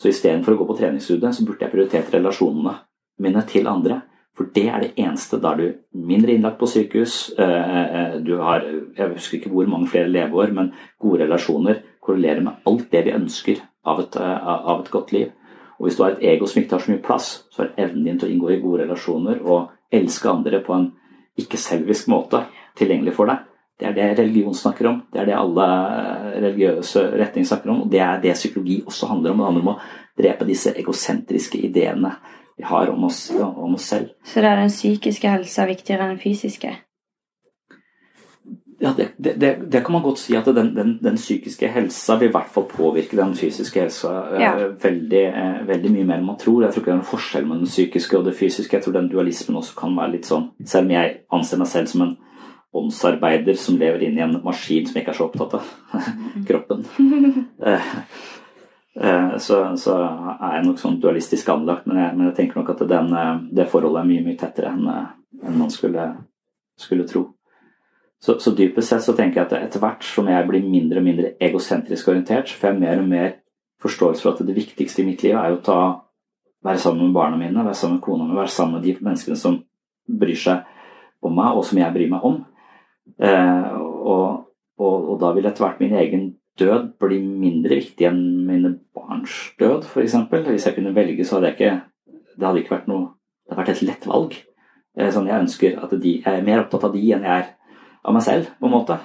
Så 0.02 0.10
istedenfor 0.10 0.54
å 0.54 0.58
gå 0.58 0.68
på 0.68 0.78
treningsstudiet, 0.80 1.36
så 1.36 1.46
burde 1.46 1.62
jeg 1.62 1.72
prioritert 1.72 2.12
relasjonene 2.14 2.74
mine 3.20 3.42
til 3.48 3.68
andre. 3.68 4.02
For 4.36 4.50
det 4.52 4.66
er 4.68 4.82
det 4.82 4.96
eneste. 5.00 5.40
Da 5.40 5.54
er 5.54 5.58
du 5.58 5.76
mindre 5.94 6.34
innlagt 6.34 6.60
på 6.60 6.68
sykehus. 6.68 7.32
eh, 7.40 7.46
eh, 7.46 8.20
Du 8.20 8.38
har 8.38 8.62
jeg 8.62 9.14
husker 9.14 9.38
ikke 9.38 9.52
hvor 9.52 9.68
mange 9.68 9.88
flere 9.88 10.10
leveår, 10.12 10.52
men 10.54 10.74
gode 11.00 11.22
relasjoner 11.24 11.84
korrelerer 12.06 12.44
med 12.46 12.68
alt 12.70 12.92
det 12.92 13.04
vi 13.08 13.16
ønsker 13.16 13.64
av 13.86 14.00
et, 14.04 14.16
eh, 14.16 14.48
av 14.48 14.82
et 14.82 14.92
godt 14.92 15.12
liv. 15.12 15.32
Og 15.80 15.88
hvis 15.88 15.98
du 15.98 16.04
har 16.04 16.16
et 16.16 16.24
ego 16.24 16.48
som 16.48 16.62
ikke 16.62 16.70
tar 16.70 16.84
så 16.86 16.92
mye 16.92 17.04
plass, 17.04 17.44
så 17.52 17.66
er 17.66 17.74
evnen 17.86 18.06
din 18.06 18.20
til 18.20 18.30
å 18.30 18.34
inngå 18.34 18.52
i 18.54 18.62
gode 18.62 18.86
relasjoner 18.86 19.42
og 19.44 19.72
elske 19.92 20.30
andre 20.32 20.62
på 20.64 20.76
en 20.76 20.88
ikke-selvisk 21.40 22.08
måte 22.08 22.46
tilgjengelig 22.80 23.16
for 23.18 23.32
deg. 23.32 23.44
Det 23.78 23.90
er 23.90 23.96
det 23.98 24.20
religion 24.20 24.56
snakker 24.56 24.88
om. 24.88 25.02
Det 25.12 25.20
er 25.20 25.26
det 25.26 25.36
alle 25.36 25.66
eh, 25.66 26.40
religiøse 26.46 27.04
retninger 27.20 27.50
snakker 27.50 27.74
om. 27.74 27.82
Og 27.84 27.92
det 27.92 28.00
er 28.00 28.22
det 28.24 28.38
psykologi 28.38 28.80
også 28.88 29.10
handler 29.12 29.34
om. 29.34 29.38
Det 29.38 29.50
handler 29.50 29.66
om 29.66 29.74
å 29.74 29.80
drepe 30.16 30.48
disse 30.48 30.72
egosentriske 30.80 31.60
ideene 31.60 32.16
vi 32.56 32.64
har 32.64 32.88
om 32.88 33.04
oss, 33.04 33.32
om 33.36 33.76
oss 33.76 33.90
selv. 33.92 34.14
Så 34.24 34.40
er 34.40 34.62
den 34.62 34.72
psykiske 34.72 35.28
helsa 35.28 35.68
viktigere 35.68 36.06
enn 36.06 36.16
den 36.16 36.24
fysiske? 36.24 36.72
Ja, 38.86 38.94
det, 38.98 39.08
det, 39.18 39.52
det, 39.72 39.80
kan 39.86 39.94
man 39.96 40.04
godt 40.04 40.20
si 40.22 40.36
at 40.38 40.46
den, 40.46 40.76
den, 40.76 40.92
den 41.02 41.16
psykiske 41.18 41.68
helsa 41.74 42.18
vil 42.22 42.30
i 42.30 42.34
hvert 42.36 42.52
fall 42.54 42.68
påvirke 42.70 43.18
den 43.18 43.34
fysiske 43.38 43.82
helsa 43.82 44.12
eh, 44.36 44.42
Ja. 44.44 44.52
veldig, 44.82 45.24
eh, 45.26 45.62
veldig 45.68 45.92
mye 45.94 46.06
mer 46.06 46.20
enn 46.20 46.28
man 46.28 46.38
tror. 46.38 46.64
Jeg 46.64 46.74
tror 46.74 46.84
ikke 46.84 46.92
det 46.92 46.96
er 46.96 47.02
noen 47.02 47.14
forskjell 47.14 47.48
mellom 47.48 47.64
den 47.66 47.72
psykiske 47.72 48.20
og 48.20 48.28
det 48.28 48.36
fysiske. 48.38 48.78
Jeg 48.78 48.86
tror 48.86 48.98
den 48.98 49.10
dualismen 49.10 49.58
også 49.58 49.76
kan 49.80 49.98
være 49.98 50.16
litt 50.18 50.30
sånn 50.30 50.52
Selv 50.66 50.86
om 50.86 50.94
jeg 50.96 51.18
anser 51.34 51.62
meg 51.62 51.72
selv 51.72 51.92
som 51.92 52.06
en 52.06 52.16
åndsarbeider 52.76 53.58
som 53.58 53.78
lever 53.80 54.04
inn 54.04 54.18
i 54.20 54.24
en 54.26 54.38
maskin 54.44 54.86
som 54.86 54.98
jeg 54.98 55.06
ikke 55.06 55.14
er 55.14 55.20
så 55.22 55.30
opptatt 55.30 55.54
av 55.56 55.64
kroppen, 56.50 56.86
eh, 57.72 59.38
så, 59.40 59.62
så 59.80 59.96
er 60.36 60.58
jeg 60.58 60.66
nok 60.68 60.82
sånn 60.82 61.00
dualistisk 61.02 61.50
anlagt. 61.56 61.88
Men 61.88 62.04
jeg, 62.04 62.18
men 62.18 62.28
jeg 62.30 62.38
tenker 62.42 62.60
nok 62.60 62.74
at 62.76 62.84
den, 62.90 63.16
det 63.56 63.70
forholdet 63.72 64.04
er 64.04 64.10
mye, 64.12 64.26
mye 64.28 64.40
tettere 64.40 64.76
enn 64.76 64.90
enn 65.44 65.58
man 65.60 65.72
skulle, 65.72 66.10
skulle 66.80 67.08
tro. 67.08 67.26
Så, 68.26 68.40
så 68.42 68.56
dypest 68.58 68.90
sett 68.90 69.04
så 69.06 69.14
tenker 69.14 69.44
jeg 69.44 69.48
at 69.52 69.68
etter 69.68 69.82
hvert 69.84 70.06
som 70.06 70.26
jeg 70.32 70.48
blir 70.50 70.64
mindre 70.66 70.98
og 70.98 71.06
mindre 71.06 71.34
egosentrisk 71.46 72.08
orientert, 72.10 72.50
så 72.50 72.58
får 72.58 72.72
jeg 72.72 72.80
mer 72.82 73.02
og 73.04 73.10
mer 73.12 73.28
forståelse 73.86 74.26
for 74.26 74.34
at 74.34 74.48
det 74.48 74.56
viktigste 74.56 75.04
i 75.04 75.06
mitt 75.06 75.22
liv 75.22 75.36
er 75.38 75.52
jo 75.52 75.60
å 75.60 75.66
ta, 75.66 75.82
være 76.66 76.82
sammen 76.82 77.06
med 77.06 77.18
barna 77.18 77.38
mine, 77.38 77.66
være 77.68 77.78
sammen 77.78 78.00
med 78.00 78.06
kona 78.08 78.26
mi, 78.26 78.38
være 78.40 78.54
sammen 78.56 78.80
med 78.80 78.88
de 78.88 78.96
menneskene 78.98 79.38
som 79.38 79.60
bryr 80.10 80.40
seg 80.42 81.26
om 81.26 81.36
meg, 81.38 81.54
og 81.54 81.68
som 81.68 81.82
jeg 81.82 81.94
bryr 81.94 82.10
meg 82.16 82.26
om. 82.26 82.40
Eh, 83.22 83.76
og, 83.78 84.48
og, 84.82 84.96
og 85.14 85.20
da 85.22 85.30
vil 85.36 85.46
etter 85.46 85.66
hvert 85.66 85.84
min 85.84 85.94
egen 86.02 86.26
død 86.58 86.96
bli 87.04 87.20
mindre 87.22 87.78
viktig 87.78 88.08
enn 88.10 88.24
mine 88.48 88.72
barns 88.96 89.36
død, 89.60 89.86
f.eks. 89.86 90.16
Hvis 90.48 90.66
jeg 90.66 90.78
kunne 90.80 90.96
velge, 90.96 91.28
så 91.28 91.38
hadde 91.38 91.52
jeg 91.52 91.60
ikke 91.60 91.76
Det 92.36 92.48
hadde 92.48 92.64
ikke 92.64 92.74
vært 92.74 92.90
noe 92.90 93.04
Det 93.46 93.54
hadde 93.54 93.62
vært 93.62 93.74
et 93.76 93.86
lett 93.86 94.08
valg. 94.10 94.34
Eh, 94.98 95.12
sånn 95.14 95.30
jeg 95.30 95.46
ønsker 95.46 95.78
at 95.84 95.94
de 96.02 96.16
Jeg 96.24 96.32
er 96.32 96.48
mer 96.48 96.64
opptatt 96.64 96.88
av 96.90 96.96
de 96.96 97.04
enn 97.14 97.28
jeg 97.28 97.44
er 97.44 97.54
av 98.06 98.16
meg 98.16 98.26
selv, 98.26 98.50
på 98.60 98.70
en 98.70 98.74
måte. 98.74 98.98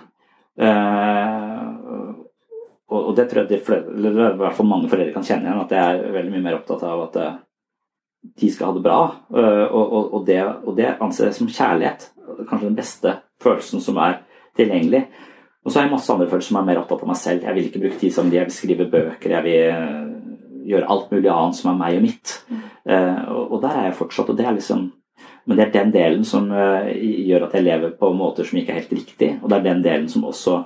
Uh, 0.60 2.10
og, 2.90 2.98
og 2.98 3.12
det 3.16 3.28
tror 3.30 3.44
jeg 3.44 3.52
de 3.52 3.60
flere, 3.64 3.94
eller 3.94 4.34
i 4.34 4.40
hvert 4.40 4.56
fall 4.56 4.68
mange 4.68 4.90
foreldre 4.90 5.14
kan 5.14 5.24
kjenne 5.26 5.46
igjen, 5.46 5.62
at 5.62 5.74
jeg 5.76 6.00
er 6.00 6.16
veldig 6.16 6.34
mye 6.34 6.44
mer 6.48 6.58
opptatt 6.58 6.82
av 6.88 7.04
at 7.04 7.18
eh, 7.22 7.36
de 8.42 8.50
skal 8.50 8.70
ha 8.70 8.76
det 8.76 8.84
bra. 8.84 9.00
Uh, 9.30 9.66
Og, 9.70 10.12
og, 10.12 10.20
det, 10.26 10.40
og 10.66 10.76
det 10.76 10.96
anser 10.98 11.30
jeg 11.30 11.38
som 11.38 11.50
kjærlighet. 11.50 12.10
Kanskje 12.48 12.66
den 12.66 12.78
beste 12.78 13.16
følelsen 13.42 13.84
som 13.84 14.00
er 14.02 14.20
tilgjengelig. 14.58 15.04
Og 15.64 15.70
så 15.70 15.78
har 15.78 15.86
jeg 15.86 15.94
masse 15.94 16.12
andre 16.12 16.28
følelser 16.28 16.50
som 16.50 16.60
er 16.60 16.68
mer 16.70 16.80
opptatt 16.82 17.04
av 17.04 17.12
meg 17.12 17.20
selv. 17.20 17.44
Jeg 17.46 17.56
vil 17.56 17.68
ikke 17.68 17.84
bruke 17.84 18.00
tid 18.00 18.14
som 18.16 18.28
de, 18.28 18.38
jeg 18.40 18.48
vil 18.48 18.56
skrive 18.56 18.90
bøker, 18.90 19.36
jeg 19.36 19.44
vil 19.44 20.70
gjøre 20.70 20.88
alt 20.92 21.12
mulig 21.12 21.30
annet 21.32 21.58
som 21.58 21.70
er 21.70 21.78
meg 21.80 21.98
og 21.98 22.04
mitt. 22.04 22.32
Og, 22.88 23.44
og 23.44 23.58
der 23.62 23.76
er 23.76 23.88
jeg 23.88 23.98
fortsatt. 23.98 24.30
og 24.32 24.38
det 24.38 24.46
er 24.46 24.56
liksom 24.56 24.86
men 25.50 25.58
det 25.58 25.64
er 25.64 25.72
den 25.74 25.88
delen 25.90 26.24
som 26.24 26.44
eh, 26.54 26.92
gjør 27.26 27.48
at 27.48 27.54
jeg 27.58 27.64
lever 27.66 27.96
på 27.98 28.12
måter 28.14 28.46
som 28.46 28.60
ikke 28.60 28.70
er 28.70 28.84
helt 28.84 28.92
riktig. 28.94 29.30
Og 29.42 29.50
det 29.50 29.56
er 29.56 29.64
den 29.64 29.80
delen 29.82 30.06
som 30.08 30.28
også 30.28 30.60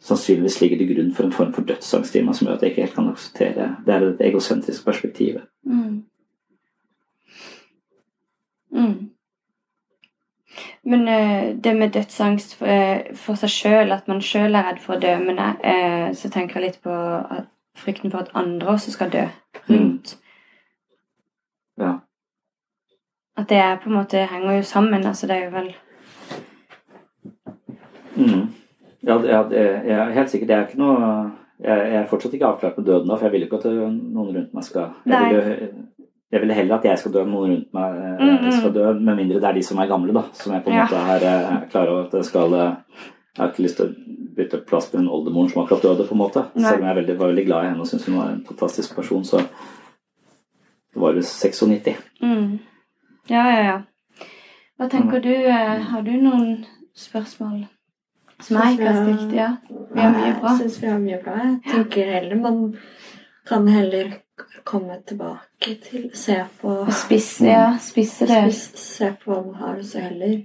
sannsynligvis 0.00 0.56
ligger 0.62 0.80
til 0.80 0.88
grunn 0.94 1.10
for 1.12 1.28
en 1.28 1.34
form 1.36 1.52
for 1.52 1.68
dødsangst 1.68 2.16
i 2.16 2.22
meg, 2.24 2.38
som 2.38 2.48
gjør 2.48 2.56
at 2.56 2.64
jeg 2.64 2.72
ikke 2.72 2.86
helt 2.86 2.94
kan 2.96 3.10
akseptere 3.10 3.66
Det 3.84 3.94
er 3.94 4.06
det 4.06 4.26
egosentriske 4.30 4.84
perspektivet. 4.88 5.42
Mm. 5.68 6.02
Mm. 8.72 9.10
Men 10.82 11.08
eh, 11.08 11.56
det 11.56 11.76
med 11.76 11.92
dødsangst 11.92 12.62
eh, 12.62 13.12
for 13.20 13.36
seg 13.36 13.52
sjøl, 13.52 13.92
at 13.92 14.08
man 14.08 14.24
sjøl 14.24 14.54
er 14.54 14.70
redd 14.70 14.80
for 14.80 14.96
å 14.96 15.02
dø, 15.04 15.12
men 15.28 15.44
jeg, 15.44 15.60
eh, 15.60 16.08
så 16.16 16.32
tenker 16.32 16.56
jeg 16.56 16.70
litt 16.70 16.80
på 16.88 16.96
frykten 17.76 18.16
for 18.16 18.24
at 18.24 18.32
andre 18.32 18.78
også 18.78 18.96
skal 18.96 19.12
dø 19.12 19.26
rundt. 19.68 20.16
Ja. 21.76 21.98
At 23.40 23.48
det 23.48 23.58
er 23.58 23.78
på 23.80 23.88
en 23.90 23.96
måte 23.96 24.24
henger 24.28 24.58
jo 24.58 24.62
sammen. 24.68 25.06
Altså 25.08 25.26
det 25.30 25.36
er 25.38 25.44
jo 25.48 25.54
vel 25.58 25.70
Mm. 28.20 28.48
Ja, 29.06 29.14
det, 29.22 29.60
jeg 29.86 29.94
er 29.96 30.10
helt 30.12 30.30
sikkert. 30.30 30.48
Det 30.48 30.56
er 30.56 30.64
ikke 30.66 30.80
noe 30.80 30.96
jeg, 31.60 31.76
jeg 31.92 31.96
er 32.00 32.08
fortsatt 32.10 32.34
ikke 32.36 32.48
avklart 32.48 32.76
med 32.78 32.86
døden 32.88 33.08
da, 33.08 33.16
for 33.16 33.26
jeg 33.28 33.32
vil 33.32 33.46
ikke 33.46 33.60
at 33.60 33.64
noen 33.70 34.34
rundt 34.34 34.54
meg 34.56 34.64
skal 34.66 34.90
jeg 35.06 35.30
vil, 35.30 35.70
jeg 36.32 36.40
vil 36.42 36.52
heller 36.56 36.76
at 36.78 36.84
jeg 36.88 36.98
skal 37.00 37.14
dø 37.14 37.22
enn 37.22 37.32
noen 37.34 37.54
rundt 37.54 37.72
meg 37.76 37.96
eh, 38.00 38.20
Mm, 38.20 38.36
mm. 38.44 38.52
skal 38.58 38.74
dø, 38.74 38.84
med 38.92 39.16
mindre 39.16 39.40
det 39.40 39.48
er 39.48 39.56
de 39.56 39.62
som 39.66 39.78
er 39.80 39.88
gamle, 39.90 40.12
da. 40.14 40.22
Som 40.36 40.52
jeg 40.52 40.64
på 40.64 40.70
en 40.70 40.76
Ja. 40.76 40.84
måte 40.84 41.00
er 41.14 41.26
eh, 41.30 41.68
klar 41.72 41.88
over 41.88 42.06
at 42.06 42.12
jeg 42.18 42.24
skal 42.28 42.54
eh, 42.54 42.74
Jeg 43.36 43.42
har 43.44 43.52
ikke 43.52 43.62
lyst 43.62 43.76
til 43.76 43.86
å 43.86 43.94
bytte 44.36 44.60
plass 44.66 44.92
med 44.92 45.00
den 45.00 45.08
oldemoren 45.10 45.48
som 45.50 45.62
akkurat 45.62 45.82
døde, 45.82 46.06
på 46.08 46.14
en 46.16 46.18
måte. 46.20 46.44
Nei. 46.54 46.64
Selv 46.68 46.80
om 46.80 46.86
jeg 46.88 46.90
er 46.90 47.00
veldig, 47.00 47.18
var 47.18 47.30
veldig 47.30 47.46
glad 47.46 47.64
i 47.64 47.68
henne 47.70 47.80
og 47.80 47.86
syntes 47.86 48.06
hun 48.08 48.18
var 48.18 48.28
en 48.32 48.44
fantastisk 48.48 48.96
person, 48.96 49.24
så 49.24 49.38
det 49.38 51.00
var 51.00 51.14
jo 51.14 51.22
96. 51.22 51.96
mm. 52.22 52.58
Ja, 53.30 53.44
ja, 53.50 53.60
ja. 53.64 53.76
Hva 54.78 54.88
tenker 54.90 55.20
du? 55.22 55.30
eh, 55.34 55.80
Har 55.90 56.02
du 56.02 56.10
noen 56.22 56.64
spørsmål 56.96 57.66
som 58.40 58.56
jeg 58.56 58.72
ikke 58.78 58.92
har 58.92 59.04
stilt? 59.04 59.34
Ja. 59.36 59.48
Vi 59.94 60.00
har 60.00 60.14
mye 60.16 60.32
bra. 60.40 60.48
Jeg 60.54 60.58
syns 60.64 60.78
vi 60.82 60.86
har 60.88 60.98
mye 60.98 61.18
bra. 61.24 61.36
Jeg 61.44 61.60
tenker 61.72 62.12
heller 62.14 62.36
man 62.40 62.60
kan 63.46 63.68
heller 63.68 64.12
komme 64.64 64.96
tilbake 65.06 65.74
til 65.84 66.10
Se 66.14 66.36
på 66.60 66.68
Og 66.86 66.92
spisse, 66.92 67.44
ja. 67.46 67.76
Spisse 67.80 68.26
det. 68.26 68.40
Spis- 68.52 68.76
Se 68.78 69.12
på 69.24 69.30
hva 69.34 69.42
man 69.46 69.54
har, 69.60 69.76
og 69.78 69.84
så 69.84 70.00
heller 70.00 70.38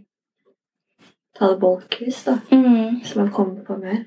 ta 1.36 1.50
det 1.52 1.60
bolkvis, 1.60 2.24
da. 2.26 2.38
Mm. 2.52 3.02
Man 3.16 3.32
kommer 3.32 3.64
på 3.64 3.78
mer. 3.78 4.04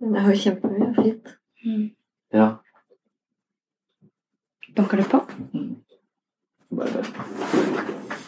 Men 0.00 0.14
jeg 0.14 0.22
har 0.22 0.30
jo 0.32 0.42
kjempemye 0.44 0.94
fint. 1.02 1.34
Mm. 1.64 1.90
Ja. 2.32 2.50
Banker 4.76 4.96
du 4.96 5.02
på? 5.04 5.20
Bare, 6.70 6.92
bare. 6.92 8.19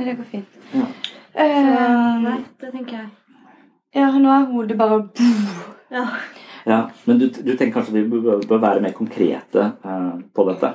Ja, 0.00 0.04
det 0.08 0.16
går 0.16 0.28
fint. 0.32 0.60
Ja. 0.72 0.86
Så, 1.30 1.46
Nei, 2.24 2.36
det 2.60 2.70
tenker 2.72 2.96
jeg. 2.96 3.08
ja, 3.94 4.06
nå 4.16 4.30
er 4.32 4.46
hodet 4.50 4.78
bare 4.80 5.02
Ja. 5.94 6.06
Ja, 6.66 6.78
men 7.04 7.18
du, 7.20 7.28
du 7.30 7.52
tenker 7.56 7.72
kanskje 7.80 7.94
vi 7.98 8.02
bør, 8.10 8.40
bør 8.48 8.60
være 8.62 8.80
mer 8.84 8.92
konkrete 8.96 9.68
uh, 9.84 10.18
på 10.36 10.44
dette? 10.50 10.72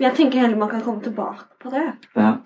Jeg 0.00 0.14
tenker 0.18 0.42
heller 0.44 0.58
man 0.60 0.70
kan 0.70 0.82
komme 0.84 1.02
tilbake 1.04 1.48
på 1.62 1.70
det. 1.72 1.86
Ja. 2.14 2.36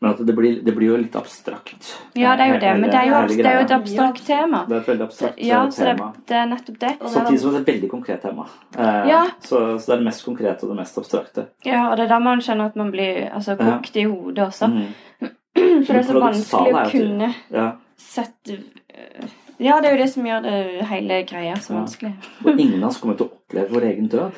Men 0.00 0.12
at 0.12 0.20
det 0.26 0.34
blir, 0.36 0.60
det 0.62 0.74
blir 0.76 0.92
jo 0.92 0.96
litt 1.00 1.16
abstrakt. 1.18 1.88
Ja, 2.14 2.36
det 2.38 2.44
er 2.44 2.52
jo 2.52 2.58
det, 2.62 2.72
men 2.78 2.90
det 2.92 2.98
er 3.00 3.08
jo, 3.08 3.14
abstrakt, 3.18 3.42
det 3.42 3.50
er 3.50 3.56
jo 3.56 3.64
et 3.66 3.72
abstrakt 3.76 4.26
tema. 4.28 4.60
Det 4.68 4.76
er 4.76 4.82
et 4.84 4.90
veldig 4.92 5.06
abstrakt 5.08 5.40
Ja, 5.42 5.62
eh, 5.64 5.72
så 5.74 5.84
det, 5.88 5.94
tema. 5.96 6.10
det 6.30 6.36
er 6.38 6.46
nettopp 6.52 6.78
det. 6.84 6.92
Samtidig 7.14 7.40
som 7.42 7.50
det 7.50 7.58
er 7.58 7.64
et 7.64 7.70
veldig 7.72 7.90
konkret 7.90 8.22
tema. 8.22 8.46
Eh, 8.78 9.08
Ja. 9.10 9.22
så, 9.42 9.62
så 9.78 9.86
det 9.90 9.96
er 9.96 10.02
det 10.04 10.06
mest 10.10 10.24
konkrete 10.28 10.62
og 10.68 10.70
det 10.74 10.78
mest 10.84 11.00
abstrakte. 11.02 11.46
Ja, 11.66 11.88
og 11.90 11.96
det 11.98 12.06
er 12.06 12.12
da 12.14 12.18
man 12.22 12.44
skjønner 12.46 12.70
at 12.70 12.78
man 12.78 12.92
blir 12.94 13.26
altså, 13.32 13.56
Ja. 13.58 13.72
kokt 13.78 13.96
i 13.98 14.06
hodet 14.06 14.44
også. 14.46 14.70
Mhm. 14.70 15.34
For 15.86 15.92
det 15.92 16.00
er 16.00 16.06
så 16.08 16.20
vanskelig 16.22 16.74
å 16.74 16.86
kunne 16.92 17.28
Ja. 17.54 17.66
sette 17.98 18.58
øh, 18.58 19.28
Ja, 19.58 19.80
det 19.82 19.88
er 19.90 19.96
jo 19.96 20.02
det 20.04 20.10
som 20.12 20.26
gjør 20.26 20.42
det 20.44 20.86
hele 20.90 21.22
greia 21.26 21.54
så 21.58 21.72
Ja. 21.72 21.80
vanskelig. 21.80 22.12
Og 22.44 22.60
ingen 22.60 22.82
av 22.84 22.90
oss 22.92 23.00
kommer 23.02 23.16
til 23.18 23.26
å 23.26 23.32
oppleve 23.34 23.74
vår 23.74 23.88
egen 23.92 24.08
død. 24.12 24.36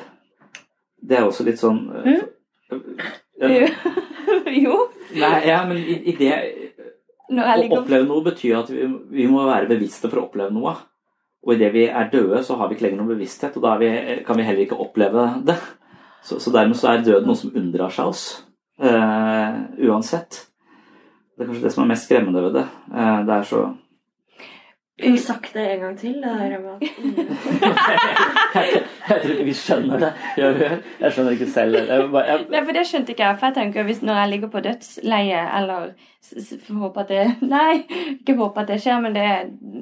Det 1.01 1.17
er 1.17 1.25
også 1.27 1.45
litt 1.45 1.59
sånn 1.61 1.81
eh, 2.05 2.21
ja, 3.41 3.67
jo. 4.63 4.77
Nei, 5.17 5.33
ja, 5.47 5.63
men 5.67 5.77
i, 5.81 5.97
i 6.11 6.13
det 6.17 6.31
Å 7.31 7.79
oppleve 7.79 8.05
noe 8.07 8.23
betyr 8.25 8.57
at 8.59 8.69
vi, 8.71 8.85
vi 9.11 9.27
må 9.31 9.45
være 9.47 9.69
bevisste 9.69 10.09
for 10.11 10.19
å 10.21 10.25
oppleve 10.27 10.51
noe. 10.53 10.73
Og 11.41 11.55
idet 11.55 11.71
vi 11.73 11.85
er 11.89 12.09
døde, 12.11 12.43
så 12.45 12.57
har 12.59 12.67
vi 12.69 12.75
ikke 12.75 12.85
lenger 12.85 12.99
noen 13.01 13.13
bevissthet, 13.15 13.55
og 13.57 13.63
da 13.65 13.71
vi, 13.81 13.87
kan 14.27 14.37
vi 14.37 14.43
heller 14.45 14.61
ikke 14.65 14.77
oppleve 14.83 15.23
det. 15.47 15.55
Så, 16.21 16.37
så 16.43 16.51
dermed 16.53 16.77
så 16.77 16.91
er 16.91 17.05
døden 17.05 17.25
noe 17.31 17.39
som 17.39 17.53
unndrar 17.57 17.89
seg 17.95 18.11
oss. 18.11 18.25
Uh, 18.81 19.63
uansett. 19.89 20.43
Det 21.41 21.47
er 21.47 21.53
kanskje 21.55 21.63
det 21.65 21.71
som 21.73 21.83
er 21.83 21.87
mest 21.95 22.05
skremmende 22.05 22.41
ved 22.45 22.53
det. 22.59 22.67
Eh, 22.93 23.21
det 23.25 23.33
er 23.39 23.47
så 23.49 23.61
Vi 25.01 25.09
du 25.15 25.17
sagt 25.17 25.53
det 25.55 25.63
en 25.73 25.79
gang 25.81 25.95
til? 25.97 26.13
Det 26.21 26.29
der 26.29 26.59
med 26.61 26.73
at 26.77 26.81
jeg, 28.53 29.21
tror 29.23 29.31
ikke 29.31 29.45
vi 29.47 29.53
skjønner 29.57 29.97
det. 30.03 30.09
Jeg, 30.37 30.77
jeg 31.01 31.11
skjønner 31.15 31.31
ikke 31.35 31.47
selv. 31.49 31.77
Jeg, 31.89 32.03
bare- 32.13 32.27
jeg, 32.27 32.43
Nei, 32.51 32.61
for 32.67 32.77
det 32.77 32.83
skjønte 32.85 33.09
ikke 33.15 33.23
jeg. 33.25 33.39
For 33.39 33.47
jeg 33.49 33.55
tenker 33.55 33.87
hvis 33.87 34.01
når 34.05 34.19
jeg 34.19 34.29
ligger 34.35 34.51
på 34.53 34.61
dødsleie, 34.67 35.41
eller 35.57 35.87
s- 36.21 36.45
s- 36.51 36.69
håper 36.69 37.01
at 37.01 37.09
det 37.15 37.23
Nei, 37.55 37.81
ikke 38.19 38.35
håper 38.37 38.61
at 38.61 38.67
det 38.75 38.77
skjer, 38.83 39.01
men 39.01 39.17
det, 39.17 39.25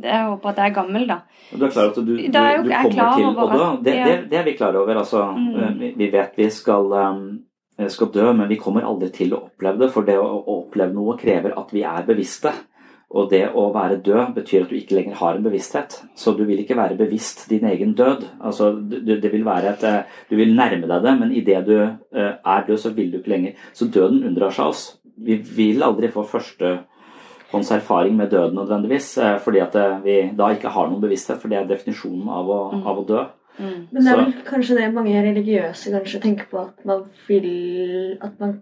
jeg 0.07 0.23
håper 0.29 0.49
at 0.53 0.57
jeg 0.63 0.71
er 0.71 0.77
gammel, 0.79 1.07
da. 1.11 1.19
Du 1.51 1.65
er 1.67 1.69
klar 1.75 1.83
over 1.89 1.91
at 1.91 1.95
du, 1.99 2.01
du, 2.05 2.15
er 2.15 2.63
du 2.63 2.71
kommer 2.71 3.11
til 3.17 3.27
at- 3.27 3.83
Det, 3.89 3.97
det, 4.07 4.17
det 4.31 4.39
er 4.39 4.43
vi 4.47 4.55
klar 4.61 4.79
over. 4.85 4.95
Altså, 5.03 5.25
Mm. 5.35 5.55
Eh, 5.59 5.73
vi, 5.79 5.93
vi 5.97 6.11
vet 6.15 6.31
vi 6.39 6.49
skal, 6.49 6.91
eh, 6.95 7.19
skal 7.87 8.09
dø, 8.11 8.33
men 8.33 8.49
vi 8.49 8.57
kommer 8.59 8.83
aldri 8.83 9.07
til 9.15 9.31
å 9.33 9.45
oppleve 9.47 9.79
det. 9.85 9.91
For 9.93 10.03
det 10.03 10.17
å, 10.19 10.27
oppleve 10.57 10.91
noe 10.93 11.15
krever 11.19 11.55
at 11.57 11.71
vi 11.71 11.85
er 11.87 12.03
bevisste. 12.07 12.51
Og 13.09 13.29
det 13.31 13.47
å 13.57 13.63
være 13.73 14.01
død 14.05 14.35
betyr 14.35 14.67
at 14.67 14.69
du 14.69 14.75
ikke 14.77 14.97
lenger 14.99 15.15
har 15.17 15.37
en 15.37 15.45
bevissthet. 15.47 15.95
Så 16.13 16.35
du 16.37 16.43
vil 16.45 16.59
ikke 16.61 16.75
være 16.77 16.97
bevisst 16.99 17.47
din 17.49 17.63
egen 17.65 17.95
død. 17.97 18.27
Altså, 18.45 18.67
du, 18.77 18.99
det 19.17 19.31
vil 19.33 19.45
være 19.47 19.71
et, 19.71 19.83
eh, 19.89 20.19
du 20.29 20.35
vil 20.37 20.53
nærme 20.53 20.85
deg 20.85 21.07
det, 21.07 21.13
men 21.17 21.31
idet 21.33 21.63
du 21.65 21.73
eh, 21.79 22.35
er 22.37 22.67
død, 22.67 22.77
så 22.77 22.91
vil 22.93 23.09
du 23.11 23.17
ikke 23.17 23.33
lenger. 23.33 23.55
Så 23.73 23.87
døden 23.89 24.21
unndrar 24.29 24.53
seg 24.53 24.69
oss. 24.69 24.83
Vi 25.17 25.39
vil 25.41 25.81
aldri 25.83 26.11
få 26.13 26.21
førstehånds 26.29 27.71
erfaring 27.79 28.13
med 28.19 28.29
døden 28.29 28.59
nødvendigvis, 28.61 29.09
eh, 29.17 29.39
fordi 29.41 29.63
at 29.65 29.75
eh, 29.81 29.97
vi 30.05 30.19
da 30.37 30.51
ikke 30.53 30.69
har 30.77 30.91
noen 30.91 31.01
bevissthet, 31.01 31.41
for 31.41 31.49
det 31.49 31.57
er 31.63 31.69
definisjonen 31.73 32.29
av 32.29 32.45
å, 32.45 32.61
Mm. 32.77 32.85
av 32.87 33.01
å 33.01 33.07
dø. 33.09 33.25
Men 33.59 33.99
det 33.99 34.11
er 34.11 34.19
vel 34.21 34.33
kanskje 34.47 34.77
det 34.79 34.87
mange 34.95 35.19
religiøse 35.23 35.91
kanskje 35.91 36.21
tenker 36.23 36.47
på 36.51 36.61
at 36.63 36.85
man 36.87 37.03
vil 37.27 38.17
At 38.21 38.39
man 38.39 38.61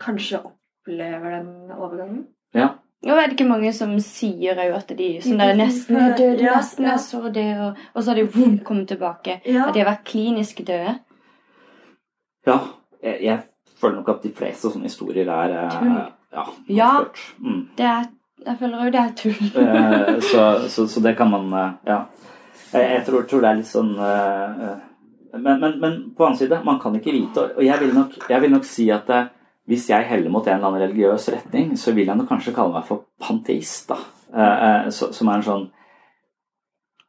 kanskje 0.00 0.40
opplever 0.44 1.38
den 1.38 1.72
overgangen. 1.74 2.26
Ja. 2.54 2.68
Og 3.04 3.10
er 3.18 3.26
det 3.28 3.36
ikke 3.36 3.48
mange 3.48 3.72
som 3.76 3.92
sier 4.00 4.56
jo 4.64 4.76
at 4.76 4.88
de 4.96 5.08
sånn 5.20 5.40
der, 5.40 5.54
nesten 5.58 5.98
er 6.00 6.14
døde, 6.16 6.40
Ja, 6.44 6.54
nesten 6.56 6.86
ja. 6.86 6.94
er 6.94 7.02
så 7.02 7.20
døde, 7.28 7.66
og, 7.66 7.82
og 7.92 8.02
så 8.02 8.10
har 8.10 8.20
de 8.20 8.24
vroom, 8.32 8.58
kommet 8.64 8.88
tilbake. 8.88 9.40
Ja. 9.44 9.66
At 9.68 9.76
de 9.76 9.82
har 9.82 9.90
vært 9.90 10.06
klinisk 10.08 10.62
døde. 10.64 10.94
Ja, 12.48 12.58
jeg, 13.02 13.18
jeg 13.26 13.38
føler 13.80 13.98
nok 14.00 14.08
at 14.14 14.24
de 14.24 14.32
fleste 14.36 14.72
sånne 14.72 14.88
historier 14.88 15.28
er 15.28 15.56
eh, 15.60 15.74
Tull. 15.74 15.96
Ja. 16.34 16.44
Ja. 16.68 16.90
Mm. 17.38 17.60
det 17.78 17.86
er, 17.86 18.08
jeg 18.46 18.58
føler 18.60 18.86
òg 18.86 18.92
det 18.94 19.02
er 19.02 19.12
tull. 19.20 19.50
Eh, 19.62 20.20
så, 20.30 20.46
så, 20.72 20.86
så 20.90 21.04
det 21.04 21.16
kan 21.20 21.30
man 21.32 21.52
eh, 21.52 21.72
Ja. 21.92 22.00
Jeg, 22.74 23.04
tror, 23.06 23.22
tror 23.28 23.44
det 23.44 23.50
er 23.50 23.60
litt 23.60 23.70
sånn 23.70 23.92
eh, 24.02 24.66
eh, 24.66 24.82
men, 25.34 25.60
men, 25.60 25.78
men 25.82 25.94
på 26.14 26.26
annen 26.26 26.38
side, 26.38 26.60
man 26.66 26.80
kan 26.82 26.94
ikke 26.94 27.14
vite. 27.14 27.46
Og 27.56 27.62
jeg 27.66 27.80
vil 27.82 27.94
nok, 27.94 28.18
jeg 28.30 28.42
vil 28.42 28.52
nok 28.54 28.66
si 28.68 28.88
at 28.94 29.08
eh, 29.10 29.30
hvis 29.70 29.88
jeg 29.90 30.06
heller 30.06 30.30
mot 30.30 30.46
en 30.46 30.58
eller 30.58 30.68
annen 30.68 30.84
religiøs 30.84 31.30
retning, 31.34 31.72
så 31.80 31.94
vil 31.96 32.10
jeg 32.10 32.18
nok 32.18 32.28
kanskje 32.30 32.54
kalle 32.54 32.74
meg 32.76 32.86
for 32.86 33.06
panteist. 33.22 33.88
da. 33.88 33.98
Som 34.92 35.30
er 35.30 35.38
en 35.38 35.46
sånn 35.46 35.64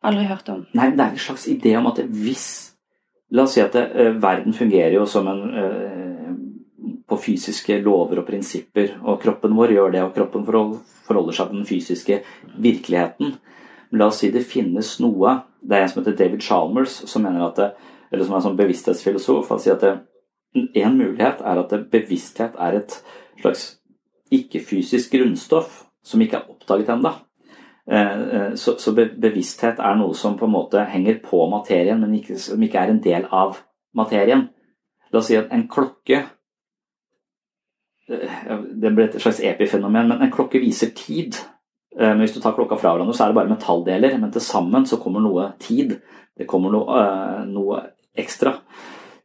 Aldri 0.06 0.28
hørt 0.30 0.50
om. 0.54 0.60
Nei, 0.78 0.92
det 0.94 1.02
er 1.02 1.16
en 1.16 1.22
slags 1.22 1.48
idé 1.50 1.72
om 1.80 1.88
at 1.90 1.98
hvis 2.06 2.48
La 3.34 3.48
oss 3.48 3.56
si 3.58 3.62
at 3.64 3.74
eh, 3.80 4.12
verden 4.22 4.54
fungerer 4.54 4.94
jo 4.94 5.08
som 5.10 5.26
en 5.28 5.40
på 7.06 7.18
fysiske 7.22 7.80
lover 7.86 8.22
og 8.22 8.28
prinsipper, 8.28 8.96
og 9.06 9.20
kroppen 9.22 9.56
vår 9.58 9.76
gjør 9.76 9.92
det, 9.94 10.04
og 10.06 10.14
kroppen 10.16 10.46
forholder 10.46 11.38
seg 11.38 11.50
til 11.50 11.60
den 11.60 11.68
fysiske 11.70 12.20
virkeligheten. 12.62 13.36
Men 13.90 14.02
la 14.02 14.10
oss 14.10 14.22
si 14.24 14.32
det 14.34 14.46
finnes 14.48 14.96
noe 15.04 15.36
Det 15.66 15.78
er 15.78 15.86
en 15.86 15.92
som 15.92 16.04
heter 16.04 16.18
David 16.18 16.44
Chalmers, 16.46 16.98
som 17.10 17.24
mener 17.26 17.48
at 17.48 17.60
det, 17.60 17.72
eller 18.12 18.26
som 18.26 18.36
er 18.36 18.42
en 18.42 18.48
sånn 18.50 18.60
bevissthetsfilosof. 18.60 19.50
Han 19.50 19.62
sier 19.64 19.78
at 19.78 19.86
det, 19.86 19.96
en 20.56 20.98
mulighet 20.98 21.42
er 21.44 21.60
at 21.60 21.74
bevissthet 21.92 22.56
er 22.62 22.78
et 22.80 23.00
slags 23.42 23.66
ikke-fysisk 24.34 25.16
grunnstoff 25.18 25.84
som 26.06 26.22
ikke 26.22 26.40
er 26.40 26.52
oppdaget 26.54 26.92
ennå. 26.94 27.12
Eh, 27.92 28.22
eh, 28.22 28.56
så, 28.56 28.76
så 28.80 28.94
be, 28.98 29.08
bevissthet 29.22 29.82
er 29.82 29.98
noe 30.00 30.16
som 30.18 30.38
på 30.38 30.48
en 30.48 30.56
måte 30.56 30.86
henger 30.90 31.20
på 31.26 31.44
materien, 31.52 32.00
men 32.02 32.16
ikke, 32.18 32.38
som 32.42 32.62
ikke 32.64 32.82
er 32.82 32.94
en 32.94 33.02
del 33.04 33.28
av 33.34 33.60
materien. 33.98 34.48
La 35.12 35.22
oss 35.22 35.30
si 35.30 35.38
at 35.38 35.52
en 35.54 35.68
klokke 35.72 36.24
eh, 38.10 38.40
Det 38.82 38.94
ble 38.94 39.06
et 39.06 39.20
slags 39.22 39.42
epifenomen, 39.46 40.10
men 40.10 40.26
en 40.26 40.34
klokke 40.34 40.62
viser 40.64 40.94
tid. 40.98 41.38
Eh, 42.00 42.10
Men 42.10 42.20
hvis 42.20 42.34
du 42.34 42.42
tar 42.42 42.56
klokka 42.56 42.78
fra 42.80 42.94
hverandre, 42.94 43.14
så 43.16 43.24
er 43.24 43.32
det 43.32 43.40
bare 43.40 43.52
metalldeler, 43.54 44.18
men 44.20 44.32
til 44.32 44.42
sammen 44.42 44.86
så 44.86 45.00
kommer 45.02 45.24
noe 45.24 45.54
tid. 45.60 46.00
Det 46.38 46.48
kommer 46.48 46.72
noe, 46.72 47.00
eh, 47.02 47.46
noe 47.48 47.82
ekstra. 48.18 48.58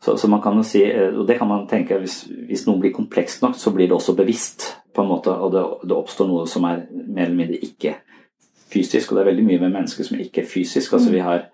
Så, 0.01 0.17
så 0.17 0.29
man 0.29 0.41
kan 0.41 0.57
jo 0.57 0.63
si, 0.65 0.85
eh, 0.85 1.13
og 1.13 1.27
det 1.27 1.39
kan 1.39 1.49
man 1.49 1.67
tenke, 1.69 1.99
hvis, 1.99 2.23
hvis 2.49 2.67
noe 2.67 2.81
blir 2.81 2.95
komplekst 2.95 3.43
nok, 3.43 3.59
så 3.59 3.73
blir 3.75 3.89
det 3.89 3.97
også 3.97 4.17
bevisst, 4.17 4.77
på 4.95 5.03
en 5.03 5.09
måte, 5.09 5.31
og 5.31 5.53
det, 5.55 5.63
det 5.87 5.95
oppstår 5.95 6.27
noe 6.27 6.47
som 6.51 6.65
er 6.67 6.81
mer 6.91 7.29
eller 7.29 7.37
mindre 7.37 7.61
ikke 7.63 7.95
fysisk, 8.71 9.11
og 9.11 9.19
det 9.19 9.23
er 9.23 9.31
veldig 9.31 9.45
mye 9.47 9.61
med 9.61 9.75
mennesker 9.77 10.07
som 10.07 10.19
ikke 10.19 10.43
er 10.43 10.49
fysisk. 10.51 10.93
altså 10.93 11.13
Vi 11.13 11.23
har 11.23 11.45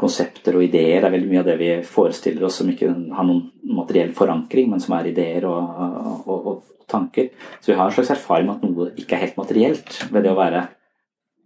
konsepter 0.00 0.56
og 0.56 0.64
ideer, 0.64 1.04
er 1.04 1.12
veldig 1.12 1.30
mye 1.30 1.42
av 1.42 1.48
det 1.50 1.56
vi 1.60 1.70
forestiller 1.86 2.46
oss 2.48 2.60
som 2.60 2.70
ikke 2.72 2.88
har 2.88 3.26
noen 3.26 3.44
materiell 3.76 4.12
forankring, 4.16 4.70
men 4.72 4.82
som 4.82 4.96
er 4.96 5.10
ideer 5.12 5.46
og, 5.48 5.80
og, 6.26 6.36
og, 6.36 6.68
tanker. 6.90 7.28
Så 7.62 7.70
vi 7.70 7.76
har 7.78 7.86
en 7.86 7.94
slags 7.94 8.10
erfaring 8.10 8.48
med 8.48 8.56
at 8.56 8.62
noe 8.66 8.88
ikke 8.98 9.14
er 9.14 9.20
helt 9.22 9.36
materielt 9.38 9.92
ved 10.10 10.24
det 10.26 10.32
å 10.32 10.38
være, 10.38 10.64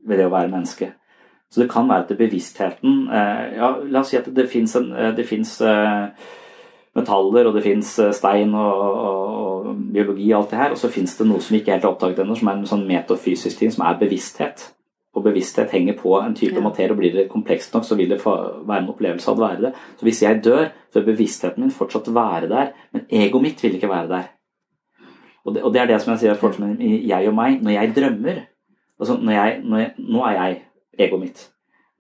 ved 0.09 0.23
det 0.23 0.29
å 0.31 0.33
være 0.33 0.49
menneske. 0.49 0.89
Så 1.53 1.61
det 1.61 1.67
kan 1.71 1.91
være 1.91 2.07
at 2.07 2.15
det 2.15 2.17
bevisstheten 2.17 3.03
eh, 3.13 3.43
ja, 3.59 3.69
La 3.93 4.01
oss 4.01 4.09
si 4.15 4.17
at 4.17 4.31
det 4.33 4.47
fins 4.49 4.73
eh, 4.81 6.25
metaller, 6.97 7.51
og 7.51 7.59
det 7.59 7.67
fins 7.67 7.93
stein 8.17 8.57
og, 8.57 8.81
og, 8.81 9.69
og 9.69 9.85
biologi 9.93 10.31
og 10.33 10.39
alt 10.41 10.55
det 10.55 10.63
her, 10.63 10.73
og 10.73 10.81
så 10.81 10.91
fins 10.97 11.19
det 11.19 11.29
noe 11.29 11.45
som 11.45 11.55
vi 11.55 11.61
ikke 11.61 11.77
helt 11.77 11.91
oppdaget 11.91 12.25
ennå, 12.25 12.39
som 12.41 12.51
er 12.51 12.59
en 12.63 12.73
sånn 12.73 12.89
metafysisk 12.89 13.61
ting, 13.61 13.75
som 13.75 13.85
er 13.85 14.01
bevissthet. 14.01 14.71
Og 15.15 15.23
bevissthet 15.23 15.71
henger 15.71 15.95
på 15.95 16.17
en 16.19 16.35
type 16.35 16.55
Ja. 16.55 16.61
materie, 16.61 16.91
og 16.91 16.99
blir 16.99 17.13
det 17.13 17.29
komplekst 17.29 17.75
nok, 17.75 17.85
så 17.85 17.95
vil 17.97 18.09
det 18.09 18.19
være 18.25 18.83
en 18.83 18.89
opplevelse 18.89 19.29
av 19.31 19.39
å 19.39 19.49
være 19.49 19.61
det. 19.63 19.75
Så 19.97 20.03
hvis 20.03 20.23
jeg 20.23 20.43
dør, 20.45 20.73
så 20.93 21.01
vil 21.01 21.15
bevisstheten 21.15 21.61
min 21.61 21.71
fortsatt 21.71 22.09
være 22.15 22.49
der, 22.49 22.73
men 22.93 23.07
egoet 23.11 23.43
mitt 23.43 23.63
vil 23.63 23.75
ikke 23.75 23.89
være 23.89 24.09
der. 24.09 24.29
Og 25.47 25.55
det, 25.55 25.63
og 25.63 25.73
det 25.73 25.83
er 25.83 25.87
det 25.87 26.01
som 26.03 26.13
jeg 26.13 26.21
sier 26.21 26.35
forhold 26.35 26.79
til 26.79 27.07
jeg 27.07 27.29
og 27.29 27.35
meg. 27.35 27.63
Når 27.63 27.71
jeg 27.71 27.95
drømmer 27.95 28.47
altså 29.01 29.17
når 29.21 29.33
jeg, 29.33 29.61
når 29.65 29.79
jeg, 29.79 29.93
Nå 29.99 30.23
er 30.23 30.33
jeg 30.33 30.63
egoet 30.99 31.21
mitt. 31.21 31.51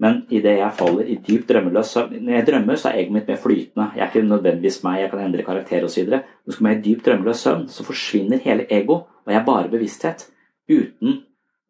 Men 0.02 0.24
idet 0.30 0.58
jeg 0.58 0.74
faller 0.74 1.06
i 1.06 1.14
dypt 1.22 1.48
drømmeløs 1.48 1.92
søvn 1.94 2.24
Når 2.24 2.32
jeg 2.34 2.46
drømmer, 2.46 2.76
så 2.76 2.88
er 2.90 2.98
egoet 2.98 3.12
mitt 3.12 3.28
mer 3.28 3.36
flytende. 3.36 3.90
Jeg 3.94 4.02
er 4.02 4.10
ikke 4.10 4.28
nødvendigvis 4.28 4.82
meg, 4.84 5.00
jeg 5.00 5.10
kan 5.10 5.22
endre 5.22 5.46
karakter 5.46 5.84
osv. 5.86 6.08
Men 6.08 6.52
skal 6.56 6.66
man 6.66 6.78
i 6.78 6.82
dypt 6.82 7.06
drømmeløs 7.06 7.42
søvn, 7.46 7.68
så 7.68 7.86
forsvinner 7.86 8.42
hele 8.42 8.66
ego, 8.72 8.94
og 9.24 9.32
jeg 9.32 9.40
er 9.40 9.46
bare 9.46 9.70
bevissthet. 9.70 10.26
Uten 10.70 11.20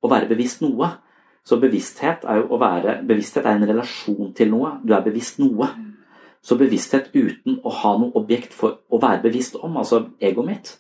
å 0.02 0.10
være 0.10 0.30
bevisst 0.30 0.62
noe. 0.64 0.88
Så 1.44 1.58
bevissthet 1.60 2.24
er 2.24 2.40
jo 2.40 2.46
å 2.54 2.60
være 2.60 3.02
Bevissthet 3.04 3.44
er 3.44 3.58
en 3.58 3.68
relasjon 3.68 4.32
til 4.36 4.48
noe. 4.50 4.78
Du 4.84 4.94
er 4.96 5.04
bevisst 5.04 5.38
noe. 5.42 5.68
Så 6.44 6.56
bevissthet 6.60 7.10
uten 7.14 7.58
å 7.64 7.72
ha 7.72 7.92
noe 8.00 8.12
objekt 8.20 8.52
for 8.56 8.80
å 8.88 9.00
være 9.00 9.22
bevisst 9.22 9.56
om, 9.60 9.76
altså 9.80 10.02
egoet 10.20 10.48
mitt, 10.48 10.72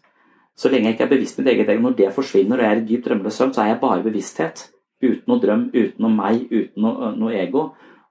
så 0.54 0.70
lenge 0.70 0.90
jeg 0.90 0.94
ikke 0.94 1.06
er 1.06 1.12
bevisst 1.14 1.38
mitt 1.40 1.48
eget 1.50 1.70
ego, 1.72 1.82
når 1.82 1.96
det 1.98 2.10
forsvinner 2.14 2.60
og 2.60 2.66
jeg 2.66 2.74
er 2.76 2.80
i 2.82 2.86
dyp 2.86 3.04
drømmeløs 3.06 3.38
søvn, 3.40 3.54
så 3.56 3.62
er 3.64 3.72
jeg 3.72 3.80
bare 3.80 4.04
bevissthet. 4.04 4.68
Uten 5.02 5.24
noe 5.26 5.42
drøm, 5.42 5.64
uten 5.74 6.04
noe 6.04 6.14
meg, 6.14 6.44
uten 6.52 6.84
noe, 6.84 7.10
noe 7.18 7.32
ego. 7.40 7.64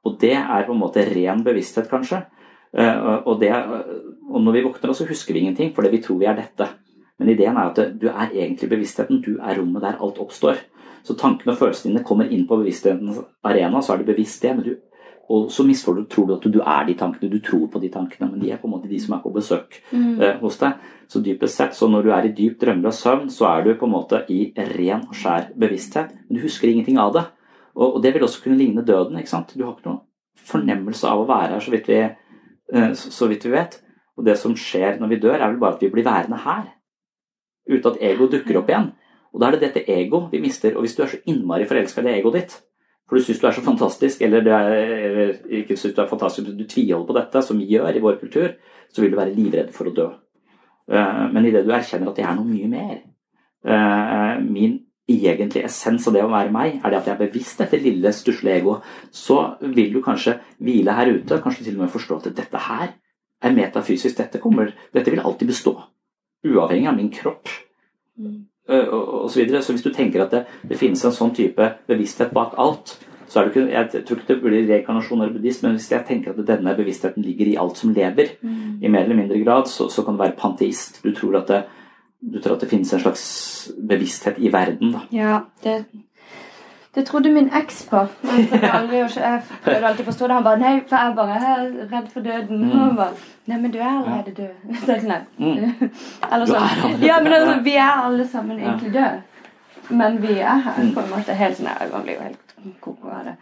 Og 0.03 0.17
det 0.19 0.34
er 0.35 0.65
på 0.67 0.73
en 0.73 0.81
måte 0.81 1.05
ren 1.07 1.43
bevissthet, 1.45 1.88
kanskje. 1.91 2.23
Eh, 2.75 3.21
Og, 3.25 3.39
det, 3.39 3.53
og 4.30 4.41
når 4.41 4.51
vi 4.57 4.63
våkner, 4.65 4.93
så 4.93 5.07
husker 5.07 5.34
vi 5.34 5.45
ingenting, 5.45 5.71
fordi 5.75 5.93
vi 5.93 6.01
tror 6.01 6.19
vi 6.19 6.25
er 6.25 6.35
dette. 6.35 6.67
Men 7.19 7.30
ideen 7.30 7.55
er 7.55 7.69
at 7.69 7.99
du 8.01 8.07
er 8.09 8.34
egentlig 8.34 8.69
bevisstheten, 8.69 9.21
du 9.21 9.38
er 9.38 9.55
rommet 9.59 9.85
der 9.85 10.01
alt 10.01 10.19
oppstår. 10.19 10.57
Så 11.03 11.17
tankene 11.19 11.51
og 11.51 11.59
følelsene 11.59 11.91
dine 11.91 12.03
kommer 12.07 12.30
inn 12.31 12.47
på 12.47 12.57
bevissthetens 12.61 13.19
arena, 13.43 13.81
så 13.84 13.93
er 13.93 13.97
du 14.03 14.11
bevisst 14.11 14.41
det. 14.41 14.55
men 14.55 14.63
du 14.65 14.75
og 15.30 15.51
så 15.51 15.63
misforstår 15.63 15.95
du, 15.95 16.05
tror 16.11 16.25
du 16.27 16.34
at 16.35 16.45
du 16.51 16.59
er 16.59 16.85
de 16.85 16.93
tankene, 16.99 17.30
du 17.31 17.39
tror 17.39 17.67
på 17.71 17.80
de 17.80 17.89
tankene, 17.89 18.27
men 18.30 18.41
de 18.41 18.49
er 18.51 18.57
på 18.59 18.67
en 18.67 18.73
måte 18.73 18.89
de 18.89 18.99
som 18.99 19.13
er 19.15 19.21
på 19.23 19.31
besøk 19.34 19.77
Mm. 19.93 20.21
eh, 20.21 20.35
hos 20.41 20.57
deg. 20.57 20.73
Så 21.07 21.21
dypest 21.23 21.55
sett, 21.55 21.73
så 21.75 21.88
når 21.88 22.03
du 22.03 22.09
er 22.11 22.25
i 22.25 22.34
dyp 22.35 22.59
drømmeløs 22.59 22.99
søvn, 22.99 23.30
så 23.30 23.45
er 23.47 23.63
du 23.63 23.73
på 23.75 23.85
en 23.85 23.91
måte 23.91 24.25
i 24.30 24.51
ren 24.57 25.07
og 25.07 25.15
skjær 25.15 25.47
bevissthet, 25.57 26.11
men 26.27 26.38
du 26.38 26.41
husker 26.43 26.67
ingenting 26.67 26.97
av 26.97 27.13
det. 27.13 27.23
Og, 27.75 27.95
og 27.95 28.03
det 28.03 28.13
vil 28.13 28.23
også 28.23 28.43
kunne 28.43 28.57
ligne 28.57 28.84
døden, 28.85 29.17
ikke 29.17 29.30
sant. 29.30 29.53
Du 29.57 29.63
har 29.63 29.71
ikke 29.73 29.89
noen 29.89 30.01
fornemmelse 30.38 31.07
av 31.07 31.23
å 31.23 31.27
være 31.27 31.53
her, 31.53 31.59
så 31.59 31.71
vidt 31.71 31.88
vi, 31.88 32.01
eh, 32.73 32.93
så, 32.93 33.11
så 33.11 33.27
vidt 33.31 33.45
vi 33.45 33.51
vet. 33.55 33.81
Og 34.17 34.25
det 34.25 34.38
som 34.38 34.55
skjer 34.55 34.99
når 34.99 35.07
vi 35.07 35.19
dør, 35.23 35.39
er 35.39 35.47
vel 35.47 35.59
bare 35.59 35.75
at 35.75 35.81
vi 35.81 35.89
blir 35.89 36.03
værende 36.03 36.38
her, 36.43 36.67
uten 37.69 37.91
at 37.93 38.01
ego 38.01 38.27
dukker 38.27 38.59
opp 38.59 38.69
igjen. 38.69 38.91
Og 39.34 39.41
da 39.41 39.49
er 39.49 39.57
det 39.57 39.65
dette 39.68 39.84
ego 39.89 40.27
vi 40.31 40.41
mister. 40.43 40.76
Og 40.77 40.85
hvis 40.85 40.95
du 40.97 41.03
er 41.03 41.11
så 41.11 41.22
innmari 41.30 41.65
forelska 41.69 42.03
i 42.03 42.07
det 42.07 42.15
egoet 42.19 42.38
ditt, 42.38 42.55
for 43.10 43.18
du 43.18 43.26
syns 43.26 43.41
du 43.41 43.47
er 43.49 43.55
så 43.55 43.64
fantastisk, 43.65 44.22
eller, 44.26 44.45
er, 44.47 44.76
eller 45.10 45.34
ikke 45.60 45.77
syns 45.77 45.95
du 45.97 46.01
er 46.03 46.11
fantastisk, 46.11 46.47
men 46.47 46.60
du 46.60 46.68
tviholder 46.69 47.10
på 47.10 47.18
dette, 47.18 47.41
som 47.45 47.60
vi 47.60 47.68
gjør 47.73 47.97
i 47.97 48.03
vår 48.03 48.19
kultur, 48.22 48.53
så 48.93 49.03
vil 49.03 49.11
du 49.11 49.19
være 49.19 49.35
livredd 49.35 49.73
for 49.76 49.89
å 49.89 49.95
dø. 49.95 50.07
Eh, 50.91 51.22
Men 51.34 51.45
idet 51.49 51.65
du 51.65 51.73
erkjenner 51.73 52.11
at 52.11 52.19
det 52.19 52.26
er 52.27 52.35
noe 52.35 52.47
mye 52.47 52.68
mer 52.68 52.95
eh, 53.64 54.41
Min 54.43 54.81
egentlige 55.07 55.68
essens 55.68 56.07
av 56.07 56.15
det 56.15 56.23
å 56.23 56.31
være 56.31 56.51
meg, 56.51 56.77
er 56.80 56.91
det 56.91 56.99
at 57.01 57.07
jeg 57.10 57.15
er 57.18 57.22
bevisst 57.26 57.60
dette 57.60 57.80
lille, 57.84 58.11
stusslige 58.15 58.61
egoet, 58.61 58.85
så 59.11 59.57
vil 59.60 59.91
du 59.91 59.99
kanskje 60.03 60.38
hvile 60.64 60.95
her 60.95 61.11
ute, 61.11 61.41
kanskje 61.43 61.65
til 61.65 61.76
og 61.76 61.84
med 61.84 61.91
forstå 61.91 62.19
at 62.22 62.30
dette 62.38 62.61
her 62.69 62.93
er 63.43 63.55
metafysisk, 63.55 64.15
dette, 64.15 64.39
kommer, 64.39 64.72
dette 64.95 65.11
vil 65.11 65.19
alltid 65.19 65.51
bestå. 65.51 65.76
Uavhengig 66.47 66.88
av 66.88 66.95
min 66.95 67.11
kropp 67.11 67.51
øh, 67.51 68.39
og, 68.69 69.23
og 69.23 69.31
så 69.31 69.41
videre. 69.41 69.61
Så 69.61 69.73
hvis 69.76 69.84
du 69.84 69.91
tenker 69.94 70.23
at 70.26 70.31
det, 70.31 70.44
det 70.69 70.77
finnes 70.80 71.03
en 71.06 71.11
sånn 71.15 71.34
type 71.35 71.72
bevissthet 71.90 72.31
bak 72.35 72.53
alt, 72.61 72.98
så 73.27 73.40
er 73.40 73.48
det 73.48 73.53
ikke, 73.56 73.69
jeg 73.73 74.06
tror 74.06 74.19
ikke 74.19 74.30
det 74.30 74.41
blir 74.44 74.68
reinkarnasjon 74.69 75.22
eller 75.23 75.34
buddhist, 75.34 75.64
men 75.65 75.73
hvis 75.77 75.90
jeg 75.91 76.06
tenker 76.06 76.35
at 76.35 76.44
denne 76.48 76.76
bevisstheten 76.77 77.23
ligger 77.26 77.49
i 77.49 77.56
alt 77.57 77.77
som 77.81 77.94
lever, 77.95 78.35
Mm. 78.44 78.84
i 78.84 78.88
mer 78.91 79.03
eller 79.07 79.15
mindre 79.15 79.40
grad, 79.44 79.68
så, 79.72 79.88
så 79.90 80.03
kan 80.03 80.14
du 80.14 80.22
være 80.22 80.35
panteist. 80.38 80.99
Du 81.03 81.11
tror 81.15 81.38
at 81.41 81.48
det, 81.48 81.64
du 82.22 82.40
tror 82.40 82.56
at 82.56 82.61
det 82.61 82.69
finnes 82.69 82.94
en 82.94 82.99
slags 82.99 83.23
bevissthet 83.90 84.38
i 84.38 84.52
verden. 84.53 84.91
Da. 84.94 85.02
Ja, 85.11 85.40
det, 85.64 85.85
det 86.95 87.06
trodde 87.07 87.32
min 87.34 87.49
eks 87.57 87.84
på. 87.90 88.03
Men 88.22 88.40
jeg 88.52 89.41
prøvde 89.64 89.88
alltid 89.88 90.03
å 90.03 90.10
forstå 90.11 90.28
det. 90.28 90.34
Han 90.36 90.44
bare 90.45 90.60
Nei, 90.61 90.74
for 90.88 90.95
jeg 90.98 91.15
bare 91.18 91.38
er 91.41 91.64
redd 91.91 92.07
for 92.14 92.22
døden. 92.22 92.60
Mm. 92.64 92.72
Og 92.72 92.80
han 92.80 92.95
bare 92.95 93.14
Nei, 93.48 93.57
men 93.60 93.72
du 93.74 93.80
er 93.80 93.90
allerede 93.90 94.32
død. 94.38 94.76
Så 94.86 94.91
jeg 94.94 95.03
nei. 95.10 95.18
Mm. 95.38 95.90
Eller 96.32 96.45
er 96.45 96.76
sånn. 96.80 97.02
Ja, 97.03 97.18
men 97.24 97.34
altså, 97.34 97.56
vi 97.65 97.74
er 97.76 98.03
alle 98.06 98.28
sammen 98.28 98.60
egentlig 98.61 98.94
døde. 98.94 99.22
Men 99.90 100.22
vi 100.24 100.38
er 100.40 100.61
her 100.64 100.78
Mm. 100.80 100.94
på 100.95 101.02
en 101.02 101.10
måte 101.11 101.34
helt 101.36 101.57
sånn 101.57 101.91
Man 101.91 102.03
blir 102.06 102.14
jo 102.14 102.22
helt 102.24 102.53
koko 102.82 103.10
av 103.11 103.26
det. 103.26 103.36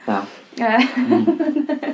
Ja. 0.58 0.78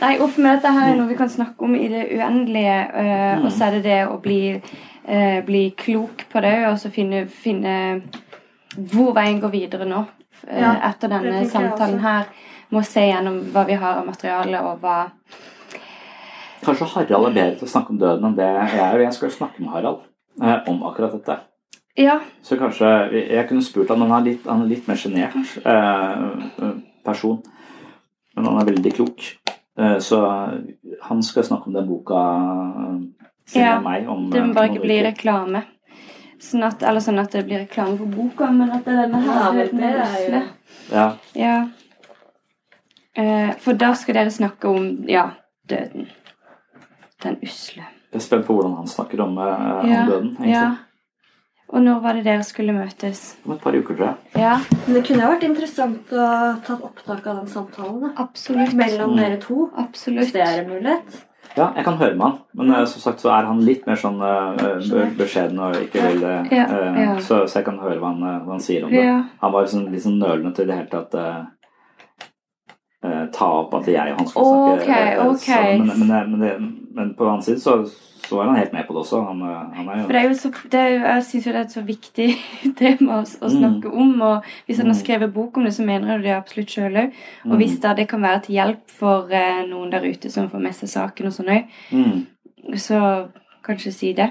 Nei, 0.00 0.16
uff, 0.20 0.36
men 0.36 0.56
dette 0.56 0.72
her 0.74 0.90
er 0.90 0.96
noe 0.98 1.08
vi 1.08 1.16
kan 1.16 1.30
snakke 1.30 1.64
om 1.64 1.74
i 1.78 1.86
det 1.88 2.02
uendelige. 2.12 2.74
eh. 3.00 3.44
Og 3.44 3.52
så 3.52 3.64
er 3.68 3.70
det 3.78 3.82
det 3.86 4.00
å 4.10 4.18
bli, 4.20 4.60
eh, 5.06 5.40
bli 5.46 5.70
klok 5.78 6.24
på 6.32 6.40
det, 6.44 6.66
og 6.68 6.76
så 6.78 6.90
finne, 6.90 7.26
finne 7.28 8.02
hvor 8.76 9.14
veien 9.14 9.40
går 9.40 9.50
videre 9.54 9.86
nå. 9.88 10.04
Eh, 10.48 10.60
Ja, 10.60 10.74
etter 10.90 11.12
denne 11.12 11.44
samtalen 11.50 12.00
her. 12.04 12.28
Må 12.74 12.82
se 12.86 13.04
gjennom 13.06 13.40
hva 13.52 13.66
vi 13.68 13.76
har 13.78 14.00
av 14.00 14.06
materiale, 14.06 14.60
og 14.64 14.80
hva 14.82 14.98
Kanskje 16.64 16.86
Harald 16.94 17.28
er 17.28 17.34
bedre 17.34 17.56
til 17.58 17.66
å 17.66 17.70
snakke 17.74 17.92
om 17.92 17.98
døden 18.00 18.24
enn 18.24 18.36
det 18.38 18.46
jeg 18.48 18.78
er. 18.80 19.02
Jeg 19.04 19.16
skal 19.18 19.32
snakke 19.34 19.60
med 19.60 19.74
Harald 19.74 20.06
eh, 20.40 20.70
om 20.70 20.80
akkurat 20.88 21.12
dette. 21.12 21.36
Ja. 21.94 22.18
Så 22.42 22.56
kanskje 22.58 22.88
Jeg 23.12 23.46
kunne 23.48 23.62
spurt 23.62 23.92
han, 23.92 24.00
men 24.00 24.10
han 24.10 24.22
er 24.22 24.30
litt, 24.32 24.46
han 24.48 24.64
er 24.64 24.70
litt 24.72 24.88
mer 24.88 24.98
sjenert 24.98 25.36
eh, 25.62 26.70
person. 27.06 27.42
Men 28.34 28.48
han 28.48 28.62
er 28.62 28.70
veldig 28.72 28.94
klok. 28.96 29.28
Eh, 29.78 29.98
så 30.02 30.22
han 31.02 31.22
skal 31.22 31.46
snakke 31.46 31.70
om 31.70 31.76
den 31.76 31.86
boka 31.88 32.24
siden 33.46 33.66
Ja, 33.66 33.74
med 33.78 33.84
meg 33.84 34.08
om 34.08 34.30
Det 34.30 34.42
må 34.42 34.50
eh, 34.50 34.56
bare 34.56 34.72
ikke 34.72 34.86
bli 34.86 34.98
reklame. 35.04 35.64
Sånn 36.44 36.62
at, 36.66 36.82
eller 36.84 37.00
sånn 37.00 37.18
at 37.22 37.32
det 37.32 37.44
blir 37.46 37.62
reklame 37.64 37.96
for 37.96 38.10
boka, 38.12 38.50
men 38.52 38.70
at 38.74 38.84
det 38.84 38.92
er 38.92 39.08
denne 39.08 39.22
her 39.24 39.40
Ja, 39.40 39.52
det 39.52 39.82
er 39.82 39.94
jo- 39.96 40.04
usle. 40.04 40.42
Ja. 40.92 41.06
Ja. 41.34 41.54
Eh, 43.16 43.52
for 43.62 43.72
da 43.78 43.92
skal 43.94 44.14
dere 44.18 44.30
snakke 44.34 44.68
om 44.68 44.88
ja, 45.08 45.28
døden. 45.70 46.08
Den 47.22 47.36
usle. 47.42 47.84
Jeg 48.12 48.20
er 48.20 48.24
spent 48.24 48.46
på 48.46 48.54
hvordan 48.58 48.74
han 48.76 48.86
snakker 48.90 49.20
om, 49.24 49.38
eh, 49.38 49.90
Ja, 49.90 50.02
om 50.02 50.10
døden. 50.10 50.36
egentlig. 50.36 50.50
ja. 50.52 50.74
Og 51.72 51.80
når 51.82 52.00
var 52.02 52.12
det 52.12 52.24
dere 52.24 52.42
skulle 52.44 52.72
møtes? 52.76 53.36
Om 53.46 53.52
et 53.54 53.60
par 53.60 53.72
uker, 53.72 53.96
tror 53.96 54.06
jeg. 54.06 54.16
Ja. 54.36 54.58
Men 54.86 54.94
det 54.94 55.04
kunne 55.06 55.22
jo 55.22 55.30
vært 55.32 55.42
interessant 55.48 56.10
å 56.12 56.62
ta 56.62 56.74
opptak 56.76 57.26
av 57.26 57.36
den 57.40 57.46
samtalen. 57.46 58.00
Da. 58.02 58.22
Absolutt. 58.22 58.74
Mellom 58.74 59.10
Mm. 59.14 59.16
dere 59.16 59.36
to. 59.40 59.70
Absolutt. 59.76 60.20
Hvis 60.26 60.32
det 60.32 60.42
er 60.42 60.60
en 60.62 60.68
mulighet. 60.70 61.24
Ja, 61.54 61.68
jeg 61.76 61.84
kan 61.86 61.94
høre 62.00 62.16
med 62.18 62.24
han, 62.26 62.38
men 62.58 62.70
eh, 62.74 62.84
som 62.90 63.00
sagt 63.00 63.20
så 63.22 63.30
er 63.30 63.46
han 63.46 63.60
litt 63.62 63.84
mer 63.86 63.98
sånn 64.00 64.16
eh, 64.26 65.12
beskjeden 65.18 65.60
og 65.62 65.76
ikke 65.84 66.02
vil 66.02 66.24
eh, 66.26 66.48
Ja, 66.50 66.64
ja. 66.98 67.12
Så, 67.22 67.44
så 67.46 67.60
jeg 67.60 67.68
kan 67.68 67.78
høre 67.78 68.00
hva 68.02 68.10
han, 68.10 68.24
hva 68.42 68.56
han 68.56 68.64
sier 68.64 68.86
om 68.86 68.90
det. 68.90 69.04
Han 69.42 69.52
var 69.54 69.66
liksom, 69.68 69.84
litt 69.92 70.02
sånn 70.02 70.18
nølende 70.18 70.50
til 70.56 70.66
det 70.66 70.80
hele 70.80 70.90
tatt. 70.90 71.14
Eh, 73.04 73.12
eh, 73.12 73.26
ta 73.32 73.50
opp 73.60 73.74
at 73.80 73.86
jeg 73.92 74.12
og 74.12 74.18
han 74.18 74.26
skulle 74.28 74.48
snakke 74.48 74.82
okay, 74.82 75.18
okay. 75.28 75.78
sammen. 75.78 75.86
Men, 75.98 76.08
men, 76.08 76.40
men, 76.40 76.66
men 76.94 77.14
på 77.14 77.24
den 77.24 77.32
annen 77.32 77.42
side 77.46 77.60
så, 77.60 77.76
så 78.24 78.38
er 78.40 78.46
han 78.48 78.56
helt 78.56 78.72
med 78.72 78.86
på 78.88 78.94
det 78.96 79.00
også. 79.04 79.20
Han, 79.28 79.42
eh, 79.42 79.76
han 79.76 79.88
er 79.88 79.98
jo 80.00 80.06
For 80.06 80.12
det 80.16 80.20
er 80.22 80.28
jo 80.28 80.34
så, 80.40 80.50
det 80.72 80.80
er 80.80 80.90
jeg 80.94 81.24
syns 81.28 81.46
jo 81.46 81.52
det 81.52 81.60
er 81.60 81.68
et 81.68 81.76
så 81.76 81.84
viktig 81.84 82.28
tema 82.80 83.20
å, 83.20 83.22
å 83.24 83.48
Mm. 83.52 83.56
snakke 83.58 83.92
om. 83.92 84.12
Og 84.22 84.50
hvis 84.66 84.78
han 84.82 84.86
har 84.86 84.94
Mm. 84.98 85.02
skrevet 85.04 85.34
bok 85.34 85.56
om 85.56 85.64
det, 85.64 85.74
så 85.76 85.84
mener 85.84 86.12
jeg 86.14 86.22
det 86.24 86.36
absolutt 86.36 86.68
sjøl 86.76 87.00
òg. 87.04 87.12
Og 87.44 87.50
Mm. 87.52 87.58
hvis 87.62 87.80
da 87.80 87.94
det 87.94 88.08
kan 88.08 88.22
være 88.22 88.40
til 88.46 88.54
hjelp 88.56 88.84
for 89.00 89.28
eh, 89.30 89.64
noen 89.68 89.90
der 89.92 90.06
ute 90.08 90.30
som 90.30 90.48
får 90.50 90.60
med 90.62 90.74
seg 90.74 90.88
saken 90.88 91.26
og 91.26 91.32
sånn 91.36 91.52
òg, 91.58 91.64
mm. 91.92 92.26
så 92.80 93.28
kanskje 93.64 93.92
si 93.92 94.12
det. 94.16 94.30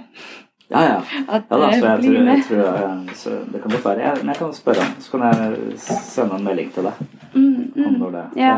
Ja, 0.71 0.81
ja. 0.81 0.99
At 1.29 1.43
ja 1.51 1.57
da, 1.57 1.69
så 1.69 1.85
jeg 1.85 2.01
tror, 2.01 2.25
jeg 2.25 2.43
tror 2.47 2.63
jeg, 2.63 3.15
så 3.19 3.29
det 3.51 3.61
kan 3.61 3.71
godt 3.75 3.85
være. 3.85 3.99
Jeg, 4.07 4.17
men 4.23 4.27
jeg 4.33 4.37
kan 4.39 4.53
spørre 4.53 4.81
ham, 4.81 4.95
så 4.99 5.11
kan 5.11 5.21
jeg 5.27 5.77
sende 5.77 6.35
en 6.39 6.43
melding 6.47 6.71
til 6.73 6.87
deg. 6.87 7.01
Mm, 7.35 7.73
mm. 7.75 7.99
når 7.99 8.11
det, 8.17 8.25
Ja. 8.41 8.55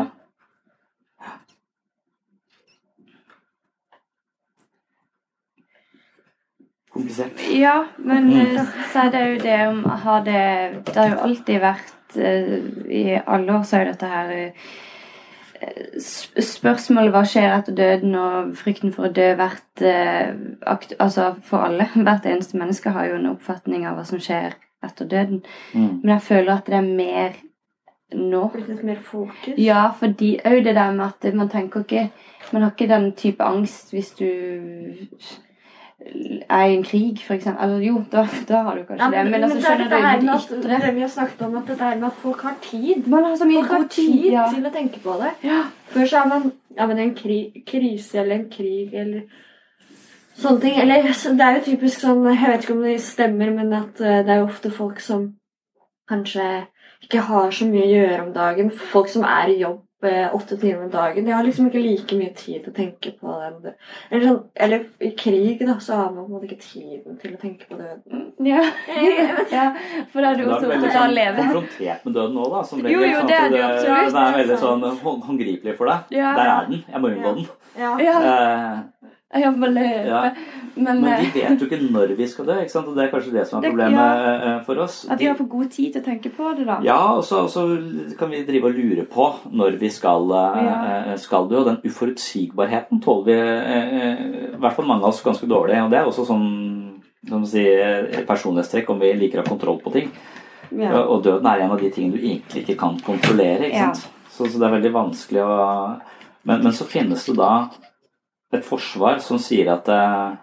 Komplisert. 6.92 7.40
Ja, 7.52 7.84
men 7.98 8.24
Mm. 8.30 8.56
eh, 8.56 8.64
så 8.92 8.98
er 8.98 9.10
det 9.10 9.28
jo 9.28 9.38
det 9.42 9.68
om 9.68 9.84
har 9.84 10.24
det 10.24 10.84
Det 10.86 10.96
har 10.96 11.08
jo 11.08 11.16
alltid 11.22 11.60
vært 11.60 12.16
eh, 12.16 12.58
I 12.90 13.20
alle 13.26 13.52
år 13.52 13.62
så 13.64 13.76
er 13.76 13.84
jo 13.86 13.92
dette 13.92 14.06
her 14.06 14.30
eh, 14.30 14.52
Spørsmålet 16.40 17.12
hva 17.12 17.22
skjer 17.24 17.58
etter 17.58 17.72
døden, 17.74 18.14
og 18.14 18.56
frykten 18.56 18.92
for 18.92 19.06
å 19.08 19.12
dø 19.12 19.34
akt, 19.40 20.92
Altså 21.00 21.34
for 21.42 21.58
alle. 21.58 21.88
Hvert 21.94 22.26
eneste 22.26 22.58
menneske 22.58 22.90
har 22.90 23.06
jo 23.06 23.14
en 23.16 23.26
oppfatning 23.30 23.86
av 23.86 23.96
hva 23.96 24.04
som 24.04 24.18
skjer 24.18 24.52
etter 24.84 25.08
døden. 25.08 25.42
Mm. 25.74 26.00
Men 26.02 26.08
jeg 26.14 26.22
føler 26.22 26.52
at 26.52 26.66
det 26.66 26.74
er 26.74 26.80
mer 26.96 27.32
nå. 28.14 28.42
Blitt 28.52 28.68
litt 28.68 28.84
mer 28.86 28.98
fokus? 29.02 29.56
Ja, 29.58 29.88
fordi 29.98 30.36
òg 30.44 30.64
det 30.64 30.76
der 30.76 30.92
med 30.94 31.06
at 31.08 31.34
man 31.34 31.48
tenker 31.48 31.80
ikke 31.86 32.10
Man 32.52 32.62
har 32.62 32.70
ikke 32.70 32.86
den 32.86 33.12
type 33.18 33.42
angst 33.42 33.90
hvis 33.90 34.12
du 34.14 34.28
er 36.48 36.64
i 36.64 36.74
en 36.76 36.84
krig, 36.84 37.18
eksempel. 37.30 37.62
Altså, 37.64 37.78
jo, 37.82 38.02
da, 38.12 38.26
da 38.48 38.60
har 38.62 38.76
du 38.76 38.84
kanskje 38.84 39.04
Ja, 39.04 39.24
det. 39.24 39.30
Men, 39.30 39.44
altså, 39.44 39.56
det 39.56 39.70
er 39.70 40.20
dette 40.20 40.68
det 40.68 40.80
det 40.84 40.94
vi 40.94 41.00
har 41.00 41.08
snakket 41.08 41.42
om, 41.42 41.56
at 41.56 41.66
dette 41.66 41.84
her 41.84 41.96
med 41.96 42.06
at 42.06 42.20
folk 42.20 42.42
har 42.42 42.54
tid. 42.62 43.08
Man 43.08 43.24
har 43.24 43.36
så 43.36 43.44
mye 43.44 43.64
folk 43.64 43.72
har 43.72 43.88
tid, 43.88 44.12
tid 44.12 44.30
ja. 44.32 44.44
til 44.54 44.66
å 44.66 44.70
tenke 44.70 45.00
på 45.02 45.16
det. 45.22 45.32
Før 45.94 46.06
så 46.06 46.20
er 46.20 46.28
man 46.28 46.52
ja, 46.76 46.86
men 46.86 46.98
en 46.98 47.14
kri 47.16 47.40
krise 47.66 48.20
eller 48.20 48.36
en 48.36 48.48
krig 48.52 48.94
eller 48.94 49.24
sånne 50.36 50.60
ting. 50.60 50.78
Eller 50.80 51.08
det 51.08 51.48
er 51.48 51.58
jo 51.58 51.64
typisk 51.70 52.04
sånn 52.04 52.24
Jeg 52.28 52.52
vet 52.52 52.66
ikke 52.66 52.76
om 52.76 52.84
det 52.84 52.96
stemmer, 53.02 53.52
men 53.56 53.72
at 53.72 54.00
eh, 54.00 54.22
det 54.26 54.34
er 54.34 54.42
jo 54.42 54.50
ofte 54.50 54.70
folk 54.70 55.00
som 55.00 55.30
kanskje 56.10 56.66
ikke 57.04 57.26
har 57.28 57.50
så 57.54 57.66
mye 57.68 57.84
å 57.84 57.90
gjøre 57.92 58.22
om 58.26 58.32
dagen. 58.34 58.70
Folk 58.92 59.08
som 59.12 59.24
er 59.28 59.52
i 59.52 59.60
jobb 59.60 59.82
eh, 60.06 60.34
åtte 60.34 60.56
timer 60.60 60.84
om 60.84 60.90
dagen. 60.90 61.24
De 61.26 61.32
har 61.34 61.44
liksom 61.46 61.68
ikke 61.68 61.82
like 61.82 62.18
mye 62.18 62.32
tid 62.36 62.64
til 62.64 62.72
å 62.72 62.76
tenke 62.76 63.12
på 63.20 63.34
det. 63.62 63.74
Eller, 64.10 64.26
sånn, 64.26 64.40
eller 64.66 64.84
i 65.04 65.10
krig, 65.18 65.62
da, 65.66 65.76
så 65.82 66.00
har 66.00 66.10
man 66.14 66.24
på 66.24 66.26
en 66.26 66.34
måte 66.36 66.48
ikke 66.50 66.62
tiden 66.62 67.18
til 67.22 67.36
å 67.36 67.40
tenke 67.40 67.68
på 67.70 67.78
døden. 67.80 68.26
Ja. 68.46 68.64
ja, 69.56 69.66
for 70.12 70.22
da 70.24 70.32
er 70.32 70.40
du 70.40 70.44
også 70.46 70.68
opptatt 70.68 70.82
av 70.82 70.90
å 70.90 70.94
sånn 70.98 71.16
leve. 71.16 71.46
konfrontert 71.46 72.06
med 72.08 72.18
døden 72.18 72.36
nå, 72.40 72.48
da. 72.56 72.64
Som 72.70 72.84
regel, 72.84 72.96
jo, 72.96 73.12
jo, 73.14 73.22
det 73.30 73.38
er 73.40 73.50
det 73.54 73.60
jo 73.60 73.68
absolutt. 73.70 74.16
det 74.18 74.24
er 74.26 74.40
veldig 74.42 74.60
sånn 74.64 74.86
hånd- 75.06 75.26
håndgripelig 75.30 75.76
for 75.78 75.92
deg. 75.92 76.16
Ja. 76.20 76.34
Der 76.38 76.52
er 76.54 76.70
den. 76.70 76.84
Jeg 76.92 77.02
må 77.04 77.12
unngå 77.14 77.34
den. 77.40 77.50
Ja. 77.76 77.94
Eh, 78.00 79.12
Jeg 79.42 79.52
må 79.58 79.66
leve. 79.66 80.06
Ja. 80.06 80.20
Men, 80.76 81.00
Men 81.02 81.04
eh, 81.12 81.22
vi 81.24 81.40
vet 81.40 81.60
jo 81.60 81.66
ikke 81.66 81.78
når 81.90 82.12
vi 82.18 82.26
skal 82.30 82.46
dø, 82.46 82.54
og 82.60 82.90
det 82.96 83.04
er 83.06 83.10
kanskje 83.10 83.32
det 83.32 83.46
som 83.48 83.58
er 83.58 83.62
Det- 83.64 83.70
problemet 83.72 83.98
ja. 83.98 84.34
eh, 84.56 84.60
for 84.66 84.78
oss. 84.84 85.06
At 85.10 85.18
vi 85.18 85.26
har 85.26 85.34
for 85.34 85.48
god 85.50 85.70
tid 85.72 85.92
til 85.92 86.02
å 86.02 86.04
tenke 86.04 86.30
på 86.36 86.50
det, 86.56 86.66
da. 86.68 86.76
Ja, 86.84 86.98
og 87.16 87.24
så, 87.24 87.40
og 87.44 87.50
så 87.50 87.64
kan 88.18 88.30
vi 88.30 88.44
drive 88.46 88.70
og 88.70 88.76
lure 88.78 89.04
på 89.10 89.26
når 89.50 89.78
vi 89.80 89.88
skal, 89.90 90.30
eh, 90.30 90.62
Ja. 90.64 90.76
eh, 91.12 91.16
skal 91.16 91.48
dø. 91.48 91.58
Og 91.58 91.66
den 91.66 91.80
uforutsigbarheten 91.84 93.02
tåler 93.02 93.24
vi, 93.24 93.32
eh, 93.32 93.98
eh, 93.98 94.24
i 94.54 94.56
hvert 94.62 94.76
fall 94.76 94.86
mange 94.86 95.02
av 95.02 95.08
oss, 95.10 95.22
ganske 95.22 95.48
dårlig. 95.48 95.82
Og 95.84 95.90
det 95.90 95.98
er 95.98 96.06
også 96.06 96.26
sånn 96.26 97.00
som 97.28 97.42
å 97.42 97.46
si, 97.46 97.64
eh, 97.66 98.22
personlighetstrekk 98.24 98.90
om 98.90 99.00
vi 99.00 99.12
liker 99.14 99.40
å 99.40 99.44
ha 99.44 99.48
kontroll 99.48 99.80
på 99.82 99.92
ting. 99.92 100.10
Ja. 100.70 101.02
Og 101.02 101.22
døden 101.24 101.46
er 101.46 101.60
en 101.64 101.70
av 101.72 101.80
de 101.80 101.90
tingene 101.90 102.12
du 102.12 102.22
egentlig 102.22 102.64
ikke 102.66 102.78
kan 102.78 102.98
kontrollere. 103.00 103.70
ikke. 103.72 103.96
Så, 104.30 104.46
så 104.46 104.58
det 104.58 104.66
er 104.68 104.80
veldig 104.80 104.92
vanskelig 104.92 105.42
å 105.42 106.00
men, 106.44 106.62
men 106.62 106.72
så 106.72 106.84
finnes 106.86 107.24
det 107.26 107.34
da 107.36 107.68
et 108.54 108.64
forsvar 108.64 109.18
som 109.24 109.40
sier 109.42 109.70
at 109.72 109.88
eh, 109.90 110.36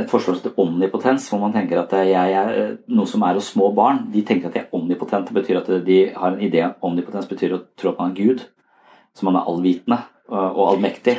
et 0.00 0.10
forsvar 0.10 0.38
til 0.40 0.54
omnipotens, 0.60 1.26
hvor 1.28 1.42
man 1.42 1.52
tenker 1.52 1.82
at 1.82 1.92
jeg 2.06 2.32
er 2.38 2.76
noe 2.94 3.10
som 3.10 3.24
er 3.26 3.36
hos 3.36 3.50
små 3.52 3.72
barn. 3.74 4.04
De 4.12 4.22
tenker 4.26 4.48
at 4.48 4.56
de 4.56 4.62
er 4.62 4.74
omnipotente, 4.76 5.34
betyr 5.34 5.60
at 5.60 5.70
de 5.84 5.98
har 6.14 6.32
en 6.32 6.42
idé 6.42 6.62
om 6.64 6.90
omnipotens 6.92 7.28
betyr 7.28 7.56
å 7.56 7.62
tro 7.76 7.92
at 7.92 8.00
man 8.00 8.14
er 8.14 8.20
Gud. 8.22 8.44
Så 9.14 9.26
man 9.26 9.38
er 9.38 9.46
allvitende 9.50 10.00
og, 10.30 10.62
allmektig. 10.70 11.18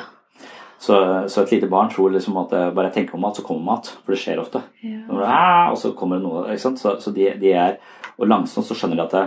Så, 0.82 0.98
så 1.32 1.42
et 1.42 1.54
lite 1.56 1.70
barn 1.72 1.90
tror 1.90 2.12
liksom 2.14 2.36
at 2.42 2.54
eh, 2.54 2.72
bare 2.76 2.90
jeg 2.90 3.00
tenker 3.00 3.18
om 3.18 3.24
mat, 3.26 3.38
så 3.38 3.46
kommer 3.46 3.66
mat. 3.76 3.92
For 4.04 4.16
det 4.16 4.22
skjer 4.22 4.42
ofte. 4.42 4.62
Ja. 4.84 5.02
det, 5.08 5.30
«Ah!» 5.30 5.72
og 5.72 5.80
så 5.82 5.94
kommer 5.98 6.20
det 6.20 6.28
noe. 6.28 6.58
Så, 6.60 6.76
så 6.76 7.14
de, 7.16 7.32
de 7.42 7.54
er, 7.56 7.80
og 8.18 8.30
langsomt 8.30 8.68
så 8.68 8.78
skjønner 8.78 9.00
de 9.00 9.06
at 9.06 9.16
det, 9.16 9.26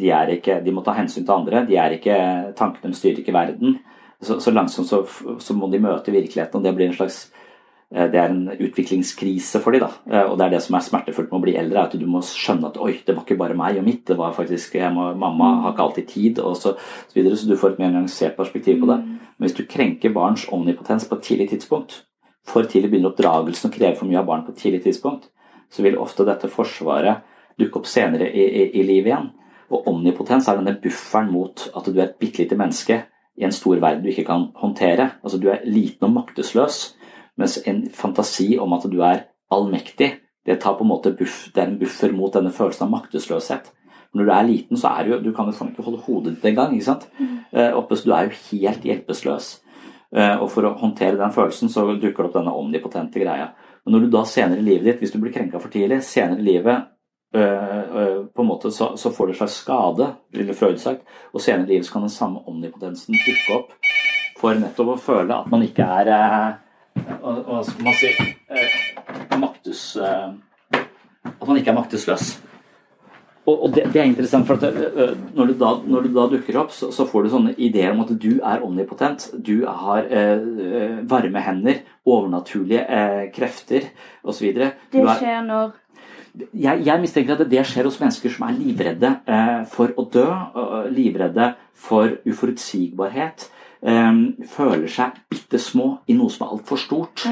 de, 0.00 0.10
er 0.10 0.32
ikke, 0.36 0.60
de 0.64 0.74
må 0.74 0.84
ta 0.84 0.96
hensyn 0.96 1.24
til 1.24 1.36
andre. 1.36 1.64
De 1.68 1.78
er 1.80 1.96
ikke, 1.96 2.18
Tankene 2.58 2.90
deres 2.90 3.00
styrer 3.02 3.22
ikke 3.22 3.36
verden. 3.36 3.78
Så, 4.22 4.38
så 4.40 4.50
langsomt 4.50 4.88
så, 4.88 5.02
så 5.38 5.54
må 5.54 5.68
de 5.68 5.82
møte 5.82 6.14
virkeligheten, 6.14 6.56
og 6.56 6.64
det 6.64 6.72
blir 6.76 6.88
en 6.88 6.96
slags 6.96 7.26
eh, 7.92 8.06
det 8.08 8.16
er 8.16 8.30
en 8.32 8.48
utviklingskrise 8.54 9.60
for 9.60 9.76
dem. 9.76 9.84
Da. 9.84 9.90
Eh, 10.08 10.30
Og 10.30 10.38
det 10.38 10.46
er 10.46 10.54
det 10.56 10.62
som 10.64 10.78
er 10.78 10.86
smertefullt 10.86 11.28
med 11.30 11.38
å 11.38 11.44
bli 11.44 11.56
eldre, 11.60 11.84
at 11.84 11.98
du 12.00 12.06
må 12.08 12.22
skjønne 12.24 12.70
at 12.70 12.80
oi, 12.80 12.94
det 13.04 13.16
var 13.16 13.26
ikke 13.26 13.38
bare 13.42 13.58
meg 13.58 13.80
og 13.80 13.84
mitt, 13.84 14.06
det 14.08 14.16
var 14.16 14.32
faktisk 14.36 14.78
må, 14.94 15.10
Mamma 15.20 15.52
har 15.66 15.76
ikke 15.76 15.86
alltid 15.88 16.08
tid, 16.08 16.40
og 16.40 16.56
så, 16.56 16.74
så 16.80 17.18
videre. 17.18 17.36
Så 17.36 17.50
du 17.50 17.56
får 17.60 17.74
et 17.74 17.84
mer 17.84 17.92
nyansert 17.92 18.36
perspektiv 18.38 18.80
på 18.80 18.90
det. 18.92 18.98
Men 19.36 19.48
hvis 19.48 19.56
du 19.58 19.66
krenker 19.68 20.14
barns 20.16 20.46
omnipotens 20.48 21.08
på 21.08 21.18
et 21.18 21.26
tidlig 21.28 21.50
tidspunkt, 21.52 22.04
for 22.46 22.62
tidlig 22.62 22.92
begynner 22.92 23.10
oppdragelsen 23.10 23.68
å 23.68 23.74
kreve 23.74 23.98
for 23.98 24.08
mye 24.08 24.20
av 24.22 24.28
barn 24.28 24.44
på 24.46 24.54
et 24.54 24.60
tidlig 24.62 24.84
tidspunkt, 24.84 25.28
så 25.68 25.82
vil 25.82 25.98
ofte 25.98 26.24
dette 26.24 26.48
forsvaret 26.48 27.24
dukke 27.58 27.80
opp 27.80 27.88
senere 27.90 28.28
i, 28.30 28.44
i, 28.46 28.64
i 28.80 28.84
livet 28.86 29.10
igjen. 29.10 29.28
Og 29.74 29.88
omnipotens 29.90 30.46
er 30.48 30.60
denne 30.60 30.76
bufferen 30.80 31.32
mot 31.32 31.66
at 31.74 31.88
du 31.90 31.98
er 31.98 32.06
et 32.06 32.18
bitte 32.22 32.44
lite 32.44 32.56
menneske 32.58 33.00
i 33.36 33.44
en 33.44 33.52
stor 33.52 33.80
verden 33.80 34.04
du 34.04 34.10
ikke 34.10 34.26
kan 34.28 34.48
håndtere. 34.56 35.10
Altså 35.22 35.38
Du 35.38 35.48
er 35.48 35.64
liten 35.64 36.08
og 36.08 36.12
maktesløs, 36.12 36.96
mens 37.36 37.58
en 37.66 37.88
fantasi 37.92 38.56
om 38.58 38.72
at 38.72 38.86
du 38.90 39.00
er 39.00 39.26
allmektig, 39.52 40.14
det, 40.46 40.60
tar 40.60 40.76
på 40.78 40.84
en 40.84 40.88
måte 40.88 41.12
buff, 41.18 41.48
det 41.54 41.62
er 41.62 41.66
en 41.66 41.78
buffer 41.78 42.12
mot 42.14 42.32
denne 42.32 42.52
følelsen 42.54 42.86
av 42.86 42.90
maktesløshet. 42.90 43.72
Når 44.14 44.24
du 44.24 44.32
er 44.32 44.46
liten, 44.46 44.76
så 44.76 44.88
er 44.88 45.04
du 45.04 45.18
Du 45.18 45.32
kan 45.34 45.46
jo 45.46 45.66
ikke 45.66 45.82
holde 45.82 46.02
hodet 46.06 46.34
ditt 46.36 46.44
engang. 46.44 46.72
ikke 46.72 46.84
sant? 46.84 47.08
Eh, 47.52 47.72
oppe, 47.76 47.96
så 47.96 48.04
du 48.04 48.12
er 48.12 48.22
jo 48.22 48.30
helt 48.50 48.82
hjelpeløs. 48.82 49.60
Eh, 50.16 50.36
og 50.40 50.50
for 50.50 50.62
å 50.62 50.78
håndtere 50.78 51.18
den 51.18 51.32
følelsen, 51.32 51.68
så 51.68 51.84
dukker 52.00 52.22
det 52.22 52.30
opp 52.30 52.38
denne 52.38 52.54
omnipotente 52.54 53.20
greia. 53.20 53.50
Men 53.84 53.92
når 53.92 54.00
du 54.00 54.10
da 54.10 54.24
senere 54.24 54.58
i 54.58 54.62
livet 54.62 54.84
ditt, 54.84 54.98
hvis 55.00 55.12
du 55.12 55.18
blir 55.18 55.32
krenka 55.32 55.60
for 55.60 55.68
tidlig, 55.68 56.02
senere 56.02 56.40
i 56.40 56.46
livet 56.46 56.86
på 57.32 58.42
en 58.42 58.48
måte 58.48 58.70
så, 58.72 58.92
så 58.96 59.10
får 59.12 59.32
en 59.32 59.38
slags 59.40 59.56
skade, 59.60 60.06
ville 60.32 60.54
Freud 60.56 60.78
sagt, 60.80 61.02
og 61.34 61.42
senere 61.42 61.66
i 61.66 61.74
livet 61.74 61.90
kan 61.92 62.06
den 62.06 62.12
samme 62.12 62.40
omnipotensen 62.48 63.18
dukke 63.18 63.58
opp 63.58 63.74
for 64.40 64.56
nettopp 64.56 64.94
å 64.94 65.00
føle 65.00 65.36
at 65.36 65.50
man 65.52 65.64
ikke 65.66 65.84
er 65.98 66.12
hva 66.12 67.36
hva 67.44 67.62
skal 67.66 67.84
man 67.84 67.96
si 67.98 68.12
maktes, 69.36 69.84
At 69.96 71.48
man 71.48 71.58
ikke 71.58 71.72
er 71.72 71.76
maktesløs. 71.76 72.36
Og, 73.46 73.54
og 73.62 73.74
det, 73.76 73.84
det 73.94 74.00
er 74.00 74.08
interessant, 74.08 74.46
for 74.46 74.58
at 74.58 74.74
øh, 74.74 75.12
når, 75.36 75.50
du 75.50 75.52
da, 75.60 75.68
når 75.86 76.06
du 76.06 76.08
da 76.16 76.24
dukker 76.32 76.56
opp, 76.58 76.72
så, 76.74 76.88
så 76.94 77.06
får 77.06 77.26
du 77.26 77.30
sånne 77.30 77.52
ideer 77.62 77.92
om 77.92 78.02
at 78.02 78.10
du 78.22 78.40
er 78.40 78.64
omnipotent. 78.66 79.28
Du 79.38 79.62
har 79.66 80.08
øh, 80.10 80.96
varme 81.06 81.42
hender, 81.44 81.84
overnaturlige 82.06 82.82
eh, 82.82 83.22
krefter 83.34 83.86
osv. 84.26 84.48
Det 84.90 85.04
skjer 85.20 85.46
når 85.46 85.76
jeg, 86.52 86.82
jeg 86.86 87.02
mistenker 87.02 87.36
at 87.36 87.50
det 87.50 87.64
skjer 87.68 87.88
hos 87.88 87.98
mennesker 88.00 88.32
som 88.32 88.46
er 88.48 88.56
livredde 88.58 89.12
eh, 89.26 89.60
for 89.72 89.92
å 89.96 90.06
dø, 90.12 90.26
livredde 90.92 91.52
for 91.86 92.18
uforutsigbarhet. 92.28 93.48
Eh, 93.86 94.20
føler 94.52 94.86
seg 94.90 95.18
bitte 95.32 95.60
små 95.62 95.90
i 96.08 96.16
noe 96.18 96.32
som 96.32 96.46
er 96.46 96.54
altfor 96.56 96.80
stort. 96.80 97.26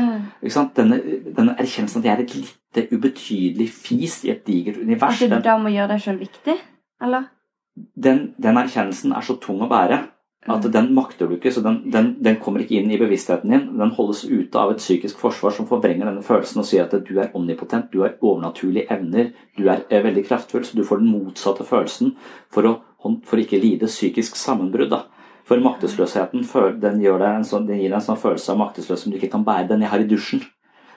Sant? 0.48 0.74
Denne, 0.78 1.00
denne 1.30 1.56
erkjennelsen 1.58 2.02
at 2.02 2.10
jeg 2.10 2.16
er 2.16 2.24
et 2.24 2.36
lite, 2.38 2.88
ubetydelig 2.90 3.68
fis 3.70 4.22
i 4.26 4.32
et 4.34 4.42
digert 4.46 4.80
univers, 4.82 5.22
At 5.22 5.30
du 5.30 5.46
da 5.46 5.54
må 5.62 5.70
gjøre 5.70 5.94
deg 5.94 6.04
sjøl 6.08 6.20
viktig? 6.24 6.58
Eller? 7.04 7.30
den, 7.74 8.34
den 8.38 8.58
erkjennelsen 8.58 9.14
er 9.14 9.24
så 9.26 9.36
tung 9.42 9.62
å 9.64 9.70
bære 9.70 10.00
at 10.46 10.66
den 10.72 10.90
makter 10.94 11.28
du 11.28 11.36
ikke. 11.38 11.52
så 11.52 11.62
den, 11.64 11.78
den, 11.90 12.10
den 12.20 12.36
kommer 12.36 12.60
ikke 12.60 12.76
inn 12.76 12.90
i 12.92 12.98
bevisstheten 13.00 13.50
din. 13.50 13.66
Den 13.78 13.94
holdes 13.96 14.24
ute 14.28 14.60
av 14.60 14.74
et 14.74 14.82
psykisk 14.82 15.18
forsvar 15.22 15.54
som 15.56 15.68
forvrenger 15.68 16.10
denne 16.10 16.24
følelsen 16.24 16.60
og 16.60 16.68
sier 16.68 16.84
at 16.84 16.96
du 17.06 17.14
er 17.18 17.32
omnipotent, 17.34 17.88
du 17.92 18.02
har 18.04 18.18
overnaturlige 18.20 18.86
evner, 18.92 19.32
du 19.56 19.68
er, 19.72 19.86
er 19.88 20.04
veldig 20.04 20.26
kraftfull, 20.28 20.66
så 20.66 20.76
du 20.76 20.84
får 20.84 21.00
den 21.00 21.12
motsatte 21.14 21.64
følelsen 21.64 22.12
for 22.52 22.68
å, 22.68 22.74
for 23.00 23.38
å 23.38 23.44
ikke 23.44 23.62
lide 23.62 23.88
psykisk 23.88 24.36
sammenbrudd. 24.36 24.92
da. 24.92 25.04
For 25.48 25.60
maktesløsheten 25.60 26.44
den, 26.80 27.00
gjør 27.04 27.20
deg 27.20 27.38
en 27.38 27.48
sånn, 27.48 27.66
den 27.68 27.80
gir 27.80 27.90
deg 27.90 27.98
en 28.00 28.06
sånn 28.06 28.20
følelse 28.20 28.52
av 28.52 28.60
maktesløshet 28.60 29.04
som 29.04 29.12
du 29.12 29.18
ikke 29.18 29.32
kan 29.32 29.44
bære. 29.44 29.68
Den 29.72 29.84
jeg 29.84 29.92
har 29.92 30.04
i 30.04 30.08
dusjen. 30.08 30.44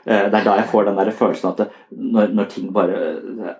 Eh, 0.05 0.29
Det 0.31 0.39
er 0.39 0.45
da 0.45 0.55
jeg 0.59 0.69
får 0.71 0.85
den 0.87 0.99
der 0.99 1.11
følelsen 1.11 1.49
at 1.51 1.57
det, 1.57 1.67
når, 1.91 2.31
når 2.35 2.45
ting 2.51 2.71
bare 2.75 3.01
eh, 3.47 3.57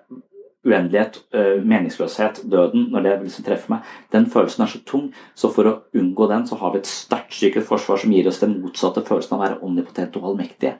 uendelighet, 0.67 1.21
øh, 1.33 1.63
meningsløshet, 1.63 2.43
døden, 2.51 2.89
når 2.91 3.05
det 3.05 3.17
liksom 3.23 3.45
treffer 3.47 3.75
meg, 3.75 3.91
den 4.11 4.29
følelsen 4.31 4.63
er 4.63 4.71
så 4.71 4.83
tung. 4.85 5.11
Så 5.35 5.51
for 5.53 5.69
å 5.69 5.75
unngå 5.95 6.29
den, 6.29 6.47
så 6.47 6.59
har 6.59 6.73
vi 6.73 6.83
et 6.83 6.89
sterkt 6.91 7.35
psykisk 7.35 7.67
forsvar 7.67 8.01
som 8.01 8.13
gir 8.13 8.27
oss 8.27 8.41
den 8.43 8.59
motsatte 8.61 9.05
følelsen 9.07 9.37
av 9.37 9.39
å 9.39 9.45
være 9.45 9.61
omnipotente 9.63 10.19
og 10.19 10.31
allmektige. 10.31 10.77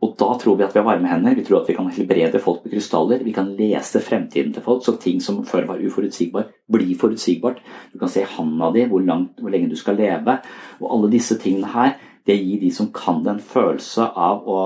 Og 0.00 0.14
da 0.16 0.30
tror 0.40 0.56
vi 0.56 0.64
at 0.64 0.72
vi 0.72 0.80
har 0.80 0.86
varme 0.86 1.08
hender, 1.10 1.34
vi 1.36 1.44
tror 1.44 1.60
at 1.60 1.68
vi 1.68 1.74
kan 1.76 1.90
helbrede 1.92 2.40
folk 2.40 2.62
med 2.64 2.72
krystaller, 2.72 3.20
vi 3.24 3.34
kan 3.36 3.50
lese 3.58 4.00
fremtiden 4.00 4.54
til 4.54 4.64
folk, 4.64 4.80
så 4.84 4.94
ting 4.96 5.20
som 5.20 5.42
før 5.44 5.66
var 5.68 5.82
uforutsigbar, 5.84 6.46
blir 6.72 6.94
forutsigbart. 6.96 7.60
Du 7.92 7.98
kan 8.00 8.08
se 8.08 8.24
handa 8.24 8.70
di, 8.72 8.86
hvor, 8.88 9.04
langt, 9.04 9.36
hvor 9.40 9.52
lenge 9.52 9.68
du 9.68 9.76
skal 9.76 10.00
leve. 10.00 10.38
Og 10.80 10.86
alle 10.88 11.12
disse 11.12 11.36
tingene 11.38 11.68
her, 11.74 11.98
det 12.24 12.38
gir 12.40 12.62
de 12.62 12.70
som 12.72 12.88
kan 12.96 13.20
det, 13.24 13.34
en 13.34 13.44
følelse 13.44 14.08
av 14.16 14.48
å 14.48 14.60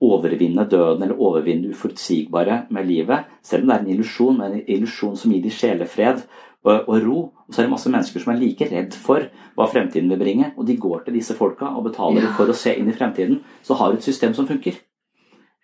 overvinne 0.00 0.64
døden 0.70 1.02
eller 1.02 1.18
overvinne 1.18 1.72
uforutsigbare 1.74 2.66
med 2.70 2.86
livet. 2.86 3.24
Selv 3.42 3.64
om 3.64 3.68
det 3.72 3.76
er 3.76 3.80
en 3.84 3.90
illusjon, 3.96 4.36
men 4.38 4.52
en 4.52 4.68
illusjon 4.70 5.16
som 5.18 5.32
gir 5.34 5.42
de 5.42 5.50
sjelefred 5.50 6.22
og, 6.64 6.84
og 6.88 7.02
ro. 7.06 7.18
Og 7.48 7.54
så 7.54 7.62
er 7.62 7.66
det 7.66 7.72
masse 7.72 7.90
mennesker 7.90 8.22
som 8.22 8.32
er 8.34 8.38
like 8.42 8.68
redd 8.70 8.94
for 8.94 9.26
hva 9.58 9.66
fremtiden 9.72 10.10
vil 10.12 10.20
bringe, 10.20 10.52
og 10.56 10.66
de 10.68 10.76
går 10.78 11.02
til 11.06 11.18
disse 11.18 11.34
folka 11.34 11.72
og 11.74 11.88
betaler 11.88 12.28
Ja. 12.28 12.34
for 12.36 12.46
å 12.50 12.54
se 12.54 12.76
inn 12.78 12.90
i 12.90 12.94
fremtiden. 12.94 13.40
Så 13.66 13.74
har 13.74 13.90
du 13.90 13.98
et 13.98 14.06
system 14.06 14.34
som 14.34 14.46
funker. 14.46 14.78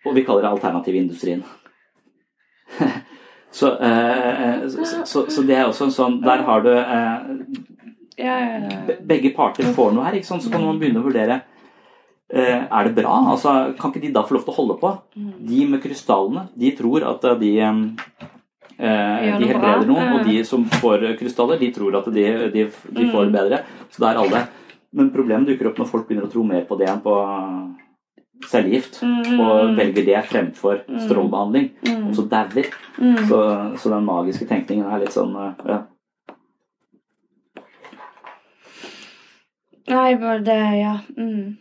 Og 0.05 0.15
vi 0.15 0.23
kaller 0.27 0.41
det 0.43 0.51
alternativindustrien. 0.51 1.43
så, 3.51 3.71
eh, 3.79 4.67
så, 4.67 5.05
så, 5.05 5.25
så 5.31 5.41
det 5.47 5.55
er 5.55 5.67
også 5.69 5.85
en 5.85 5.91
sånn 5.93 6.15
Der 6.25 6.41
har 6.47 6.63
du 6.65 6.71
eh, 6.73 7.19
Begge 9.05 9.29
parter 9.35 9.69
får 9.75 9.93
noe 9.93 10.05
her, 10.07 10.17
ikke 10.17 10.27
sant? 10.27 10.43
så 10.43 10.51
kan 10.51 10.63
man 10.65 10.79
begynne 10.81 10.99
å 11.03 11.05
vurdere 11.05 11.43
Er 12.33 12.83
det 12.87 12.95
bra? 12.97 13.13
Altså, 13.31 13.75
kan 13.77 13.91
ikke 13.93 14.01
de 14.01 14.11
da 14.15 14.23
få 14.25 14.33
lov 14.35 14.45
til 14.45 14.53
å 14.53 14.57
holde 14.57 14.79
på? 14.81 14.89
De 15.45 15.65
med 15.69 15.81
krystallene, 15.83 16.47
de 16.57 16.71
tror 16.75 17.03
at 17.05 17.23
eh, 17.29 17.35
de 17.39 17.51
eh, 17.61 19.37
de 19.39 19.45
helbreder 19.47 19.85
noen, 19.87 20.13
og 20.19 20.25
de 20.25 20.43
som 20.43 20.65
får 20.65 21.05
krystaller, 21.19 21.59
de 21.61 21.69
tror 21.71 21.95
at 22.01 22.05
de, 22.11 22.25
de, 22.51 22.65
de 22.97 23.09
får 23.13 23.25
det 23.29 23.33
bedre. 23.37 23.59
Så 23.93 24.01
det 24.01 24.09
er 24.09 24.21
alle. 24.23 24.41
Men 24.95 25.11
problemet 25.13 25.47
dukker 25.47 25.69
opp 25.69 25.77
når 25.79 25.87
folk 25.91 26.07
begynner 26.07 26.25
å 26.27 26.31
tro 26.33 26.43
mer 26.43 26.65
på 26.65 26.77
det 26.79 26.89
enn 26.89 27.01
på 27.03 27.15
cellegift, 28.49 28.99
Mm. 29.01 29.39
og 29.39 29.75
velger 29.77 30.05
det 30.05 30.23
fremfor 30.27 30.81
Mm. 30.89 30.99
strålebehandling, 31.05 31.69
Mm. 31.87 32.07
og 32.09 32.15
så 32.15 32.25
dauer. 32.29 32.65
Mm. 32.99 33.17
Så, 33.29 33.39
så 33.79 33.89
den 33.93 34.05
magiske 34.05 34.47
tenkningen 34.49 34.85
er 34.91 34.99
litt 34.99 35.13
sånn 35.15 35.35
eh, 35.35 35.53
ja. 35.69 35.83
Nei, 39.87 40.15
bare 40.15 40.39
det 40.43 40.59
Ja. 40.81 40.97
Mm. 41.17 41.57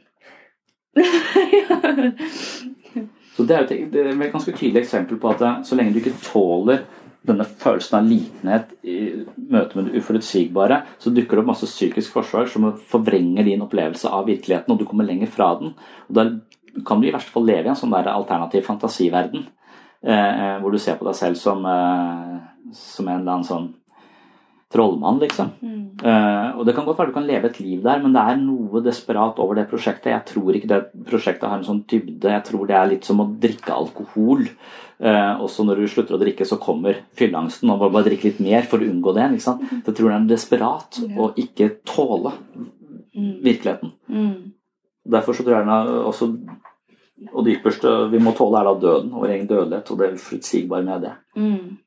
Så 3.35 3.43
det 3.43 3.55
er 3.57 3.65
et, 3.65 3.73
det 3.91 4.03
er 4.03 4.13
et 4.13 4.33
ganske 4.33 4.53
tydelig 4.55 4.85
eksempel 4.85 5.19
på 5.19 5.33
at 5.33 5.41
eh, 5.43 5.63
så 5.67 5.79
lenge 5.79 5.95
du 5.95 5.99
ikke 6.03 6.21
tåler 6.23 6.85
denne 7.25 7.47
følelsen 7.49 7.97
av 7.99 8.09
litenhet 8.09 8.73
i 8.85 8.99
møte 9.51 9.79
med 9.79 9.89
det 9.89 10.03
uforutsigbare, 10.03 10.83
så 11.01 11.13
dukker 11.15 11.39
det 11.39 11.43
opp 11.43 11.51
masse 11.55 11.69
psykisk 11.71 12.13
forsvar 12.19 12.51
som 12.53 12.67
forvrenger 12.91 13.47
din 13.47 13.65
opplevelse 13.65 14.11
av 14.13 14.29
virkeligheten, 14.29 14.75
og 14.75 14.81
du 14.81 14.85
kommer 14.89 15.09
lenger 15.09 15.31
fra 15.33 15.55
den. 15.61 15.73
Og 16.09 16.15
Da 16.19 16.27
kan 16.85 17.01
du 17.01 17.09
i 17.09 17.15
verste 17.15 17.33
fall 17.33 17.47
leve 17.49 17.71
i 17.71 17.73
en 17.73 17.79
sånn 17.81 17.95
der 17.95 18.13
alternativ 18.13 18.67
fantasiverden, 18.69 19.47
eh, 20.05 20.59
hvor 20.61 20.71
du 20.71 20.79
ser 20.79 20.99
på 21.01 21.09
deg 21.09 21.17
selv 21.17 21.41
som, 21.41 21.65
eh, 21.65 22.73
som 22.73 23.09
en 23.09 23.21
eller 23.21 23.33
annen 23.33 23.49
sånn 23.49 23.73
trollmann, 24.75 25.23
liksom. 25.23 25.55
Eh, 26.03 26.49
og 26.59 26.67
det 26.67 26.75
kan 26.75 26.85
godt 26.85 26.99
være 26.99 27.13
du 27.13 27.17
kan 27.17 27.27
leve 27.29 27.49
et 27.49 27.61
liv 27.63 27.83
der, 27.85 28.01
men 28.03 28.15
det 28.15 28.23
er 28.23 28.41
noe 28.41 28.83
desperat 28.85 29.39
over 29.43 29.57
det 29.59 29.69
prosjektet. 29.71 30.11
Jeg 30.13 30.27
tror 30.33 30.57
ikke 30.57 30.71
det 30.73 30.81
prosjektet 31.07 31.47
har 31.49 31.61
en 31.61 31.67
sånn 31.67 31.85
dybde. 31.91 32.33
Jeg 32.35 32.45
tror 32.49 32.67
det 32.69 32.77
er 32.79 32.91
litt 32.91 33.07
som 33.09 33.23
å 33.23 33.29
drikke 33.41 33.73
alkohol. 33.75 34.49
Uh, 35.05 35.43
også 35.43 35.65
når 35.67 35.83
du 35.83 35.89
slutter 35.91 36.17
å 36.17 36.21
drikke, 36.21 36.47
så 36.47 36.59
kommer 36.63 37.01
fylleangsten. 37.19 37.71
Og 37.71 37.81
bare, 37.83 37.95
bare 37.97 38.09
drikke 38.11 38.31
litt 38.31 38.43
mer 38.45 38.67
for 38.69 38.83
å 38.83 38.89
unngå 38.91 39.15
det. 39.17 39.31
Ikke 39.37 39.47
sant? 39.47 39.65
Så 39.71 39.93
jeg 39.93 39.99
tror 40.01 40.11
det 40.11 40.19
er 40.19 40.29
desperat 40.35 41.01
å 41.15 41.31
ikke 41.45 41.71
tåle 41.89 42.35
virkeligheten. 43.15 43.95
Mm. 44.11 44.37
Derfor 45.15 45.37
så 45.37 45.45
tror 45.45 45.59
jeg 45.59 45.67
den 45.67 46.05
også 46.09 46.31
Og 47.31 47.45
det 47.45 47.59
ypperste 47.59 47.91
vi 48.11 48.19
må 48.23 48.33
tåle, 48.35 48.59
er 48.59 48.67
da 48.67 48.75
døden. 48.83 49.13
Vår 49.15 49.31
egen 49.37 49.49
dødelighet 49.49 49.91
og 49.95 50.01
det 50.01 50.13
uforutsigbare 50.19 50.85
med 50.85 51.05
det. 51.07 51.13
Mm. 51.39 51.84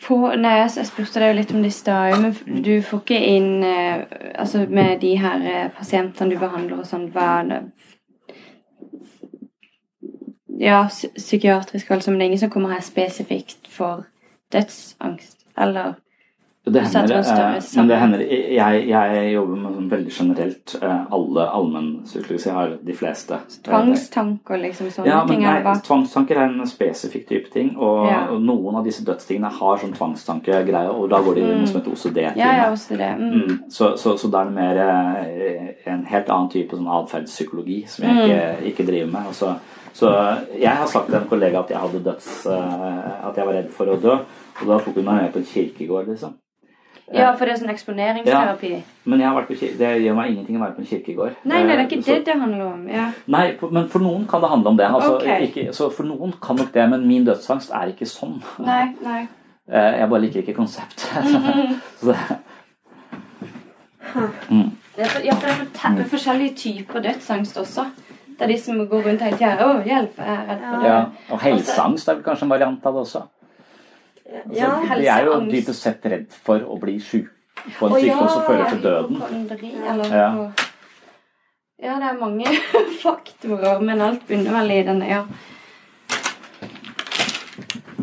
Få, 0.00 0.16
nei, 0.38 0.52
jeg 0.60 0.70
jeg 0.76 0.86
spurte 0.86 1.18
deg 1.20 1.32
jo 1.32 1.36
litt 1.40 1.50
om 1.54 1.62
det 1.62 1.70
i 1.72 1.74
stad, 1.74 2.18
men 2.22 2.62
du 2.62 2.74
får 2.86 3.00
ikke 3.02 3.18
inn 3.34 3.64
eh, 3.66 4.04
Altså 4.38 4.66
med 4.70 5.00
de 5.02 5.16
her 5.18 5.42
eh, 5.52 5.70
pasientene 5.74 6.30
du 6.30 6.38
behandler 6.38 6.78
og 6.78 6.86
sånn, 6.86 7.08
hva 7.14 7.24
er 7.40 7.48
det 7.50 7.62
Ja, 10.60 10.84
psy- 10.90 11.10
psykiatrisk, 11.16 11.90
altså, 11.90 12.10
men 12.10 12.18
det 12.20 12.24
er 12.24 12.30
ingen 12.32 12.38
som 12.44 12.50
kommer 12.50 12.72
her 12.74 12.80
spesifikt 12.82 13.68
for 13.70 14.04
dødsangst, 14.52 15.36
eller 15.58 15.92
Det 16.72 16.82
hender, 16.82 17.18
eh, 17.18 17.62
men 17.76 17.88
det 17.88 17.96
hender 17.98 18.18
jeg, 18.28 18.88
jeg 18.88 19.32
jobber 19.34 19.56
med 19.62 19.74
sånn 19.76 19.90
veldig 19.90 20.12
generelt. 20.18 20.74
eh, 20.82 21.04
Alle 21.12 21.46
allmennpsykologer 21.58 22.52
har 22.52 22.72
de 22.84 22.92
fleste. 22.92 23.38
tvangstanker, 23.64 24.58
liksom 24.62 24.90
sånne 24.90 25.06
Ja, 25.06 25.24
men 25.24 25.36
ting? 25.36 25.44
nei, 25.44 25.74
tvangstanker 25.86 26.36
er 26.36 26.44
en 26.48 26.66
spesifikk 26.66 27.26
type 27.28 27.50
ting. 27.52 27.76
Og, 27.76 28.06
Ja. 28.10 28.26
og 28.30 28.40
noen 28.42 28.76
av 28.76 28.84
disse 28.84 29.04
dødstingene 29.04 29.50
har 29.50 29.76
sånn 29.78 29.94
tvangstankegreie, 29.94 30.90
og 30.90 31.08
da 31.10 31.20
går 31.20 31.34
de 31.34 31.40
inn 31.40 31.60
Mm. 31.60 31.66
som 31.66 31.80
heter 31.80 31.92
OCD. 31.92 32.16
Ja, 32.36 32.52
ja, 32.56 32.72
OCD. 32.72 33.00
Mm. 33.18 33.32
Mm, 33.32 33.60
så, 33.70 33.96
så, 33.96 34.16
så 34.18 34.30
da 34.30 34.40
er 34.40 34.44
det 34.44 34.54
mer 34.54 34.76
eh, 34.78 35.92
en 35.92 36.04
helt 36.04 36.28
annen 36.28 36.50
type 36.50 36.70
sånn 36.76 36.86
atferdspsykologi 36.86 37.84
som 37.88 38.04
jeg 38.04 38.14
Mm. 38.16 38.24
ikke, 38.24 38.66
ikke 38.72 38.86
driver 38.86 39.12
med. 39.12 39.26
Og 39.28 39.34
så, 39.34 39.54
så 39.92 40.38
jeg 40.58 40.70
har 40.76 40.86
sagt 40.86 41.06
til 41.06 41.14
en 41.16 41.28
kollega 41.28 41.58
at 41.60 41.68
jeg 41.70 41.78
hadde 41.78 42.04
døds... 42.04 42.46
At 42.46 43.36
jeg 43.36 43.46
var 43.46 43.54
redd 43.54 43.70
for 43.70 43.86
å 43.86 44.00
dø, 44.00 44.12
og 44.60 44.66
da 44.66 44.78
tok 44.78 44.94
hun 44.94 45.04
meg 45.04 45.22
med 45.22 45.32
på 45.32 45.38
en 45.38 45.44
kirkegård, 45.44 46.06
liksom. 46.08 46.34
Ja, 47.14 47.32
for 47.36 47.46
det 47.46 47.54
er 47.54 47.58
sånn 47.64 47.70
eksponeringsterapi. 47.72 48.82
Men 49.06 49.20
vært 49.20 49.46
på 49.48 49.56
det 49.78 50.02
gjør 50.02 50.14
meg 50.14 50.30
ingenting 50.32 50.56
å 50.56 50.60
være 50.60 50.74
på 50.76 50.78
en 50.80 50.86
kirkegård. 50.90 51.36
Nei, 51.44 51.62
nei, 51.62 51.76
det 51.76 51.78
er 51.78 51.78
Eh, 51.80 51.86
ikke 51.88 52.02
så- 52.04 52.14
det 52.14 52.24
det 52.24 52.34
handler 52.40 52.66
om. 52.66 52.88
Ja. 52.88 53.12
Nei, 53.26 53.56
men 53.70 53.88
for 53.88 53.98
noen 54.00 54.26
kan 54.28 54.40
det 54.42 54.50
handle 54.50 54.68
om 54.68 54.76
det. 54.76 54.86
Altså, 54.86 55.16
okay. 55.16 55.46
ikke, 55.48 55.68
så 55.72 55.90
for 55.92 56.02
noen 56.04 56.32
kan 56.40 56.56
nok 56.56 56.72
det, 56.72 56.88
men 56.90 57.06
min 57.08 57.24
dødsangst 57.24 57.70
er 57.72 57.86
ikke 57.92 58.06
sånn. 58.06 58.42
Nei, 58.58 58.94
nei. 59.02 59.28
Eh, 59.70 59.98
Jeg 60.00 60.08
bare 60.08 60.20
liker 60.20 60.40
ikke 60.42 60.54
konseptet. 60.56 61.12
Mhm. 61.24 61.80
Det- 62.02 62.38
Mm. 64.50 64.70
Er, 64.96 65.20
ja, 65.24 65.34
for 65.34 65.46
det 65.46 65.50
er 65.50 65.64
for- 65.64 65.94
det 65.96 66.00
er 66.06 66.08
forskjellige 66.08 66.56
typer 66.56 67.00
dødsangst 67.02 67.56
også. 67.60 67.84
Det 68.38 68.42
er 68.42 68.46
de 68.46 68.58
som 68.58 68.78
går 68.88 69.02
rundt 69.04 69.20
hele 69.20 69.36
tida 69.36 69.56
'Å, 69.58 69.84
hjelp, 69.84 70.16
jeg 70.16 70.26
er 70.26 70.46
redd 70.48 70.60
for 70.60 70.76
det'. 70.78 70.84
Ja, 70.84 71.04
og 71.30 71.40
helseangst 71.40 72.08
er 72.08 72.14
vel 72.14 72.22
kanskje 72.22 72.42
en 72.42 72.48
variant 72.48 72.86
av 72.86 72.94
det 72.94 73.02
også. 73.02 73.22
Altså, 74.28 74.94
de 75.00 75.06
er 75.08 75.24
jo 75.24 75.36
dypest 75.48 75.82
sett 75.82 76.04
redd 76.04 76.32
for 76.44 76.60
å 76.60 76.76
bli 76.80 76.98
sjuk 77.00 77.30
på 77.78 77.86
en 77.88 77.94
sykdom 77.96 78.28
som 78.28 78.42
fører 78.44 78.68
til 78.74 78.82
døden. 78.82 79.22
eller 79.88 80.04
Ja. 80.12 80.28
noe. 80.34 80.52
Ja, 81.82 81.94
det 81.94 82.08
er 82.10 82.18
mange 82.18 82.44
faktorer, 83.04 83.80
men 83.80 84.00
alt 84.02 84.26
begynner 84.26 84.56
vel 84.60 84.70
i 84.74 84.82
denne, 84.82 85.06
ja. 85.08 85.24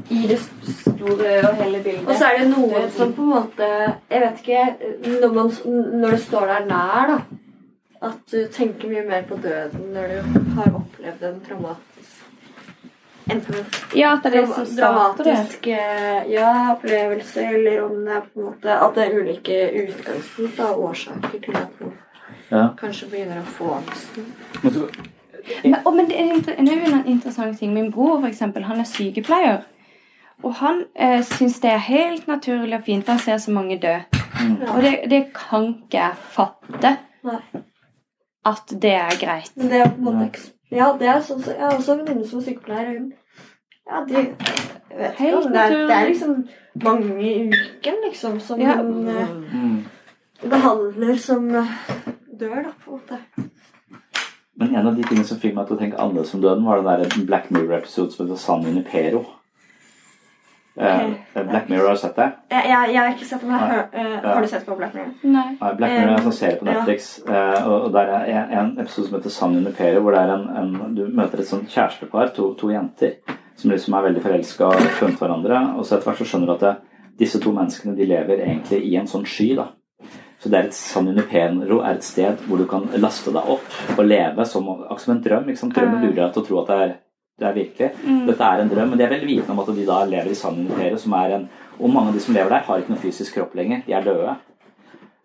I 0.09 0.27
det 0.29 0.37
store 0.39 1.31
og 1.49 1.55
hele 1.59 1.81
bildet. 1.83 2.07
Og 2.07 2.15
så 2.15 2.29
er 2.29 2.37
det 2.39 2.49
noen 2.53 2.91
som 2.93 3.13
på 3.13 3.21
en 3.25 3.31
måte 3.33 3.67
Jeg 4.11 4.21
vet 4.21 4.41
ikke 4.43 4.61
Når, 5.21 5.33
man, 5.33 5.49
når 6.01 6.11
du 6.15 6.17
står 6.21 6.45
der 6.51 6.67
nær, 6.69 7.09
da 7.09 7.17
At 8.09 8.21
du 8.31 8.45
tenker 8.53 8.91
mye 8.91 9.03
mer 9.07 9.25
på 9.27 9.37
døden 9.41 9.89
når 9.95 10.13
du 10.13 10.39
har 10.59 10.69
opplevd 10.77 11.23
en 11.31 11.41
traumatisk 11.47 11.84
en 11.84 11.84
Ja, 13.95 14.13
at 14.13 14.23
det 14.23 14.35
er 14.35 14.41
liksom 14.41 14.65
som 14.65 14.77
dramatisk 14.77 15.67
eh, 15.67 16.31
ja, 16.31 16.71
opplevelse, 16.75 17.41
eller 17.41 17.83
om 17.85 18.05
det 18.05 18.13
er 18.13 18.21
på 18.21 18.39
en 18.39 18.45
måte 18.45 18.75
At 18.77 18.95
det 18.95 19.05
er 19.05 19.19
ulike 19.19 19.57
utgangspunkt 19.81 20.59
og 20.59 20.83
årsaker 20.89 21.39
til 21.45 21.57
at 21.57 21.79
man 21.81 21.93
Ja. 22.51 22.67
kanskje 22.77 23.07
begynner 23.09 23.39
å 23.41 23.45
få 23.49 23.71
angsten. 23.79 24.25
Men 24.63 24.73
så, 24.73 24.89
Men, 25.63 26.05
det 26.09 26.19
er, 26.19 26.75
jo 26.75 26.93
en 26.93 27.05
interessant 27.05 27.59
ting. 27.59 27.73
Min 27.73 27.91
bror, 27.91 28.19
for 28.19 28.27
eksempel, 28.27 28.63
han 28.63 28.79
er 28.79 28.83
sykepleier. 28.83 29.63
Og 30.43 30.53
han 30.53 30.83
eh, 30.95 31.23
syns 31.23 31.59
det 31.59 31.71
er 31.71 31.77
helt 31.77 32.27
naturlig 32.27 32.77
og 32.77 32.83
fint. 32.85 33.07
Han 33.07 33.19
ser 33.19 33.37
så 33.37 33.51
mange 33.51 33.79
dø. 33.81 33.95
Og 34.73 34.81
det, 34.81 34.99
det 35.09 35.25
kan 35.33 35.71
ikke 35.73 35.97
jeg 35.97 36.13
fatte. 36.35 36.97
At 38.45 38.75
det 38.81 38.93
er 38.93 39.17
greit. 39.25 39.51
Men 39.55 39.67
det 39.71 39.81
er 39.81 39.89
på 39.89 40.09
en 40.09 40.19
måte 40.21 40.51
Ja, 40.75 40.91
det 40.99 41.07
er 41.07 41.21
sånn 41.23 41.43
så 41.43 41.53
Jeg 41.55 41.63
har 41.63 41.77
også 41.77 41.95
en 41.95 42.05
venninne 42.05 42.27
som 42.27 42.41
er 42.41 42.47
sykepleier. 42.49 42.89
og 42.89 42.97
Hun 42.99 43.13
Ja, 43.85 44.01
de 44.07 44.13
jeg 44.95 44.99
vet 45.01 45.19
ikke 45.19 45.37
om 45.37 45.51
det 45.51 45.61
er, 45.61 45.73
det 45.87 45.95
er 45.95 46.07
liksom 46.07 46.35
mange 46.83 47.15
i 47.19 47.31
uken, 47.49 47.95
liksom, 48.07 48.39
som 48.39 48.61
Ja. 48.61 48.77
hun 48.77 49.09
mm. 49.09 49.85
behandler 50.49 51.17
som 51.19 51.49
eh, 51.55 51.73
dør, 52.39 52.63
da, 52.63 52.71
på 52.85 52.91
en 52.91 53.01
måte. 53.01 53.49
Men 54.55 54.75
en 54.75 54.87
av 54.87 54.95
de 54.95 55.03
tingene 55.03 55.27
som 55.27 55.39
fikk 55.39 55.55
meg 55.55 55.67
til 55.67 55.75
å 55.75 55.79
tenke 55.79 55.99
annerledes 55.99 56.33
om 56.33 56.41
døden, 56.41 56.63
var 56.65 56.79
den 56.81 57.09
der 57.09 57.25
Black 57.27 57.51
Mirror-episoden 57.51 58.11
som 58.11 58.25
heter 58.25 58.39
San 58.39 58.63
Junipero. 58.63 59.25
Eh, 60.77 61.43
Black 61.47 61.69
Mirror, 61.69 61.87
har 61.87 61.95
du 61.95 61.99
sett 62.01 62.15
det? 62.15 62.25
Jeg, 62.51 62.63
jeg, 62.67 62.89
jeg 62.93 62.99
har 62.99 63.13
ikke 63.13 63.25
sett 63.29 63.41
det, 63.41 63.47
men 63.49 63.59
har- 63.59 63.87
eh, 63.93 64.15
Har 64.25 64.41
du 64.41 64.47
sett 64.47 64.65
på 64.65 64.75
Black 64.77 64.93
Mirror? 64.93 65.13
Nei. 65.23 65.45
Nei, 65.61 65.73
Black 65.77 65.91
Mirror 65.91 66.09
er 66.09 66.11
en 66.11 66.19
Eh, 66.19 66.25
sånn 66.25 66.33
serie 66.39 66.57
på. 66.59 66.65
Netflix, 66.65 67.07
ja. 67.27 67.65
og 67.65 67.91
der 67.93 68.11
er 68.17 68.59
en, 68.59 68.73
episode 68.79 69.07
som 69.07 69.17
heter 69.19 69.29
San 69.31 69.53
Junipero, 69.55 70.01
hvor 70.01 70.11
det 70.11 70.19
er 70.25 70.33
en, 70.33 70.49
en, 70.57 70.95
du 70.95 71.05
møter 71.07 71.39
et 71.39 71.47
sånt 71.47 71.69
kjærestepar, 71.69 72.33
to, 72.35 72.53
to 72.59 72.69
jenter, 72.73 73.15
som 73.55 73.71
liksom 73.71 73.93
er 73.95 74.01
veldig 74.09 74.21
forelska 74.25 74.65
og 74.67 74.81
funnet 74.99 75.19
hverandre, 75.19 75.61
og 75.77 75.85
så 75.85 75.95
etter 75.95 76.09
hvert 76.11 76.17
så 76.19 76.25
skjønner 76.33 76.47
du 76.47 76.53
at 76.57 76.59
det, 76.67 76.75
disse 77.19 77.39
to 77.39 77.51
menneskene 77.55 77.95
de 77.95 78.05
lever 78.05 78.43
egentlig 78.43 78.81
i 78.91 78.95
en 78.99 79.07
sånn 79.07 79.23
sky. 79.25 79.55
da. 79.55 79.69
Så 80.43 80.49
det 80.51 80.59
er 80.59 80.67
et 80.67 80.73
San 80.75 81.07
Junipero 81.07 81.79
er 81.81 81.95
et 81.95 82.03
sted 82.03 82.37
hvor 82.49 82.57
du 82.59 82.65
kan 82.67 82.83
laste 82.99 83.31
deg 83.31 83.47
opp 83.49 83.97
og 83.97 84.05
leve 84.05 84.45
som, 84.45 84.67
som 84.99 85.15
en 85.15 85.21
drøm. 85.23 85.47
ikke 85.49 85.57
sant? 85.57 85.73
Drømmen 85.73 86.01
lurer 86.03 86.19
deg 86.25 86.33
til 86.33 86.43
å 86.43 86.45
tro 86.45 86.59
at 86.61 86.67
det 86.67 86.79
er, 86.83 86.91
det 87.39 87.47
er 87.47 87.53
virkelig. 87.53 87.91
Mm. 88.03 88.25
Dette 88.29 88.43
er 88.43 88.61
en 88.61 88.69
drøm, 88.71 88.89
men 88.89 88.99
de 88.99 89.03
er 89.03 89.11
vel 89.11 89.25
vitende 89.27 89.51
om 89.51 89.59
at 89.59 89.71
de 89.75 89.85
da 89.87 90.01
lever 90.07 90.31
i 90.31 90.37
San 90.39 90.55
Junipero, 90.55 90.97
som 90.97 91.15
er 91.19 91.35
en 91.35 91.47
Og 91.75 91.89
mange 91.91 92.07
av 92.07 92.13
de 92.15 92.21
som 92.23 92.33
lever 92.33 92.49
der, 92.49 92.61
har 92.63 92.77
ikke 92.79 92.91
noen 92.93 93.01
fysisk 93.01 93.33
kropp 93.35 93.55
lenger. 93.59 93.81
De 93.83 93.91
er 93.91 94.03
døde. 94.03 94.35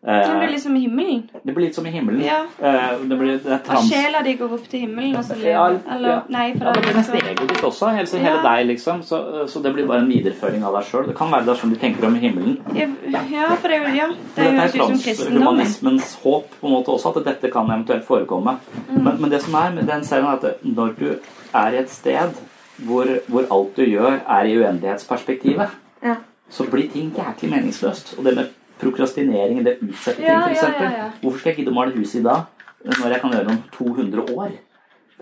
Det 0.03 0.37
blir 0.41 0.49
litt 0.49 0.63
som 0.63 0.77
i 0.77 0.81
himmelen. 0.81 1.19
det 1.45 1.53
blir 1.55 1.67
litt 1.67 1.75
som 1.77 1.87
i 1.87 1.91
himmelen. 1.93 2.23
Ja. 2.25 2.39
Eh, 2.59 2.99
det 3.05 3.17
blir, 3.21 3.35
det 3.45 3.59
Og 3.69 3.83
sjela 3.85 4.23
di 4.25 4.33
går 4.39 4.53
opp 4.57 4.69
til 4.71 4.81
himmelen, 4.81 5.17
og 5.17 5.25
så 5.25 5.37
Ja, 5.45 5.67
Eller 5.95 6.09
ja. 6.09 6.21
nei, 6.29 6.55
for 6.57 6.65
Ja, 6.65 6.73
det 6.73 6.83
blir 6.87 6.95
nesten 6.97 7.17
egoet 7.21 7.49
ditt 7.51 7.61
også. 7.69 7.91
Hele, 7.93 8.07
hele 8.09 8.37
Ja. 8.39 8.43
deg, 8.57 8.67
liksom. 8.71 9.03
Så, 9.03 9.47
så 9.47 9.63
det 9.63 9.75
blir 9.75 9.87
bare 9.87 9.99
en 10.01 10.09
videreføring 10.09 10.65
av 10.65 10.73
deg 10.79 10.85
sjøl. 10.89 11.07
Det 11.07 11.17
kan 11.19 11.31
være 11.31 11.45
det 11.45 11.53
er 11.53 11.61
sånn 11.61 11.75
de 11.75 11.77
tenker 11.77 12.07
om 12.07 12.15
himmelen. 12.15 12.57
Ja, 12.75 12.87
for 13.61 13.69
det 13.69 13.81
ja, 13.95 14.09
det 14.37 14.47
er 14.47 14.53
jo 14.53 14.65
ut 14.65 14.73
som 14.73 14.99
kristendom. 14.99 15.43
transhumanismens 15.43 16.15
håp 16.23 16.47
på 16.61 16.67
en 16.67 16.73
måte 16.73 16.89
også, 16.97 17.17
at 17.17 17.25
dette 17.25 17.51
kan 17.53 17.67
eventuelt 17.71 18.05
forekomme. 18.07 18.57
Mm. 18.89 19.05
Men, 19.05 19.21
men 19.21 19.31
det 19.31 19.43
som 19.43 19.55
er 19.55 19.71
med 19.75 19.87
den 19.87 20.03
serien, 20.05 20.25
er 20.25 20.33
at 20.33 20.65
når 20.65 20.95
du 20.99 21.11
er 21.55 21.73
i 21.73 21.77
et 21.77 21.91
sted 21.91 22.33
hvor, 22.87 23.05
hvor 23.29 23.45
alt 23.53 23.77
du 23.77 23.83
gjør, 23.85 24.17
er 24.27 24.45
i 24.49 24.57
uendelighetsperspektivet, 24.57 25.69
Ja. 26.03 26.15
så 26.49 26.65
blir 26.71 26.89
ting 26.91 27.13
jæklig 27.13 27.51
meningsløst. 27.51 28.15
Og 28.19 28.25
det 28.25 28.35
med 28.37 28.47
prokrastinering, 28.81 29.63
det 29.65 29.79
utsette 29.83 30.17
ting, 30.17 30.27
Ja, 30.27 30.41
for 30.49 30.73
ja, 30.83 30.91
ja. 30.97 31.11
Hvorfor 31.21 31.39
skal 31.39 31.53
jeg 31.53 31.59
gidde 31.63 31.73
å 31.73 31.79
male 31.79 31.95
huset 31.97 32.21
i 32.21 32.27
dag, 32.27 32.47
når 32.85 33.15
jeg 33.15 33.21
kan 33.21 33.33
gjøre 33.37 33.47
det 33.47 33.55
om 33.55 33.63
200 33.77 34.37
år? 34.37 34.51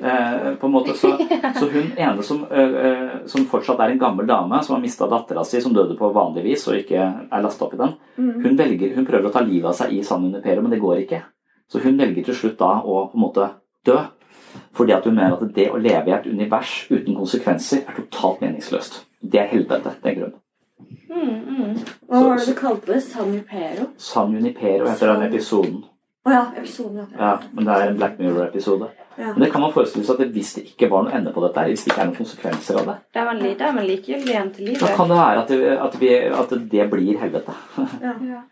Eh, 0.01 0.55
på 0.61 0.67
en 0.69 0.73
måte 0.73 0.95
så, 0.95 1.09
så 1.59 1.67
hun 1.73 1.89
ene 1.99 2.23
som, 2.23 2.45
eh, 2.51 2.75
eh, 2.87 3.15
som 3.27 3.47
fortsatt 3.51 3.81
er 3.83 3.91
en 3.97 3.99
gammel 3.99 4.29
dame, 4.31 4.61
som 4.63 4.77
har 4.77 4.83
mista 4.83 5.09
dattera 5.11 5.43
si, 5.45 5.59
som 5.61 5.75
døde 5.75 5.97
på 5.99 6.13
vanlig 6.15 6.45
vis 6.45 6.69
og 6.71 6.77
ikke 6.79 7.01
er 7.33 7.43
lasta 7.43 7.67
opp 7.67 7.75
i 7.75 7.81
den, 7.81 7.97
Mhm. 8.19 8.43
hun, 8.45 8.57
velger, 8.57 8.95
hun 8.95 9.07
prøver 9.07 9.27
å 9.29 9.33
ta 9.33 9.41
livet 9.43 9.67
av 9.73 9.75
seg 9.75 9.93
i 9.99 10.03
San 10.07 10.23
Junipero, 10.23 10.63
men 10.63 10.71
det 10.71 10.81
går 10.81 11.03
ikke. 11.03 11.23
Så 11.69 11.83
hun 11.83 11.99
velger 11.99 12.25
til 12.25 12.35
slutt 12.35 12.57
da 12.59 12.71
å 12.81 13.11
på 13.11 13.15
en 13.19 13.21
måte 13.27 13.51
dø. 13.85 13.99
Fordi 14.75 14.93
at 14.95 15.05
hun 15.05 15.15
mener 15.15 15.35
at 15.37 15.53
det 15.55 15.67
å 15.71 15.77
leve 15.83 16.09
i 16.09 16.13
et 16.15 16.27
univers 16.27 16.87
uten 16.91 17.15
konsekvenser 17.15 17.83
er 17.87 17.95
totalt 17.99 18.41
meningsløst. 18.41 19.05
Det 19.23 19.41
er 19.41 19.51
helvete, 19.51 19.93
tenker 20.03 20.25
hun. 20.31 20.33
Mm, 21.09 21.39
mm. 21.49 21.79
Hva 22.09 22.21
var 22.29 22.37
det 22.39 22.47
du 22.47 22.55
kalte 22.59 22.93
det? 22.93 23.01
San 23.03 23.31
Junipero? 23.33 23.87
San 23.97 24.33
Junipero 24.37 24.87
heter 24.89 25.07
den 25.15 25.23
episoden. 25.29 25.79
Å 26.29 26.33
ja, 26.35 26.43
episoden. 26.61 27.07
Ja. 27.15 27.19
Ja, 27.19 27.39
men 27.57 27.65
det 27.65 27.75
er 27.75 27.87
en 27.89 27.97
Black 27.97 28.19
Mirror-episode. 28.21 28.89
Ja. 29.19 29.33
Men 29.33 29.41
det 29.43 29.49
kan 29.53 29.61
man 29.65 29.73
forestille 29.75 30.05
seg 30.07 30.21
at 30.21 30.35
hvis 30.35 30.53
det 30.59 30.65
ikke 30.69 30.91
var 30.93 31.03
noe 31.07 31.15
ende 31.17 31.33
på 31.35 31.41
dette, 31.47 31.65
hvis 31.73 31.83
det 31.87 31.91
ikke 31.93 32.03
er 32.05 32.11
noen 32.11 32.19
konsekvenser 32.21 32.79
av 32.79 32.85
det, 32.91 32.97
Da 33.15 33.21
er 33.21 33.25
man, 33.33 33.41
li- 33.43 33.57
er 33.59 33.73
man 33.75 33.87
likegyldig 33.89 34.31
igjen 34.35 34.53
til 34.55 34.69
da 34.79 34.87
kan 34.95 35.09
det 35.11 35.17
være 35.19 35.41
at 35.43 35.49
det, 35.49 35.59
at 35.89 35.95
vi, 36.01 36.13
at 36.43 36.51
det 36.77 36.85
blir 36.93 37.19
helvete. 37.25 37.53
Ja. 38.05 38.43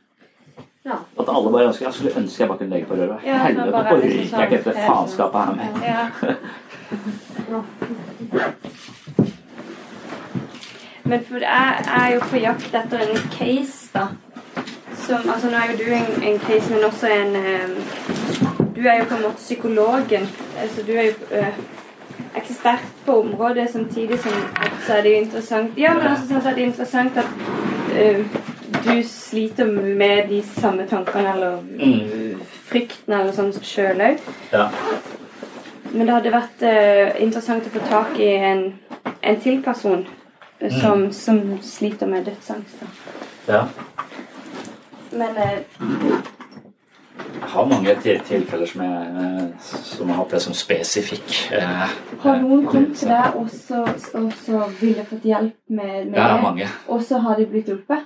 Ja. 0.87 0.97
At 1.19 1.29
alle 1.29 1.51
bare 1.51 1.67
ønsker 1.67 1.83
Jeg 1.89 1.95
skulle 1.97 2.13
ønske 2.21 2.41
jeg 2.45 2.49
bare 2.49 2.59
kunne 2.59 2.71
legge 2.77 2.87
på 2.87 2.95
røret. 2.95 3.25
Ja, 3.27 3.41
Helvete, 3.43 3.71
nå 3.71 3.79
orker 3.81 3.97
liksom 4.07 4.39
jeg 4.39 4.47
ikke 4.47 4.59
dette 4.63 4.75
sånn- 4.79 4.87
faenskapet 4.87 5.41
her 5.45 5.55
med. 5.59 5.71
Ja. 5.83 6.01
Men 11.07 11.25
for 11.25 11.39
jeg 11.39 11.85
er 12.01 12.15
jo 12.15 12.21
på 12.31 12.37
jakt 12.43 12.75
etter 12.75 12.99
en 13.05 13.19
case, 13.31 13.91
da. 13.95 14.07
Som, 15.07 15.29
altså 15.31 15.51
Nå 15.53 15.57
er 15.61 15.71
jo 15.71 15.77
du 15.79 15.91
en, 15.95 16.23
en 16.33 16.39
case, 16.43 16.73
men 16.73 16.85
også 16.85 17.07
en 17.07 17.37
um, 17.37 17.77
Du 18.75 18.81
er 18.83 18.99
jo 18.99 19.05
på 19.09 19.15
en 19.15 19.23
måte 19.23 19.37
psykologen. 19.37 20.27
Altså 20.63 20.83
Du 20.87 20.93
er 20.93 21.03
jo 21.03 21.13
uh, 21.31 21.61
ekspert 22.37 22.85
på 23.07 23.21
området, 23.21 23.69
samtidig 23.73 24.19
som 24.19 24.33
så 24.87 24.97
er 24.97 25.03
det 25.03 25.13
jo 25.13 25.23
interessant 25.23 25.79
Ja, 25.79 25.95
men 25.95 26.11
også 26.11 26.27
sånn 26.29 26.43
at 26.43 26.57
det 26.57 26.63
er 26.63 26.67
interessant 26.67 27.17
at 27.17 27.31
uh, 27.95 28.27
du 28.87 29.03
sliter 29.09 29.67
med 29.71 30.29
de 30.31 30.43
samme 30.43 30.87
tankene 30.91 31.33
eller 31.33 31.57
Mm. 31.77 32.41
frykten 32.67 33.15
eller 33.15 33.33
sånn 33.33 33.53
sjøl 33.63 34.01
òg. 34.03 34.21
Ja. 34.53 34.69
Men 35.93 36.07
det 36.07 36.15
hadde 36.15 36.33
vært 36.35 36.63
uh, 36.67 37.23
interessant 37.23 37.67
å 37.67 37.73
få 37.75 37.83
tak 37.89 38.19
i 38.19 38.31
en, 38.37 38.63
en 39.23 39.41
til 39.41 39.63
person 39.63 40.07
som, 40.71 41.03
Mm. 41.07 41.13
som 41.13 41.59
sliter 41.63 42.07
med 42.07 42.25
dødsangst. 42.25 42.83
ja. 43.49 43.65
Men 45.13 45.37
eh, 45.37 45.59
Jeg 47.41 47.49
har 47.53 47.65
mange 47.67 47.95
tilfeller 48.03 48.67
som, 48.67 48.81
jeg, 48.83 49.07
eh, 49.23 49.49
som 49.85 50.09
har 50.09 50.17
hatt 50.17 50.31
det 50.31 50.43
som 50.43 50.55
spesifikk. 50.55 51.53
eh, 51.53 51.89
har 52.23 52.41
noen 52.43 52.67
kommet 52.67 52.97
til 52.97 53.09
deg 53.09 53.37
og 53.37 53.49
så, 53.51 53.85
ville 54.81 55.05
fått 55.05 55.23
hjelp 55.25 55.55
med, 55.69 56.07
med 56.11 56.19
Ja, 56.19 56.35
det, 56.35 56.43
mange. 56.43 56.69
og 56.89 57.03
så 57.03 57.19
har 57.19 57.37
de 57.37 57.47
blitt 57.47 57.67
hjulpet? 57.69 57.99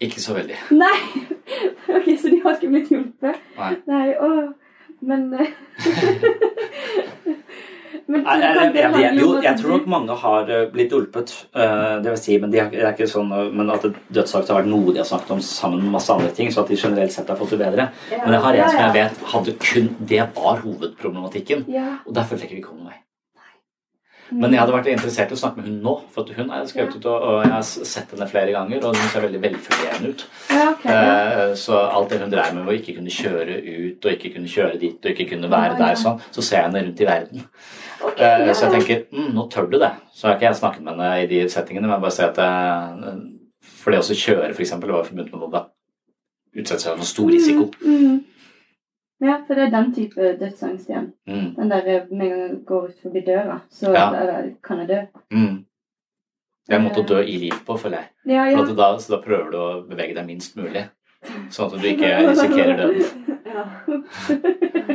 Ikke 0.00 0.20
så 0.20 0.34
veldig. 0.34 0.56
Nei! 0.70 0.98
ok, 1.96 2.06
så 2.22 2.28
de 2.30 2.40
har 2.44 2.54
ikke 2.54 2.68
blitt 2.70 2.88
hjulpet? 2.92 3.34
Nei. 3.58 3.74
Nei, 3.86 4.14
åh, 4.20 4.52
men 5.02 5.34
eh, 5.34 5.46
Men 8.08 8.22
Nei, 8.24 8.36
jeg, 8.40 8.70
jeg, 8.72 9.08
jo, 9.20 9.32
jeg 9.44 9.58
tror 9.60 9.74
nok 9.74 9.88
mange 9.92 10.14
har 10.22 10.48
eh, 10.48 10.62
blitt 10.72 10.92
hjulpet. 10.94 11.32
Uh, 11.52 11.98
det 12.00 12.14
vil 12.14 12.20
si, 12.22 12.36
men, 12.40 12.52
de 12.54 12.62
har, 12.62 12.70
det 12.72 12.80
er 12.80 12.94
ikke 12.94 13.08
sånn, 13.10 13.28
eh, 13.36 13.50
men 13.52 13.68
at 13.74 13.82
dødsangst 13.84 14.48
har 14.48 14.62
vært 14.62 14.70
noe 14.70 14.94
de 14.94 15.02
har 15.02 15.08
snakket 15.10 15.34
om 15.34 15.42
sammen 15.44 15.82
med 15.82 15.92
masse 15.98 16.14
andre 16.14 16.30
ting, 16.32 16.48
så 16.54 16.62
at 16.62 16.72
de 16.72 16.78
generelt 16.80 17.12
sett 17.12 17.28
har 17.28 17.36
fått 17.36 17.52
det 17.52 17.60
bedre. 17.60 17.90
Ja. 18.08 18.22
Men 18.22 18.38
jeg 18.38 18.44
har 18.46 18.56
en 18.56 18.62
Ja, 18.62 18.70
som 18.72 18.80
jeg 18.86 18.94
vet 18.96 19.26
hadde 19.34 19.54
kun 19.60 19.92
Det 20.00 20.22
var 20.38 20.64
hovedproblematikken. 20.64 21.68
Ja. 21.68 21.90
Og 22.06 22.16
der 22.16 22.24
følte 22.24 22.46
jeg 22.46 22.50
ikke 22.50 22.62
vi 22.62 22.64
kom 22.70 22.80
noen 22.80 22.94
vei. 22.94 23.02
Men 24.28 24.52
jeg 24.52 24.60
hadde 24.60 24.74
vært 24.74 24.88
interessert 24.92 25.30
i 25.32 25.36
å 25.36 25.40
snakke 25.40 25.62
med 25.62 25.68
hun 25.70 25.76
nå, 25.84 25.94
for 26.12 26.28
hun 26.36 26.50
er 26.52 26.66
skrevet 26.68 26.96
ut, 26.98 27.06
og, 27.08 27.38
jeg 27.46 27.52
har 27.54 27.64
sett 27.64 28.12
henne 28.12 28.28
flere 28.28 28.52
ganger, 28.52 28.82
og 28.84 28.96
hun 28.96 29.12
ser 29.12 29.24
veldig 29.24 29.40
velfungerende 29.40 30.12
ut. 30.12 30.24
Ja, 30.52 30.66
okay, 30.74 30.96
ja. 30.96 31.46
Så 31.56 31.76
alt 31.80 32.12
det 32.12 32.20
hun 32.20 32.32
dreier 32.32 32.56
med, 32.56 32.68
å 32.68 32.76
ikke 32.76 32.98
kunne 32.98 33.12
kjøre 33.14 33.56
ut, 33.56 34.04
og 34.04 34.10
ikke 34.12 34.34
kunne 34.36 34.52
kjøre 34.52 34.80
dit, 34.80 34.98
og 35.00 35.14
ikke 35.14 35.30
kunne 35.32 35.52
være 35.52 35.78
der, 35.80 35.96
sånn, 36.00 36.20
så 36.28 36.44
ser 36.44 36.60
jeg 36.60 36.68
henne 36.68 36.84
rundt 36.84 37.04
i 37.04 37.08
verden. 37.08 37.48
Ok, 38.04 38.20
Eh, 38.20 38.46
ja. 38.46 38.54
Så 38.54 38.66
jeg 38.68 38.72
tenker 38.78 39.04
mm, 39.12 39.32
nå 39.34 39.48
tør 39.50 39.66
du 39.70 39.78
det. 39.78 39.90
Så 40.12 40.26
har 40.28 40.36
ikke 40.36 40.48
jeg 40.48 40.60
snakket 40.60 40.82
med 40.86 40.94
henne 40.96 41.22
i 41.22 41.26
de 41.30 41.42
settingene, 41.50 41.88
men 41.90 42.00
bare 42.02 42.14
si 42.14 42.22
at 42.22 42.36
jeg, 42.38 43.12
For 43.62 43.90
det 43.94 44.00
å 44.00 44.16
kjøre, 44.22 44.50
eksempel, 44.54 44.92
var 44.92 45.06
forbundet 45.06 45.32
med 45.32 45.40
noe. 45.42 45.62
Utsette 46.58 46.82
seg 46.82 46.98
for 46.98 47.04
stor 47.08 47.30
risiko. 47.30 47.68
Mm, 47.82 48.02
mm. 48.02 48.18
Ja, 49.20 49.40
for 49.46 49.58
det 49.58 49.64
er 49.66 49.72
den 49.74 49.88
type 49.94 50.32
dødsangst 50.38 50.90
igjen. 50.90 51.08
Mm. 51.26 51.48
Den 51.56 51.72
der 51.72 51.86
eh, 51.86 52.04
med 52.10 52.26
en 52.26 52.30
gang 52.30 52.42
jeg 52.44 52.60
går 52.68 52.84
ut 52.90 53.00
forbi 53.02 53.22
døra, 53.26 53.60
så 53.70 53.92
Ja. 53.94 54.10
der, 54.14 54.52
kan 54.62 54.78
jeg 54.78 54.88
dø. 54.88 55.00
Mm. 55.34 55.64
Det 56.68 56.74
er 56.74 56.78
en 56.78 56.84
måte 56.84 57.00
å 57.02 57.08
dø 57.08 57.22
i 57.22 57.38
liv 57.40 57.56
på, 57.66 57.78
føler 57.80 57.98
jeg. 58.02 58.08
Ja, 58.34 58.44
ja. 58.50 58.58
For 58.60 58.74
da, 58.76 58.92
så 59.00 59.16
da 59.16 59.22
prøver 59.24 59.50
du 59.50 59.58
å 59.58 59.68
bevege 59.88 60.14
deg 60.14 60.26
minst 60.26 60.56
mulig. 60.56 60.84
Sånn 61.50 61.72
at 61.72 61.80
du 61.82 61.88
ikke 61.88 62.12
risikerer 62.28 62.76
døden. 62.78 63.38
Ja. 63.48 63.64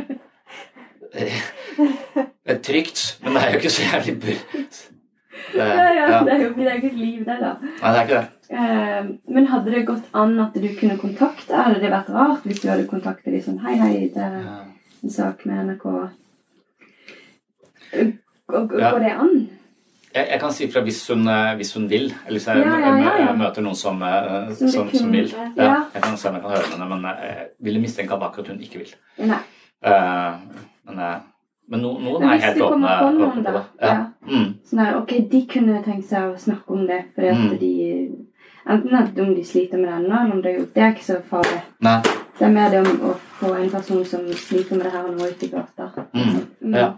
Det 1.14 2.52
er 2.56 2.58
trygt, 2.64 3.00
men 3.22 3.34
det 3.36 3.42
er 3.42 3.54
jo 3.54 3.60
ikke 3.62 3.70
så 3.72 3.82
jævlig 3.92 4.14
bur... 4.20 4.42
Ja, 5.54 5.64
ja, 5.66 5.84
ja. 5.94 6.18
det 6.26 6.32
er 6.34 6.40
jo 6.42 6.48
det 6.56 6.66
er 6.66 6.74
ikke 6.80 6.88
et 6.90 6.98
liv, 6.98 7.18
det, 7.26 7.34
da. 7.40 7.50
Nei, 7.62 7.90
det 7.92 7.98
er 7.98 8.04
ikke 8.04 8.16
det. 8.16 8.58
Eh, 8.58 9.08
men 9.34 9.46
hadde 9.50 9.70
det 9.74 9.82
gått 9.86 10.08
an 10.18 10.32
at 10.42 10.54
du 10.58 10.66
kunne 10.78 10.96
kontakte 11.00 11.56
Hadde 11.56 11.80
det 11.82 11.90
vært 11.92 12.10
rart 12.12 12.42
hvis 12.46 12.60
du 12.62 12.66
hadde 12.68 12.84
kontaktet 12.90 13.32
dem 13.32 13.42
sånn 13.44 13.60
Hei, 13.64 13.72
hei, 13.80 13.92
det 14.14 14.20
er 14.20 14.34
en 14.44 15.12
sak 15.14 15.44
med 15.48 15.62
NRK. 15.70 15.86
Eh, 17.94 18.10
Går 18.50 18.80
Ja. 18.80 18.90
det 18.98 19.12
an? 19.14 19.34
Jeg, 20.14 20.26
jeg 20.30 20.40
kan 20.40 20.52
si 20.54 20.68
fra 20.70 20.82
hvis 20.86 21.00
hun, 21.10 21.24
eh, 21.28 21.54
hvis 21.58 21.72
hun 21.74 21.88
vil. 21.90 22.10
Eller 22.26 22.38
hvis 22.38 22.46
jeg 22.50 22.58
Ja, 22.66 22.76
ja, 22.78 22.92
ja, 23.00 23.14
ja. 23.24 23.32
møter 23.38 23.62
noen 23.64 23.76
som, 23.78 24.02
eh, 24.02 24.52
Som 24.58 24.68
som, 24.68 24.90
som, 24.94 25.12
vil. 25.12 25.32
jeg 25.56 26.02
kan 26.02 26.16
se 26.16 26.28
om 26.28 26.34
jeg 26.34 26.42
kan 26.44 26.50
høre 26.50 26.68
med 26.68 26.76
henne, 26.78 26.88
men 26.96 27.04
jeg 27.10 27.48
ville 27.60 27.80
mistenke 27.82 28.14
at 28.14 28.22
akkurat 28.28 28.48
hun 28.52 28.60
ikke 28.62 28.78
vil. 28.84 28.94
Nei. 29.18 29.40
Eh, 29.84 30.32
men 30.86 30.98
eh, 30.98 31.20
men 31.68 31.80
no, 31.80 31.94
noen 31.98 32.20
Men 32.20 32.28
er 32.28 32.34
hvis 32.34 32.44
helt 32.44 32.56
det 32.56 32.62
åpne, 32.62 32.88
kommer 32.98 32.98
på 33.00 33.18
noen, 33.18 33.42
da, 33.44 33.50
det. 33.52 33.62
Ja. 33.80 34.04
Mm. 34.28 34.54
Sånn 34.68 34.78
der, 34.84 34.96
ok, 34.98 35.12
de 35.30 35.46
kunne 35.46 35.82
tenkt 35.84 36.04
seg 36.10 36.22
å 36.34 36.36
snakke 36.38 36.70
om 36.76 36.86
det, 36.86 37.04
fordi 37.14 37.28
at 37.28 37.36
Mm. 37.38 37.58
de 37.58 38.10
Enten 38.66 38.94
at 38.94 39.18
om 39.20 39.34
de 39.34 39.42
sliter 39.44 39.76
med 39.76 39.88
det 39.88 39.94
ennå, 39.94 40.20
eller 40.24 40.32
om 40.34 40.42
de 40.42 40.48
har 40.48 40.58
gjort 40.58 40.74
det, 40.74 40.82
er 40.82 40.92
ikke 40.94 41.04
så 41.04 41.16
farlig. 41.28 41.58
Nei. 41.84 42.00
Det 42.38 42.46
er 42.46 42.50
mer 42.50 42.70
det 42.70 42.78
om 42.80 43.00
å 43.10 43.14
få 43.40 43.50
en 43.60 43.70
person 43.70 44.04
som 44.04 44.20
sliter 44.32 44.76
med 44.76 44.84
det 44.86 44.92
her 44.92 45.02
og 45.04 45.18
nå 45.18 45.26
ut 45.28 45.42
i 45.42 45.48
gata. 45.52 45.88
Mm. 46.14 46.46
Mm. 46.62 46.74
Ja. 46.74 46.92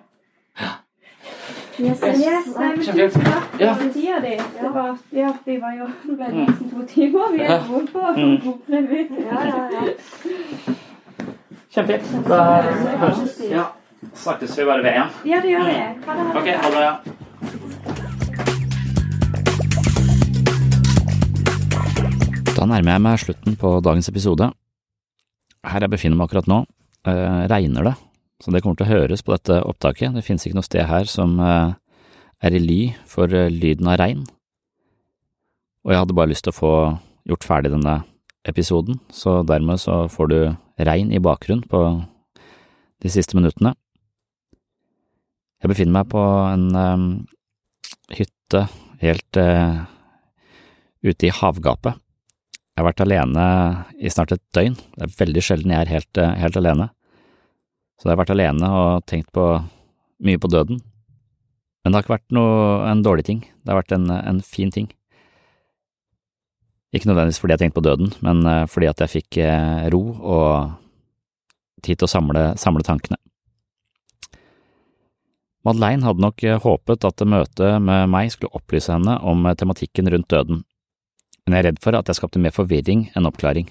Yes, 1.78 2.00
yes, 2.02 2.46
nei, 2.56 2.68
men 2.68 2.78
Kjempefint. 2.78 3.12
tusen 3.12 3.22
takk 3.24 3.60
Ja. 3.60 3.74
for 3.74 3.88
tida 3.92 4.20
di. 4.20 4.36
Det 4.60 4.70
var, 4.74 4.96
ja, 5.12 5.32
vi 5.44 5.56
var 5.60 5.72
jo 5.78 5.86
det 6.06 6.16
ble 6.16 6.26
Mm. 6.26 6.46
nesten 6.46 6.70
to 6.70 6.82
timer. 6.86 7.32
Vi 7.32 7.40
er 7.40 7.60
gode 7.68 7.86
på. 7.86 7.98
Ja, 9.26 9.44
ja, 9.44 9.68
ja. 9.72 9.82
Kjempefint. 11.74 12.28
Da 12.28 12.62
høres 12.62 13.40
ja. 13.50 13.64
Snakkes 14.14 14.58
vi 14.58 14.64
bare 14.68 14.82
ved 14.84 14.92
igjen. 14.92 15.10
Ja, 15.26 15.40
det 15.42 15.50
gjør 15.50 15.64
vi. 15.66 15.74
Ha 15.74 15.82
det. 15.96 15.96
ha 16.06 16.12
det. 16.22 16.36
Ok, 16.40 16.48
ha 16.62 16.68
det. 16.76 17.16
Da 22.56 22.64
nærmer 22.64 22.94
jeg 22.94 23.02
meg 23.04 23.20
slutten 23.20 23.56
på 23.60 23.68
dagens 23.84 24.08
episode. 24.08 24.46
Her 25.66 25.84
jeg 25.84 25.92
befinner 25.92 26.16
meg 26.16 26.30
akkurat 26.30 26.48
nå, 26.48 26.62
eh, 27.04 27.42
regner 27.52 27.82
det, 27.90 27.94
så 28.40 28.52
det 28.52 28.62
kommer 28.64 28.78
til 28.78 28.86
å 28.86 28.94
høres 28.94 29.22
på 29.22 29.34
dette 29.34 29.60
opptaket. 29.60 30.14
Det 30.14 30.24
finnes 30.24 30.46
ikke 30.46 30.56
noe 30.56 30.64
sted 30.64 30.86
her 30.88 31.04
som 31.04 31.36
eh, 31.40 31.74
er 32.40 32.56
i 32.56 32.62
ly 32.62 32.80
for 33.04 33.28
eh, 33.28 33.52
lyden 33.52 33.88
av 33.92 33.98
regn. 34.00 34.24
Og 35.84 35.92
jeg 35.92 36.00
hadde 36.00 36.16
bare 36.16 36.32
lyst 36.32 36.46
til 36.46 36.54
å 36.54 36.60
få 36.60 36.72
gjort 37.28 37.44
ferdig 37.44 37.74
denne 37.74 38.00
episoden, 38.46 39.00
så 39.10 39.42
dermed 39.46 39.78
så 39.82 40.06
får 40.08 40.26
du 40.30 40.38
regn 40.80 41.12
i 41.12 41.20
bakgrunnen 41.22 41.66
på 41.68 41.82
de 43.02 43.12
siste 43.12 43.36
minuttene. 43.36 43.74
Jeg 45.62 45.72
befinner 45.72 45.94
meg 45.96 46.10
på 46.12 46.20
en 46.20 46.66
um, 46.76 47.04
hytte 48.12 48.66
helt 49.00 49.38
uh, 49.40 49.86
ute 51.00 51.28
i 51.28 51.32
havgapet. 51.32 51.96
Jeg 52.76 52.82
har 52.82 52.88
vært 52.90 53.00
alene 53.06 53.46
i 53.96 54.12
snart 54.12 54.34
et 54.36 54.42
døgn. 54.56 54.76
Det 54.76 55.06
er 55.06 55.16
veldig 55.22 55.44
sjelden 55.44 55.72
jeg 55.72 55.86
er 55.86 55.92
helt, 55.94 56.20
uh, 56.20 56.34
helt 56.36 56.60
alene. 56.60 56.90
Så 57.96 58.04
jeg 58.04 58.12
har 58.12 58.20
vært 58.20 58.34
alene 58.36 58.68
og 58.68 59.06
tenkt 59.08 59.32
på 59.32 59.48
mye 60.28 60.42
på 60.42 60.52
døden. 60.52 60.82
Men 61.80 61.92
det 61.92 61.96
har 61.96 62.04
ikke 62.04 62.16
vært 62.18 62.36
noe, 62.36 62.60
en 62.90 63.04
dårlig 63.06 63.24
ting. 63.24 63.40
Det 63.64 63.72
har 63.72 63.80
vært 63.80 63.96
en, 63.96 64.10
en 64.12 64.42
fin 64.44 64.72
ting. 64.74 64.90
Ikke 66.92 67.08
nødvendigvis 67.08 67.40
fordi 67.40 67.56
jeg 67.56 67.64
tenkte 67.64 67.80
på 67.80 67.88
døden, 67.88 68.12
men 68.24 68.44
uh, 68.44 68.64
fordi 68.68 68.92
at 68.92 69.00
jeg 69.06 69.14
fikk 69.18 69.40
ro 69.92 70.02
og 70.20 70.76
tid 71.84 71.96
til 71.96 72.04
å 72.04 72.12
samle, 72.12 72.50
samle 72.60 72.84
tankene. 72.84 73.16
Madeleine 75.66 76.06
hadde 76.06 76.22
nok 76.22 76.44
håpet 76.62 77.04
at 77.08 77.22
møtet 77.26 77.80
med 77.82 78.06
meg 78.12 78.30
skulle 78.30 78.54
opplyse 78.54 78.92
henne 78.92 79.16
om 79.26 79.48
tematikken 79.58 80.06
rundt 80.14 80.30
døden, 80.30 80.60
men 81.42 81.56
jeg 81.56 81.62
er 81.62 81.66
redd 81.70 81.80
for 81.82 81.98
at 81.98 82.06
jeg 82.06 82.20
skapte 82.20 82.42
mer 82.42 82.54
forvirring 82.54 83.08
enn 83.18 83.26
oppklaring. 83.26 83.66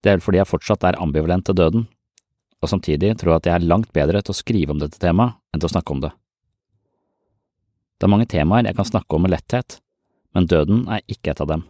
Det 0.00 0.10
er 0.10 0.18
vel 0.18 0.24
fordi 0.24 0.40
jeg 0.40 0.48
fortsatt 0.50 0.84
er 0.88 1.00
ambivalent 1.00 1.46
til 1.48 1.56
døden, 1.56 1.86
og 2.60 2.68
samtidig 2.68 3.14
tror 3.16 3.34
jeg 3.34 3.40
at 3.40 3.48
jeg 3.48 3.54
er 3.56 3.68
langt 3.72 3.92
bedre 3.96 4.20
til 4.20 4.34
å 4.34 4.36
skrive 4.36 4.74
om 4.74 4.80
dette 4.82 5.00
temaet 5.00 5.38
enn 5.52 5.62
til 5.62 5.70
å 5.70 5.72
snakke 5.72 5.96
om 5.96 6.02
det. 6.04 6.12
Det 7.96 8.08
er 8.08 8.12
mange 8.12 8.28
temaer 8.28 8.68
jeg 8.68 8.76
kan 8.76 8.88
snakke 8.88 9.16
om 9.16 9.24
med 9.24 9.32
letthet, 9.32 9.78
men 10.36 10.48
døden 10.48 10.86
er 10.92 11.04
ikke 11.08 11.32
et 11.32 11.40
av 11.40 11.48
dem. 11.48 11.64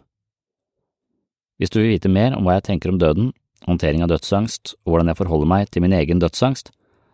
Hvis 1.59 1.71
du 1.71 1.79
vil 1.79 1.91
vite 1.93 2.11
mer 2.11 2.35
om 2.35 2.43
hva 2.47 2.57
jeg 2.57 2.67
tenker 2.71 2.91
om 2.91 2.99
døden, 2.99 3.31
håndtering 3.67 4.03
av 4.03 4.11
dødsangst 4.11 4.75
og 4.83 4.93
hvordan 4.93 5.11
jeg 5.11 5.19
forholder 5.19 5.51
meg 5.51 5.71
til 5.71 5.83
min 5.83 5.95
egen 5.95 6.23
dødsangst, 6.23 6.71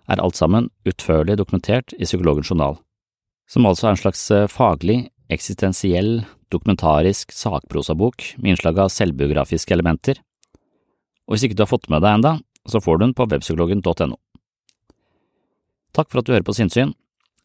er 0.08 0.22
alt 0.24 0.38
sammen 0.40 0.70
utførlig 0.88 1.38
dokumentert 1.40 1.94
i 1.98 2.08
Psykologens 2.08 2.52
journal, 2.52 2.78
som 3.50 3.68
altså 3.68 3.88
er 3.88 3.96
en 3.96 4.02
slags 4.04 4.24
eh, 4.32 4.48
faglig, 4.52 5.08
eksistensiell, 5.32 6.22
dokumentarisk 6.52 7.34
sakprosabok 7.36 8.34
med 8.38 8.56
innslag 8.56 8.80
av 8.80 8.94
selvbiografiske 8.94 9.76
elementer, 9.76 10.22
og 11.28 11.36
hvis 11.36 11.48
ikke 11.48 11.60
du 11.60 11.66
har 11.66 11.72
fått 11.72 11.90
med 11.92 12.04
deg 12.04 12.18
enda, 12.18 12.38
så 12.68 12.80
får 12.84 12.98
du 12.98 13.06
den 13.06 13.16
på 13.16 13.28
webpsykologen.no. 13.28 14.16
Takk 15.96 16.10
for 16.12 16.22
at 16.22 16.28
du 16.28 16.34
hører 16.34 16.48
på 16.48 16.56
Sinnsyn. 16.56 16.94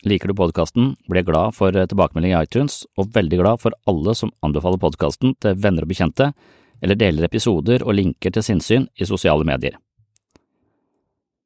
Liker 0.06 0.30
du 0.30 0.36
podkasten, 0.38 0.94
blir 1.06 1.22
jeg 1.22 1.30
glad 1.30 1.54
for 1.54 1.74
eh, 1.74 1.86
tilbakemelding 1.90 2.34
i 2.34 2.40
iTunes, 2.42 2.82
og 2.98 3.12
veldig 3.14 3.38
glad 3.38 3.62
for 3.62 3.74
alle 3.90 4.14
som 4.18 4.32
anbefaler 4.42 4.80
podkasten 4.82 5.36
til 5.42 5.58
venner 5.62 5.86
og 5.86 5.92
bekjente, 5.92 6.32
eller 6.82 6.98
deler 6.98 7.28
episoder 7.28 7.84
og 7.86 7.94
linker 7.94 8.34
til 8.34 8.42
sinnssyn 8.42 8.88
i 8.98 9.06
sosiale 9.06 9.46
medier. 9.46 9.78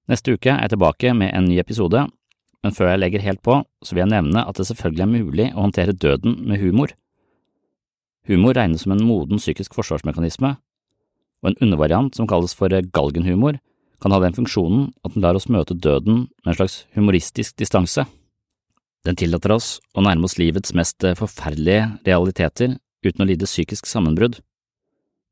Neste 0.07 0.37
uke 0.37 0.53
er 0.53 0.63
jeg 0.63 0.77
tilbake 0.77 1.13
med 1.19 1.33
en 1.35 1.49
ny 1.51 1.59
episode, 1.59 2.05
men 2.63 2.75
før 2.75 2.93
jeg 2.93 3.01
legger 3.03 3.25
helt 3.25 3.43
på, 3.43 3.59
så 3.83 3.95
vil 3.95 4.05
jeg 4.05 4.13
nevne 4.15 4.45
at 4.47 4.59
det 4.59 4.69
selvfølgelig 4.69 5.03
er 5.03 5.11
mulig 5.11 5.47
å 5.53 5.65
håndtere 5.65 5.95
døden 5.95 6.39
med 6.47 6.63
humor. 6.63 6.95
Humor 8.31 8.55
regnes 8.59 8.83
som 8.83 8.95
en 8.95 9.05
moden 9.07 9.43
psykisk 9.43 9.75
forsvarsmekanisme, 9.75 10.57
og 11.43 11.51
en 11.51 11.59
undervariant 11.63 12.15
som 12.17 12.27
kalles 12.31 12.55
for 12.59 12.71
galgenhumor, 12.71 13.59
kan 14.03 14.13
ha 14.13 14.21
den 14.21 14.35
funksjonen 14.37 14.91
at 15.07 15.15
den 15.15 15.25
lar 15.25 15.39
oss 15.39 15.49
møte 15.51 15.75
døden 15.75 16.27
med 16.45 16.53
en 16.53 16.59
slags 16.59 16.81
humoristisk 16.95 17.57
distanse. 17.59 18.05
Den 19.07 19.17
tillater 19.19 19.55
oss 19.55 19.77
å 19.95 20.03
nærme 20.05 20.27
oss 20.27 20.37
livets 20.39 20.75
mest 20.77 21.07
forferdelige 21.19 21.87
realiteter 22.07 22.77
uten 23.07 23.23
å 23.23 23.29
lide 23.29 23.49
psykisk 23.49 23.87
sammenbrudd. 23.89 24.41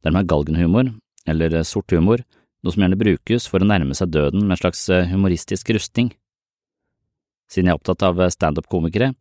Dermed 0.06 0.24
er 0.24 0.30
galgenhumor, 0.30 0.94
eller 1.28 1.62
sort 1.66 1.92
humor, 1.92 2.22
noe 2.64 2.72
som 2.72 2.84
gjerne 2.84 2.98
brukes 2.98 3.46
for 3.50 3.60
å 3.60 3.68
nærme 3.68 3.94
seg 3.96 4.12
døden 4.14 4.46
med 4.46 4.56
en 4.56 4.62
slags 4.62 4.86
eh, 4.88 5.08
humoristisk 5.10 5.70
rustning. 5.76 6.14
Siden 7.52 7.68
jeg 7.68 7.76
er 7.76 7.80
opptatt 7.80 8.04
av 8.06 8.22
standup-komikere, 8.32 9.12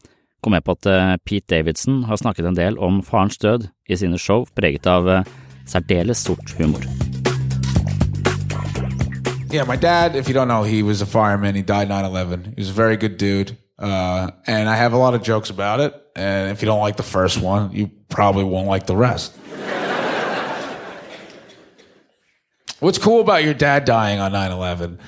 kom 0.44 0.56
jeg 0.56 0.64
på 0.64 0.76
at 0.78 0.90
eh, 0.90 1.16
Pete 1.28 1.52
Davidson 1.52 2.04
har 2.08 2.20
snakket 2.20 2.48
en 2.48 2.60
del 2.60 2.80
om 2.80 3.02
farens 3.04 3.38
død 3.42 3.68
i 3.92 4.00
sine 4.00 4.20
show 4.20 4.48
preget 4.56 4.88
av 4.88 5.10
eh, 5.12 5.28
særdeles 5.68 6.24
sort 6.24 6.56
humor. 6.60 6.88
Yeah, 9.54 9.68
my 9.68 9.76
dad, 9.76 10.16
if 10.16 10.28
you 10.28 10.34
don't 10.34 10.48
know, 10.48 10.64
he 10.64 10.82
was 10.82 11.02
a 11.02 11.06
fireman. 11.06 11.54
He 11.54 11.62
died 11.62 11.88
9 11.88 12.06
11. 12.06 12.54
He 12.56 12.62
was 12.62 12.70
a 12.70 12.74
very 12.74 12.98
good 12.98 13.18
dude. 13.18 13.56
Uh, 13.78 14.32
and 14.48 14.68
I 14.68 14.76
have 14.76 14.94
a 14.94 14.98
lot 14.98 15.14
of 15.14 15.22
jokes 15.22 15.52
about 15.52 15.80
it. 15.80 15.94
And 16.16 16.50
if 16.50 16.64
you 16.64 16.66
don't 16.66 16.80
like 16.80 16.96
the 16.96 17.04
first 17.04 17.40
one, 17.40 17.72
you 17.72 17.92
probably 18.10 18.46
won't 18.46 18.68
like 18.68 18.88
the 18.88 18.96
rest. 18.96 19.38
What's 22.84 22.98
cool 22.98 23.22
about 23.22 23.46
your 23.46 23.54
dad 23.54 23.86
dying 23.86 24.20
on 24.20 24.34
9 24.34 24.52
11 24.52 25.00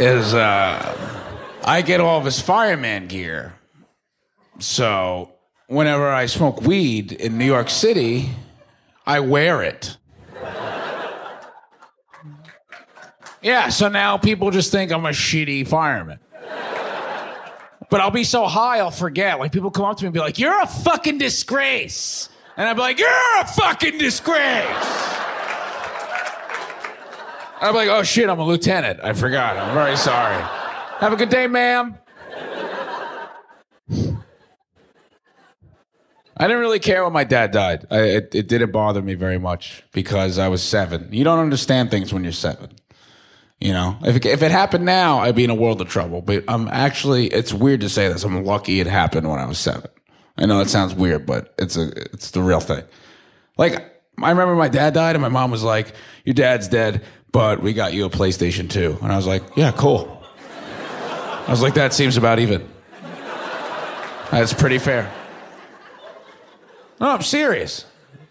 is 0.00 0.34
uh, 0.34 1.22
I 1.64 1.82
get 1.82 2.00
all 2.00 2.18
of 2.18 2.24
his 2.24 2.40
fireman 2.40 3.06
gear. 3.06 3.54
So 4.58 5.34
whenever 5.68 6.10
I 6.10 6.26
smoke 6.26 6.62
weed 6.62 7.12
in 7.12 7.38
New 7.38 7.44
York 7.44 7.70
City, 7.70 8.30
I 9.06 9.20
wear 9.20 9.62
it. 9.62 9.96
Yeah, 13.40 13.68
so 13.68 13.86
now 13.88 14.18
people 14.18 14.50
just 14.50 14.72
think 14.72 14.90
I'm 14.90 15.06
a 15.06 15.10
shitty 15.10 15.68
fireman. 15.68 16.18
But 17.88 18.00
I'll 18.00 18.10
be 18.10 18.24
so 18.24 18.46
high, 18.46 18.78
I'll 18.78 18.90
forget. 18.90 19.38
Like, 19.38 19.52
people 19.52 19.70
come 19.70 19.84
up 19.84 19.98
to 19.98 20.02
me 20.02 20.08
and 20.08 20.14
be 20.14 20.18
like, 20.18 20.40
You're 20.40 20.60
a 20.60 20.66
fucking 20.66 21.18
disgrace. 21.18 22.30
And 22.56 22.68
I'll 22.68 22.74
be 22.74 22.80
like, 22.80 22.98
You're 22.98 23.40
a 23.40 23.46
fucking 23.46 23.98
disgrace. 23.98 25.20
I'm 27.64 27.74
like, 27.74 27.88
Oh 27.88 28.02
shit, 28.02 28.28
I'm 28.28 28.38
a 28.38 28.44
lieutenant. 28.44 29.00
I 29.02 29.12
forgot. 29.14 29.56
I'm 29.56 29.74
very 29.74 29.96
sorry. 29.96 30.40
Have 31.00 31.12
a 31.12 31.16
good 31.16 31.30
day, 31.30 31.46
ma'am. 31.46 31.98
I 36.36 36.48
didn't 36.48 36.60
really 36.60 36.80
care 36.80 37.04
when 37.04 37.12
my 37.12 37.24
dad 37.24 37.52
died. 37.52 37.86
I, 37.90 38.00
it, 38.00 38.34
it 38.34 38.48
didn't 38.48 38.72
bother 38.72 39.00
me 39.00 39.14
very 39.14 39.38
much 39.38 39.84
because 39.92 40.38
I 40.38 40.48
was 40.48 40.62
seven. 40.62 41.08
You 41.12 41.22
don't 41.24 41.38
understand 41.38 41.90
things 41.90 42.12
when 42.12 42.24
you're 42.24 42.32
seven. 42.32 42.70
You 43.60 43.72
know, 43.72 43.96
if 44.04 44.16
it, 44.16 44.26
if 44.26 44.42
it 44.42 44.50
happened 44.50 44.84
now, 44.84 45.20
I'd 45.20 45.36
be 45.36 45.44
in 45.44 45.50
a 45.50 45.54
world 45.54 45.80
of 45.80 45.88
trouble. 45.88 46.22
But 46.22 46.44
I'm 46.48 46.68
actually, 46.68 47.28
it's 47.28 47.54
weird 47.54 47.80
to 47.82 47.88
say 47.88 48.08
this. 48.08 48.24
I'm 48.24 48.44
lucky 48.44 48.80
it 48.80 48.86
happened 48.88 49.28
when 49.28 49.38
I 49.38 49.46
was 49.46 49.58
seven. 49.58 49.90
I 50.36 50.46
know 50.46 50.60
it 50.60 50.68
sounds 50.68 50.94
weird, 50.94 51.24
but 51.24 51.54
it's 51.56 51.76
a, 51.76 51.88
it's 52.12 52.32
the 52.32 52.42
real 52.42 52.60
thing. 52.60 52.82
Like, 53.56 53.74
I 54.20 54.30
remember 54.30 54.56
my 54.56 54.68
dad 54.68 54.94
died 54.94 55.14
and 55.14 55.22
my 55.22 55.28
mom 55.28 55.50
was 55.52 55.62
like, 55.62 55.94
your 56.24 56.34
dad's 56.34 56.66
dead, 56.66 57.04
but 57.34 57.60
we 57.60 57.72
got 57.72 57.92
you 57.92 58.04
a 58.04 58.08
PlayStation 58.08 58.70
2. 58.70 58.98
And 59.02 59.10
I 59.10 59.16
was 59.16 59.26
like, 59.26 59.42
yeah, 59.56 59.72
cool. 59.72 60.22
I 60.38 61.50
was 61.50 61.60
like, 61.60 61.74
that 61.74 61.92
seems 61.92 62.16
about 62.16 62.38
even. 62.38 62.66
That's 64.30 64.52
pretty 64.52 64.78
fair. 64.78 65.12
No, 67.00 67.10
I'm 67.10 67.22
serious. 67.22 67.86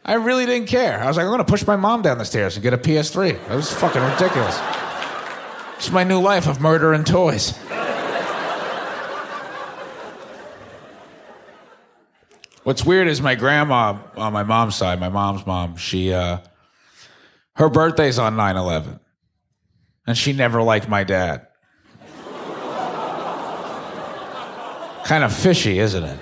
I 0.06 0.14
really 0.14 0.46
didn't 0.46 0.70
care. 0.70 1.04
I 1.04 1.08
was 1.08 1.18
like, 1.18 1.26
I'm 1.26 1.32
going 1.32 1.40
to 1.40 1.52
push 1.52 1.68
my 1.68 1.76
mom 1.76 2.02
down 2.02 2.18
the 2.18 2.24
stairs 2.24 2.56
and 2.56 2.64
get 2.64 2.74
a 2.74 2.78
PS3. 2.78 3.46
That 3.50 3.56
was 3.56 3.74
fucking 3.74 4.02
ridiculous. 4.02 4.58
It's 5.76 5.92
my 5.92 6.06
new 6.06 6.22
life 6.22 6.48
of 6.48 6.62
murder 6.62 6.94
and 6.94 7.06
toys. 7.06 7.58
What's 12.64 12.86
weird 12.86 13.10
is 13.10 13.22
my 13.22 13.36
grandma 13.36 13.98
on 14.16 14.32
my 14.32 14.44
mom's 14.44 14.78
side, 14.78 15.02
my 15.02 15.10
mom's 15.10 15.46
mom, 15.46 15.76
she, 15.76 16.14
uh, 16.14 16.38
her 17.56 17.70
birthday's 17.70 18.20
on 18.20 18.36
9 18.36 18.58
11. 18.58 19.00
And 20.06 20.18
she 20.18 20.34
never 20.34 20.62
liked 20.62 20.90
my 20.90 21.04
dad. 21.04 21.48
kind 25.04 25.24
of 25.24 25.36
fishy, 25.36 25.80
isn't 25.80 26.04
it? 26.04 26.20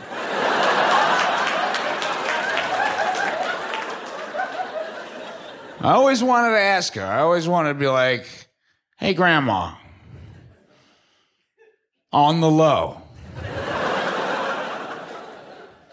I 5.83 5.93
always 5.93 6.23
wanted 6.23 6.51
to 6.51 6.59
ask 6.59 6.93
her. 6.93 7.05
I 7.05 7.21
always 7.21 7.47
wanted 7.47 7.69
to 7.69 7.79
be 7.79 7.87
like, 7.87 8.27
hey, 8.97 9.13
Grandma, 9.13 9.73
on 12.11 12.39
the 12.41 12.49
low. 12.49 13.01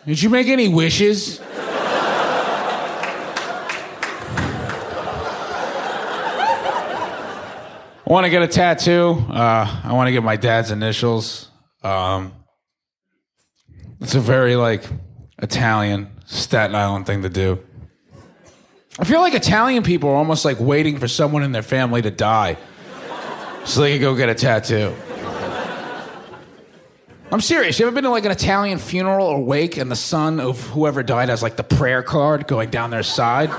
Did 0.07 0.23
you 0.23 0.29
make 0.31 0.49
any 0.49 0.69
wishes? 0.69 1.41
I 8.09 8.11
want 8.11 8.25
to 8.25 8.31
get 8.31 8.41
a 8.41 8.49
tattoo. 8.49 9.23
Uh, 9.29 9.83
I 9.85 9.93
want 9.93 10.07
to 10.07 10.13
get 10.13 10.23
my 10.23 10.37
dad's 10.37 10.71
initials. 10.71 11.51
Um, 11.83 12.33
it's 14.01 14.15
a 14.15 14.21
very 14.21 14.57
like 14.57 14.83
Italian 15.43 16.09
Staten 16.25 16.75
Island 16.75 17.05
thing 17.05 17.21
to 17.21 17.29
do. 17.29 17.63
I 18.99 19.05
feel 19.05 19.21
like 19.21 19.35
Italian 19.35 19.83
people 19.83 20.09
are 20.09 20.17
almost 20.17 20.47
like 20.47 20.59
waiting 20.59 20.99
for 20.99 21.07
someone 21.07 21.43
in 21.43 21.53
their 21.53 21.63
family 21.63 22.01
to 22.01 22.11
die 22.11 22.57
so 23.67 23.83
they 23.83 23.93
can 23.93 24.01
go 24.01 24.17
get 24.17 24.31
a 24.31 24.35
tattoo. 24.35 24.95
I'm 27.31 27.43
serious. 27.43 27.79
You 27.79 27.87
ever 27.87 27.95
been 27.95 28.05
to 28.05 28.11
like 28.11 28.25
an 28.25 28.31
Italian 28.31 28.79
funeral 28.79 29.27
or 29.27 29.45
wake 29.45 29.77
and 29.77 29.91
the 29.91 29.97
son 29.97 30.41
of 30.41 30.67
whoever 30.69 31.03
died 31.03 31.29
has 31.29 31.43
like 31.43 31.57
the 31.57 31.63
prayer 31.63 32.03
card 32.03 32.47
going 32.47 32.71
down 32.71 32.89
their 32.89 33.03
side? 33.03 33.51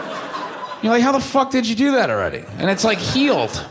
You're 0.82 0.92
like, 0.92 1.04
how 1.04 1.12
the 1.12 1.20
fuck 1.20 1.52
did 1.52 1.68
you 1.68 1.76
do 1.76 1.92
that 1.92 2.10
already? 2.10 2.44
And 2.58 2.68
it's 2.68 2.84
like 2.84 2.98
healed. 2.98 3.64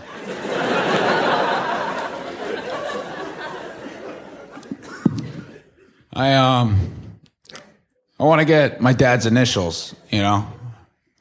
I 6.19 6.35
um 6.35 6.91
I 8.19 8.25
want 8.25 8.41
to 8.41 8.45
get 8.45 8.81
my 8.81 8.93
dad's 8.93 9.25
initials, 9.25 9.95
you 10.11 10.19
know. 10.19 10.53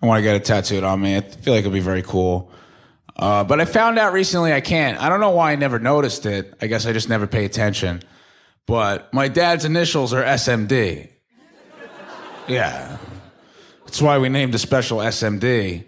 I 0.02 0.06
want 0.08 0.18
to 0.18 0.24
get 0.24 0.36
it 0.36 0.44
tattooed 0.44 0.84
on 0.84 1.00
me. 1.00 1.16
I 1.16 1.22
feel 1.22 1.54
like 1.54 1.62
it'd 1.62 1.72
be 1.72 1.80
very 1.80 2.02
cool. 2.02 2.52
Uh, 3.16 3.44
but 3.44 3.62
I 3.62 3.66
found 3.66 4.00
out 4.00 4.12
recently 4.12 4.54
I 4.54 4.62
can't. 4.62 5.00
I 5.00 5.08
don't 5.10 5.20
know 5.20 5.30
why 5.30 5.52
I 5.52 5.56
never 5.56 5.78
noticed 5.78 6.26
it. 6.26 6.52
I 6.62 6.66
guess 6.66 6.88
I 6.88 6.94
just 6.94 7.10
never 7.10 7.28
pay 7.28 7.46
attention. 7.46 8.02
But 8.66 9.14
my 9.14 9.28
dad's 9.28 9.66
initials 9.66 10.14
are 10.14 10.24
SMD. 10.24 11.10
Yeah. 12.48 12.98
That's 13.86 14.02
why 14.02 14.18
we 14.18 14.30
named 14.30 14.54
the 14.54 14.60
special 14.60 14.98
SMD. 14.98 15.84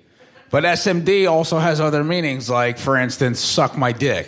But 0.51 0.65
SMD 0.65 1.29
also 1.29 1.57
has 1.57 1.81
other 1.81 2.03
meanings, 2.03 2.47
like, 2.47 2.77
for 2.77 2.95
instance, 2.95 3.39
suck 3.39 3.75
my 3.75 3.91
dick. 3.91 4.27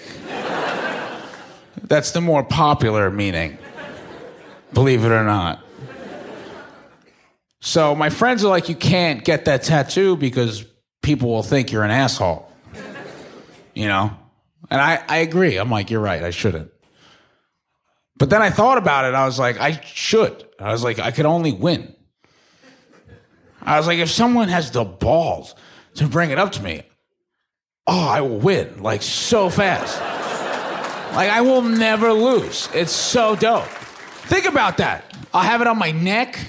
That's 1.84 2.12
the 2.12 2.22
more 2.22 2.44
popular 2.44 3.12
meaning, 3.12 3.60
believe 4.74 5.04
it 5.04 5.12
or 5.12 5.24
not. 5.24 5.64
So 7.62 7.96
my 7.96 8.10
friends 8.10 8.44
are 8.44 8.50
like, 8.50 8.70
you 8.70 8.76
can't 8.76 9.24
get 9.24 9.46
that 9.46 9.64
tattoo 9.64 10.18
because 10.18 10.66
people 11.02 11.30
will 11.30 11.44
think 11.44 11.72
you're 11.72 11.84
an 11.84 11.92
asshole. 11.92 12.52
You 13.74 13.88
know? 13.88 14.18
And 14.70 14.82
I, 14.82 15.04
I 15.08 15.18
agree. 15.18 15.58
I'm 15.58 15.70
like, 15.70 15.92
you're 15.92 16.02
right, 16.02 16.24
I 16.24 16.32
shouldn't. 16.32 16.72
But 18.18 18.30
then 18.30 18.42
I 18.42 18.50
thought 18.50 18.78
about 18.78 19.06
it. 19.06 19.14
I 19.14 19.26
was 19.26 19.40
like, 19.40 19.60
I 19.60 19.80
should. 19.82 20.48
I 20.60 20.72
was 20.72 20.84
like, 20.84 21.00
I 21.00 21.12
could 21.12 21.26
only 21.26 21.52
win. 21.52 21.96
I 23.62 23.78
was 23.78 23.88
like, 23.88 24.00
if 24.00 24.10
someone 24.10 24.48
has 24.48 24.72
the 24.72 24.84
balls 24.84 25.56
to 25.96 26.08
bring 26.08 26.32
it 26.32 26.40
up 26.40 26.52
to 26.54 26.64
me, 26.64 26.84
oh, 27.88 28.08
I 28.08 28.22
will 28.22 28.40
win 28.40 28.82
like 28.82 29.02
so 29.02 29.50
fast. 29.50 30.00
like 31.16 31.30
I 31.30 31.42
will 31.42 31.62
never 31.62 32.12
lose. 32.12 32.70
It's 32.74 32.92
so 32.92 33.36
dope. 33.36 33.68
Think 34.24 34.46
about 34.46 34.78
that. 34.78 35.16
I'll 35.34 35.44
have 35.44 35.62
it 35.62 35.68
on 35.68 35.78
my 35.78 35.92
neck, 35.92 36.40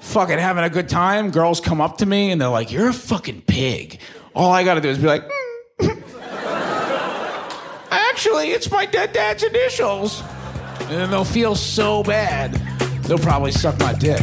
fucking 0.00 0.38
having 0.38 0.64
a 0.64 0.70
good 0.70 0.88
time. 0.88 1.30
Girls 1.30 1.60
come 1.60 1.80
up 1.80 1.98
to 1.98 2.06
me 2.06 2.30
and 2.30 2.40
they're 2.40 2.48
like, 2.48 2.70
You're 2.72 2.88
a 2.88 2.92
fucking 2.92 3.42
pig. 3.42 4.00
All 4.34 4.50
I 4.52 4.64
gotta 4.64 4.80
do 4.80 4.88
is 4.88 4.98
be 4.98 5.06
like, 5.06 5.28
"Mm." 5.80 6.02
Actually, 7.90 8.50
it's 8.50 8.70
my 8.70 8.86
dead 8.86 9.12
dad's 9.12 9.42
initials. 9.42 10.22
And 10.80 10.90
then 10.90 11.10
they'll 11.10 11.24
feel 11.24 11.54
so 11.54 12.02
bad, 12.02 12.52
they'll 13.02 13.18
probably 13.18 13.52
suck 13.52 13.78
my 13.80 13.92
dick. 13.92 14.22